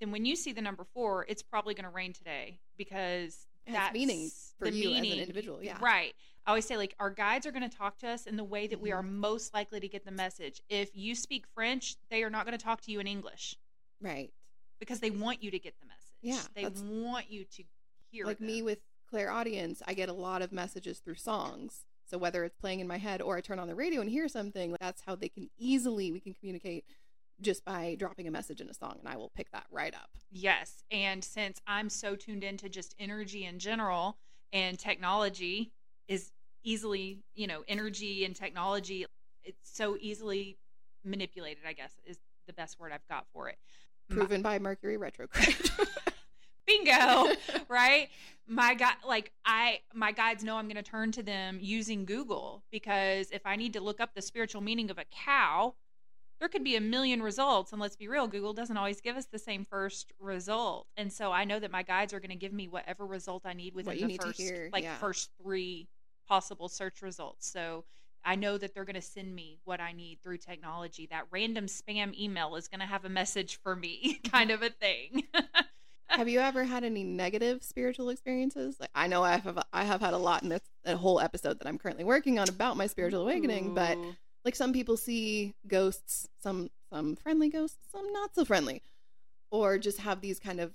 then 0.00 0.10
when 0.10 0.24
you 0.24 0.36
see 0.36 0.52
the 0.52 0.62
number 0.62 0.84
four, 0.94 1.26
it's 1.28 1.42
probably 1.42 1.74
going 1.74 1.84
to 1.84 1.90
rain 1.90 2.12
today 2.12 2.60
because 2.76 3.46
that's 3.66 3.94
meaning 3.94 4.30
for 4.58 4.70
the 4.70 4.76
you 4.76 4.90
as 4.90 4.96
an 4.96 5.02
meaning. 5.02 5.20
individual, 5.20 5.62
yeah. 5.62 5.76
right. 5.80 6.14
I 6.46 6.50
always 6.50 6.66
say 6.66 6.76
like 6.76 6.94
our 6.98 7.10
guides 7.10 7.46
are 7.46 7.52
going 7.52 7.68
to 7.68 7.76
talk 7.76 7.98
to 7.98 8.08
us 8.08 8.26
in 8.26 8.36
the 8.36 8.44
way 8.44 8.66
that 8.66 8.80
we 8.80 8.92
are 8.92 9.02
mm-hmm. 9.02 9.18
most 9.18 9.54
likely 9.54 9.80
to 9.80 9.88
get 9.88 10.04
the 10.04 10.10
message. 10.10 10.60
If 10.68 10.90
you 10.94 11.14
speak 11.14 11.46
French, 11.54 11.96
they 12.10 12.22
are 12.22 12.30
not 12.30 12.46
going 12.46 12.56
to 12.56 12.64
talk 12.64 12.80
to 12.82 12.92
you 12.92 13.00
in 13.00 13.06
English 13.06 13.56
Right. 14.00 14.30
because 14.78 15.00
they 15.00 15.10
want 15.10 15.42
you 15.42 15.50
to 15.50 15.58
get 15.58 15.74
the 15.80 15.86
message. 15.86 16.00
Yeah, 16.22 16.40
they 16.54 16.66
want 16.92 17.30
you 17.30 17.44
to 17.44 17.62
hear. 18.10 18.26
like 18.26 18.40
me 18.40 18.62
with 18.62 18.78
clairaudience, 19.08 19.82
I 19.86 19.94
get 19.94 20.08
a 20.08 20.14
lot 20.14 20.42
of 20.42 20.52
messages 20.52 20.98
through 20.98 21.16
songs. 21.16 21.84
So 22.06 22.18
whether 22.18 22.44
it's 22.44 22.56
playing 22.56 22.80
in 22.80 22.88
my 22.88 22.98
head 22.98 23.22
or 23.22 23.36
I 23.36 23.40
turn 23.40 23.58
on 23.58 23.68
the 23.68 23.74
radio 23.74 24.00
and 24.00 24.10
hear 24.10 24.28
something, 24.28 24.74
that's 24.80 25.02
how 25.06 25.14
they 25.14 25.28
can 25.28 25.48
easily 25.58 26.10
we 26.10 26.20
can 26.20 26.34
communicate 26.34 26.84
just 27.40 27.64
by 27.64 27.96
dropping 27.98 28.26
a 28.26 28.30
message 28.30 28.60
in 28.60 28.68
a 28.68 28.74
song 28.74 28.96
and 28.98 29.08
I 29.08 29.16
will 29.16 29.30
pick 29.30 29.50
that 29.52 29.64
right 29.70 29.94
up. 29.94 30.10
Yes. 30.30 30.82
And 30.90 31.22
since 31.22 31.60
I'm 31.66 31.88
so 31.88 32.16
tuned 32.16 32.44
into 32.44 32.68
just 32.68 32.94
energy 32.98 33.44
in 33.44 33.58
general 33.58 34.18
and 34.52 34.78
technology 34.78 35.72
is 36.10 36.32
easily, 36.62 37.22
you 37.34 37.46
know, 37.46 37.62
energy 37.68 38.26
and 38.26 38.36
technology, 38.36 39.06
it's 39.42 39.70
so 39.72 39.96
easily 40.00 40.58
manipulated, 41.04 41.62
I 41.66 41.72
guess, 41.72 41.92
is 42.04 42.18
the 42.46 42.52
best 42.52 42.78
word 42.78 42.92
I've 42.92 43.06
got 43.08 43.26
for 43.32 43.48
it. 43.48 43.56
My- 44.10 44.16
Proven 44.16 44.42
by 44.42 44.58
Mercury 44.58 44.98
retrograde. 44.98 45.56
bingo, 46.70 47.32
right? 47.68 48.08
My 48.46 48.74
guy, 48.74 48.92
like 49.06 49.32
I, 49.44 49.80
my 49.94 50.12
guides 50.12 50.42
know 50.42 50.56
I'm 50.56 50.66
going 50.66 50.76
to 50.76 50.82
turn 50.82 51.12
to 51.12 51.22
them 51.22 51.58
using 51.60 52.04
Google 52.04 52.62
because 52.70 53.30
if 53.30 53.42
I 53.44 53.56
need 53.56 53.72
to 53.74 53.80
look 53.80 54.00
up 54.00 54.14
the 54.14 54.22
spiritual 54.22 54.60
meaning 54.60 54.90
of 54.90 54.98
a 54.98 55.04
cow, 55.10 55.74
there 56.40 56.48
could 56.48 56.64
be 56.64 56.74
a 56.76 56.80
million 56.80 57.22
results. 57.22 57.72
And 57.72 57.80
let's 57.80 57.96
be 57.96 58.08
real, 58.08 58.26
Google 58.26 58.52
doesn't 58.52 58.76
always 58.76 59.00
give 59.00 59.16
us 59.16 59.26
the 59.26 59.38
same 59.38 59.66
first 59.68 60.12
result. 60.18 60.86
And 60.96 61.12
so 61.12 61.32
I 61.32 61.44
know 61.44 61.60
that 61.60 61.70
my 61.70 61.82
guides 61.82 62.12
are 62.12 62.20
going 62.20 62.30
to 62.30 62.36
give 62.36 62.52
me 62.52 62.66
whatever 62.66 63.06
result 63.06 63.42
I 63.44 63.52
need 63.52 63.74
within 63.74 63.98
you 63.98 64.18
the 64.18 64.24
first, 64.24 64.42
like 64.72 64.84
yeah. 64.84 64.96
first 64.96 65.30
three 65.42 65.88
possible 66.30 66.68
search 66.68 67.02
results. 67.02 67.50
So 67.50 67.84
I 68.24 68.36
know 68.36 68.56
that 68.56 68.72
they're 68.72 68.84
going 68.84 68.94
to 68.94 69.02
send 69.02 69.34
me 69.34 69.58
what 69.64 69.80
I 69.80 69.90
need 69.90 70.20
through 70.22 70.38
technology. 70.38 71.08
That 71.10 71.24
random 71.32 71.66
spam 71.66 72.16
email 72.16 72.54
is 72.54 72.68
going 72.68 72.78
to 72.80 72.86
have 72.86 73.04
a 73.04 73.08
message 73.08 73.58
for 73.64 73.74
me, 73.74 74.20
kind 74.30 74.52
of 74.52 74.62
a 74.62 74.70
thing. 74.70 75.24
have 76.06 76.28
you 76.28 76.38
ever 76.38 76.62
had 76.62 76.84
any 76.84 77.02
negative 77.02 77.64
spiritual 77.64 78.10
experiences? 78.10 78.76
Like 78.78 78.90
I 78.94 79.08
know 79.08 79.24
I 79.24 79.38
have 79.38 79.58
I 79.72 79.82
have 79.82 80.00
had 80.00 80.14
a 80.14 80.18
lot 80.18 80.44
in 80.44 80.50
this 80.50 80.62
a 80.84 80.96
whole 80.96 81.18
episode 81.18 81.58
that 81.58 81.66
I'm 81.66 81.78
currently 81.78 82.04
working 82.04 82.38
on 82.38 82.48
about 82.48 82.76
my 82.76 82.86
spiritual 82.86 83.22
awakening, 83.22 83.74
but 83.74 83.98
like 84.44 84.54
some 84.54 84.72
people 84.72 84.96
see 84.96 85.54
ghosts, 85.66 86.28
some 86.40 86.70
some 86.92 87.16
friendly 87.16 87.48
ghosts, 87.48 87.78
some 87.90 88.12
not 88.12 88.36
so 88.36 88.44
friendly, 88.44 88.82
or 89.50 89.78
just 89.78 89.98
have 89.98 90.20
these 90.20 90.38
kind 90.38 90.60
of 90.60 90.74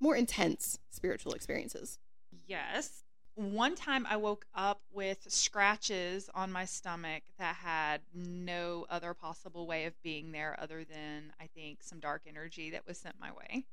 more 0.00 0.16
intense 0.16 0.78
spiritual 0.90 1.32
experiences. 1.32 1.98
Yes. 2.46 3.02
One 3.36 3.74
time 3.74 4.06
I 4.08 4.16
woke 4.16 4.46
up 4.54 4.80
with 4.94 5.18
scratches 5.28 6.30
on 6.34 6.50
my 6.50 6.64
stomach 6.64 7.22
that 7.38 7.56
had 7.56 8.00
no 8.14 8.86
other 8.88 9.12
possible 9.12 9.66
way 9.66 9.84
of 9.84 9.92
being 10.02 10.32
there 10.32 10.56
other 10.58 10.84
than 10.84 11.32
I 11.38 11.46
think 11.54 11.82
some 11.82 12.00
dark 12.00 12.22
energy 12.26 12.70
that 12.70 12.86
was 12.86 12.96
sent 12.96 13.16
my 13.20 13.30
way. 13.32 13.64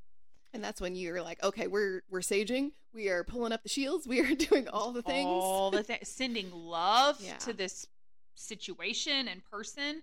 And 0.54 0.62
that's 0.62 0.82
when 0.82 0.96
you're 0.96 1.22
like, 1.22 1.42
okay, 1.42 1.68
we're 1.68 2.04
we're 2.10 2.20
saging, 2.20 2.74
we 2.94 3.08
are 3.08 3.24
pulling 3.24 3.54
up 3.54 3.64
the 3.64 3.70
shields, 3.70 4.06
we 4.06 4.20
are 4.20 4.36
doing 4.36 4.68
all 4.68 4.92
the 4.92 5.02
things. 5.02 5.30
All 5.30 5.72
the 5.72 5.82
things, 5.82 6.10
sending 6.10 6.52
love 6.52 7.22
Yeah. 7.22 7.38
to 7.38 7.54
this 7.54 7.88
situation 8.36 9.30
and 9.30 9.42
person. 9.50 10.02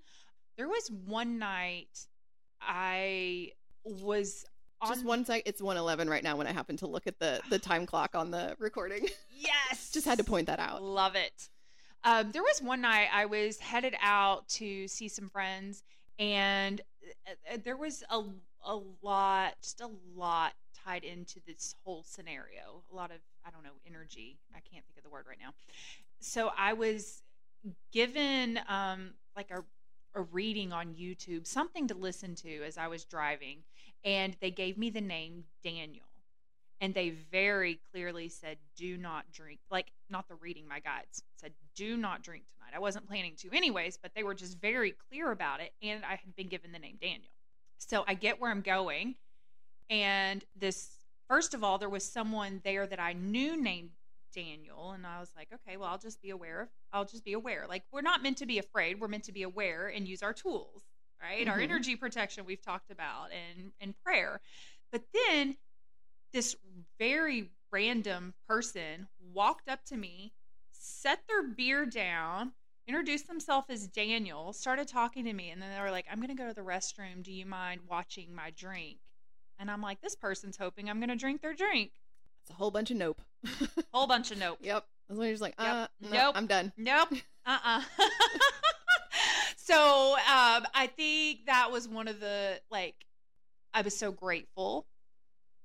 There 0.57 0.69
was 0.69 0.91
one 1.07 1.39
night 1.39 2.07
I 2.63 3.53
was 3.85 4.47
Just 4.87 5.05
one 5.05 5.25
sec. 5.25 5.43
It's 5.47 5.61
111 5.61 6.09
right 6.09 6.23
now 6.23 6.37
when 6.37 6.47
I 6.47 6.53
happen 6.53 6.77
to 6.79 6.87
look 6.87 7.07
at 7.07 7.19
the 7.19 7.41
the 7.51 7.59
time 7.71 7.87
clock 7.87 8.15
on 8.15 8.31
the 8.31 8.57
recording. 8.59 9.09
Yes. 9.37 9.91
Just 9.93 10.07
had 10.07 10.19
to 10.19 10.25
point 10.25 10.47
that 10.47 10.59
out. 10.59 10.83
Love 10.83 11.17
it. 11.17 11.49
Um, 12.03 12.31
there 12.33 12.43
was 12.43 12.63
one 12.63 12.81
night 12.81 13.09
I 13.13 13.27
was 13.27 13.59
headed 13.59 13.95
out 14.01 14.49
to 14.49 14.89
see 14.89 15.09
some 15.09 15.29
friends, 15.29 15.83
and 16.19 16.81
uh, 17.27 17.55
uh, 17.55 17.59
there 17.63 17.77
was 17.77 18.03
a 18.11 18.23
a 18.65 18.79
lot, 19.03 19.55
just 19.63 19.81
a 19.81 19.91
lot 20.15 20.53
tied 20.85 21.05
into 21.05 21.41
this 21.47 21.75
whole 21.85 22.03
scenario. 22.03 22.83
A 22.93 22.97
lot 22.97 23.11
of 23.11 23.19
I 23.45 23.51
don't 23.51 23.63
know 23.63 23.71
energy. 23.87 24.39
I 24.55 24.61
can't 24.61 24.85
think 24.87 24.99
of 24.99 25.05
the 25.05 25.11
word 25.11 25.27
right 25.29 25.39
now. 25.41 25.53
So 26.21 26.51
I 26.57 26.73
was 26.73 27.23
given 27.93 28.61
um, 28.69 29.11
like 29.37 29.51
a 29.51 29.65
a 30.15 30.23
reading 30.23 30.73
on 30.73 30.95
YouTube, 30.95 31.47
something 31.47 31.87
to 31.89 31.95
listen 31.95 32.35
to 32.37 32.65
as 32.65 32.79
I 32.79 32.89
was 32.89 33.05
driving, 33.05 33.59
and 34.05 34.37
they 34.41 34.51
gave 34.51 34.79
me 34.79 34.91
the 34.91 35.01
name 35.01 35.45
Daniel. 35.63 36.05
And 36.81 36.95
they 36.95 37.11
very 37.11 37.79
clearly 37.93 38.29
said 38.29 38.57
do 38.75 38.97
not 38.97 39.31
drink 39.33 39.61
like 39.71 39.93
not 40.09 40.29
the 40.29 40.35
reading 40.37 40.67
my 40.67 40.81
guides 40.81 41.23
said 41.37 41.53
do 41.77 41.97
not 41.99 42.23
drink 42.23 42.45
tonight. 42.55 42.75
I 42.75 42.81
wasn't 42.81 43.07
planning 43.07 43.35
to 43.41 43.55
anyways 43.55 43.99
but 43.99 44.13
they 44.15 44.23
were 44.23 44.35
just 44.35 44.59
very 44.59 44.95
clear 45.11 45.31
about 45.31 45.61
it 45.61 45.75
and 45.83 46.03
i 46.07 46.13
had 46.13 46.35
been 46.37 46.49
given 46.49 46.73
the 46.73 46.79
name 46.79 46.97
daniel. 46.99 47.29
So 47.77 48.05
i 48.09 48.15
get 48.15 48.41
where 48.41 48.51
i'm 48.51 48.63
going 48.63 49.17
and 49.91 50.43
this 50.59 50.89
first 51.29 51.53
of 51.53 51.63
all 51.63 51.77
there 51.77 51.91
was 51.91 52.03
someone 52.03 52.63
there 52.65 52.87
that 52.87 52.99
i 52.99 53.13
knew 53.13 53.63
named 53.63 53.91
daniel 54.33 54.93
and 54.93 55.07
i 55.07 55.19
was 55.21 55.31
like 55.37 55.49
okay 55.53 55.77
well 55.77 55.89
i'll 55.89 55.99
just 55.99 56.21
be 56.23 56.31
aware 56.31 56.63
of 56.63 56.69
i'll 56.93 57.05
just 57.05 57.25
be 57.25 57.33
aware 57.33 57.67
like 57.69 57.83
we're 57.93 58.01
not 58.01 58.23
meant 58.23 58.37
to 58.39 58.47
be 58.47 58.59
afraid 58.59 59.01
we're 59.01 59.09
meant 59.09 59.25
to 59.25 59.33
be 59.33 59.43
aware 59.43 59.89
and 59.89 60.07
use 60.09 60.23
our 60.23 60.33
tools 60.33 60.85
right 61.23 61.49
our 61.49 61.59
Mhm. 61.59 61.65
energy 61.65 61.97
protection 61.97 62.45
we've 62.45 62.63
talked 62.63 62.91
about 62.91 63.29
and 63.33 63.73
and 63.81 63.95
prayer 64.05 64.41
but 64.93 65.03
then 65.15 65.57
this 66.33 66.57
very 66.99 67.51
random 67.73 68.35
person 68.49 69.09
walked 69.33 69.69
up 69.69 69.85
to 69.87 69.97
me, 69.97 70.33
set 70.73 71.21
their 71.29 71.43
beer 71.43 71.87
down, 71.87 72.53
introduced 72.87 73.29
themselves 73.29 73.67
as 73.71 73.87
Daniel, 73.87 74.53
started 74.53 74.89
talking 74.89 75.25
to 75.25 75.33
me, 75.33 75.51
and 75.51 75.61
then 75.61 75.71
they 75.75 75.81
were 75.81 75.91
like, 75.91 76.07
I'm 76.11 76.19
going 76.19 76.29
to 76.29 76.35
go 76.35 76.49
to 76.49 76.55
the 76.55 76.61
restroom. 76.63 77.23
Do 77.23 77.33
you 77.33 77.47
mind 77.47 77.83
watching 77.89 78.35
my 78.35 78.51
drink? 78.51 78.99
And 79.59 79.71
I'm 79.71 79.83
like, 79.83 80.01
this 80.01 80.15
person's 80.17 80.57
hoping 80.57 80.89
I'm 80.89 80.99
going 80.99 81.11
to 81.11 81.17
drink 81.17 81.43
their 81.43 81.55
drink. 81.55 81.93
It's 82.51 82.57
a 82.57 82.59
whole 82.59 82.71
bunch 82.73 82.91
of 82.91 82.97
nope. 82.97 83.21
Whole 83.93 84.07
bunch 84.09 84.31
of 84.33 84.39
nope. 84.39 84.59
yep. 84.61 84.85
That's 85.09 85.17
when 85.19 85.29
you're 85.29 85.35
just 85.35 85.43
like, 85.43 85.55
Yep. 85.59 85.69
uh, 85.69 85.87
no, 86.03 86.11
Nope. 86.11 86.33
I'm 86.37 86.47
done. 86.47 86.73
Nope. 86.77 87.09
Uh 87.47 87.57
uh 87.65 87.83
so 89.57 90.15
um, 90.15 90.67
I 90.75 90.91
think 90.95 91.47
that 91.47 91.71
was 91.73 91.89
one 91.89 92.07
of 92.07 92.21
the, 92.21 92.61
like, 92.71 92.95
I 93.73 93.81
was 93.81 93.97
so 93.97 94.13
grateful 94.13 94.87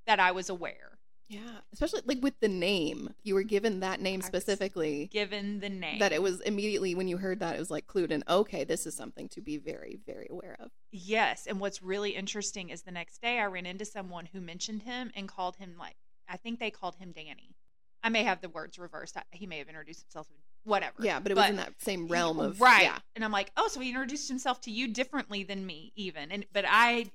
that 0.07 0.19
I 0.21 0.31
was 0.31 0.49
aware. 0.49 0.97
Yeah, 1.27 1.39
especially 1.73 2.01
like 2.05 2.21
with 2.21 2.39
the 2.39 2.47
name, 2.47 3.13
you 3.23 3.33
were 3.33 3.41
given 3.43 3.79
that 3.79 3.99
name 3.99 4.21
I 4.23 4.27
specifically. 4.27 5.09
Given 5.11 5.59
the 5.59 5.69
name. 5.69 5.97
That 5.99 6.11
it 6.13 6.21
was 6.21 6.39
immediately 6.41 6.93
when 6.95 7.07
you 7.07 7.17
heard 7.17 7.39
that 7.39 7.55
it 7.55 7.59
was 7.59 7.71
like 7.71 7.87
clued 7.87 8.11
in. 8.11 8.23
Okay, 8.29 8.63
this 8.63 8.85
is 8.85 8.95
something 8.95 9.27
to 9.29 9.41
be 9.41 9.57
very, 9.57 9.97
very 10.05 10.27
aware 10.29 10.55
of. 10.59 10.69
Yes, 10.91 11.47
and 11.47 11.59
what's 11.59 11.81
really 11.81 12.11
interesting 12.11 12.69
is 12.69 12.83
the 12.83 12.91
next 12.91 13.21
day 13.23 13.39
I 13.39 13.45
ran 13.47 13.65
into 13.65 13.85
someone 13.85 14.27
who 14.31 14.39
mentioned 14.39 14.83
him 14.83 15.11
and 15.15 15.27
called 15.27 15.55
him 15.57 15.75
like 15.79 15.95
I 16.29 16.37
think 16.37 16.59
they 16.59 16.71
called 16.71 16.95
him 16.95 17.11
Danny. 17.11 17.55
I 18.03 18.09
may 18.09 18.23
have 18.23 18.41
the 18.41 18.49
words 18.49 18.77
reversed. 18.77 19.17
I, 19.17 19.23
he 19.31 19.47
may 19.47 19.57
have 19.57 19.67
introduced 19.67 20.01
himself, 20.03 20.27
whatever. 20.63 20.97
Yeah, 20.99 21.19
but 21.19 21.31
it 21.31 21.35
was 21.35 21.49
in 21.49 21.55
that 21.55 21.73
same 21.81 22.07
realm 22.07 22.39
of 22.39 22.61
right. 22.61 22.83
Yeah, 22.83 22.99
And 23.15 23.23
I'm 23.25 23.31
like, 23.31 23.51
oh, 23.57 23.67
so 23.67 23.79
he 23.79 23.89
introduced 23.89 24.27
himself 24.27 24.61
to 24.61 24.71
you 24.71 24.87
differently 24.87 25.43
than 25.43 25.65
me, 25.65 25.91
even. 25.95 26.31
And 26.31 26.45
but 26.53 26.65
I 26.67 27.11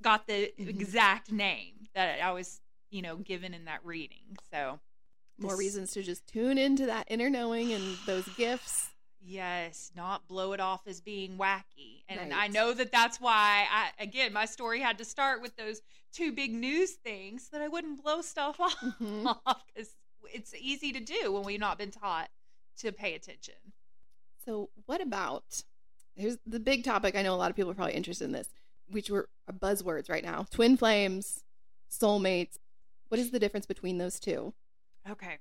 got 0.00 0.26
the 0.26 0.52
Mhm. 0.58 0.68
exact 0.68 1.32
name 1.32 1.86
that 1.94 2.20
I 2.20 2.30
was, 2.32 2.60
you 2.90 3.02
know, 3.02 3.16
given 3.16 3.52
in 3.54 3.64
that 3.66 3.84
reading. 3.84 4.36
So 4.52 4.80
more 5.38 5.56
reasons 5.56 5.92
to 5.92 6.02
just 6.02 6.26
tune 6.26 6.56
into 6.58 6.86
that 6.86 7.06
inner 7.08 7.28
knowing 7.30 7.72
and 7.72 7.96
those 8.06 8.28
gifts. 8.36 8.90
Yes, 9.24 9.92
not 9.94 10.26
blow 10.26 10.52
it 10.52 10.58
off 10.60 10.86
as 10.86 11.00
being 11.00 11.38
wacky. 11.38 12.02
And 12.08 12.20
Right. 12.20 12.32
I 12.32 12.48
know 12.48 12.72
that 12.74 12.90
that's 12.92 13.20
why 13.20 13.66
I 13.70 13.90
again 14.00 14.32
my 14.32 14.46
story 14.46 14.80
had 14.80 14.98
to 14.98 15.04
start 15.04 15.40
with 15.42 15.56
those 15.56 15.80
two 16.12 16.32
big 16.32 16.52
news 16.52 16.92
things 16.92 17.48
that 17.50 17.60
I 17.62 17.68
wouldn't 17.68 18.02
blow 18.02 18.20
stuff 18.22 18.60
off 18.60 18.74
Mhm. 18.80 19.36
cuz 19.76 19.94
it's 20.32 20.54
easy 20.54 20.92
to 20.92 21.00
do 21.00 21.32
when 21.32 21.42
we've 21.44 21.60
not 21.60 21.78
been 21.78 21.90
taught 21.90 22.30
to 22.78 22.92
pay 22.92 23.14
attention. 23.14 23.54
So, 24.44 24.70
what 24.86 25.00
about 25.00 25.62
here's 26.16 26.38
the 26.46 26.60
big 26.60 26.84
topic? 26.84 27.14
I 27.16 27.22
know 27.22 27.34
a 27.34 27.36
lot 27.36 27.50
of 27.50 27.56
people 27.56 27.70
are 27.70 27.74
probably 27.74 27.94
interested 27.94 28.24
in 28.24 28.32
this, 28.32 28.48
which 28.88 29.10
were 29.10 29.28
are 29.48 29.54
buzzwords 29.54 30.08
right 30.10 30.24
now: 30.24 30.46
twin 30.50 30.76
flames, 30.76 31.44
soulmates. 31.90 32.56
What 33.08 33.18
is 33.18 33.30
the 33.30 33.38
difference 33.38 33.66
between 33.66 33.98
those 33.98 34.18
two? 34.18 34.54
Okay. 35.08 35.38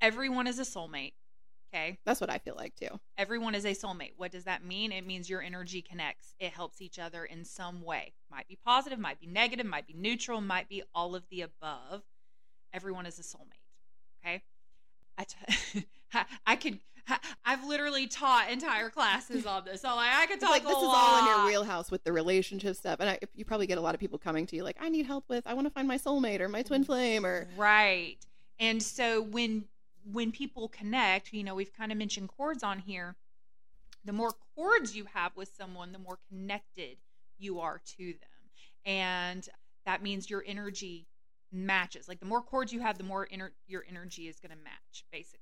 Everyone 0.00 0.46
is 0.46 0.58
a 0.58 0.62
soulmate. 0.62 1.14
Okay. 1.74 1.98
That's 2.04 2.20
what 2.20 2.30
I 2.30 2.38
feel 2.38 2.54
like 2.56 2.74
too. 2.74 3.00
Everyone 3.18 3.54
is 3.54 3.64
a 3.64 3.74
soulmate. 3.74 4.12
What 4.16 4.32
does 4.32 4.44
that 4.44 4.64
mean? 4.64 4.92
It 4.92 5.06
means 5.06 5.28
your 5.28 5.42
energy 5.42 5.82
connects. 5.82 6.34
It 6.38 6.52
helps 6.52 6.80
each 6.80 6.98
other 6.98 7.24
in 7.24 7.44
some 7.44 7.82
way. 7.82 8.14
Might 8.30 8.48
be 8.48 8.58
positive, 8.64 8.98
might 8.98 9.20
be 9.20 9.26
negative, 9.26 9.66
might 9.66 9.86
be 9.86 9.94
neutral, 9.94 10.40
might 10.40 10.68
be 10.68 10.82
all 10.94 11.14
of 11.14 11.24
the 11.30 11.42
above. 11.42 12.02
Everyone 12.72 13.06
is 13.06 13.18
a 13.18 13.22
soulmate. 13.22 14.24
Okay. 14.24 14.42
I, 15.18 15.24
t- 15.24 15.86
I 16.46 16.56
could, 16.56 16.78
I've 17.44 17.64
literally 17.66 18.06
taught 18.06 18.50
entire 18.50 18.90
classes 18.90 19.46
on 19.46 19.64
this. 19.64 19.82
So 19.82 19.94
like, 19.96 20.10
I 20.12 20.26
could 20.26 20.40
talk 20.40 20.50
like 20.50 20.62
this 20.62 20.70
is 20.70 20.76
all 20.82 21.18
in 21.18 21.26
your 21.26 21.38
lot. 21.38 21.46
wheelhouse 21.46 21.90
with 21.90 22.04
the 22.04 22.12
relationship 22.12 22.76
stuff, 22.76 23.00
and 23.00 23.10
I, 23.10 23.18
you 23.34 23.44
probably 23.44 23.66
get 23.66 23.78
a 23.78 23.80
lot 23.80 23.94
of 23.94 24.00
people 24.00 24.18
coming 24.18 24.46
to 24.46 24.56
you 24.56 24.64
like, 24.64 24.76
"I 24.80 24.88
need 24.88 25.06
help 25.06 25.24
with. 25.28 25.46
I 25.46 25.54
want 25.54 25.66
to 25.66 25.70
find 25.70 25.86
my 25.86 25.98
soulmate 25.98 26.40
or 26.40 26.48
my 26.48 26.62
twin 26.62 26.82
mm. 26.82 26.86
flame." 26.86 27.24
Or 27.24 27.46
right 27.56 28.16
and 28.58 28.82
so 28.82 29.22
when 29.22 29.64
when 30.12 30.30
people 30.30 30.68
connect 30.68 31.32
you 31.32 31.42
know 31.42 31.54
we've 31.54 31.72
kind 31.72 31.90
of 31.90 31.98
mentioned 31.98 32.28
cords 32.28 32.62
on 32.62 32.78
here 32.78 33.16
the 34.04 34.12
more 34.12 34.32
cords 34.54 34.96
you 34.96 35.06
have 35.12 35.36
with 35.36 35.50
someone 35.56 35.92
the 35.92 35.98
more 35.98 36.18
connected 36.28 36.98
you 37.38 37.60
are 37.60 37.80
to 37.98 38.12
them. 38.12 38.84
And 38.84 39.48
that 39.84 40.02
means 40.02 40.30
your 40.30 40.44
energy 40.46 41.06
matches. 41.52 42.08
Like 42.08 42.20
the 42.20 42.26
more 42.26 42.42
cords 42.42 42.72
you 42.72 42.80
have 42.80 42.98
the 42.98 43.04
more 43.04 43.26
ener- 43.32 43.50
your 43.66 43.84
energy 43.88 44.28
is 44.28 44.38
going 44.38 44.56
to 44.56 44.64
match 44.64 45.04
basically. 45.12 45.40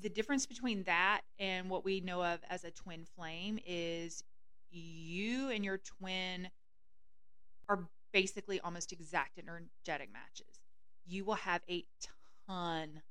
The 0.00 0.08
difference 0.08 0.46
between 0.46 0.84
that 0.84 1.22
and 1.38 1.68
what 1.68 1.84
we 1.84 2.00
know 2.00 2.22
of 2.22 2.40
as 2.48 2.64
a 2.64 2.70
twin 2.70 3.04
flame 3.16 3.58
is 3.66 4.22
you 4.70 5.50
and 5.50 5.64
your 5.64 5.78
twin 5.78 6.48
are 7.68 7.88
basically 8.12 8.60
almost 8.60 8.92
exact 8.92 9.38
energetic 9.38 10.12
matches. 10.12 10.60
You 11.06 11.24
will 11.24 11.34
have 11.34 11.62
a 11.68 11.84
ton 12.46 13.02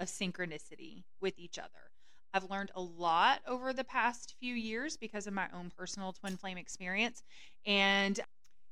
of 0.00 0.08
synchronicity 0.08 1.04
with 1.20 1.38
each 1.38 1.58
other. 1.58 1.70
I've 2.34 2.50
learned 2.50 2.70
a 2.74 2.80
lot 2.80 3.40
over 3.46 3.72
the 3.72 3.84
past 3.84 4.34
few 4.38 4.54
years 4.54 4.96
because 4.96 5.26
of 5.26 5.32
my 5.32 5.48
own 5.54 5.72
personal 5.76 6.12
twin 6.12 6.36
flame 6.36 6.58
experience. 6.58 7.22
And, 7.64 8.20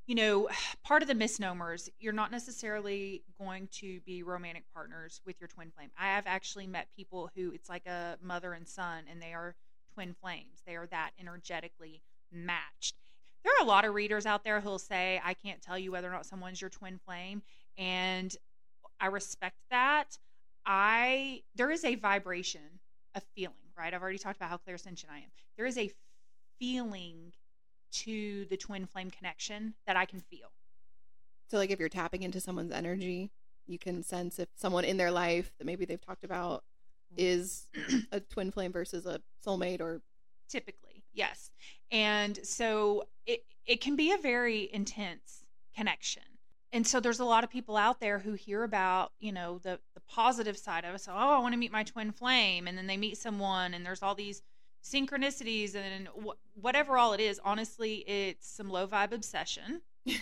you 0.07 0.15
know, 0.15 0.49
part 0.85 1.03
of 1.03 1.09
the 1.09 1.15
misnomers, 1.15 1.89
you're 1.99 2.13
not 2.13 2.31
necessarily 2.31 3.23
going 3.41 3.69
to 3.73 4.01
be 4.01 4.23
romantic 4.23 4.65
partners 4.75 5.21
with 5.25 5.41
your 5.41 5.49
twin 5.49 5.71
flame. 5.71 5.91
I 5.99 6.09
have 6.09 6.27
actually 6.27 6.67
met 6.67 6.89
people 6.95 7.31
who 7.35 7.51
it's 7.53 7.69
like 7.69 7.87
a 7.87 8.19
mother 8.23 8.53
and 8.53 8.69
son, 8.69 9.05
and 9.11 9.23
they 9.23 9.33
are 9.33 9.55
twin 9.95 10.15
flames. 10.21 10.63
They 10.67 10.77
are 10.77 10.87
that 10.89 11.13
energetically 11.19 12.03
matched. 12.31 12.97
There 13.43 13.53
are 13.59 13.65
a 13.65 13.69
lot 13.69 13.85
of 13.85 13.95
readers 13.95 14.27
out 14.27 14.45
there 14.45 14.61
who'll 14.61 14.79
say, 14.79 15.21
I 15.25 15.33
can't 15.33 15.63
tell 15.63 15.79
you 15.79 15.93
whether 15.93 16.09
or 16.09 16.13
not 16.13 16.27
someone's 16.27 16.61
your 16.61 16.71
twin 16.71 16.99
flame. 17.05 17.43
And 17.79 18.35
I 19.01 19.07
respect 19.07 19.57
that. 19.71 20.19
I 20.67 21.43
there 21.55 21.71
is 21.71 21.85
a 21.85 21.95
vibration, 21.95 22.81
a 23.15 23.21
feeling, 23.35 23.55
right? 23.79 23.95
I've 23.95 24.03
already 24.03 24.19
talked 24.19 24.37
about 24.37 24.51
how 24.51 24.59
clairsentient 24.59 25.11
I 25.11 25.19
am. 25.19 25.31
There 25.57 25.67
is 25.67 25.79
a 25.79 25.91
feeling 26.59 27.33
to 27.93 28.45
the 28.47 28.57
twin 28.57 28.87
flame 28.87 29.11
connection 29.11 29.75
that 29.87 29.97
I 29.97 30.05
can 30.05 30.21
feel. 30.21 30.51
so, 31.49 31.57
like 31.57 31.71
if 31.71 31.79
you're 31.79 31.89
tapping 31.89 32.23
into 32.23 32.41
someone's 32.41 32.73
energy, 32.73 33.31
you 33.67 33.79
can 33.79 34.03
sense 34.03 34.39
if 34.39 34.49
someone 34.57 34.85
in 34.85 34.97
their 34.97 35.11
life 35.11 35.53
that 35.59 35.65
maybe 35.65 35.85
they've 35.85 36.05
talked 36.05 36.25
about 36.25 36.65
is 37.17 37.69
a 38.13 38.21
twin 38.21 38.51
flame 38.51 38.73
versus 38.73 39.07
a 39.07 39.21
soulmate, 39.45 39.81
or 39.81 40.03
Typically, 40.49 41.05
yes. 41.13 41.51
And 41.91 42.39
so 42.45 43.05
it 43.27 43.45
it 43.67 43.81
can 43.81 43.97
be 43.97 44.13
a 44.13 44.19
very 44.19 44.69
intense 44.73 45.45
connection. 45.75 46.23
And 46.73 46.87
so 46.87 47.01
there's 47.01 47.21
a 47.21 47.25
lot 47.25 47.45
of 47.45 47.51
people 47.51 47.77
out 47.77 48.01
there 48.01 48.19
who 48.19 48.35
hear 48.35 48.63
about, 48.63 49.13
you 49.21 49.33
know, 49.33 49.59
the 49.59 49.79
the 49.95 50.01
positive 50.09 50.59
side 50.59 50.85
of 50.85 50.95
it. 50.95 51.01
So, 51.01 51.13
oh, 51.13 51.37
I 51.37 51.39
want 51.39 51.53
to 51.55 51.59
meet 51.59 51.73
my 51.73 51.85
twin 51.85 52.13
flame, 52.13 52.67
and 52.67 52.77
then 52.77 52.87
they 52.87 52.97
meet 52.97 53.17
someone, 53.17 53.73
and 53.73 53.87
there's 53.87 54.03
all 54.03 54.15
these 54.15 54.43
synchronicities 54.85 55.75
and 55.75 56.09
wh- 56.09 56.63
whatever 56.63 56.99
all 56.99 57.13
it 57.13 57.21
is. 57.21 57.41
Honestly, 57.45 57.97
it's 58.07 58.49
some 58.49 58.69
low 58.69 58.87
vibe 58.87 59.13
obsession. 59.13 59.83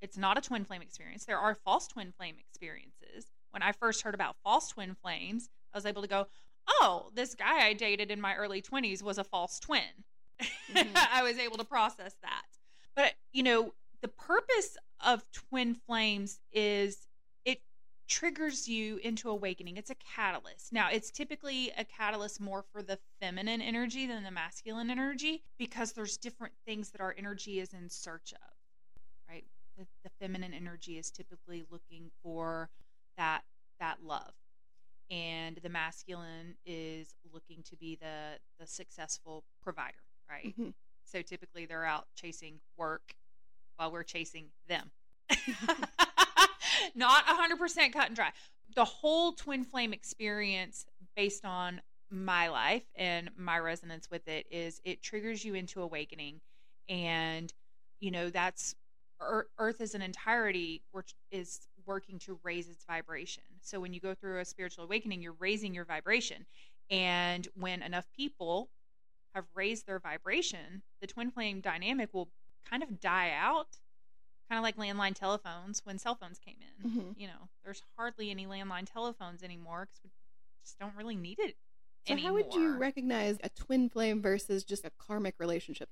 It's 0.00 0.16
not 0.16 0.38
a 0.38 0.40
twin 0.40 0.64
flame 0.64 0.82
experience. 0.82 1.24
There 1.24 1.38
are 1.38 1.54
false 1.54 1.86
twin 1.86 2.12
flame 2.12 2.36
experiences. 2.38 3.30
When 3.50 3.62
I 3.62 3.72
first 3.72 4.02
heard 4.02 4.14
about 4.14 4.36
false 4.42 4.68
twin 4.68 4.94
flames, 4.94 5.50
I 5.74 5.76
was 5.76 5.86
able 5.86 6.02
to 6.02 6.08
go, 6.08 6.26
oh, 6.66 7.10
this 7.14 7.34
guy 7.34 7.66
I 7.66 7.72
dated 7.74 8.10
in 8.10 8.20
my 8.20 8.34
early 8.34 8.62
20s 8.62 9.02
was 9.02 9.18
a 9.18 9.24
false 9.24 9.58
twin. 9.60 10.04
Mm-hmm. 10.40 10.96
I 11.12 11.22
was 11.22 11.38
able 11.38 11.58
to 11.58 11.64
process 11.64 12.14
that. 12.22 12.46
But, 12.96 13.14
you 13.32 13.42
know, 13.42 13.74
the 14.02 14.08
purpose 14.08 14.76
of 15.04 15.24
twin 15.32 15.74
flames 15.74 16.40
is 16.52 17.08
it 17.44 17.60
triggers 18.08 18.68
you 18.68 18.98
into 18.98 19.30
awakening. 19.30 19.76
It's 19.76 19.90
a 19.90 19.94
catalyst. 19.94 20.72
Now, 20.72 20.88
it's 20.90 21.10
typically 21.10 21.72
a 21.76 21.84
catalyst 21.84 22.40
more 22.40 22.64
for 22.72 22.82
the 22.82 22.98
feminine 23.20 23.62
energy 23.62 24.06
than 24.06 24.22
the 24.22 24.30
masculine 24.30 24.90
energy 24.90 25.42
because 25.58 25.92
there's 25.92 26.16
different 26.16 26.54
things 26.66 26.90
that 26.90 27.00
our 27.00 27.14
energy 27.16 27.60
is 27.60 27.72
in 27.72 27.88
search 27.88 28.32
of, 28.32 28.54
right? 29.28 29.44
The, 29.78 29.86
the 30.04 30.10
feminine 30.20 30.54
energy 30.54 30.98
is 30.98 31.10
typically 31.10 31.64
looking 31.70 32.10
for 32.22 32.68
that 33.16 33.42
that 33.80 33.98
love 34.04 34.32
and 35.10 35.58
the 35.62 35.68
masculine 35.68 36.54
is 36.64 37.14
looking 37.32 37.62
to 37.64 37.76
be 37.76 37.96
the 37.96 38.38
the 38.58 38.66
successful 38.66 39.44
provider 39.62 39.98
right 40.30 40.46
mm-hmm. 40.46 40.70
so 41.04 41.22
typically 41.22 41.66
they're 41.66 41.84
out 41.84 42.06
chasing 42.14 42.60
work 42.76 43.14
while 43.80 43.90
we're 43.90 44.02
chasing 44.02 44.44
them. 44.68 44.90
Not 46.94 47.24
100% 47.24 47.92
cut 47.94 48.08
and 48.08 48.14
dry. 48.14 48.30
The 48.76 48.84
whole 48.84 49.32
twin 49.32 49.64
flame 49.64 49.94
experience 49.94 50.84
based 51.16 51.46
on 51.46 51.80
my 52.10 52.48
life 52.48 52.84
and 52.94 53.30
my 53.38 53.58
resonance 53.58 54.10
with 54.10 54.28
it 54.28 54.46
is 54.50 54.82
it 54.84 55.02
triggers 55.02 55.44
you 55.44 55.54
into 55.54 55.80
awakening. 55.80 56.40
And 56.90 57.50
you 58.00 58.10
know 58.10 58.28
that's 58.28 58.74
earth 59.58 59.80
as 59.80 59.94
an 59.94 60.02
entirety 60.02 60.82
which 60.92 61.14
is 61.30 61.60
working 61.86 62.18
to 62.18 62.38
raise 62.42 62.68
its 62.68 62.84
vibration. 62.84 63.44
So 63.62 63.80
when 63.80 63.94
you 63.94 64.00
go 64.00 64.14
through 64.14 64.40
a 64.40 64.44
spiritual 64.44 64.84
awakening 64.84 65.22
you're 65.22 65.36
raising 65.38 65.74
your 65.74 65.86
vibration. 65.86 66.44
And 66.90 67.48
when 67.54 67.82
enough 67.82 68.06
people 68.14 68.68
have 69.34 69.44
raised 69.54 69.86
their 69.86 70.00
vibration 70.00 70.82
the 71.00 71.06
twin 71.06 71.30
flame 71.30 71.60
dynamic 71.60 72.12
will 72.12 72.28
kind 72.70 72.82
of 72.82 73.00
die 73.00 73.32
out 73.36 73.78
kind 74.48 74.58
of 74.58 74.62
like 74.62 74.76
landline 74.76 75.14
telephones 75.14 75.82
when 75.84 75.98
cell 75.98 76.14
phones 76.14 76.38
came 76.38 76.56
in 76.60 76.90
mm-hmm. 76.90 77.10
you 77.16 77.26
know 77.26 77.48
there's 77.64 77.82
hardly 77.96 78.30
any 78.30 78.46
landline 78.46 78.90
telephones 78.90 79.42
anymore 79.42 79.86
because 79.86 80.02
we 80.04 80.10
just 80.64 80.78
don't 80.78 80.94
really 80.96 81.16
need 81.16 81.38
it 81.38 81.56
so 82.06 82.12
anymore. 82.12 82.30
how 82.30 82.34
would 82.34 82.54
you 82.54 82.76
recognize 82.76 83.38
a 83.42 83.48
twin 83.50 83.88
flame 83.88 84.22
versus 84.22 84.64
just 84.64 84.84
a 84.84 84.90
karmic 84.98 85.34
relationship 85.38 85.88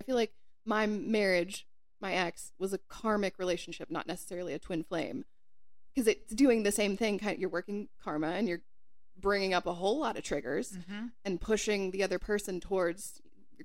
i 0.00 0.04
feel 0.04 0.16
like 0.16 0.32
my 0.64 0.86
marriage 0.86 1.66
my 2.00 2.14
ex 2.14 2.52
was 2.58 2.72
a 2.72 2.78
karmic 2.78 3.38
relationship, 3.38 3.90
not 3.90 4.06
necessarily 4.06 4.54
a 4.54 4.58
twin 4.58 4.82
flame, 4.82 5.24
because 5.94 6.08
it's 6.08 6.34
doing 6.34 6.62
the 6.62 6.72
same 6.72 6.96
thing. 6.96 7.18
Kind 7.18 7.34
of, 7.34 7.40
you're 7.40 7.50
working 7.50 7.88
karma 8.02 8.28
and 8.28 8.48
you're 8.48 8.62
bringing 9.18 9.52
up 9.52 9.66
a 9.66 9.74
whole 9.74 10.00
lot 10.00 10.16
of 10.16 10.24
triggers 10.24 10.72
mm-hmm. 10.72 11.06
and 11.24 11.40
pushing 11.40 11.90
the 11.90 12.02
other 12.02 12.18
person 12.18 12.60
towards 12.60 13.20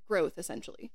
growth, 0.07 0.37
essentially. 0.37 0.91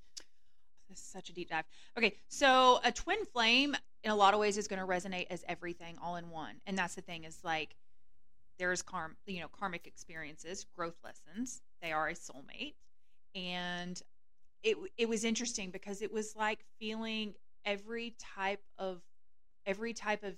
This 0.90 0.98
is 0.98 1.04
such 1.04 1.30
a 1.30 1.32
deep 1.32 1.48
dive. 1.48 1.64
Okay, 1.96 2.16
so 2.28 2.80
a 2.84 2.92
twin 2.92 3.24
flame, 3.24 3.76
in 4.02 4.10
a 4.10 4.16
lot 4.16 4.34
of 4.34 4.40
ways, 4.40 4.58
is 4.58 4.68
going 4.68 4.80
to 4.80 4.86
resonate 4.86 5.26
as 5.30 5.44
everything 5.48 5.96
all 6.02 6.16
in 6.16 6.30
one, 6.30 6.56
and 6.66 6.76
that's 6.76 6.96
the 6.96 7.00
thing. 7.00 7.24
Is 7.24 7.38
like 7.44 7.76
there's 8.58 8.82
karm, 8.82 9.12
you 9.26 9.40
know, 9.40 9.48
karmic 9.48 9.86
experiences, 9.86 10.66
growth 10.76 10.96
lessons. 11.02 11.62
They 11.80 11.92
are 11.92 12.08
a 12.08 12.14
soulmate, 12.14 12.74
and 13.34 14.00
it 14.62 14.76
it 14.98 15.08
was 15.08 15.24
interesting 15.24 15.70
because 15.70 16.02
it 16.02 16.12
was 16.12 16.34
like 16.36 16.64
feeling 16.78 17.34
every 17.64 18.16
type 18.18 18.62
of 18.78 19.00
every 19.66 19.92
type 19.92 20.24
of 20.24 20.34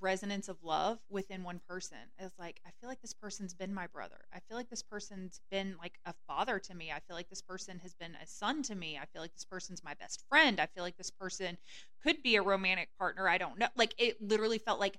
resonance 0.00 0.48
of 0.48 0.56
love 0.62 0.98
within 1.08 1.44
one 1.44 1.60
person. 1.68 1.98
It's 2.18 2.38
like 2.38 2.60
I 2.66 2.70
feel 2.80 2.88
like 2.88 3.00
this 3.00 3.14
person's 3.14 3.54
been 3.54 3.74
my 3.74 3.86
brother. 3.86 4.16
I 4.32 4.40
feel 4.40 4.56
like 4.56 4.70
this 4.70 4.82
person's 4.82 5.40
been 5.50 5.76
like 5.80 5.98
a 6.06 6.14
father 6.26 6.58
to 6.58 6.74
me. 6.74 6.90
I 6.90 7.00
feel 7.00 7.16
like 7.16 7.28
this 7.28 7.42
person 7.42 7.78
has 7.82 7.94
been 7.94 8.16
a 8.22 8.26
son 8.26 8.62
to 8.64 8.74
me. 8.74 8.98
I 9.00 9.06
feel 9.06 9.22
like 9.22 9.34
this 9.34 9.44
person's 9.44 9.84
my 9.84 9.94
best 9.94 10.24
friend. 10.28 10.60
I 10.60 10.66
feel 10.66 10.84
like 10.84 10.96
this 10.96 11.10
person 11.10 11.58
could 12.02 12.22
be 12.22 12.36
a 12.36 12.42
romantic 12.42 12.88
partner. 12.98 13.28
I 13.28 13.38
don't 13.38 13.58
know. 13.58 13.68
Like 13.76 13.94
it 13.98 14.20
literally 14.20 14.58
felt 14.58 14.80
like 14.80 14.96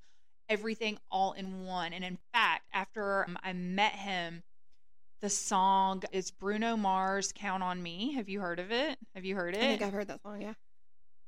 everything 0.50 0.98
all 1.12 1.34
in 1.34 1.66
one. 1.66 1.94
And 1.94 2.04
in 2.04 2.18
fact, 2.34 2.64
after 2.74 3.26
um, 3.26 3.38
I 3.44 3.54
met 3.54 3.94
him, 3.94 4.44
the 5.22 5.30
song 5.30 6.04
is 6.12 6.32
Bruno 6.32 6.78
Mars 6.78 7.34
Count 7.36 7.62
on 7.62 7.84
Me. 7.84 8.14
Have 8.14 8.30
you 8.30 8.40
heard 8.40 8.60
of 8.60 8.72
it? 8.72 8.98
Have 9.16 9.26
you 9.26 9.36
heard 9.36 9.54
it? 9.54 9.64
I 9.64 9.68
think 9.68 9.82
I've 9.82 9.94
heard 9.94 10.08
that 10.08 10.22
song, 10.22 10.42
yeah. 10.42 10.54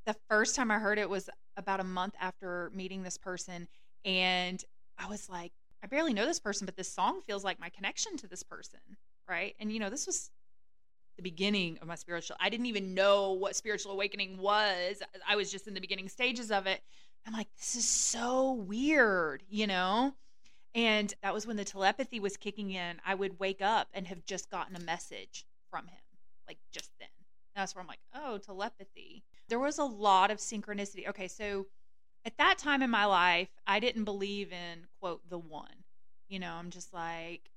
The 0.06 0.16
first 0.28 0.56
time 0.56 0.70
I 0.70 0.78
heard 0.78 0.98
it 0.98 1.08
was 1.08 1.30
about 1.56 1.80
a 1.80 1.84
month 1.84 2.14
after 2.20 2.70
meeting 2.74 3.02
this 3.02 3.18
person 3.18 3.68
and 4.04 4.62
I 4.98 5.08
was 5.08 5.28
like, 5.28 5.52
I 5.82 5.86
barely 5.86 6.12
know 6.12 6.26
this 6.26 6.38
person, 6.38 6.64
but 6.64 6.76
this 6.76 6.92
song 6.92 7.20
feels 7.22 7.44
like 7.44 7.58
my 7.60 7.68
connection 7.68 8.16
to 8.18 8.26
this 8.26 8.42
person, 8.42 8.80
right? 9.28 9.54
And 9.58 9.72
you 9.72 9.80
know, 9.80 9.90
this 9.90 10.06
was 10.06 10.30
the 11.16 11.22
beginning 11.22 11.78
of 11.82 11.88
my 11.88 11.94
spiritual. 11.94 12.36
I 12.40 12.48
didn't 12.48 12.66
even 12.66 12.94
know 12.94 13.32
what 13.32 13.56
spiritual 13.56 13.92
awakening 13.92 14.38
was. 14.38 15.02
I 15.28 15.36
was 15.36 15.50
just 15.50 15.66
in 15.66 15.74
the 15.74 15.80
beginning 15.80 16.08
stages 16.08 16.50
of 16.50 16.66
it. 16.66 16.80
I'm 17.26 17.32
like, 17.32 17.48
this 17.56 17.76
is 17.76 17.88
so 17.88 18.52
weird, 18.52 19.42
you 19.48 19.66
know? 19.66 20.14
And 20.74 21.12
that 21.22 21.34
was 21.34 21.46
when 21.46 21.56
the 21.56 21.64
telepathy 21.64 22.18
was 22.18 22.36
kicking 22.36 22.70
in. 22.70 23.00
I 23.04 23.14
would 23.14 23.38
wake 23.38 23.60
up 23.60 23.88
and 23.92 24.06
have 24.06 24.24
just 24.24 24.50
gotten 24.50 24.74
a 24.74 24.80
message 24.80 25.44
from 25.70 25.86
him, 25.86 26.00
like 26.48 26.58
just 26.72 26.90
then. 26.98 27.08
That's 27.54 27.74
where 27.74 27.82
I'm 27.82 27.88
like, 27.88 28.00
oh, 28.14 28.38
telepathy. 28.38 29.22
There 29.48 29.58
was 29.58 29.78
a 29.78 29.84
lot 29.84 30.30
of 30.30 30.38
synchronicity. 30.38 31.08
Okay, 31.08 31.28
so 31.28 31.66
at 32.24 32.36
that 32.38 32.58
time 32.58 32.82
in 32.82 32.90
my 32.90 33.04
life, 33.04 33.48
I 33.66 33.80
didn't 33.80 34.04
believe 34.04 34.52
in, 34.52 34.86
quote, 35.00 35.20
the 35.28 35.38
one. 35.38 35.84
You 36.28 36.38
know, 36.38 36.52
I'm 36.52 36.70
just 36.70 36.94
like, 36.94 37.50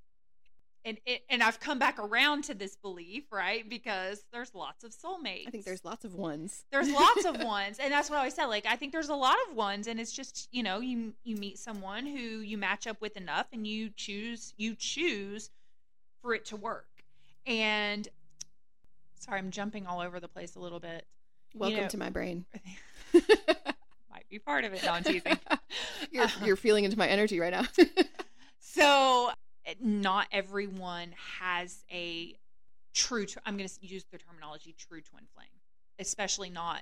and 0.84 1.00
it, 1.06 1.24
and 1.30 1.42
I've 1.42 1.60
come 1.60 1.80
back 1.80 1.98
around 1.98 2.44
to 2.46 2.54
this 2.54 2.76
belief, 2.76 3.24
right? 3.32 3.68
Because 3.68 4.24
there's 4.32 4.54
lots 4.54 4.84
of 4.84 4.92
soulmates. 4.92 5.48
I 5.48 5.50
think 5.50 5.66
there's 5.66 5.84
lots 5.84 6.06
of 6.06 6.14
ones. 6.14 6.64
There's 6.72 6.92
lots 6.92 7.26
of 7.26 7.40
ones, 7.44 7.80
and 7.80 7.92
that's 7.92 8.10
what 8.10 8.18
I 8.18 8.20
always 8.20 8.36
said. 8.36 8.46
Like 8.46 8.68
I 8.68 8.76
think 8.76 8.92
there's 8.92 9.10
a 9.10 9.16
lot 9.16 9.38
of 9.50 9.56
ones, 9.56 9.88
and 9.88 10.00
it's 10.00 10.12
just 10.12 10.48
you 10.52 10.62
know 10.62 10.80
you 10.80 11.14
you 11.24 11.38
meet 11.38 11.58
someone 11.58 12.06
who 12.06 12.18
you 12.18 12.58
match 12.58 12.86
up 12.86 13.02
with 13.02 13.18
enough, 13.18 13.48
and 13.52 13.66
you 13.66 13.90
choose 13.96 14.54
you 14.58 14.76
choose 14.76 15.50
for 16.22 16.36
it 16.36 16.46
to 16.46 16.56
work. 16.56 16.86
And 17.48 18.08
sorry, 19.26 19.40
I'm 19.40 19.52
jumping 19.52 19.88
all 19.88 20.00
over 20.00 20.20
the 20.20 20.28
place 20.28 20.56
a 20.56 20.60
little 20.60 20.80
bit. 20.80 21.06
Welcome 21.54 21.76
you 21.76 21.82
know, 21.84 21.90
to 21.90 21.98
my 21.98 22.10
brain. 22.10 22.46
might 23.14 24.30
be 24.30 24.40
part 24.40 24.64
of 24.64 24.74
it. 24.74 24.84
No, 24.84 24.92
I'm 24.92 25.04
teasing. 25.04 25.38
you're, 26.12 26.26
uh, 26.26 26.30
you're 26.44 26.56
feeling 26.56 26.86
into 26.86 26.98
my 26.98 27.08
energy 27.08 27.40
right 27.40 27.52
now. 27.52 27.64
so 28.60 29.32
eh, 29.66 29.74
not 29.82 30.28
everyone 30.32 31.14
has 31.40 31.84
a 31.92 32.36
true 32.94 33.26
i'm 33.46 33.58
going 33.58 33.68
to 33.68 33.86
use 33.86 34.06
the 34.10 34.18
terminology 34.18 34.74
true 34.78 35.02
twin 35.02 35.24
flame 35.36 35.50
especially 36.00 36.50
not 36.50 36.82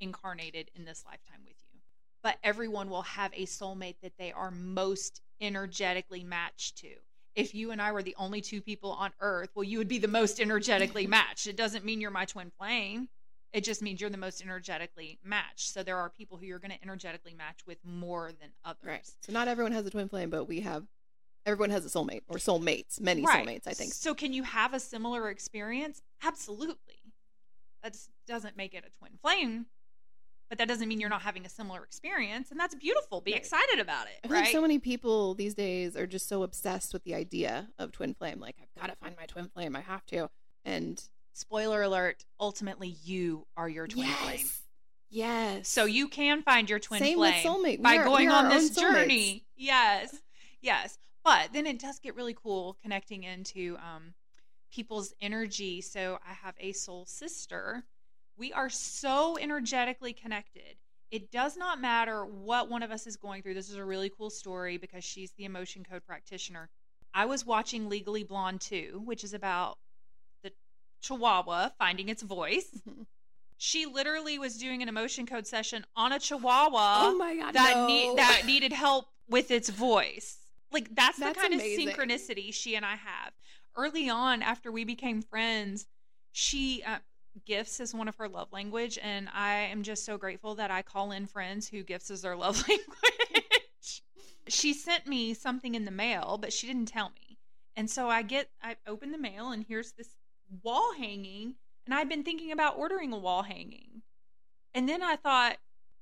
incarnated 0.00 0.68
in 0.74 0.84
this 0.84 1.04
lifetime 1.06 1.38
with 1.44 1.54
you 1.72 1.78
but 2.24 2.38
everyone 2.42 2.90
will 2.90 3.02
have 3.02 3.30
a 3.34 3.46
soulmate 3.46 3.94
that 4.02 4.12
they 4.18 4.32
are 4.32 4.50
most 4.50 5.20
energetically 5.40 6.24
matched 6.24 6.76
to 6.76 6.88
if 7.34 7.54
you 7.54 7.70
and 7.70 7.80
i 7.80 7.92
were 7.92 8.02
the 8.02 8.14
only 8.18 8.40
two 8.40 8.60
people 8.60 8.92
on 8.92 9.10
earth 9.20 9.50
well 9.54 9.64
you 9.64 9.78
would 9.78 9.88
be 9.88 9.98
the 9.98 10.08
most 10.08 10.40
energetically 10.40 11.06
matched 11.08 11.46
it 11.46 11.56
doesn't 11.56 11.84
mean 11.84 12.00
you're 12.00 12.10
my 12.10 12.24
twin 12.24 12.50
flame 12.58 13.08
it 13.52 13.62
just 13.62 13.82
means 13.82 14.00
you're 14.00 14.10
the 14.10 14.16
most 14.16 14.42
energetically 14.42 15.18
matched 15.24 15.72
so 15.72 15.82
there 15.82 15.96
are 15.96 16.10
people 16.10 16.36
who 16.36 16.46
you're 16.46 16.58
going 16.58 16.72
to 16.72 16.82
energetically 16.82 17.34
match 17.34 17.60
with 17.66 17.78
more 17.84 18.30
than 18.40 18.50
others 18.64 18.84
right 18.84 19.10
so 19.20 19.32
not 19.32 19.48
everyone 19.48 19.72
has 19.72 19.86
a 19.86 19.90
twin 19.90 20.08
flame 20.08 20.30
but 20.30 20.44
we 20.44 20.60
have 20.60 20.84
everyone 21.46 21.70
has 21.70 21.84
a 21.84 21.88
soulmate 21.88 22.22
or 22.28 22.36
soulmates, 22.36 23.00
many 23.00 23.22
right. 23.22 23.46
soulmates, 23.46 23.66
I 23.66 23.72
think. 23.72 23.92
So 23.92 24.14
can 24.14 24.32
you 24.32 24.42
have 24.42 24.74
a 24.74 24.80
similar 24.80 25.30
experience? 25.30 26.02
Absolutely. 26.22 26.76
That 27.82 27.96
doesn't 28.26 28.56
make 28.56 28.74
it 28.74 28.84
a 28.86 28.98
twin 28.98 29.12
flame, 29.20 29.66
but 30.48 30.58
that 30.58 30.68
doesn't 30.68 30.88
mean 30.88 31.00
you're 31.00 31.10
not 31.10 31.22
having 31.22 31.44
a 31.46 31.48
similar 31.48 31.82
experience, 31.82 32.50
and 32.50 32.60
that's 32.60 32.74
beautiful. 32.74 33.20
Be 33.20 33.32
right. 33.32 33.40
excited 33.40 33.80
about 33.80 34.06
it. 34.06 34.28
I 34.28 34.32
right? 34.32 34.52
so 34.52 34.60
many 34.60 34.78
people 34.78 35.34
these 35.34 35.54
days 35.54 35.96
are 35.96 36.06
just 36.06 36.28
so 36.28 36.42
obsessed 36.42 36.92
with 36.92 37.04
the 37.04 37.14
idea 37.14 37.68
of 37.78 37.92
twin 37.92 38.14
flame. 38.14 38.40
Like, 38.40 38.56
I've 38.60 38.80
got 38.80 38.90
to 38.90 38.96
find 38.96 39.16
my 39.18 39.26
twin 39.26 39.48
flame. 39.48 39.74
I 39.76 39.80
have 39.80 40.04
to. 40.06 40.30
And 40.64 41.02
spoiler 41.32 41.82
alert: 41.82 42.24
ultimately, 42.38 42.96
you 43.04 43.46
are 43.56 43.68
your 43.68 43.86
twin 43.86 44.06
yes. 44.06 44.18
flame. 44.18 44.46
Yes. 45.10 45.68
So 45.68 45.84
you 45.84 46.08
can 46.08 46.42
find 46.42 46.68
your 46.68 46.80
twin 46.80 47.00
Same 47.00 47.18
flame 47.18 47.34
with 47.34 47.44
soulmate. 47.44 47.82
by 47.82 47.98
are, 47.98 48.04
going 48.04 48.30
on 48.30 48.48
this 48.48 48.70
journey. 48.70 49.44
Yes. 49.56 50.14
Yes. 50.60 50.98
But 51.24 51.52
then 51.52 51.66
it 51.66 51.78
does 51.78 52.00
get 52.00 52.16
really 52.16 52.34
cool 52.34 52.76
connecting 52.82 53.22
into 53.22 53.76
um, 53.76 54.14
people's 54.72 55.14
energy. 55.20 55.80
So 55.80 56.18
I 56.28 56.32
have 56.32 56.54
a 56.58 56.72
soul 56.72 57.06
sister. 57.06 57.84
We 58.36 58.52
are 58.52 58.68
so 58.68 59.38
energetically 59.38 60.12
connected. 60.12 60.76
It 61.10 61.30
does 61.30 61.56
not 61.56 61.80
matter 61.80 62.24
what 62.24 62.68
one 62.68 62.82
of 62.82 62.90
us 62.90 63.06
is 63.06 63.16
going 63.16 63.42
through. 63.42 63.54
This 63.54 63.70
is 63.70 63.76
a 63.76 63.84
really 63.84 64.10
cool 64.10 64.30
story 64.30 64.76
because 64.76 65.04
she's 65.04 65.32
the 65.32 65.44
emotion 65.44 65.84
code 65.88 66.04
practitioner. 66.06 66.68
I 67.12 67.26
was 67.26 67.46
watching 67.46 67.88
Legally 67.88 68.24
Blonde 68.24 68.60
2, 68.60 69.02
which 69.04 69.22
is 69.22 69.34
about 69.34 69.78
the 70.42 70.50
Chihuahua 71.00 71.70
finding 71.78 72.08
its 72.08 72.22
voice. 72.22 72.80
She 73.56 73.86
literally 73.86 74.38
was 74.38 74.58
doing 74.58 74.82
an 74.82 74.88
emotion 74.88 75.26
code 75.26 75.46
session 75.46 75.86
on 75.96 76.12
a 76.12 76.18
chihuahua 76.18 76.98
oh 77.02 77.16
my 77.16 77.36
god, 77.36 77.54
that 77.54 77.74
no. 77.76 77.86
need 77.86 78.18
that 78.18 78.42
needed 78.44 78.72
help 78.72 79.06
with 79.28 79.50
its 79.50 79.70
voice. 79.70 80.38
Like 80.72 80.94
that's, 80.94 81.18
That's 81.18 81.36
the 81.36 81.40
kind 81.40 81.54
amazing. 81.54 81.88
of 81.88 81.94
synchronicity 81.94 82.52
she 82.52 82.74
and 82.74 82.84
I 82.84 82.96
have. 82.96 83.32
Early 83.76 84.10
on, 84.10 84.42
after 84.42 84.72
we 84.72 84.84
became 84.84 85.22
friends, 85.22 85.86
she 86.32 86.82
uh, 86.84 86.98
gifts 87.46 87.80
is 87.80 87.94
one 87.94 88.08
of 88.08 88.16
her 88.16 88.28
love 88.28 88.52
language, 88.52 88.98
and 89.02 89.28
I 89.32 89.54
am 89.54 89.82
just 89.82 90.04
so 90.04 90.16
grateful 90.16 90.54
that 90.56 90.70
I 90.70 90.82
call 90.82 91.12
in 91.12 91.26
friends 91.26 91.68
who 91.68 91.82
gifts 91.82 92.10
is 92.10 92.22
their 92.22 92.36
love 92.36 92.66
language. 92.68 94.02
she 94.48 94.72
sent 94.72 95.06
me 95.06 95.34
something 95.34 95.74
in 95.74 95.84
the 95.84 95.90
mail, 95.90 96.38
but 96.40 96.52
she 96.52 96.66
didn't 96.66 96.86
tell 96.86 97.10
me, 97.10 97.38
and 97.76 97.90
so 97.90 98.08
I 98.08 98.22
get 98.22 98.50
I 98.62 98.76
open 98.86 99.12
the 99.12 99.18
mail, 99.18 99.50
and 99.50 99.64
here's 99.66 99.92
this 99.92 100.10
wall 100.62 100.94
hanging, 100.94 101.54
and 101.84 101.94
I've 101.94 102.08
been 102.08 102.24
thinking 102.24 102.52
about 102.52 102.78
ordering 102.78 103.12
a 103.12 103.18
wall 103.18 103.42
hanging, 103.42 104.02
and 104.74 104.88
then 104.88 105.02
I 105.02 105.16
thought 105.16 105.56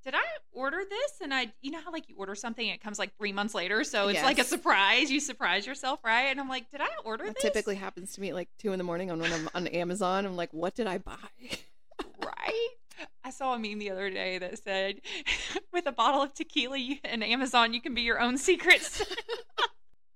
did 0.05 0.15
I 0.15 0.23
order 0.53 0.83
this? 0.89 1.13
And 1.23 1.33
I, 1.33 1.53
you 1.61 1.71
know 1.71 1.81
how 1.85 1.93
like 1.93 2.09
you 2.09 2.17
order 2.17 2.35
something, 2.35 2.67
and 2.67 2.75
it 2.75 2.83
comes 2.83 2.99
like 2.99 3.17
three 3.17 3.33
months 3.33 3.55
later, 3.55 3.85
so 3.85 4.09
it's 4.09 4.23
like 4.23 4.39
a 4.39 4.45
surprise. 4.45 5.11
You 5.11 5.21
surprise 5.21 5.67
yourself, 5.67 6.01
right? 6.05 6.25
And 6.25 6.41
I'm 6.41 6.49
like, 6.49 6.71
did 6.71 6.81
I 6.81 6.89
order 7.05 7.25
That 7.27 7.35
this? 7.37 7.43
typically 7.43 7.77
happens 7.77 8.13
to 8.15 8.21
me 8.21 8.31
at 8.31 8.35
like 8.35 8.49
two 8.59 8.73
in 8.73 8.79
the 8.79 8.85
morning 8.85 9.11
on 9.11 9.21
when 9.21 9.33
I'm 9.33 9.49
on 9.55 9.67
Amazon. 9.69 10.27
I'm 10.27 10.37
like, 10.37 10.53
what 10.53 10.75
did 10.75 10.87
I 10.87 10.99
buy? 10.99 11.17
right? 12.25 12.69
I 13.25 13.31
saw 13.31 13.55
a 13.55 13.59
meme 13.59 13.79
the 13.79 13.91
other 13.91 14.11
day 14.11 14.39
that 14.39 14.59
said, 14.63 15.01
with 15.73 15.87
a 15.87 15.93
bottle 15.93 16.23
of 16.23 16.35
tequila 16.35 16.79
and 17.05 17.25
Amazon, 17.25 17.73
you 17.75 17.81
can 17.81 17.95
be 17.95 18.03
your 18.03 18.21
own 18.21 18.37
secrets. 18.39 19.01
and 19.11 19.19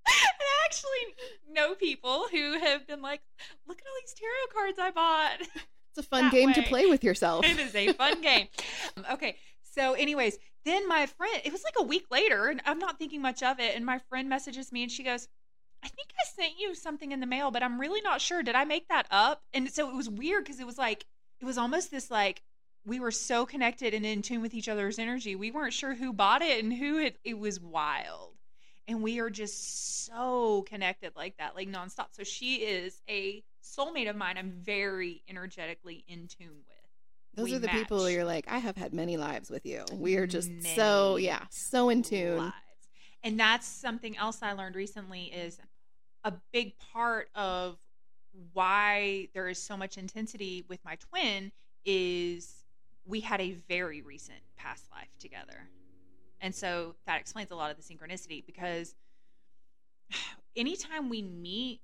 I 0.07 0.65
actually 0.65 1.15
know 1.53 1.75
people 1.75 2.27
who 2.31 2.59
have 2.59 2.87
been 2.87 3.03
like, 3.03 3.21
look 3.67 3.79
at 3.79 3.85
all 3.87 3.95
these 4.01 4.15
tarot 4.15 4.53
cards 4.55 4.79
I 4.79 4.91
bought. 4.91 5.41
It's 5.91 5.99
a 5.99 6.03
fun 6.03 6.25
That 6.25 6.33
game 6.33 6.53
to 6.53 6.63
play 6.63 6.87
with 6.87 7.03
yourself. 7.03 7.45
it 7.47 7.59
is 7.59 7.75
a 7.75 7.93
fun 7.95 8.21
game. 8.23 8.49
Okay. 9.13 9.37
So, 9.77 9.93
anyways, 9.93 10.39
then 10.65 10.89
my 10.89 11.07
friend, 11.07 11.41
it 11.45 11.53
was 11.53 11.63
like 11.63 11.75
a 11.79 11.85
week 11.85 12.07
later, 12.11 12.47
and 12.49 12.63
I'm 12.65 12.79
not 12.79 12.99
thinking 12.99 13.21
much 13.21 13.43
of 13.43 13.61
it. 13.61 13.77
And 13.77 13.85
my 13.85 13.99
friend 13.99 14.29
messages 14.29 14.73
me 14.73 14.83
and 14.83 14.91
she 14.91 15.03
goes, 15.05 15.29
I 15.83 15.89
think 15.89 16.09
I 16.19 16.25
sent 16.43 16.59
you 16.59 16.75
something 16.75 17.13
in 17.13 17.21
the 17.21 17.27
mail, 17.27 17.51
but 17.51 17.63
I'm 17.63 17.79
really 17.79 18.01
not 18.01 18.21
sure. 18.21 18.43
Did 18.43 18.55
I 18.55 18.65
make 18.65 18.89
that 18.89 19.07
up? 19.11 19.43
And 19.53 19.71
so 19.71 19.89
it 19.89 19.95
was 19.95 20.09
weird 20.09 20.45
because 20.45 20.59
it 20.59 20.67
was 20.67 20.79
like, 20.79 21.05
it 21.41 21.45
was 21.45 21.59
almost 21.59 21.91
this 21.91 22.11
like, 22.11 22.43
we 22.87 22.99
were 23.01 23.11
so 23.11 23.45
connected 23.45 23.93
and 23.93 24.07
in 24.07 24.23
tune 24.23 24.41
with 24.41 24.55
each 24.55 24.69
other's 24.69 24.99
energy. 24.99 25.37
We 25.37 25.51
weren't 25.51 25.73
sure 25.73 25.95
who 25.95 26.13
bought 26.13 26.43
it 26.43 26.63
and 26.63 26.73
who 26.73 26.99
it, 26.99 27.19
it 27.25 27.39
was 27.39 27.61
wild. 27.61 28.33
And 28.89 29.03
we 29.03 29.19
are 29.19 29.31
just 29.31 30.07
so 30.07 30.63
connected 30.63 31.13
like 31.17 31.37
that, 31.39 31.55
like 31.55 31.69
nonstop. 31.69 32.07
So 32.13 32.23
she 32.23 32.57
is 32.57 33.03
a 33.11 33.43
soulmate 33.63 34.09
of 34.09 34.17
mine. 34.17 34.39
I'm 34.39 34.53
very 34.53 35.23
energetically 35.29 36.05
in 36.09 36.29
tune 36.29 36.63
with. 36.67 36.76
Those 37.37 37.53
are 37.53 37.59
the 37.59 37.69
people 37.69 38.09
you're 38.09 38.25
like, 38.25 38.47
I 38.49 38.59
have 38.59 38.77
had 38.77 38.95
many 38.95 39.17
lives 39.17 39.51
with 39.51 39.67
you. 39.67 39.85
We 39.93 40.17
are 40.17 40.27
just 40.27 40.51
so, 40.75 41.17
yeah, 41.17 41.43
so 41.51 41.91
in 41.91 42.03
tune. 42.03 42.39
lives. 42.39 42.55
And 43.23 43.39
that's 43.39 43.67
something 43.67 44.17
else 44.17 44.39
I 44.43 44.53
learned 44.53 44.75
recently 44.75 45.25
is 45.25 45.59
a 46.25 46.33
big 46.53 46.79
part 46.93 47.29
of 47.35 47.77
why 48.53 49.29
there 49.35 49.49
is 49.49 49.63
so 49.63 49.77
much 49.77 49.99
intensity 49.99 50.65
with 50.69 50.81
my 50.85 50.97
twin 50.97 51.53
is 51.85 52.65
we 53.05 53.21
had 53.21 53.41
a 53.41 53.53
very 53.69 54.03
recent 54.03 54.41
past 54.57 54.87
life 54.91 55.09
together. 55.19 55.69
And 56.41 56.55
so 56.55 56.95
that 57.07 57.21
explains 57.21 57.51
a 57.51 57.55
lot 57.55 57.71
of 57.71 57.77
the 57.77 57.83
synchronicity 57.83 58.45
because 58.45 58.95
anytime 60.57 61.09
we 61.09 61.23
meet 61.23 61.81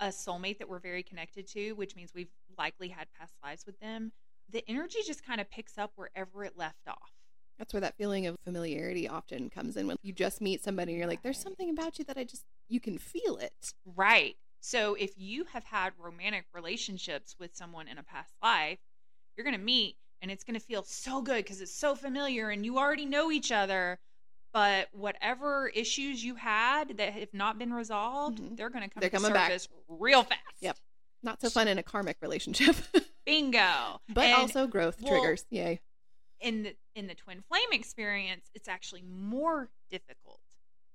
a 0.00 0.08
soulmate 0.08 0.58
that 0.58 0.68
we're 0.68 0.78
very 0.80 1.02
connected 1.02 1.46
to, 1.48 1.72
which 1.72 1.96
means 1.96 2.12
we've 2.14 2.32
likely 2.58 2.88
had 2.88 3.06
past 3.18 3.34
lives 3.42 3.64
with 3.66 3.78
them, 3.80 4.12
the 4.50 4.64
energy 4.68 4.98
just 5.06 5.24
kind 5.24 5.40
of 5.40 5.50
picks 5.50 5.78
up 5.78 5.92
wherever 5.96 6.44
it 6.44 6.56
left 6.56 6.86
off. 6.88 7.10
That's 7.58 7.72
where 7.72 7.80
that 7.82 7.96
feeling 7.96 8.26
of 8.26 8.36
familiarity 8.44 9.08
often 9.08 9.48
comes 9.48 9.76
in 9.76 9.86
when 9.86 9.96
you 10.02 10.12
just 10.12 10.40
meet 10.40 10.62
somebody 10.62 10.92
and 10.92 10.98
you're 10.98 11.08
like, 11.08 11.22
there's 11.22 11.38
something 11.38 11.70
about 11.70 11.98
you 11.98 12.04
that 12.06 12.16
I 12.18 12.24
just, 12.24 12.44
you 12.68 12.80
can 12.80 12.98
feel 12.98 13.36
it. 13.36 13.72
Right. 13.84 14.36
So 14.60 14.94
if 14.94 15.12
you 15.16 15.44
have 15.52 15.64
had 15.64 15.92
romantic 15.98 16.46
relationships 16.52 17.36
with 17.38 17.54
someone 17.54 17.86
in 17.86 17.98
a 17.98 18.02
past 18.02 18.32
life, 18.42 18.78
you're 19.36 19.44
going 19.44 19.56
to 19.56 19.62
meet 19.64 19.96
and 20.20 20.30
it's 20.30 20.42
going 20.42 20.58
to 20.58 20.64
feel 20.64 20.82
so 20.82 21.22
good 21.22 21.44
because 21.44 21.60
it's 21.60 21.74
so 21.74 21.94
familiar 21.94 22.50
and 22.50 22.64
you 22.64 22.78
already 22.78 23.06
know 23.06 23.30
each 23.30 23.52
other. 23.52 23.98
But 24.52 24.88
whatever 24.92 25.68
issues 25.74 26.24
you 26.24 26.36
had 26.36 26.96
that 26.98 27.12
have 27.12 27.34
not 27.34 27.58
been 27.58 27.72
resolved, 27.72 28.38
Mhm. 28.38 28.56
they're 28.56 28.70
going 28.70 28.84
to 28.84 28.90
come 28.90 29.00
They're 29.00 29.10
to 29.10 29.16
coming 29.16 29.32
back. 29.32 29.60
real 29.88 30.22
fast. 30.22 30.40
Yep. 30.60 30.78
Not 31.22 31.40
so 31.40 31.50
fun 31.50 31.68
in 31.68 31.78
a 31.78 31.82
karmic 31.82 32.16
relationship, 32.20 32.76
Bingo. 33.24 34.00
but 34.08 34.24
And 34.24 34.34
also 34.34 34.66
growth 34.66 35.00
well, 35.00 35.12
triggers. 35.12 35.44
Yay. 35.50 35.80
in 36.40 36.62
the 36.64 36.76
in 36.94 37.06
the 37.06 37.14
twin 37.14 37.42
flame 37.48 37.72
experience, 37.72 38.50
it's 38.54 38.68
actually 38.68 39.02
more 39.02 39.70
difficult 39.90 40.40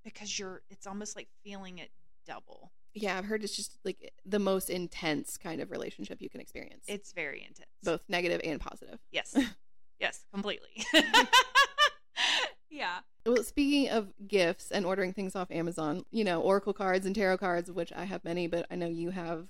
because 0.03 0.38
you're 0.39 0.61
it's 0.69 0.88
almost 0.88 1.15
like 1.15 1.27
feeling 1.43 1.77
it 1.80 1.89
double. 2.26 2.72
Yeah, 2.93 3.18
I've 3.18 3.26
heard 3.26 3.43
it's 3.43 3.56
just 3.56 3.77
like 3.85 4.11
the 4.26 4.39
most 4.39 4.69
intense 4.69 5.38
kind 5.38 5.61
of 5.61 5.69
relationship 5.72 6.22
you 6.22 6.30
can 6.30 6.41
experience. 6.41 6.85
It's 6.88 7.14
very 7.14 7.41
intense. 7.41 7.69
both 7.84 8.01
negative 8.10 8.41
and 8.43 8.60
positive. 8.60 8.99
Yes. 9.11 9.35
yes, 9.99 10.26
completely. 10.34 10.84
yeah. 12.69 12.99
Well, 13.26 13.43
speaking 13.43 13.89
of 13.89 14.14
gifts 14.27 14.72
and 14.72 14.85
ordering 14.85 15.14
things 15.14 15.35
off 15.35 15.51
Amazon, 15.51 16.03
you 16.11 16.23
know, 16.23 16.41
oracle 16.41 16.73
cards 16.73 17.06
and 17.06 17.15
tarot 17.15 17.38
cards, 17.38 17.72
which 17.72 17.93
I 17.95 18.06
have 18.06 18.23
many, 18.23 18.47
but 18.47 18.65
I 18.72 18.76
know 18.76 18.88
you 18.88 19.11
have 19.11 19.47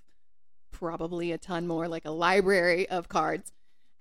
probably 0.72 1.32
a 1.32 1.38
ton 1.38 1.68
more, 1.68 1.88
like 1.88 2.06
a 2.06 2.12
library 2.12 2.88
of 2.90 3.08
cards. 3.10 3.52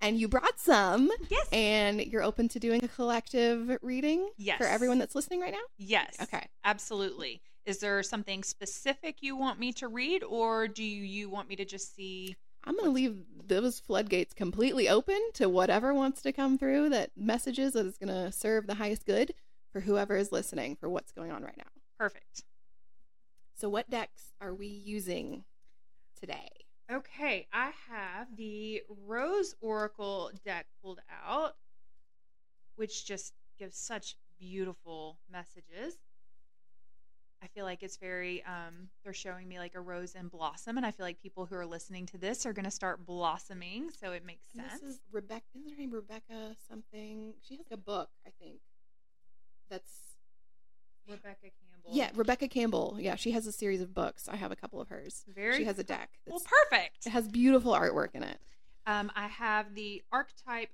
And 0.01 0.17
you 0.17 0.27
brought 0.29 0.59
some, 0.59 1.09
Yes. 1.29 1.47
and 1.51 2.01
you're 2.01 2.23
open 2.23 2.47
to 2.49 2.59
doing 2.59 2.83
a 2.83 2.87
collective 2.87 3.77
reading 3.81 4.29
Yes. 4.37 4.57
for 4.57 4.63
everyone 4.65 4.97
that's 4.97 5.15
listening 5.15 5.41
right 5.41 5.51
now? 5.51 5.59
yes. 5.77 6.15
Okay. 6.21 6.47
Absolutely. 6.63 7.41
Is 7.65 7.79
there 7.79 8.01
something 8.03 8.41
specific 8.43 9.17
you 9.21 9.35
want 9.35 9.59
me 9.59 9.73
to 9.73 9.87
read 9.89 10.23
or 10.23 10.67
do 10.69 10.83
you 10.83 11.29
want 11.29 11.49
me 11.49 11.55
to 11.57 11.65
just 11.65 11.95
see 11.95 12.35
I'm 12.63 12.75
going 12.75 12.85
to 12.87 12.91
leave 12.91 13.17
those 13.47 13.79
floodgates 13.79 14.33
completely 14.33 14.89
open 14.89 15.19
to 15.35 15.47
whatever 15.47 15.93
wants 15.93 16.21
to 16.23 16.31
come 16.33 16.57
through 16.57 16.89
that 16.89 17.11
messages 17.15 17.73
that 17.73 17.85
is 17.85 17.97
going 17.97 18.09
to 18.13 18.31
serve 18.31 18.67
the 18.67 18.75
highest 18.75 19.05
good 19.05 19.33
for 19.71 19.79
whoever 19.81 20.15
is 20.17 20.31
listening 20.31 20.75
for 20.75 20.89
what's 20.89 21.11
going 21.13 21.31
on 21.31 21.41
right 21.43 21.57
now. 21.57 21.63
perfect? 21.97 22.43
So, 23.55 23.69
what 23.69 23.89
decks 23.89 24.31
are 24.41 24.53
we 24.53 24.67
using 24.67 25.43
today? 26.19 26.49
Okay, 26.91 27.47
I 27.53 27.71
have 27.89 28.35
the 28.35 28.81
Rose 29.05 29.55
Oracle 29.61 30.31
deck 30.43 30.65
pulled 30.81 30.99
out, 31.23 31.55
which 32.75 33.05
just 33.05 33.33
gives 33.57 33.77
such 33.77 34.15
beautiful 34.39 35.19
messages. 35.31 35.97
I 37.41 37.47
feel 37.47 37.63
like 37.63 37.83
it's 37.83 37.97
very, 37.97 38.43
um, 38.43 38.89
they're 39.03 39.13
showing 39.13 39.47
me 39.47 39.59
like 39.59 39.75
a 39.75 39.79
rose 39.79 40.13
in 40.15 40.27
blossom, 40.27 40.77
and 40.77 40.85
I 40.85 40.91
feel 40.91 41.05
like 41.05 41.21
people 41.21 41.45
who 41.45 41.55
are 41.55 41.65
listening 41.65 42.05
to 42.07 42.17
this 42.17 42.45
are 42.45 42.53
going 42.53 42.65
to 42.65 42.71
start 42.71 43.05
blossoming, 43.05 43.91
so 43.91 44.11
it 44.11 44.25
makes 44.25 44.47
And 44.55 44.65
sense. 44.67 44.81
This 44.81 44.95
is 44.95 44.99
Rebecca. 45.11 45.43
Isn't 45.55 45.69
her 45.69 45.77
name 45.77 45.91
Rebecca 45.91 46.55
something? 46.67 47.33
She 47.47 47.55
has 47.57 47.67
a 47.71 47.77
book, 47.77 48.09
I 48.25 48.31
think. 48.41 48.59
That's 49.69 49.91
Rebecca 51.07 51.37
Campbell. 51.41 51.68
Yeah, 51.87 52.09
Rebecca 52.15 52.47
Campbell. 52.47 52.97
Yeah, 52.99 53.15
she 53.15 53.31
has 53.31 53.47
a 53.47 53.51
series 53.51 53.81
of 53.81 53.93
books. 53.93 54.27
I 54.27 54.35
have 54.35 54.51
a 54.51 54.55
couple 54.55 54.81
of 54.81 54.89
hers. 54.89 55.23
Very 55.27 55.57
She 55.57 55.63
has 55.65 55.79
a 55.79 55.83
deck. 55.83 56.09
Well, 56.25 56.41
perfect. 56.69 57.05
it 57.05 57.09
has 57.09 57.27
beautiful 57.27 57.73
artwork 57.73 58.15
in 58.15 58.23
it. 58.23 58.39
Um, 58.85 59.11
I 59.15 59.27
have 59.27 59.75
the 59.75 60.01
archetype 60.11 60.69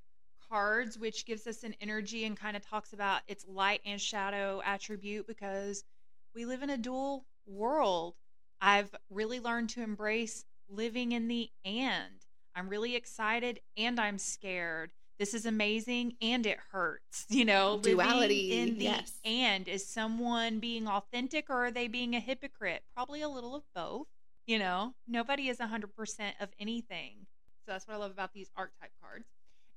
cards, 0.49 0.97
which 0.97 1.25
gives 1.25 1.47
us 1.47 1.63
an 1.63 1.75
energy 1.81 2.25
and 2.25 2.37
kind 2.37 2.55
of 2.55 2.65
talks 2.65 2.93
about 2.93 3.21
its 3.27 3.45
light 3.47 3.81
and 3.85 3.99
shadow 3.99 4.61
attribute 4.63 5.27
because 5.27 5.83
we 6.33 6.45
live 6.45 6.63
in 6.63 6.69
a 6.69 6.77
dual 6.77 7.25
world. 7.45 8.15
I've 8.61 8.93
really 9.09 9.39
learned 9.39 9.69
to 9.71 9.81
embrace 9.81 10.45
living 10.69 11.11
in 11.11 11.27
the 11.27 11.49
and. 11.63 12.25
I'm 12.55 12.69
really 12.69 12.95
excited 12.95 13.59
and 13.75 13.99
I'm 13.99 14.17
scared. 14.17 14.91
This 15.17 15.33
is 15.33 15.45
amazing 15.45 16.13
and 16.21 16.45
it 16.45 16.57
hurts. 16.71 17.25
You 17.29 17.45
know, 17.45 17.79
Duality, 17.81 18.57
in 18.59 18.77
the 18.77 18.85
yes. 18.85 19.19
and 19.23 19.67
is 19.67 19.87
someone 19.87 20.59
being 20.59 20.87
authentic 20.87 21.49
or 21.49 21.65
are 21.65 21.71
they 21.71 21.87
being 21.87 22.15
a 22.15 22.19
hypocrite? 22.19 22.83
Probably 22.93 23.21
a 23.21 23.29
little 23.29 23.55
of 23.55 23.63
both. 23.73 24.07
You 24.45 24.59
know, 24.59 24.93
nobody 25.07 25.49
is 25.49 25.57
100% 25.57 25.89
of 26.39 26.49
anything. 26.59 27.25
So 27.65 27.71
that's 27.71 27.87
what 27.87 27.95
I 27.95 27.97
love 27.97 28.11
about 28.11 28.33
these 28.33 28.51
archetype 28.55 28.91
cards. 29.01 29.25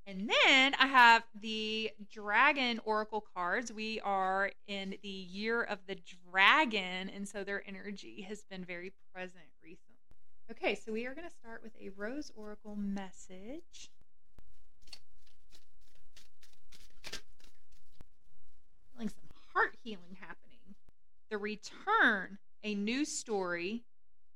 And 0.08 0.30
then 0.30 0.74
I 0.78 0.86
have 0.86 1.22
the 1.38 1.90
Dragon 2.10 2.80
Oracle 2.86 3.22
cards. 3.34 3.70
We 3.70 4.00
are 4.00 4.50
in 4.66 4.94
the 5.02 5.08
year 5.08 5.62
of 5.62 5.80
the 5.86 5.98
dragon, 6.30 7.10
and 7.14 7.28
so 7.28 7.44
their 7.44 7.62
energy 7.68 8.24
has 8.26 8.42
been 8.50 8.64
very 8.64 8.94
present 9.12 9.44
recently. 9.62 9.88
Okay, 10.50 10.74
so 10.74 10.92
we 10.92 11.04
are 11.04 11.14
going 11.14 11.28
to 11.28 11.34
start 11.34 11.62
with 11.62 11.72
a 11.78 11.90
Rose 11.90 12.32
Oracle 12.34 12.74
message. 12.74 13.90
Feeling 18.94 19.10
some 19.10 19.28
heart 19.58 19.76
healing 19.82 20.16
happening. 20.20 20.76
The 21.30 21.38
return, 21.38 22.38
a 22.62 22.74
new 22.76 23.04
story. 23.04 23.82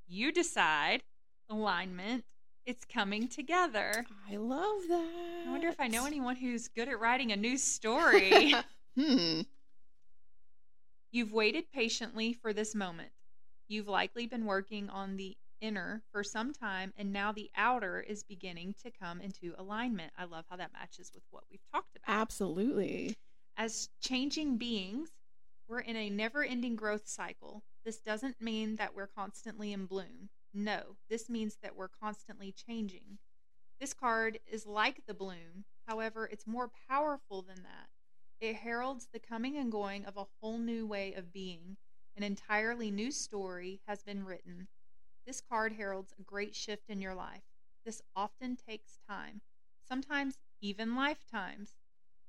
You 0.09 0.32
decide, 0.32 1.05
alignment, 1.49 2.24
It's 2.66 2.85
coming 2.85 3.28
together. 3.28 4.05
I 4.31 4.36
love 4.36 4.82
that. 4.89 5.44
I 5.47 5.51
wonder 5.51 5.69
if 5.69 5.78
I 5.78 5.86
know 5.86 6.07
anyone 6.07 6.35
who's 6.36 6.66
good 6.69 6.89
at 6.89 6.99
writing 6.99 7.31
a 7.31 7.36
new 7.36 7.57
story. 7.74 8.53
hmm. 8.99 9.43
You've 11.12 11.32
waited 11.32 11.70
patiently 11.73 12.32
for 12.32 12.53
this 12.53 12.74
moment. 12.74 13.11
You've 13.69 13.89
likely 13.89 14.27
been 14.27 14.44
working 14.44 14.90
on 14.90 15.16
the 15.16 15.36
inner 15.61 16.03
for 16.11 16.24
some 16.24 16.53
time, 16.53 16.93
and 16.97 17.12
now 17.12 17.31
the 17.31 17.49
outer 17.57 18.01
is 18.01 18.24
beginning 18.24 18.74
to 18.82 18.90
come 18.90 19.20
into 19.20 19.55
alignment. 19.57 20.12
I 20.19 20.24
love 20.24 20.47
how 20.51 20.57
that 20.57 20.73
matches 20.73 21.12
with 21.15 21.23
what 21.31 21.44
we've 21.51 21.61
talked 21.73 21.97
about. 21.97 22.20
Absolutely. 22.20 23.16
As 23.57 23.91
changing 24.01 24.57
beings, 24.57 25.11
we're 25.69 25.81
in 25.81 25.97
a 25.97 26.11
never 26.11 26.43
ending 26.43 26.74
growth 26.74 27.07
cycle. 27.07 27.62
This 27.85 27.99
doesn't 27.99 28.41
mean 28.41 28.77
that 28.77 28.95
we're 28.95 29.07
constantly 29.07 29.73
in 29.73 29.87
bloom. 29.87 30.31
No, 30.55 30.97
this 31.09 31.29
means 31.29 31.57
that 31.62 31.77
we're 31.77 31.89
constantly 31.89 32.53
changing. 32.53 33.19
This 33.81 33.95
card 33.95 34.39
is 34.51 34.66
like 34.66 35.07
the 35.07 35.15
bloom, 35.15 35.65
however, 35.87 36.27
it's 36.27 36.47
more 36.47 36.70
powerful 36.89 37.43
than 37.43 37.62
that. 37.62 37.89
It 38.41 38.57
heralds 38.57 39.09
the 39.12 39.19
coming 39.19 39.57
and 39.57 39.70
going 39.70 40.05
of 40.05 40.16
a 40.16 40.27
whole 40.41 40.59
new 40.59 40.87
way 40.87 41.15
of 41.15 41.33
being. 41.33 41.77
An 42.16 42.23
entirely 42.23 42.91
new 42.91 43.11
story 43.11 43.81
has 43.87 44.03
been 44.03 44.24
written. 44.24 44.69
This 45.27 45.41
card 45.41 45.73
heralds 45.73 46.12
a 46.19 46.23
great 46.23 46.55
shift 46.55 46.91
in 46.91 47.01
your 47.01 47.15
life. 47.15 47.45
This 47.85 48.03
often 48.16 48.57
takes 48.57 48.99
time, 49.09 49.41
sometimes 49.87 50.39
even 50.61 50.95
lifetimes. 50.95 51.81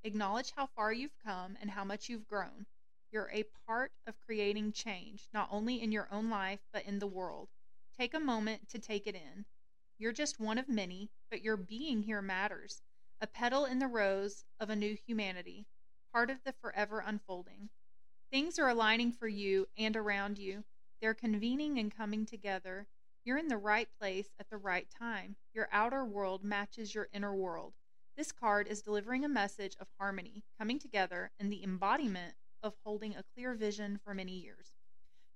Acknowledge 0.06 0.52
how 0.54 0.66
far 0.66 0.92
you've 0.92 1.16
come 1.24 1.56
and 1.62 1.70
how 1.70 1.82
much 1.82 2.10
you've 2.10 2.28
grown. 2.28 2.66
You're 3.10 3.30
a 3.32 3.46
part 3.66 3.90
of 4.06 4.20
creating 4.20 4.72
change, 4.72 5.28
not 5.32 5.48
only 5.50 5.80
in 5.80 5.92
your 5.92 6.08
own 6.12 6.28
life, 6.28 6.60
but 6.74 6.84
in 6.84 6.98
the 6.98 7.06
world. 7.06 7.48
Take 7.98 8.12
a 8.12 8.20
moment 8.20 8.68
to 8.68 8.78
take 8.78 9.06
it 9.06 9.14
in. 9.14 9.46
You're 9.96 10.12
just 10.12 10.38
one 10.38 10.58
of 10.58 10.68
many, 10.68 11.08
but 11.30 11.40
your 11.42 11.56
being 11.56 12.02
here 12.02 12.20
matters. 12.20 12.82
A 13.22 13.26
petal 13.26 13.64
in 13.64 13.78
the 13.78 13.86
rose 13.86 14.44
of 14.60 14.68
a 14.68 14.76
new 14.76 14.94
humanity, 14.94 15.64
part 16.12 16.28
of 16.28 16.44
the 16.44 16.52
forever 16.52 16.98
unfolding. 16.98 17.70
Things 18.30 18.58
are 18.58 18.68
aligning 18.68 19.10
for 19.10 19.28
you 19.28 19.68
and 19.78 19.96
around 19.96 20.36
you. 20.36 20.64
They're 21.00 21.14
convening 21.14 21.78
and 21.78 21.96
coming 21.96 22.26
together. 22.26 22.88
You're 23.24 23.38
in 23.38 23.48
the 23.48 23.56
right 23.56 23.88
place 23.98 24.28
at 24.38 24.50
the 24.50 24.58
right 24.58 24.88
time. 24.90 25.36
Your 25.54 25.68
outer 25.72 26.04
world 26.04 26.44
matches 26.44 26.94
your 26.94 27.08
inner 27.10 27.34
world. 27.34 27.72
This 28.16 28.30
card 28.30 28.68
is 28.68 28.80
delivering 28.80 29.24
a 29.24 29.28
message 29.28 29.76
of 29.80 29.88
harmony, 29.98 30.44
coming 30.56 30.78
together, 30.78 31.32
and 31.40 31.52
the 31.52 31.64
embodiment 31.64 32.34
of 32.62 32.74
holding 32.84 33.16
a 33.16 33.24
clear 33.34 33.54
vision 33.54 33.98
for 34.04 34.14
many 34.14 34.32
years. 34.32 34.72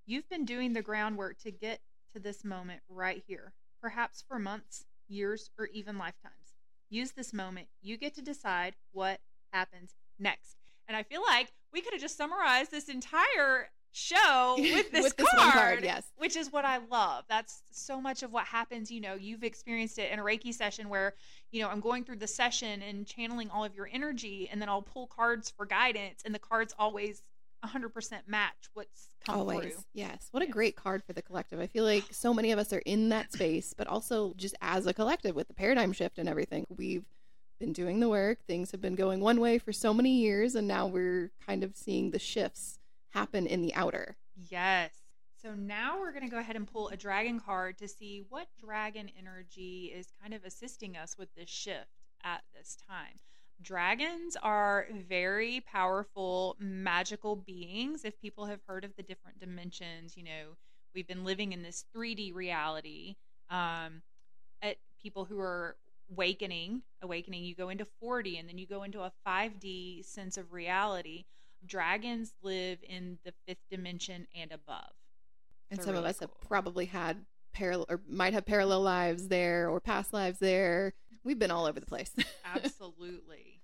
You've 0.06 0.28
been 0.28 0.44
doing 0.44 0.72
the 0.72 0.82
groundwork 0.82 1.38
to 1.40 1.50
get 1.50 1.80
to 2.14 2.20
this 2.20 2.44
moment 2.44 2.82
right 2.88 3.22
here, 3.26 3.52
perhaps 3.82 4.24
for 4.26 4.38
months, 4.38 4.86
years, 5.08 5.50
or 5.58 5.66
even 5.66 5.98
lifetimes. 5.98 6.54
Use 6.88 7.10
this 7.10 7.32
moment. 7.32 7.66
You 7.82 7.96
get 7.96 8.14
to 8.14 8.22
decide 8.22 8.76
what 8.92 9.20
happens 9.52 9.94
next. 10.18 10.56
And 10.86 10.96
I 10.96 11.02
feel 11.02 11.22
like 11.22 11.52
we 11.72 11.80
could 11.80 11.92
have 11.92 12.00
just 12.00 12.16
summarized 12.16 12.70
this 12.70 12.88
entire 12.88 13.70
show 13.92 14.56
with 14.58 14.90
this, 14.90 15.04
With 15.04 15.16
card, 15.16 15.28
one 15.36 15.52
card, 15.52 15.84
yes. 15.84 16.04
which 16.16 16.36
is 16.36 16.52
what 16.52 16.64
I 16.64 16.78
love. 16.90 17.24
That's 17.28 17.62
so 17.70 18.00
much 18.00 18.22
of 18.22 18.32
what 18.32 18.44
happens. 18.44 18.90
You 18.90 19.00
know, 19.00 19.14
you've 19.14 19.44
experienced 19.44 19.98
it 19.98 20.12
in 20.12 20.18
a 20.18 20.22
Reiki 20.22 20.52
session 20.52 20.88
where, 20.88 21.14
you 21.50 21.62
know, 21.62 21.68
I'm 21.68 21.80
going 21.80 22.04
through 22.04 22.16
the 22.16 22.26
session 22.26 22.82
and 22.82 23.06
channeling 23.06 23.50
all 23.50 23.64
of 23.64 23.74
your 23.74 23.88
energy, 23.92 24.48
and 24.50 24.60
then 24.60 24.68
I'll 24.68 24.82
pull 24.82 25.06
cards 25.06 25.50
for 25.50 25.66
guidance, 25.66 26.22
and 26.24 26.34
the 26.34 26.38
cards 26.38 26.74
always 26.78 27.22
100% 27.64 27.90
match 28.26 28.70
what's 28.74 29.08
come 29.24 29.40
Always. 29.40 29.72
through. 29.72 29.82
Yes. 29.94 30.28
What 30.30 30.42
a 30.42 30.46
great 30.46 30.76
card 30.76 31.02
for 31.04 31.12
the 31.12 31.22
collective. 31.22 31.60
I 31.60 31.66
feel 31.66 31.84
like 31.84 32.04
so 32.10 32.32
many 32.32 32.52
of 32.52 32.58
us 32.58 32.72
are 32.72 32.82
in 32.84 33.08
that 33.08 33.32
space, 33.32 33.74
but 33.76 33.86
also 33.86 34.34
just 34.36 34.54
as 34.60 34.86
a 34.86 34.94
collective 34.94 35.34
with 35.34 35.48
the 35.48 35.54
paradigm 35.54 35.92
shift 35.92 36.18
and 36.18 36.28
everything. 36.28 36.66
We've 36.68 37.04
been 37.58 37.72
doing 37.72 38.00
the 38.00 38.08
work. 38.08 38.38
Things 38.46 38.70
have 38.70 38.80
been 38.80 38.94
going 38.94 39.20
one 39.20 39.40
way 39.40 39.58
for 39.58 39.72
so 39.72 39.92
many 39.92 40.18
years, 40.18 40.54
and 40.54 40.68
now 40.68 40.86
we're 40.86 41.32
kind 41.44 41.64
of 41.64 41.76
seeing 41.76 42.12
the 42.12 42.18
shifts 42.18 42.77
happen 43.10 43.46
in 43.46 43.62
the 43.62 43.74
outer. 43.74 44.16
Yes. 44.50 44.90
So 45.40 45.54
now 45.54 46.00
we're 46.00 46.12
going 46.12 46.24
to 46.24 46.30
go 46.30 46.38
ahead 46.38 46.56
and 46.56 46.70
pull 46.70 46.88
a 46.88 46.96
dragon 46.96 47.38
card 47.38 47.78
to 47.78 47.88
see 47.88 48.24
what 48.28 48.48
dragon 48.60 49.10
energy 49.16 49.92
is 49.94 50.08
kind 50.20 50.34
of 50.34 50.44
assisting 50.44 50.96
us 50.96 51.16
with 51.16 51.28
this 51.36 51.48
shift 51.48 51.86
at 52.24 52.42
this 52.54 52.76
time. 52.88 53.20
Dragons 53.60 54.36
are 54.42 54.86
very 55.08 55.60
powerful, 55.60 56.56
magical 56.58 57.36
beings. 57.36 58.04
If 58.04 58.20
people 58.20 58.46
have 58.46 58.60
heard 58.66 58.84
of 58.84 58.94
the 58.96 59.02
different 59.02 59.40
dimensions, 59.40 60.16
you 60.16 60.24
know, 60.24 60.56
we've 60.94 61.08
been 61.08 61.24
living 61.24 61.52
in 61.52 61.62
this 61.62 61.84
3D 61.94 62.34
reality. 62.34 63.16
Um, 63.50 64.02
at 64.62 64.76
people 65.00 65.24
who 65.24 65.38
are 65.40 65.76
awakening, 66.10 66.82
awakening, 67.02 67.44
you 67.44 67.54
go 67.54 67.68
into 67.68 67.86
4D 68.02 68.38
and 68.38 68.48
then 68.48 68.58
you 68.58 68.66
go 68.66 68.82
into 68.82 69.02
a 69.02 69.12
5D 69.26 70.04
sense 70.04 70.36
of 70.36 70.52
reality 70.52 71.24
dragons 71.66 72.34
live 72.42 72.78
in 72.82 73.18
the 73.24 73.32
fifth 73.46 73.62
dimension 73.70 74.26
and 74.34 74.52
above. 74.52 74.92
And 75.70 75.78
They're 75.78 75.84
some 75.84 75.94
of 75.94 76.00
really 76.00 76.10
us 76.10 76.20
have 76.20 76.30
probably 76.40 76.86
had 76.86 77.24
parallel 77.52 77.86
or 77.88 78.00
might 78.08 78.32
have 78.34 78.46
parallel 78.46 78.80
lives 78.82 79.28
there 79.28 79.68
or 79.68 79.80
past 79.80 80.12
lives 80.12 80.38
there. 80.38 80.94
We've 81.24 81.38
been 81.38 81.50
all 81.50 81.66
over 81.66 81.80
the 81.80 81.86
place. 81.86 82.10
Absolutely. 82.44 83.60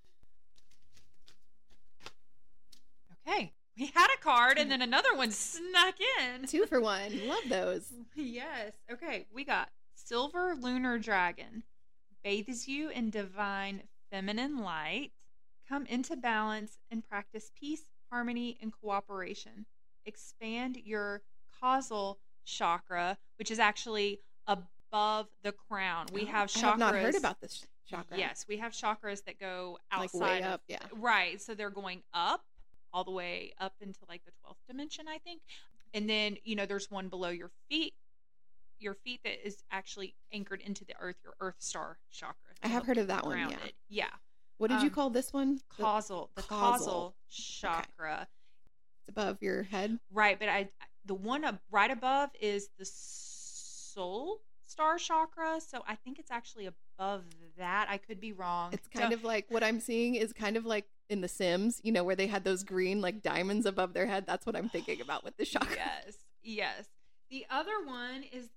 Okay. 3.27 3.53
We 3.79 3.87
had 3.87 4.09
a 4.15 4.23
card 4.23 4.59
and 4.59 4.71
then 4.71 4.83
another 4.83 5.17
one 5.17 5.31
snuck 5.33 5.95
in. 6.21 6.47
Two 6.47 6.67
for 6.67 6.81
one. 6.81 7.27
Love 7.27 7.43
those. 7.49 7.93
Yes. 8.17 8.75
Okay. 8.91 9.27
We 9.35 9.45
got 9.45 9.71
Silver 9.95 10.55
Lunar 10.61 10.99
Dragon. 10.99 11.65
Bathes 12.23 12.69
you 12.69 12.91
in 12.91 13.11
divine 13.11 13.83
feminine 14.11 14.59
light. 14.63 15.13
Come 15.75 15.87
into 15.87 16.15
balance 16.15 16.79
and 16.93 17.03
practice 17.05 17.51
peace, 17.59 17.83
harmony, 18.09 18.57
and 18.63 18.73
cooperation. 18.73 19.67
Expand 20.07 20.77
your 20.77 21.23
causal 21.61 22.21
chakra, 22.45 23.19
which 23.41 23.51
is 23.51 23.59
actually 23.59 24.21
above 24.47 25.27
the 25.43 25.51
crown. 25.51 26.07
We 26.13 26.23
Oh, 26.23 26.27
have 26.27 26.49
chakras. 26.49 26.63
I 26.63 26.67
have 26.69 26.79
not 26.79 26.95
heard 26.95 27.17
about 27.17 27.41
this 27.41 27.67
chakra. 27.91 28.17
Yes, 28.17 28.45
we 28.49 28.59
have 28.59 28.71
chakras 28.71 29.25
that 29.25 29.41
go 29.41 29.81
outside. 29.91 30.21
Like 30.21 30.31
way 30.31 30.39
of- 30.43 30.53
up, 30.53 30.63
yeah. 30.69 30.79
Right. 30.93 31.43
So 31.43 31.57
they're 31.57 31.71
going 31.71 32.05
up 32.13 32.45
all 32.93 33.03
the 33.03 33.11
way 33.11 33.53
up 33.59 33.75
into 33.81 33.99
like 34.09 34.25
the 34.25 34.31
12th 34.45 34.65
dimension, 34.69 35.09
I 35.09 35.19
think. 35.19 35.43
And 35.93 36.09
then, 36.09 36.37
you 36.45 36.55
know, 36.55 36.67
there's 36.67 36.89
one 36.89 37.09
below 37.09 37.31
your 37.31 37.51
feet. 37.69 37.95
Your 38.79 38.95
feet 38.95 39.23
that 39.25 39.45
is 39.45 39.65
actually 39.73 40.15
anchored 40.33 40.61
into 40.61 40.85
the 40.85 40.95
earth, 41.01 41.17
your 41.25 41.35
earth 41.41 41.57
star 41.59 41.99
chakra. 42.13 42.53
I 42.63 42.69
have 42.69 42.87
heard 42.87 42.99
of 42.99 43.09
that 43.09 43.25
one, 43.27 43.51
yeah. 43.51 43.59
Yeah. 43.89 44.11
What 44.59 44.69
did 44.71 44.81
you 44.83 44.89
Um, 44.89 44.95
call 44.95 45.11
this 45.11 45.33
one? 45.33 45.61
Causal, 45.69 46.31
the 46.37 46.43
causal. 46.43 46.87
causal 46.87 47.17
chakra. 47.31 48.29
It's 49.01 49.09
above 49.09 49.43
your 49.43 49.65
head. 49.65 49.99
Right, 50.11 50.39
but 50.39 50.49
I 50.49 50.71
the 51.05 51.15
one 51.15 51.45
up 51.45 51.61
right 51.71 51.91
above 51.91 52.31
is 52.41 52.69
the 52.79 52.87
soul 52.87 54.41
star 54.67 54.97
chakra, 54.99 55.61
so 55.61 55.83
I 55.87 55.97
think 55.97 56.19
it's 56.19 56.31
actually 56.31 56.67
above 56.67 57.25
that. 57.59 57.87
I 57.91 57.99
could 57.99 58.21
be 58.21 58.33
wrong. 58.33 58.73
It's 58.73 58.89
kind 58.89 59.11
So- 59.13 59.15
of 59.19 59.25
like 59.25 59.47
what 59.51 59.63
I'm 59.63 59.81
seeing 59.81 60.15
is 60.15 60.33
kind 60.33 60.57
of 60.57 60.65
like 60.65 60.87
in 61.11 61.21
The 61.21 61.29
Sims, 61.29 61.81
you 61.85 61.93
know, 61.93 62.03
where 62.03 62.17
they 62.17 62.27
had 62.27 62.45
those 62.45 62.63
green 62.65 63.01
like 63.03 63.23
diamonds 63.23 63.67
above 63.67 63.93
their 63.93 64.07
head. 64.07 64.25
That's 64.27 64.47
what 64.47 64.57
I'm 64.57 64.69
thinking 64.71 65.01
about 65.01 65.23
with 65.25 65.37
the 65.37 65.45
chakra. 65.45 65.77
Yes, 65.77 66.17
yes. 66.43 66.89
The 67.31 67.45
other 67.51 67.85
one 67.85 68.23
is 68.33 68.49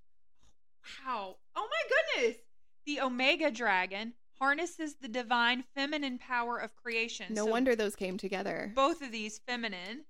wow. 1.06 1.36
Oh 1.56 1.68
my 1.70 2.22
goodness. 2.22 2.38
The 2.86 3.02
Omega 3.02 3.52
Dragon 3.52 4.14
harnesses 4.40 4.96
the 5.02 5.08
divine 5.08 5.64
feminine 5.76 6.18
power 6.18 6.58
of 6.58 6.76
creation. 6.76 7.28
No 7.34 7.46
So 7.46 7.52
wonder 7.52 7.76
those 7.76 7.96
came 7.96 8.18
together. 8.18 8.72
both 8.76 9.02
of 9.02 9.12
these 9.12 9.40
feminine 9.48 10.06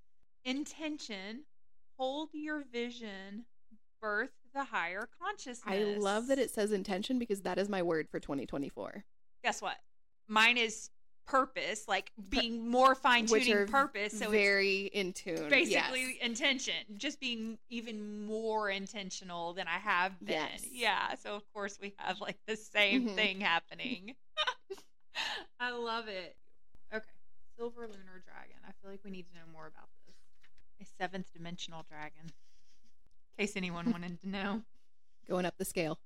intention, 0.45 1.44
hold 1.98 2.30
your 2.34 2.64
vision, 2.72 3.45
birth 4.02 4.32
the 4.54 4.64
higher 4.66 5.08
consciousness. 5.22 5.64
I 5.66 5.80
love 5.99 6.28
that 6.28 6.40
it 6.40 6.49
says 6.52 6.72
intention 6.72 7.20
because 7.20 7.41
that 7.41 7.58
is 7.58 7.70
my 7.70 7.82
word 7.84 8.08
for 8.10 8.20
2024. 8.20 9.04
Guess 9.44 9.62
what? 9.62 9.78
Mine 10.28 10.58
is 10.58 10.90
purpose, 11.28 11.86
like 11.88 12.12
being 12.30 12.68
more 12.70 12.95
fine 12.95 13.26
tuning 13.28 13.68
purpose. 13.68 14.14
So 14.18 14.26
it's 14.26 14.32
very 14.32 14.86
in 14.88 15.14
tune. 15.14 15.49
basically 15.49 16.02
Yes. 16.02 16.18
intention 16.22 16.74
just 16.98 17.20
being 17.20 17.58
even 17.70 18.26
more 18.26 18.70
intentional 18.70 19.54
than 19.54 19.68
i 19.68 19.78
have 19.78 20.18
been 20.20 20.34
Yes. 20.34 20.66
yeah 20.72 21.14
so 21.16 21.36
of 21.36 21.44
course 21.54 21.78
we 21.82 21.94
have 21.98 22.20
like 22.22 22.38
the 22.48 22.56
same 22.56 23.08
Mhm. 23.08 23.16
thing 23.16 23.41
happening 23.41 24.16
i 25.60 25.72
love 25.72 26.08
it 26.08 26.36
okay 26.94 27.06
silver 27.58 27.82
lunar 27.82 28.24
dragon 28.26 28.58
i 28.68 28.72
feel 28.82 28.90
like 28.90 29.02
we 29.04 29.12
need 29.12 29.28
to 29.28 29.36
know 29.36 29.45
more 29.52 29.68
about 29.68 29.90
this 30.06 30.16
a 30.82 30.86
seventh 31.02 31.32
dimensional 31.34 31.84
dragon 31.90 32.22
in 32.26 33.44
case 33.45 33.56
anyone 33.58 33.91
wanted 33.91 34.20
to 34.22 34.30
know 34.30 34.64
going 35.30 35.45
up 35.45 35.56
the 35.58 35.66
scale. 35.66 35.99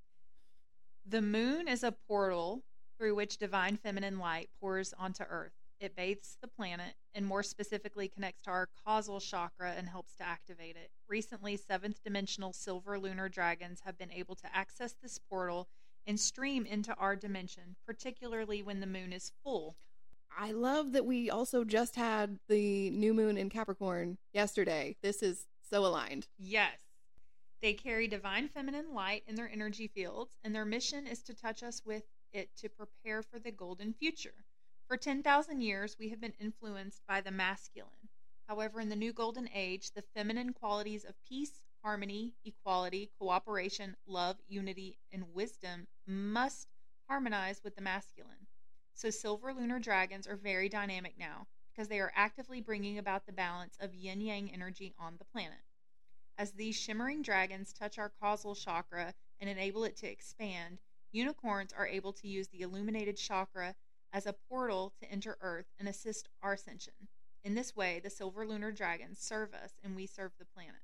the 1.05 1.21
moon 1.21 1.67
is 1.67 1.83
a 1.83 1.91
portal 1.91 2.63
through 3.01 3.15
which 3.15 3.37
divine 3.37 3.77
feminine 3.77 4.19
light 4.19 4.47
pours 4.59 4.93
onto 4.95 5.23
Earth. 5.23 5.53
It 5.79 5.95
bathes 5.95 6.37
the 6.39 6.47
planet 6.47 6.93
and 7.15 7.25
more 7.25 7.41
specifically 7.41 8.07
connects 8.07 8.43
to 8.43 8.51
our 8.51 8.69
causal 8.85 9.19
chakra 9.19 9.73
and 9.75 9.89
helps 9.89 10.13
to 10.17 10.23
activate 10.23 10.75
it. 10.75 10.91
Recently, 11.09 11.57
seventh 11.57 12.03
dimensional 12.03 12.53
silver 12.53 12.99
lunar 12.99 13.27
dragons 13.27 13.81
have 13.85 13.97
been 13.97 14.11
able 14.11 14.35
to 14.35 14.55
access 14.55 14.93
this 15.01 15.17
portal 15.17 15.67
and 16.05 16.19
stream 16.19 16.63
into 16.67 16.93
our 16.93 17.15
dimension, 17.15 17.75
particularly 17.87 18.61
when 18.61 18.81
the 18.81 18.85
moon 18.85 19.11
is 19.13 19.31
full. 19.43 19.77
I 20.37 20.51
love 20.51 20.91
that 20.91 21.07
we 21.07 21.27
also 21.27 21.63
just 21.63 21.95
had 21.95 22.37
the 22.49 22.91
new 22.91 23.15
moon 23.15 23.35
in 23.35 23.49
Capricorn 23.49 24.19
yesterday. 24.31 24.95
This 25.01 25.23
is 25.23 25.47
so 25.67 25.83
aligned. 25.87 26.27
Yes. 26.37 26.77
They 27.63 27.73
carry 27.73 28.07
divine 28.07 28.47
feminine 28.47 28.93
light 28.93 29.23
in 29.27 29.33
their 29.33 29.49
energy 29.49 29.87
fields, 29.87 30.31
and 30.43 30.53
their 30.53 30.65
mission 30.65 31.07
is 31.07 31.23
to 31.23 31.33
touch 31.33 31.63
us 31.63 31.81
with 31.83 32.03
it 32.33 32.55
to 32.57 32.69
prepare 32.69 33.21
for 33.23 33.39
the 33.39 33.51
golden 33.51 33.93
future. 33.93 34.45
For 34.87 34.97
10,000 34.97 35.61
years, 35.61 35.95
we 35.99 36.09
have 36.09 36.19
been 36.19 36.33
influenced 36.39 37.01
by 37.07 37.21
the 37.21 37.31
masculine. 37.31 38.09
However, 38.47 38.81
in 38.81 38.89
the 38.89 38.95
new 38.95 39.13
golden 39.13 39.49
age, 39.53 39.91
the 39.91 40.01
feminine 40.01 40.53
qualities 40.53 41.05
of 41.05 41.15
peace, 41.27 41.63
harmony, 41.83 42.33
equality, 42.43 43.11
cooperation, 43.17 43.95
love, 44.05 44.37
unity, 44.47 44.97
and 45.11 45.33
wisdom 45.33 45.87
must 46.05 46.67
harmonize 47.07 47.61
with 47.63 47.75
the 47.75 47.81
masculine. 47.81 48.47
So, 48.93 49.09
silver 49.09 49.53
lunar 49.53 49.79
dragons 49.79 50.27
are 50.27 50.35
very 50.35 50.69
dynamic 50.69 51.17
now 51.17 51.47
because 51.71 51.87
they 51.87 51.99
are 51.99 52.11
actively 52.15 52.61
bringing 52.61 52.97
about 52.97 53.25
the 53.25 53.31
balance 53.31 53.77
of 53.79 53.93
yin 53.93 54.21
yang 54.21 54.51
energy 54.51 54.93
on 54.99 55.17
the 55.17 55.25
planet. 55.25 55.63
As 56.37 56.51
these 56.51 56.75
shimmering 56.75 57.21
dragons 57.21 57.71
touch 57.71 57.97
our 57.97 58.09
causal 58.09 58.55
chakra 58.55 59.13
and 59.39 59.49
enable 59.49 59.83
it 59.83 59.95
to 59.97 60.07
expand, 60.07 60.79
unicorns 61.11 61.73
are 61.73 61.87
able 61.87 62.13
to 62.13 62.27
use 62.27 62.47
the 62.47 62.61
illuminated 62.61 63.17
chakra 63.17 63.75
as 64.13 64.25
a 64.25 64.35
portal 64.49 64.93
to 65.01 65.11
enter 65.11 65.37
Earth 65.41 65.67
and 65.79 65.87
assist 65.87 66.29
our 66.41 66.53
ascension. 66.53 66.93
In 67.43 67.55
this 67.55 67.75
way, 67.75 67.99
the 68.03 68.09
silver 68.09 68.45
lunar 68.45 68.71
dragons 68.71 69.19
serve 69.19 69.53
us 69.53 69.73
and 69.83 69.95
we 69.95 70.05
serve 70.05 70.31
the 70.37 70.45
planet. 70.45 70.81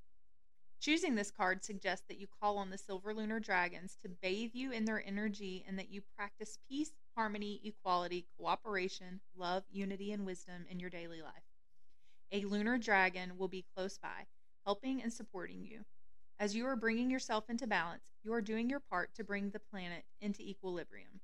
Choosing 0.79 1.15
this 1.15 1.31
card 1.31 1.63
suggests 1.63 2.05
that 2.07 2.19
you 2.19 2.27
call 2.39 2.57
on 2.57 2.69
the 2.69 2.77
silver 2.77 3.13
lunar 3.13 3.39
dragons 3.39 3.97
to 4.03 4.09
bathe 4.09 4.51
you 4.53 4.71
in 4.71 4.85
their 4.85 5.03
energy 5.05 5.65
and 5.67 5.77
that 5.79 5.91
you 5.91 6.01
practice 6.15 6.59
peace, 6.69 6.91
harmony, 7.15 7.59
equality, 7.63 8.27
cooperation, 8.37 9.19
love, 9.35 9.63
unity, 9.71 10.11
and 10.11 10.25
wisdom 10.25 10.65
in 10.69 10.79
your 10.79 10.89
daily 10.89 11.21
life. 11.21 11.43
A 12.31 12.45
lunar 12.45 12.77
dragon 12.77 13.37
will 13.37 13.47
be 13.47 13.65
close 13.75 13.97
by, 13.97 14.27
helping 14.65 15.01
and 15.01 15.11
supporting 15.11 15.63
you. 15.63 15.85
As 16.39 16.55
you 16.55 16.67
are 16.67 16.75
bringing 16.75 17.09
yourself 17.09 17.49
into 17.49 17.65
balance, 17.65 18.03
you 18.23 18.31
are 18.31 18.41
doing 18.41 18.69
your 18.69 18.79
part 18.79 19.15
to 19.15 19.23
bring 19.23 19.49
the 19.49 19.59
planet 19.59 20.03
into 20.21 20.43
equilibrium. 20.43 21.19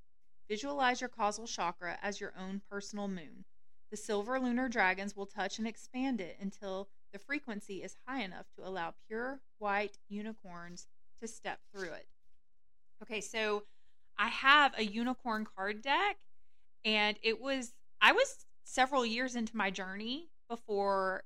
Visualize 0.49 1.01
your 1.01 1.09
causal 1.09 1.45
chakra 1.45 1.99
as 2.01 2.19
your 2.19 2.33
own 2.37 2.61
personal 2.69 3.07
moon. 3.07 3.45
The 3.91 3.97
silver 3.97 4.39
lunar 4.39 4.67
dragons 4.69 5.15
will 5.15 5.27
touch 5.27 5.59
and 5.59 5.67
expand 5.67 6.19
it 6.19 6.37
until 6.41 6.89
the 7.11 7.19
frequency 7.19 7.83
is 7.83 7.95
high 8.07 8.23
enough 8.23 8.47
to 8.55 8.67
allow 8.67 8.95
pure 9.07 9.41
white 9.59 9.99
unicorns 10.09 10.87
to 11.21 11.27
step 11.27 11.59
through 11.71 11.91
it. 11.91 12.07
Okay, 13.03 13.21
so 13.21 13.63
I 14.17 14.29
have 14.29 14.73
a 14.77 14.83
unicorn 14.83 15.45
card 15.55 15.83
deck, 15.83 16.17
and 16.83 17.17
it 17.21 17.39
was, 17.39 17.73
I 18.01 18.13
was 18.13 18.45
several 18.63 19.05
years 19.05 19.35
into 19.35 19.55
my 19.55 19.69
journey 19.69 20.29
before 20.49 21.23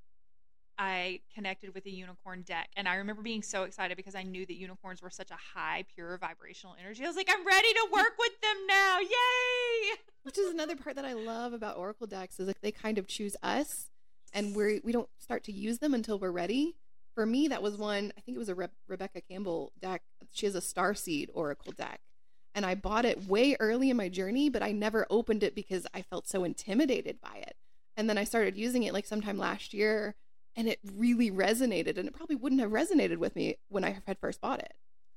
I 0.77 1.21
connected 1.33 1.73
with 1.73 1.85
a 1.85 1.89
unicorn 1.89 2.43
deck. 2.43 2.69
And 2.75 2.87
I 2.87 2.95
remember 2.95 3.21
being 3.21 3.41
so 3.41 3.63
excited 3.63 3.97
because 3.97 4.15
I 4.15 4.23
knew 4.23 4.45
that 4.45 4.55
unicorns 4.55 5.01
were 5.01 5.09
such 5.09 5.31
a 5.31 5.37
high, 5.55 5.85
pure 5.93 6.17
vibrational 6.17 6.75
energy. 6.79 7.03
I 7.03 7.07
was 7.07 7.15
like, 7.15 7.29
I'm 7.31 7.45
ready 7.45 7.73
to 7.73 7.87
work 7.91 8.13
with 8.19 8.41
them 8.41 8.67
now. 8.67 8.99
Yay! 8.99 9.97
Which 10.23 10.37
is 10.37 10.51
another 10.51 10.75
part 10.75 10.95
that 10.95 11.05
I 11.05 11.13
love 11.13 11.53
about 11.53 11.77
Oracle 11.77 12.07
decks 12.07 12.39
is 12.39 12.47
like 12.47 12.61
they 12.61 12.71
kind 12.71 12.97
of 12.97 13.07
choose 13.07 13.35
us 13.41 13.89
and 14.33 14.55
we 14.55 14.81
we 14.83 14.91
don't 14.91 15.09
start 15.17 15.43
to 15.45 15.51
use 15.51 15.79
them 15.79 15.93
until 15.93 16.19
we're 16.19 16.31
ready. 16.31 16.75
For 17.15 17.25
me, 17.25 17.47
that 17.47 17.63
was 17.63 17.77
one, 17.77 18.13
I 18.15 18.21
think 18.21 18.35
it 18.35 18.39
was 18.39 18.49
a 18.49 18.55
Re- 18.55 18.67
Rebecca 18.87 19.21
Campbell 19.21 19.71
deck. 19.81 20.03
She 20.31 20.45
has 20.45 20.53
a 20.53 20.61
Star 20.61 20.93
Seed 20.93 21.31
Oracle 21.33 21.71
deck. 21.71 22.01
And 22.53 22.65
I 22.65 22.75
bought 22.75 23.05
it 23.05 23.27
way 23.27 23.55
early 23.59 23.89
in 23.89 23.97
my 23.97 24.09
journey, 24.09 24.49
but 24.49 24.61
I 24.61 24.71
never 24.71 25.07
opened 25.09 25.43
it 25.43 25.55
because 25.55 25.87
I 25.93 26.01
felt 26.03 26.27
so 26.27 26.43
intimidated 26.43 27.19
by 27.21 27.37
it. 27.37 27.55
And 27.95 28.07
then 28.07 28.17
I 28.17 28.23
started 28.23 28.55
using 28.55 28.83
it 28.83 28.93
like 28.93 29.05
sometime 29.05 29.37
last 29.37 29.73
year 29.73 30.15
and 30.57 30.67
it 30.67 30.79
really 30.95 31.31
resonated 31.31 31.97
and 31.97 32.07
it 32.07 32.13
probably 32.13 32.35
wouldn't 32.35 32.59
have 32.59 32.71
resonated 32.71 33.17
with 33.17 33.35
me 33.35 33.55
when 33.69 33.85
I 33.85 34.01
had 34.05 34.17
first 34.17 34.41
bought 34.41 34.59
it. 34.59 34.73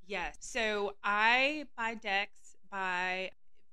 Yes. 0.07 0.37
So 0.41 0.95
I 1.03 1.65
buy 1.77 1.95
decks 1.95 2.57
by 2.71 3.31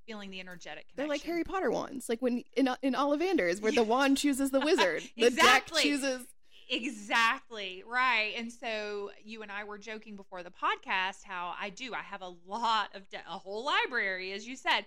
feeling 0.07 0.31
the 0.31 0.39
energetic 0.39 0.87
connection. 0.87 0.95
They're 0.95 1.07
like 1.07 1.23
Harry 1.23 1.43
Potter 1.43 1.69
wands, 1.69 2.07
like 2.09 2.21
when 2.21 2.43
in 2.55 2.69
in 2.81 2.93
Ollivanders, 2.93 3.61
where 3.61 3.71
the 3.71 3.83
wand 3.83 4.17
chooses 4.17 4.51
the 4.51 4.61
wizard, 4.61 5.03
the 5.17 5.27
exactly. 5.27 5.83
deck 5.83 5.91
chooses. 5.91 6.25
Exactly 6.69 7.81
right, 7.87 8.33
and 8.37 8.51
so 8.51 9.11
you 9.23 9.41
and 9.41 9.49
I 9.49 9.63
were 9.63 9.77
joking 9.77 10.17
before 10.17 10.43
the 10.43 10.51
podcast 10.51 11.23
how 11.23 11.53
I 11.59 11.69
do. 11.69 11.93
I 11.93 12.01
have 12.01 12.21
a 12.21 12.33
lot 12.45 12.89
of 12.93 13.07
de- 13.09 13.17
a 13.17 13.37
whole 13.37 13.65
library, 13.65 14.33
as 14.33 14.45
you 14.45 14.57
said, 14.57 14.85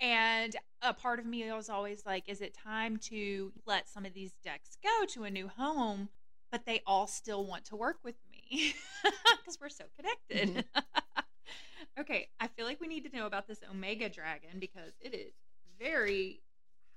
and 0.00 0.56
a 0.80 0.94
part 0.94 1.18
of 1.18 1.26
me 1.26 1.50
was 1.52 1.68
always 1.68 2.02
like, 2.06 2.28
is 2.28 2.40
it 2.40 2.54
time 2.54 2.96
to 3.08 3.52
let 3.66 3.88
some 3.88 4.06
of 4.06 4.14
these 4.14 4.32
decks 4.42 4.78
go 4.82 5.04
to 5.06 5.24
a 5.24 5.30
new 5.30 5.48
home? 5.48 6.08
But 6.50 6.64
they 6.64 6.82
all 6.86 7.06
still 7.06 7.44
want 7.44 7.66
to 7.66 7.76
work 7.76 7.98
with 8.02 8.16
me 8.30 8.74
because 9.02 9.58
we're 9.60 9.68
so 9.68 9.84
connected. 9.96 10.64
Mm-hmm. 10.74 12.00
okay, 12.00 12.28
I 12.40 12.46
feel 12.48 12.64
like 12.64 12.80
we 12.80 12.88
need 12.88 13.04
to 13.10 13.16
know 13.16 13.26
about 13.26 13.46
this 13.46 13.60
Omega 13.70 14.08
Dragon 14.08 14.58
because 14.58 14.92
it 15.00 15.14
is 15.14 15.32
very 15.78 16.40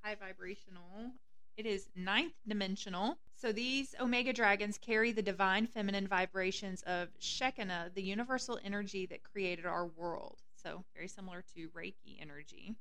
high 0.03 0.15
vibrational. 0.15 1.11
It 1.57 1.65
is 1.65 1.89
ninth 1.95 2.33
dimensional. 2.47 3.17
So 3.35 3.51
these 3.51 3.93
Omega 3.99 4.33
Dragons 4.33 4.77
carry 4.77 5.11
the 5.11 5.21
divine 5.21 5.67
feminine 5.67 6.07
vibrations 6.07 6.81
of 6.83 7.09
Shekinah, 7.19 7.91
the 7.93 8.01
universal 8.01 8.59
energy 8.63 9.05
that 9.07 9.23
created 9.23 9.65
our 9.65 9.85
world. 9.85 10.39
So 10.55 10.83
very 10.95 11.07
similar 11.07 11.43
to 11.55 11.69
Reiki 11.69 12.21
energy. 12.21 12.75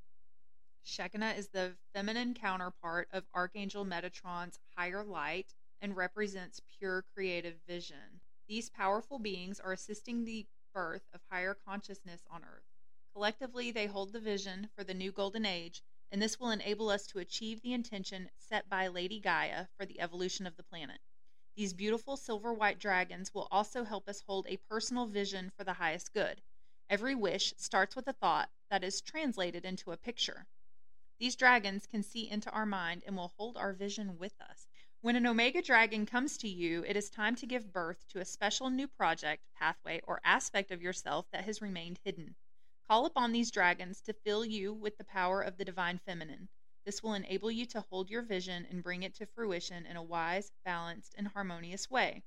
Shekinah 0.83 1.35
is 1.37 1.49
the 1.49 1.73
feminine 1.95 2.35
counterpart 2.35 3.09
of 3.13 3.25
Archangel 3.35 3.85
Metatron's 3.85 4.59
higher 4.77 5.05
light 5.05 5.55
and 5.81 5.97
represents 5.97 6.61
pure 6.79 7.05
creative 7.15 7.57
vision. 7.67 8.21
These 8.49 8.71
powerful 8.71 9.19
beings 9.19 9.61
are 9.61 9.73
assisting 9.73 10.25
the 10.25 10.47
birth 10.75 11.09
of 11.13 11.21
higher 11.31 11.55
consciousness 11.55 12.23
on 12.31 12.43
earth. 12.43 12.65
Collectively, 13.13 13.71
they 13.71 13.87
hold 13.87 14.13
the 14.13 14.21
vision 14.21 14.69
for 14.77 14.85
the 14.85 14.95
new 14.95 15.13
golden 15.13 15.45
age, 15.45 15.83
and 16.13 16.21
this 16.21 16.39
will 16.39 16.51
enable 16.51 16.91
us 16.91 17.07
to 17.07 17.19
achieve 17.19 17.61
the 17.61 17.73
intention 17.73 18.31
set 18.39 18.69
by 18.69 18.89
Lady 18.89 19.21
Gaia 19.21 19.67
for 19.77 19.85
the 19.85 20.01
evolution 20.01 20.47
of 20.47 20.57
the 20.57 20.63
planet. 20.63 21.01
These 21.57 21.73
beautiful 21.73 22.17
silver 22.17 22.55
white 22.55 22.79
dragons 22.79 23.35
will 23.35 23.49
also 23.51 23.85
help 23.85 24.09
us 24.09 24.23
hold 24.27 24.47
a 24.49 24.57
personal 24.57 25.07
vision 25.07 25.51
for 25.57 25.65
the 25.65 25.75
highest 25.75 26.13
good. 26.13 26.41
Every 26.89 27.15
wish 27.15 27.55
starts 27.57 27.95
with 27.95 28.09
a 28.09 28.13
thought 28.13 28.51
that 28.71 28.83
is 28.83 29.01
translated 29.01 29.65
into 29.65 29.93
a 29.93 29.97
picture. 29.97 30.47
These 31.19 31.37
dragons 31.37 31.87
can 31.87 32.03
see 32.03 32.29
into 32.31 32.51
our 32.51 32.65
mind 32.65 33.03
and 33.07 33.17
will 33.17 33.35
hold 33.37 33.57
our 33.57 33.73
vision 33.73 34.17
with 34.19 34.41
us. 34.41 34.70
When 35.03 35.17
an 35.17 35.27
Omega 35.27 35.63
dragon 35.63 36.05
comes 36.05 36.37
to 36.37 36.49
you, 36.49 36.85
it 36.87 36.95
is 36.95 37.09
time 37.09 37.35
to 37.37 37.47
give 37.47 37.73
birth 37.73 38.07
to 38.09 38.21
a 38.21 38.25
special 38.27 38.69
new 38.69 38.87
project, 38.87 39.47
pathway, 39.59 40.03
or 40.07 40.21
aspect 40.25 40.71
of 40.71 40.83
yourself 40.83 41.25
that 41.33 41.45
has 41.45 41.63
remained 41.63 42.01
hidden. 42.05 42.35
Call 42.87 43.07
upon 43.07 43.33
these 43.33 43.51
dragons 43.51 44.03
to 44.03 44.13
fill 44.13 44.45
you 44.45 44.75
with 44.75 44.99
the 44.99 45.05
power 45.05 45.41
of 45.41 45.57
the 45.57 45.65
divine 45.65 45.97
feminine. 46.05 46.51
This 46.85 47.03
will 47.03 47.15
enable 47.15 47.51
you 47.51 47.65
to 47.67 47.81
hold 47.89 48.11
your 48.11 48.21
vision 48.21 48.67
and 48.69 48.83
bring 48.83 49.03
it 49.03 49.15
to 49.15 49.25
fruition 49.25 49.87
in 49.87 49.97
a 49.97 50.03
wise, 50.03 50.53
balanced, 50.67 51.15
and 51.17 51.29
harmonious 51.29 51.91
way. 51.91 52.23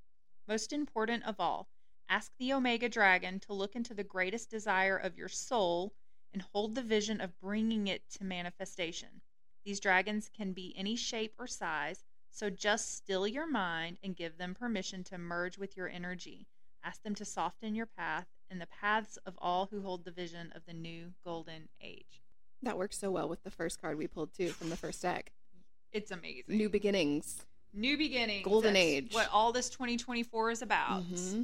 Most 0.47 0.73
important 0.73 1.25
of 1.25 1.39
all, 1.39 1.67
ask 2.09 2.31
the 2.39 2.53
Omega 2.53 2.89
dragon 2.89 3.39
to 3.41 3.53
look 3.53 3.75
into 3.75 3.93
the 3.93 4.03
greatest 4.03 4.49
desire 4.49 4.97
of 4.97 5.15
your 5.15 5.29
soul 5.29 5.93
and 6.33 6.41
hold 6.41 6.73
the 6.73 6.81
vision 6.81 7.21
of 7.21 7.39
bringing 7.39 7.85
it 7.85 8.09
to 8.17 8.23
manifestation. 8.23 9.21
These 9.63 9.79
dragons 9.79 10.27
can 10.35 10.53
be 10.53 10.73
any 10.75 10.95
shape 10.95 11.35
or 11.37 11.45
size, 11.45 12.03
so 12.33 12.49
just 12.49 12.95
still 12.97 13.27
your 13.27 13.47
mind 13.47 13.97
and 14.03 14.15
give 14.15 14.37
them 14.37 14.55
permission 14.55 15.03
to 15.05 15.19
merge 15.19 15.59
with 15.59 15.77
your 15.77 15.87
energy. 15.87 16.47
Ask 16.83 17.03
them 17.03 17.13
to 17.15 17.25
soften 17.25 17.75
your 17.75 17.85
path 17.85 18.25
and 18.49 18.59
the 18.59 18.65
paths 18.65 19.17
of 19.25 19.35
all 19.37 19.67
who 19.67 19.81
hold 19.81 20.03
the 20.03 20.11
vision 20.11 20.51
of 20.55 20.63
the 20.65 20.73
new 20.73 21.13
golden 21.23 21.69
age. 21.79 22.23
That 22.63 22.77
works 22.77 22.97
so 22.97 23.11
well 23.11 23.29
with 23.29 23.43
the 23.43 23.51
first 23.51 23.79
card 23.79 23.97
we 23.99 24.07
pulled 24.07 24.33
too 24.33 24.49
from 24.49 24.69
the 24.69 24.75
first 24.75 25.01
deck. 25.03 25.31
It's 25.91 26.09
amazing. 26.09 26.57
New 26.57 26.69
beginnings. 26.69 27.45
New 27.71 27.97
beginnings. 27.97 28.43
Golden 28.43 28.73
That's 28.73 28.83
age. 28.83 29.13
What 29.13 29.29
all 29.31 29.51
this 29.51 29.69
2024 29.69 30.51
is 30.51 30.61
about. 30.63 31.03
Mm-hmm. 31.03 31.43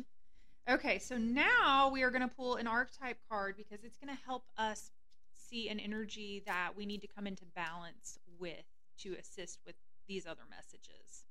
Okay, 0.72 0.98
so 0.98 1.18
now 1.18 1.90
we 1.94 2.02
are 2.02 2.10
going 2.10 2.28
to 2.28 2.36
pull 2.36 2.56
an 2.56 2.66
archetype 2.68 3.18
card 3.30 3.56
because 3.58 3.84
it's 3.84 3.98
going 3.98 4.16
to 4.16 4.24
help 4.26 4.44
us 4.58 4.92
see 5.34 5.70
an 5.70 5.80
energy 5.80 6.42
that 6.48 6.72
we 6.76 6.86
need 6.86 7.02
to 7.02 7.08
come 7.08 7.28
into 7.28 7.46
balance 7.56 8.18
with 8.40 8.66
to 9.00 9.16
assist 9.20 9.60
with 9.66 9.76
these 10.10 10.26
other 10.26 10.42
messages. 10.50 11.24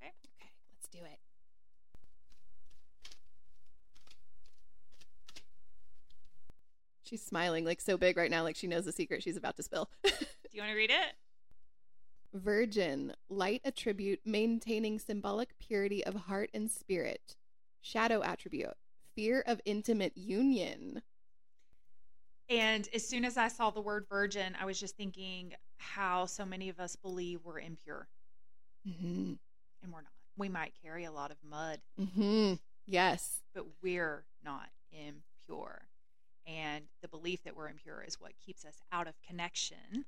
Okay? 0.00 0.10
Okay, 0.40 0.50
let's 0.72 0.88
do 0.88 0.98
it. 0.98 1.20
She's 7.04 7.22
smiling 7.22 7.64
like 7.66 7.82
so 7.82 7.96
big 7.98 8.16
right 8.16 8.30
now, 8.30 8.42
like 8.42 8.56
she 8.56 8.66
knows 8.66 8.86
the 8.86 8.92
secret 8.92 9.22
she's 9.22 9.36
about 9.36 9.56
to 9.56 9.62
spill. 9.62 9.90
do 10.04 10.10
you 10.52 10.62
want 10.62 10.72
to 10.72 10.76
read 10.76 10.90
it? 10.90 11.12
Virgin, 12.32 13.12
light 13.28 13.60
attribute, 13.64 14.20
maintaining 14.24 14.98
symbolic 14.98 15.56
purity 15.58 16.04
of 16.04 16.14
heart 16.14 16.50
and 16.54 16.70
spirit. 16.70 17.36
Shadow 17.82 18.22
attribute, 18.22 18.72
fear 19.14 19.44
of 19.46 19.60
intimate 19.66 20.16
union. 20.16 21.02
And 22.48 22.88
as 22.94 23.06
soon 23.06 23.24
as 23.24 23.36
I 23.36 23.48
saw 23.48 23.70
the 23.70 23.80
word 23.80 24.06
virgin, 24.08 24.56
I 24.60 24.64
was 24.64 24.80
just 24.80 24.96
thinking 24.96 25.54
how 25.76 26.26
so 26.26 26.44
many 26.44 26.68
of 26.68 26.80
us 26.80 26.96
believe 26.96 27.40
we're 27.44 27.60
impure, 27.60 28.08
Mm-hmm. 28.88 29.32
and 29.82 29.92
we're 29.92 30.00
not. 30.02 30.10
We 30.36 30.48
might 30.48 30.72
carry 30.82 31.04
a 31.04 31.12
lot 31.12 31.30
of 31.30 31.36
mud, 31.48 31.80
Mm-hmm. 32.00 32.54
Yes. 32.86 33.40
but 33.54 33.64
we're 33.82 34.24
not 34.44 34.68
impure. 34.92 35.82
And 36.46 36.84
the 37.02 37.08
belief 37.08 37.42
that 37.44 37.56
we're 37.56 37.68
impure 37.68 38.02
is 38.06 38.20
what 38.20 38.32
keeps 38.44 38.64
us 38.64 38.76
out 38.92 39.06
of 39.06 39.14
connection, 39.26 40.04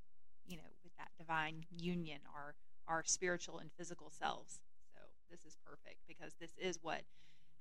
you 0.46 0.56
know, 0.56 0.62
with 0.84 0.92
that 0.98 1.08
divine 1.18 1.64
union, 1.78 2.20
our 2.34 2.54
our 2.88 3.02
spiritual 3.04 3.58
and 3.58 3.70
physical 3.78 4.10
selves. 4.10 4.60
So 4.94 5.00
this 5.30 5.44
is 5.44 5.56
perfect 5.66 5.98
because 6.06 6.34
this 6.40 6.52
is 6.58 6.78
what 6.82 7.00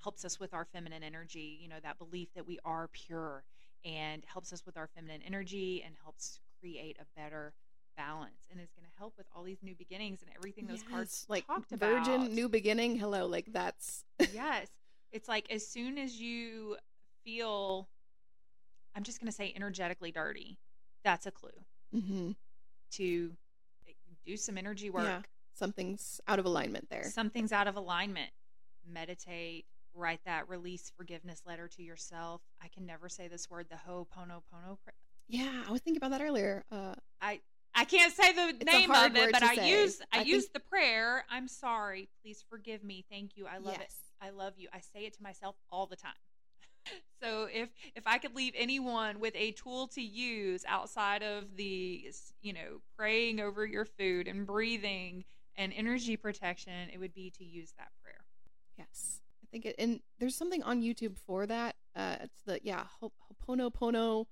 helps 0.03 0.25
us 0.25 0.39
with 0.39 0.53
our 0.53 0.65
feminine 0.65 1.03
energy, 1.03 1.57
you 1.61 1.67
know, 1.69 1.79
that 1.83 1.97
belief 1.97 2.27
that 2.35 2.45
we 2.45 2.59
are 2.65 2.87
pure 2.91 3.43
and 3.85 4.23
helps 4.31 4.51
us 4.53 4.65
with 4.65 4.77
our 4.77 4.87
feminine 4.93 5.21
energy 5.25 5.81
and 5.85 5.95
helps 6.03 6.39
create 6.59 6.97
a 6.99 7.19
better 7.19 7.53
balance 7.95 8.47
and 8.51 8.59
is 8.59 8.69
going 8.72 8.85
to 8.85 8.97
help 8.97 9.13
with 9.17 9.27
all 9.35 9.43
these 9.43 9.61
new 9.61 9.76
beginnings 9.76 10.22
and 10.22 10.31
everything 10.35 10.67
those 10.67 10.84
cards 10.84 11.26
like 11.27 11.45
talked 11.47 11.72
about. 11.72 12.05
virgin, 12.05 12.34
new 12.34 12.49
beginning. 12.49 12.97
Hello, 12.97 13.26
like 13.26 13.45
that's 13.51 14.05
yes. 14.34 14.67
It's 15.11 15.27
like 15.27 15.51
as 15.51 15.65
soon 15.67 15.97
as 15.97 16.19
you 16.19 16.77
feel, 17.23 17.88
I'm 18.95 19.03
just 19.03 19.19
going 19.19 19.31
to 19.31 19.35
say 19.35 19.53
energetically 19.55 20.11
dirty, 20.11 20.57
that's 21.03 21.26
a 21.26 21.31
clue 21.31 21.49
mm-hmm. 21.95 22.31
to 22.91 23.31
do 24.26 24.38
some 24.38 24.57
energy 24.57 24.89
work. 24.89 25.05
Yeah. 25.05 25.22
something's 25.53 26.19
out 26.27 26.39
of 26.39 26.45
alignment 26.45 26.89
there. 26.89 27.03
Something's 27.05 27.51
out 27.51 27.67
of 27.67 27.76
alignment. 27.76 28.31
Meditate, 28.88 29.65
write 29.93 30.19
that 30.26 30.49
release 30.49 30.91
forgiveness 30.95 31.43
letter 31.45 31.67
to 31.69 31.84
yourself. 31.84 32.41
I 32.61 32.67
can 32.67 32.85
never 32.85 33.09
say 33.09 33.27
this 33.27 33.49
word, 33.49 33.67
the 33.69 33.77
Ho'oponopono. 33.89 34.77
pr- 34.84 34.91
Yeah, 35.27 35.63
I 35.67 35.72
was 35.72 35.81
thinking 35.81 35.97
about 35.97 36.11
that 36.17 36.22
earlier. 36.22 36.63
Uh, 36.72 36.95
I 37.22 37.39
I 37.76 37.84
can't 37.85 38.14
say 38.14 38.31
the 38.31 38.56
a 38.61 38.64
name 38.64 38.91
of 38.91 39.15
it, 39.15 39.31
but 39.31 39.43
I 39.43 39.56
say. 39.56 39.69
use 39.69 40.02
I, 40.11 40.19
I 40.19 40.22
use 40.22 40.43
think- 40.43 40.53
the 40.53 40.60
prayer. 40.61 41.26
I'm 41.30 41.47
sorry. 41.47 42.10
Please 42.22 42.43
forgive 42.49 42.84
me. 42.84 43.06
Thank 43.11 43.35
you. 43.35 43.47
I 43.47 43.57
love 43.57 43.76
it. 43.76 43.93
I 44.22 44.30
love 44.30 44.53
you. 44.57 44.69
I 44.73 44.80
say 44.80 45.06
it 45.06 45.14
to 45.18 45.23
myself 45.23 45.56
all 45.69 45.85
the 45.85 45.97
time. 45.97 46.14
so 47.22 47.47
if 47.52 47.69
if 47.95 48.06
I 48.07 48.18
could 48.18 48.35
leave 48.35 48.53
anyone 48.56 49.19
with 49.19 49.34
a 49.35 49.52
tool 49.52 49.88
to 49.89 50.02
use 50.02 50.64
outside 50.68 51.22
of 51.23 51.56
the 51.57 52.06
you 52.41 52.53
know 52.53 52.80
praying 52.97 53.39
over 53.39 53.65
your 53.65 53.85
food 53.85 54.27
and 54.27 54.45
breathing 54.45 55.26
and 55.57 55.73
energy 55.76 56.15
protection, 56.15 56.89
it 56.93 56.97
would 56.99 57.14
be 57.14 57.30
to 57.38 57.43
use 57.43 57.73
that 57.77 57.89
prayer. 58.03 58.23
Yes, 58.77 59.22
I 59.43 59.47
think 59.52 59.65
it. 59.65 59.76
And 59.80 59.99
there's 60.19 60.35
something 60.35 60.64
on 60.64 60.81
YouTube 60.81 61.18
for 61.18 61.45
that. 61.47 61.76
Uh, 61.95 62.18
it's 62.22 62.41
the 62.45 62.60
yeah 62.64 62.84
Ho- 63.02 63.11
Ho'oponopono, 63.47 64.26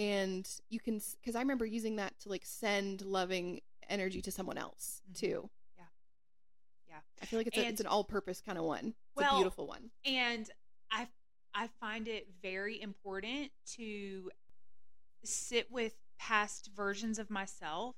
and 0.00 0.48
you 0.70 0.80
can 0.80 1.00
because 1.20 1.36
I 1.36 1.40
remember 1.40 1.66
using 1.66 1.96
that 1.96 2.18
to 2.20 2.28
like 2.30 2.44
send 2.46 3.02
loving 3.02 3.60
energy 3.88 4.22
to 4.22 4.32
someone 4.32 4.58
else 4.58 5.02
Mhm. 5.10 5.18
too. 5.20 5.50
Yeah. 5.76 5.84
Yeah. 6.88 7.00
I 7.22 7.26
feel 7.26 7.38
like 7.38 7.48
it's 7.48 7.58
a, 7.58 7.66
it's 7.68 7.80
an 7.80 7.86
all-purpose 7.86 8.40
kind 8.40 8.58
of 8.58 8.64
one. 8.64 8.86
It's 8.88 8.96
Well, 9.16 9.32
a 9.34 9.36
beautiful 9.36 9.66
one. 9.66 9.90
And 10.04 10.50
I 10.90 11.08
I 11.54 11.68
find 11.80 12.08
it 12.08 12.28
very 12.42 12.80
important 12.80 13.52
to 13.76 14.30
sit 15.24 15.70
with 15.70 15.94
past 16.18 16.70
versions 16.74 17.18
of 17.18 17.30
myself 17.30 17.96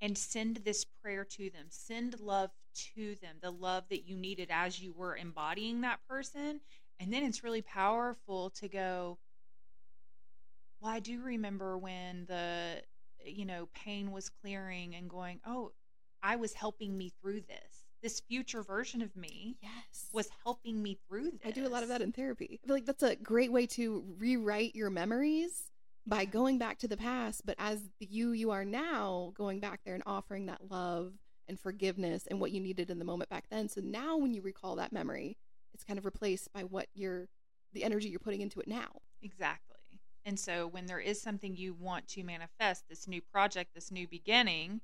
and 0.00 0.16
send 0.16 0.56
this 0.58 0.84
prayer 0.84 1.24
to 1.24 1.50
them. 1.50 1.66
Send 1.68 2.20
love 2.20 2.50
to 2.94 3.16
them, 3.16 3.36
the 3.40 3.50
love 3.52 3.84
that 3.90 4.06
you 4.08 4.16
needed 4.16 4.48
as 4.50 4.80
you 4.80 4.92
were 4.92 5.16
embodying 5.16 5.82
that 5.82 6.00
person. 6.08 6.60
And 7.00 7.12
then 7.12 7.22
it's 7.24 7.44
really 7.44 7.62
powerful 7.62 8.50
to 8.50 8.68
go, 8.68 9.18
well, 10.82 10.92
I 10.92 10.98
do 11.00 11.20
remember 11.22 11.78
when 11.78 12.26
the, 12.26 12.82
you 13.24 13.44
know, 13.44 13.68
pain 13.72 14.10
was 14.10 14.28
clearing 14.28 14.94
and 14.96 15.08
going, 15.08 15.40
oh, 15.46 15.72
I 16.22 16.36
was 16.36 16.52
helping 16.52 16.98
me 16.98 17.12
through 17.20 17.42
this. 17.42 17.84
This 18.02 18.18
future 18.18 18.64
version 18.64 19.00
of 19.00 19.14
me 19.14 19.58
Yes, 19.62 20.08
was 20.12 20.28
helping 20.44 20.82
me 20.82 20.98
through 21.08 21.30
this. 21.30 21.40
I 21.44 21.52
do 21.52 21.64
a 21.64 21.68
lot 21.68 21.84
of 21.84 21.88
that 21.90 22.02
in 22.02 22.10
therapy. 22.10 22.60
I 22.62 22.66
feel 22.66 22.74
like 22.74 22.84
that's 22.84 23.04
a 23.04 23.14
great 23.14 23.52
way 23.52 23.66
to 23.68 24.04
rewrite 24.18 24.74
your 24.74 24.90
memories 24.90 25.70
by 26.04 26.24
going 26.24 26.58
back 26.58 26.80
to 26.80 26.88
the 26.88 26.96
past, 26.96 27.46
but 27.46 27.54
as 27.60 27.80
the 28.00 28.06
you 28.10 28.32
you 28.32 28.50
are 28.50 28.64
now, 28.64 29.32
going 29.36 29.60
back 29.60 29.82
there 29.84 29.94
and 29.94 30.02
offering 30.04 30.46
that 30.46 30.68
love 30.68 31.12
and 31.46 31.60
forgiveness 31.60 32.26
and 32.28 32.40
what 32.40 32.50
you 32.50 32.60
needed 32.60 32.90
in 32.90 32.98
the 32.98 33.04
moment 33.04 33.30
back 33.30 33.44
then. 33.50 33.68
So 33.68 33.80
now 33.80 34.16
when 34.16 34.34
you 34.34 34.42
recall 34.42 34.74
that 34.76 34.92
memory, 34.92 35.36
it's 35.72 35.84
kind 35.84 35.98
of 35.98 36.04
replaced 36.04 36.52
by 36.52 36.62
what 36.64 36.88
you're 36.94 37.28
the 37.72 37.84
energy 37.84 38.08
you're 38.08 38.18
putting 38.18 38.40
into 38.40 38.58
it 38.58 38.66
now. 38.66 39.00
Exactly. 39.22 39.71
And 40.24 40.38
so 40.38 40.66
when 40.68 40.86
there 40.86 41.00
is 41.00 41.20
something 41.20 41.56
you 41.56 41.74
want 41.74 42.06
to 42.08 42.22
manifest, 42.22 42.84
this 42.88 43.08
new 43.08 43.20
project, 43.20 43.74
this 43.74 43.90
new 43.90 44.06
beginning, 44.06 44.80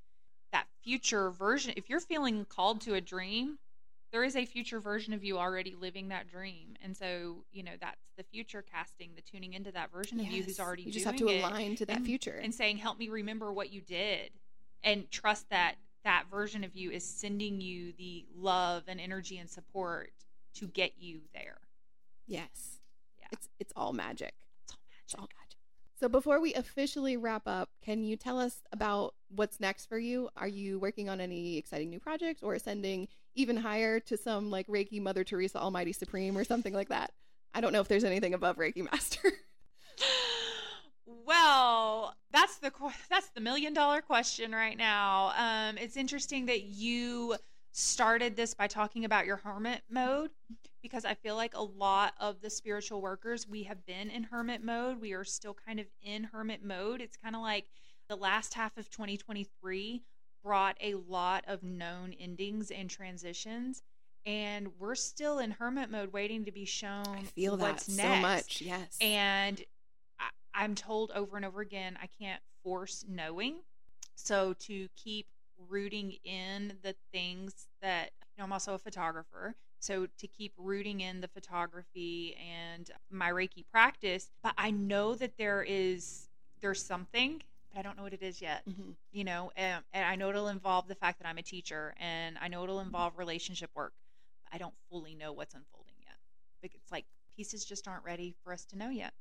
that 0.52 0.66
future 0.82 1.31
version, 1.31 1.73
if 1.77 1.89
you're 1.89 2.01
feeling 2.01 2.44
called 2.44 2.81
to 2.82 2.94
a 2.94 3.01
dream, 3.01 3.59
there 4.10 4.24
is 4.24 4.36
a 4.36 4.47
future 4.47 4.81
version 4.81 5.12
of 5.12 5.23
you 5.23 5.39
already 5.39 5.74
living 5.78 6.09
that 6.09 6.28
dream. 6.28 6.74
And 6.82 6.97
so, 6.97 7.44
you 7.52 7.62
know, 7.62 7.73
that's 7.81 8.01
the 8.16 8.24
future 8.24 8.62
casting, 8.62 9.10
the 9.15 9.23
tuning 9.23 9.52
into 9.52 9.70
that 9.73 9.93
version 9.93 10.19
of 10.19 10.27
you 10.27 10.43
who's 10.43 10.56
Yes. 10.59 10.60
already 10.60 10.82
you 10.82 10.93
just 10.93 11.05
have 11.05 11.16
to 11.16 11.28
align 11.28 11.77
to 11.77 11.86
that 11.86 11.98
and- 11.98 12.06
future. 12.06 12.39
and 12.43 12.55
saying, 12.55 12.78
"Help 12.78 12.98
me 12.98 13.09
remember 13.10 13.52
what 13.52 13.70
you 13.70 13.81
did." 13.82 14.32
And 14.82 15.10
trust 15.10 15.51
that 15.51 15.77
that 16.05 16.27
version 16.31 16.65
of 16.65 16.74
you 16.74 16.90
is 16.90 17.05
sending 17.05 17.60
you 17.60 17.93
the 17.93 18.24
love 18.35 18.85
and 18.89 18.98
energy 19.01 19.36
and 19.36 19.51
support 19.51 20.12
to 20.55 20.66
get 20.69 20.97
you 20.98 21.20
there. 21.35 21.60
yes. 22.27 22.81
Yeah. 23.19 23.27
It's 23.32 23.48
it's 23.59 23.73
all 23.77 23.93
magic. 23.93 24.35
It's 25.09 25.14
all 25.14 25.24
It's 25.24 25.35
all 25.35 25.39
magic. 25.39 25.39
magic. 25.40 25.59
So 25.98 26.09
before 26.09 26.39
we 26.40 26.55
officially 26.55 27.16
wrap 27.16 27.43
up, 27.47 27.70
can 27.82 28.05
you 28.05 28.16
tell 28.16 28.39
us 28.39 28.62
about 28.72 29.14
what's 29.30 29.59
next 29.59 29.86
for 29.86 29.98
you? 29.98 30.28
Are 30.36 30.47
you 30.47 30.78
working 30.78 31.09
on 31.09 31.20
any 31.20 31.56
exciting 31.56 31.89
new 31.90 31.98
projects 31.98 32.43
or 32.43 32.55
ascending 32.55 33.09
even 33.35 33.56
higher 33.56 33.98
to 34.01 34.16
some 34.16 34.51
like 34.51 34.66
Reiki 34.68 35.01
Mother 35.01 35.24
Teresa 35.24 35.59
Almighty 35.59 35.93
Supreme 35.93 36.36
or 36.36 36.44
something 36.44 36.74
like 36.74 36.90
that? 36.90 37.12
I 37.55 37.60
don't 37.60 37.72
know 37.72 37.80
if 37.80 37.89
there's 37.89 38.05
anything 38.05 38.35
above 38.35 38.56
Reiki 38.56 38.85
Master. 38.90 39.32
Well, 41.26 42.14
that's 42.32 42.56
the 42.59 42.70
that's 43.09 43.28
the 43.30 43.40
million 43.40 43.72
dollar 43.72 44.01
question 44.02 44.52
right 44.52 44.76
now. 44.76 45.32
Um, 45.36 45.78
it's 45.78 45.97
interesting 45.97 46.47
that 46.47 46.62
you 46.64 47.36
started 47.73 48.36
this 48.36 48.55
by 48.55 48.66
talking 48.66 49.05
about 49.05 49.27
your 49.27 49.36
hermit 49.36 49.82
mode 49.90 50.31
because 50.82 51.05
I 51.05 51.15
feel 51.15 51.36
like 51.36 51.55
a 51.55 51.62
lot 51.62 52.15
of 52.19 52.40
the 52.40 52.51
spiritual 52.51 53.01
workers 53.01 53.47
we 53.47 53.65
have 53.65 53.85
been 53.86 54.11
in 54.11 54.24
hermit 54.24 54.65
mode. 54.65 55.01
We 55.01 55.12
are 55.12 55.24
still 55.24 55.55
kind 55.66 55.78
of 55.78 55.86
in 56.03 56.24
hermit 56.24 56.65
mode. 56.65 57.01
It's 57.01 57.16
kind 57.16 57.36
of 57.36 57.43
like 57.43 57.66
the 58.09 58.16
last 58.16 58.55
half 58.55 58.77
of 58.77 58.90
2023 58.90 60.03
brought 60.43 60.77
a 60.81 60.95
lot 60.95 61.45
of 61.47 61.62
known 61.62 62.15
endings 62.19 62.70
and 62.70 62.89
transitions 62.89 63.82
and 64.28 64.69
we're 64.78 64.95
still 64.95 65.39
in 65.39 65.53
hermit 65.53 65.90
mode 65.90 66.12
waiting 66.12 66.45
to 66.45 66.53
be 66.53 66.65
shown 66.65 67.07
I 67.09 67.23
feel 67.23 67.57
that 67.57 67.73
what's 67.73 67.93
so 67.93 68.16
much. 68.16 68.61
Yes. 68.61 68.97
And 69.01 69.62
I, 70.20 70.28
I'm 70.55 70.74
told 70.74 71.12
over 71.15 71.36
and 71.36 71.47
over 71.47 71.61
again, 71.61 71.99
I 72.03 72.09
can't 72.20 72.40
force 72.62 73.05
knowing. 73.09 73.57
So 74.15 74.55
to 74.61 74.89
keep 74.97 75.27
rooting 75.68 76.12
in 76.24 76.74
the 76.82 76.94
things 77.12 77.68
that, 77.82 78.10
you 78.36 78.39
know, 78.40 78.44
I'm 78.44 78.52
also 78.52 78.74
a 78.74 78.78
photographer. 78.78 79.55
So 79.80 80.06
to 80.18 80.26
keep 80.26 80.52
rooting 80.56 81.01
in 81.01 81.20
the 81.20 81.28
photography 81.28 82.36
and 82.36 82.90
my 83.10 83.30
Reiki 83.30 83.64
practice, 83.70 84.30
but 84.43 84.55
I 84.59 84.70
know 84.70 85.14
that 85.14 85.32
there 85.39 85.62
is, 85.66 86.28
there's 86.60 86.85
something, 86.85 87.43
but 87.72 87.78
I 87.78 87.82
don't 87.82 87.97
know 87.97 88.02
what 88.02 88.12
it 88.12 88.22
is 88.22 88.40
yet 88.40 88.62
Mhm. 88.68 88.94
you 89.12 89.24
know 89.24 89.51
and, 89.56 89.82
and 89.93 90.05
i 90.05 90.16
know 90.16 90.28
it'll 90.30 90.48
involve 90.48 90.86
the 90.89 90.94
fact 90.94 91.18
that 91.18 91.26
i'm 91.28 91.39
a 91.39 91.43
teacher 91.43 91.94
and 91.98 92.36
i 92.40 92.48
know 92.48 92.62
it'll 92.64 92.80
involve 92.80 93.16
relationship 93.18 93.70
work 93.74 93.93
but 94.44 94.55
i 94.55 94.59
don't 94.59 94.74
fully 94.90 95.14
know 95.14 95.32
what's 95.32 95.55
unfolding 95.55 95.94
yet 96.01 96.16
it's 96.62 96.90
like 96.93 97.05
pieces 97.35 97.64
just 97.64 97.86
aren't 97.89 98.05
ready 98.05 98.35
for 98.43 98.52
us 98.52 98.64
to 98.66 98.76
know 98.76 98.89
yet 98.90 99.12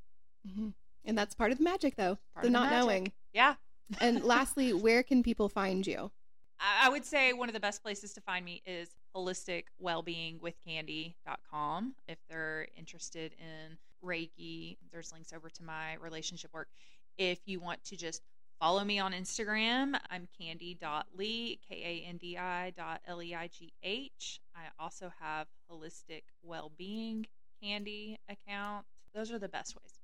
Mhm. 0.47 0.73
And 1.05 1.17
that's 1.17 1.35
part 1.35 1.51
of 1.51 1.57
the 1.57 1.63
magic, 1.63 1.95
though, 1.95 2.17
Part 2.33 2.43
the 2.43 2.47
the 2.47 2.49
not 2.49 2.69
magic. 2.69 2.79
knowing. 2.85 3.11
yeah 3.33 3.55
And 4.01 4.23
lastly, 4.23 4.73
where 4.85 5.03
can 5.03 5.23
people 5.23 5.47
find 5.49 5.85
you? 5.87 6.11
I 6.59 6.89
would 6.89 7.05
say 7.05 7.33
one 7.33 7.49
of 7.49 7.53
the 7.53 7.59
best 7.59 7.83
places 7.83 8.13
to 8.13 8.21
find 8.21 8.43
me 8.43 8.63
is 8.65 8.95
holisticwellbeingwithkandi.com. 9.15 11.95
If 12.07 12.17
they're 12.29 12.67
interested 12.75 13.35
in 13.39 13.77
Reiki, 14.03 14.77
there's 14.91 15.11
links 15.11 15.33
over 15.33 15.49
to 15.49 15.63
my 15.63 15.93
relationship 15.95 16.53
work. 16.53 16.69
If 17.17 17.39
you 17.45 17.59
want 17.59 17.83
to 17.85 17.95
just 17.95 18.21
follow 18.59 18.83
me 18.83 18.99
on 18.99 19.13
Instagram, 19.13 19.97
I'm 20.09 20.27
kandi.leigh, 20.39 21.59
K 21.67 21.69
A 21.69 22.05
N 22.07 22.17
D 22.17 22.37
I 22.37 22.71
dot 22.71 23.01
L 23.07 23.21
E 23.21 23.35
I 23.35 23.47
G 23.47 23.73
H. 23.83 24.39
I 24.55 24.61
also 24.79 25.11
have 25.19 25.47
Holistic 25.71 26.23
Wellbeing 26.43 27.27
Kandi 27.63 28.17
account. 28.29 28.85
Those 29.13 29.31
are 29.31 29.39
the 29.39 29.49
best 29.49 29.75
ways. 29.75 29.99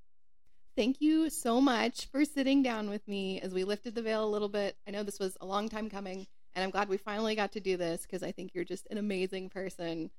Thank 0.75 1.01
you 1.01 1.29
so 1.29 1.61
much 1.61 2.07
for 2.07 2.25
sitting 2.25 2.63
down 2.63 2.89
with 2.89 3.07
me 3.07 3.39
as 3.41 3.53
we 3.53 3.63
lifted 3.63 3.93
the 3.93 4.01
veil 4.01 4.25
a 4.25 4.29
little 4.29 4.49
bit. 4.49 4.75
I 4.87 4.91
know 4.91 5.03
this 5.03 5.19
was 5.19 5.37
a 5.39 5.45
long 5.45 5.69
time 5.69 5.87
coming, 5.87 6.25
and 6.55 6.63
I'm 6.63 6.69
glad 6.69 6.89
we 6.89 6.97
finally 6.97 7.35
got 7.35 7.51
to 7.53 7.59
do 7.59 7.77
this 7.77 8.03
because 8.03 8.23
I 8.23 8.31
think 8.31 8.51
you're 8.53 8.63
just 8.63 8.87
an 8.91 8.97
amazing 8.97 9.49
person. 9.49 10.11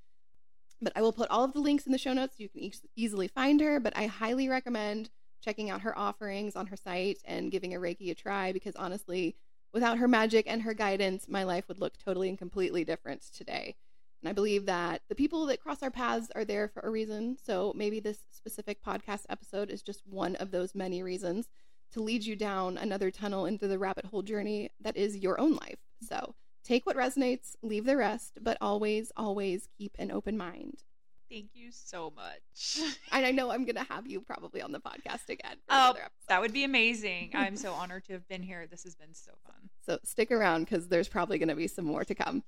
But 0.81 0.93
I 0.97 1.03
will 1.03 1.13
put 1.13 1.31
all 1.31 1.45
of 1.45 1.53
the 1.53 1.61
links 1.61 1.87
in 1.87 1.93
the 1.93 1.99
show 1.99 2.13
notes 2.13 2.37
so 2.37 2.43
you 2.43 2.49
can 2.49 2.63
e- 2.63 2.73
easily 2.97 3.29
find 3.29 3.61
her. 3.61 3.79
But 3.81 3.97
I 3.97 4.07
highly 4.07 4.49
recommend 4.49 5.11
checking 5.41 5.71
out 5.71 5.83
her 5.83 5.97
offerings 5.97 6.57
on 6.57 6.67
her 6.67 6.77
site 6.77 7.19
and 7.25 7.53
giving 7.53 7.75
a 7.75 7.79
Reiki 7.79 8.11
a 8.11 8.15
try 8.15 8.53
because 8.53 8.75
honestly, 8.77 9.37
without 9.73 9.99
her 9.99 10.09
magic 10.09 10.47
and 10.49 10.63
her 10.63 10.75
guidance, 10.75 11.27
my 11.29 11.45
life 11.45 11.69
would 11.69 11.81
look 11.81 11.99
totally 11.99 12.29
and 12.29 12.39
completely 12.39 12.85
different 12.85 13.23
today. 13.23 13.77
And 14.23 14.29
I 14.29 14.33
believe 14.33 14.65
that 14.67 15.03
the 15.09 15.15
people 15.15 15.45
that 15.47 15.61
cross 15.61 15.83
our 15.83 15.91
paths 15.91 16.31
are 16.35 16.47
there 16.47 16.67
for 16.67 16.81
a 16.81 16.91
reason. 16.91 17.37
So 17.45 17.75
maybe 17.77 18.01
this 18.01 18.21
specific 18.31 18.83
podcast 18.83 19.27
episode 19.29 19.71
is 19.71 19.83
just 19.83 20.03
one 20.07 20.35
of 20.37 20.51
those 20.51 20.75
many 20.75 21.03
reasons 21.03 21.49
to 21.93 22.01
lead 22.01 22.25
you 22.25 22.35
down 22.35 22.79
another 22.79 23.11
tunnel 23.11 23.45
into 23.45 23.69
the 23.69 23.79
rabbit 23.79 24.07
hole 24.07 24.23
journey 24.23 24.71
that 24.81 24.97
is 24.97 25.19
your 25.19 25.39
own 25.39 25.55
life. 25.57 25.79
So 26.09 26.35
take 26.65 26.87
what 26.87 26.97
resonates, 26.97 27.57
leave 27.63 27.85
the 27.85 27.97
rest, 27.97 28.39
but 28.41 28.57
always, 28.61 29.13
always 29.17 29.69
keep 29.79 29.97
an 29.99 30.11
open 30.11 30.37
mind. 30.37 30.83
Thank 31.31 31.51
you 31.55 31.71
so 31.73 32.13
much. 32.15 32.79
and 33.13 33.27
I 33.27 33.31
know 33.31 33.51
I'm 33.51 33.65
going 33.65 33.77
to 33.77 33.93
have 33.93 34.07
you 34.07 34.21
probably 34.21 34.63
on 34.63 34.73
the 34.73 34.81
podcast 34.81 35.29
again. 35.29 35.57
Oh, 35.69 35.97
that 36.29 36.41
would 36.41 36.53
be 36.53 36.65
amazing. 36.65 37.31
I'm 37.35 37.57
so 37.57 37.73
honored 37.73 38.05
to 38.05 38.13
have 38.13 38.29
been 38.29 38.43
here. 38.43 38.67
This 38.67 38.85
has 38.85 38.95
been 38.95 39.15
so 39.15 39.33
fun. 39.45 39.71
So 39.85 39.99
stick 40.05 40.31
around 40.31 40.65
because 40.65 40.89
there's 40.89 41.09
probably 41.09 41.39
going 41.39 41.49
to 41.49 41.57
be 41.57 41.67
some 41.67 41.85
more 41.85 42.05
to 42.05 42.15
come. 42.15 42.45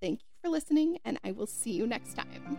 Thank 0.00 0.20
you 0.20 0.28
for 0.42 0.48
listening, 0.48 0.98
and 1.04 1.18
I 1.24 1.32
will 1.32 1.46
see 1.46 1.72
you 1.72 1.86
next 1.86 2.14
time. 2.14 2.58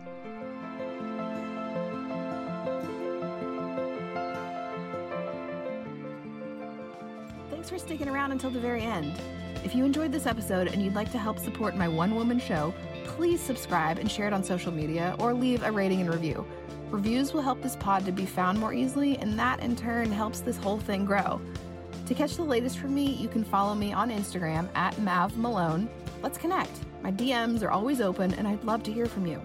Thanks 7.50 7.70
for 7.70 7.78
sticking 7.78 8.08
around 8.08 8.32
until 8.32 8.50
the 8.50 8.60
very 8.60 8.82
end. 8.82 9.20
If 9.64 9.76
you 9.76 9.84
enjoyed 9.84 10.10
this 10.10 10.26
episode 10.26 10.68
and 10.68 10.82
you'd 10.82 10.94
like 10.94 11.12
to 11.12 11.18
help 11.18 11.38
support 11.38 11.76
my 11.76 11.86
one 11.86 12.14
woman 12.16 12.40
show, 12.40 12.74
please 13.04 13.40
subscribe 13.40 13.98
and 13.98 14.10
share 14.10 14.26
it 14.26 14.32
on 14.32 14.42
social 14.42 14.72
media 14.72 15.14
or 15.20 15.32
leave 15.32 15.62
a 15.62 15.70
rating 15.70 16.00
and 16.00 16.12
review. 16.12 16.44
Reviews 16.90 17.32
will 17.32 17.42
help 17.42 17.62
this 17.62 17.76
pod 17.76 18.04
to 18.04 18.12
be 18.12 18.26
found 18.26 18.58
more 18.58 18.74
easily, 18.74 19.16
and 19.18 19.38
that 19.38 19.60
in 19.60 19.76
turn 19.76 20.10
helps 20.10 20.40
this 20.40 20.58
whole 20.58 20.78
thing 20.78 21.04
grow. 21.04 21.40
To 22.06 22.14
catch 22.14 22.36
the 22.36 22.42
latest 22.42 22.78
from 22.78 22.94
me, 22.94 23.12
you 23.12 23.28
can 23.28 23.44
follow 23.44 23.74
me 23.74 23.92
on 23.92 24.10
Instagram 24.10 24.68
at 24.74 24.98
Mav 24.98 25.38
Malone. 25.38 25.88
Let's 26.22 26.38
connect. 26.38 26.72
My 27.02 27.12
DMs 27.12 27.62
are 27.62 27.70
always 27.70 28.00
open, 28.00 28.34
and 28.34 28.46
I'd 28.46 28.64
love 28.64 28.82
to 28.82 28.92
hear 28.92 29.06
from 29.06 29.26
you. 29.26 29.40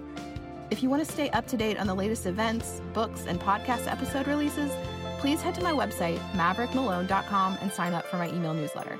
If 0.72 0.84
you 0.84 0.90
want 0.90 1.06
to 1.06 1.12
stay 1.12 1.30
up 1.30 1.48
to 1.48 1.58
date 1.58 1.80
on 1.80 1.88
the 1.88 1.96
latest 1.96 2.26
events, 2.26 2.82
books, 2.92 3.26
and 3.28 3.40
podcast 3.40 3.90
episode 3.90 4.28
releases, 4.28 4.72
please 5.20 5.42
head 5.42 5.56
to 5.56 5.64
my 5.64 5.72
website, 5.72 6.20
maverickmalone.com, 6.32 7.58
and 7.62 7.72
sign 7.72 7.94
up 7.94 8.06
for 8.08 8.18
my 8.18 8.28
email 8.30 8.54
newsletter. 8.54 9.00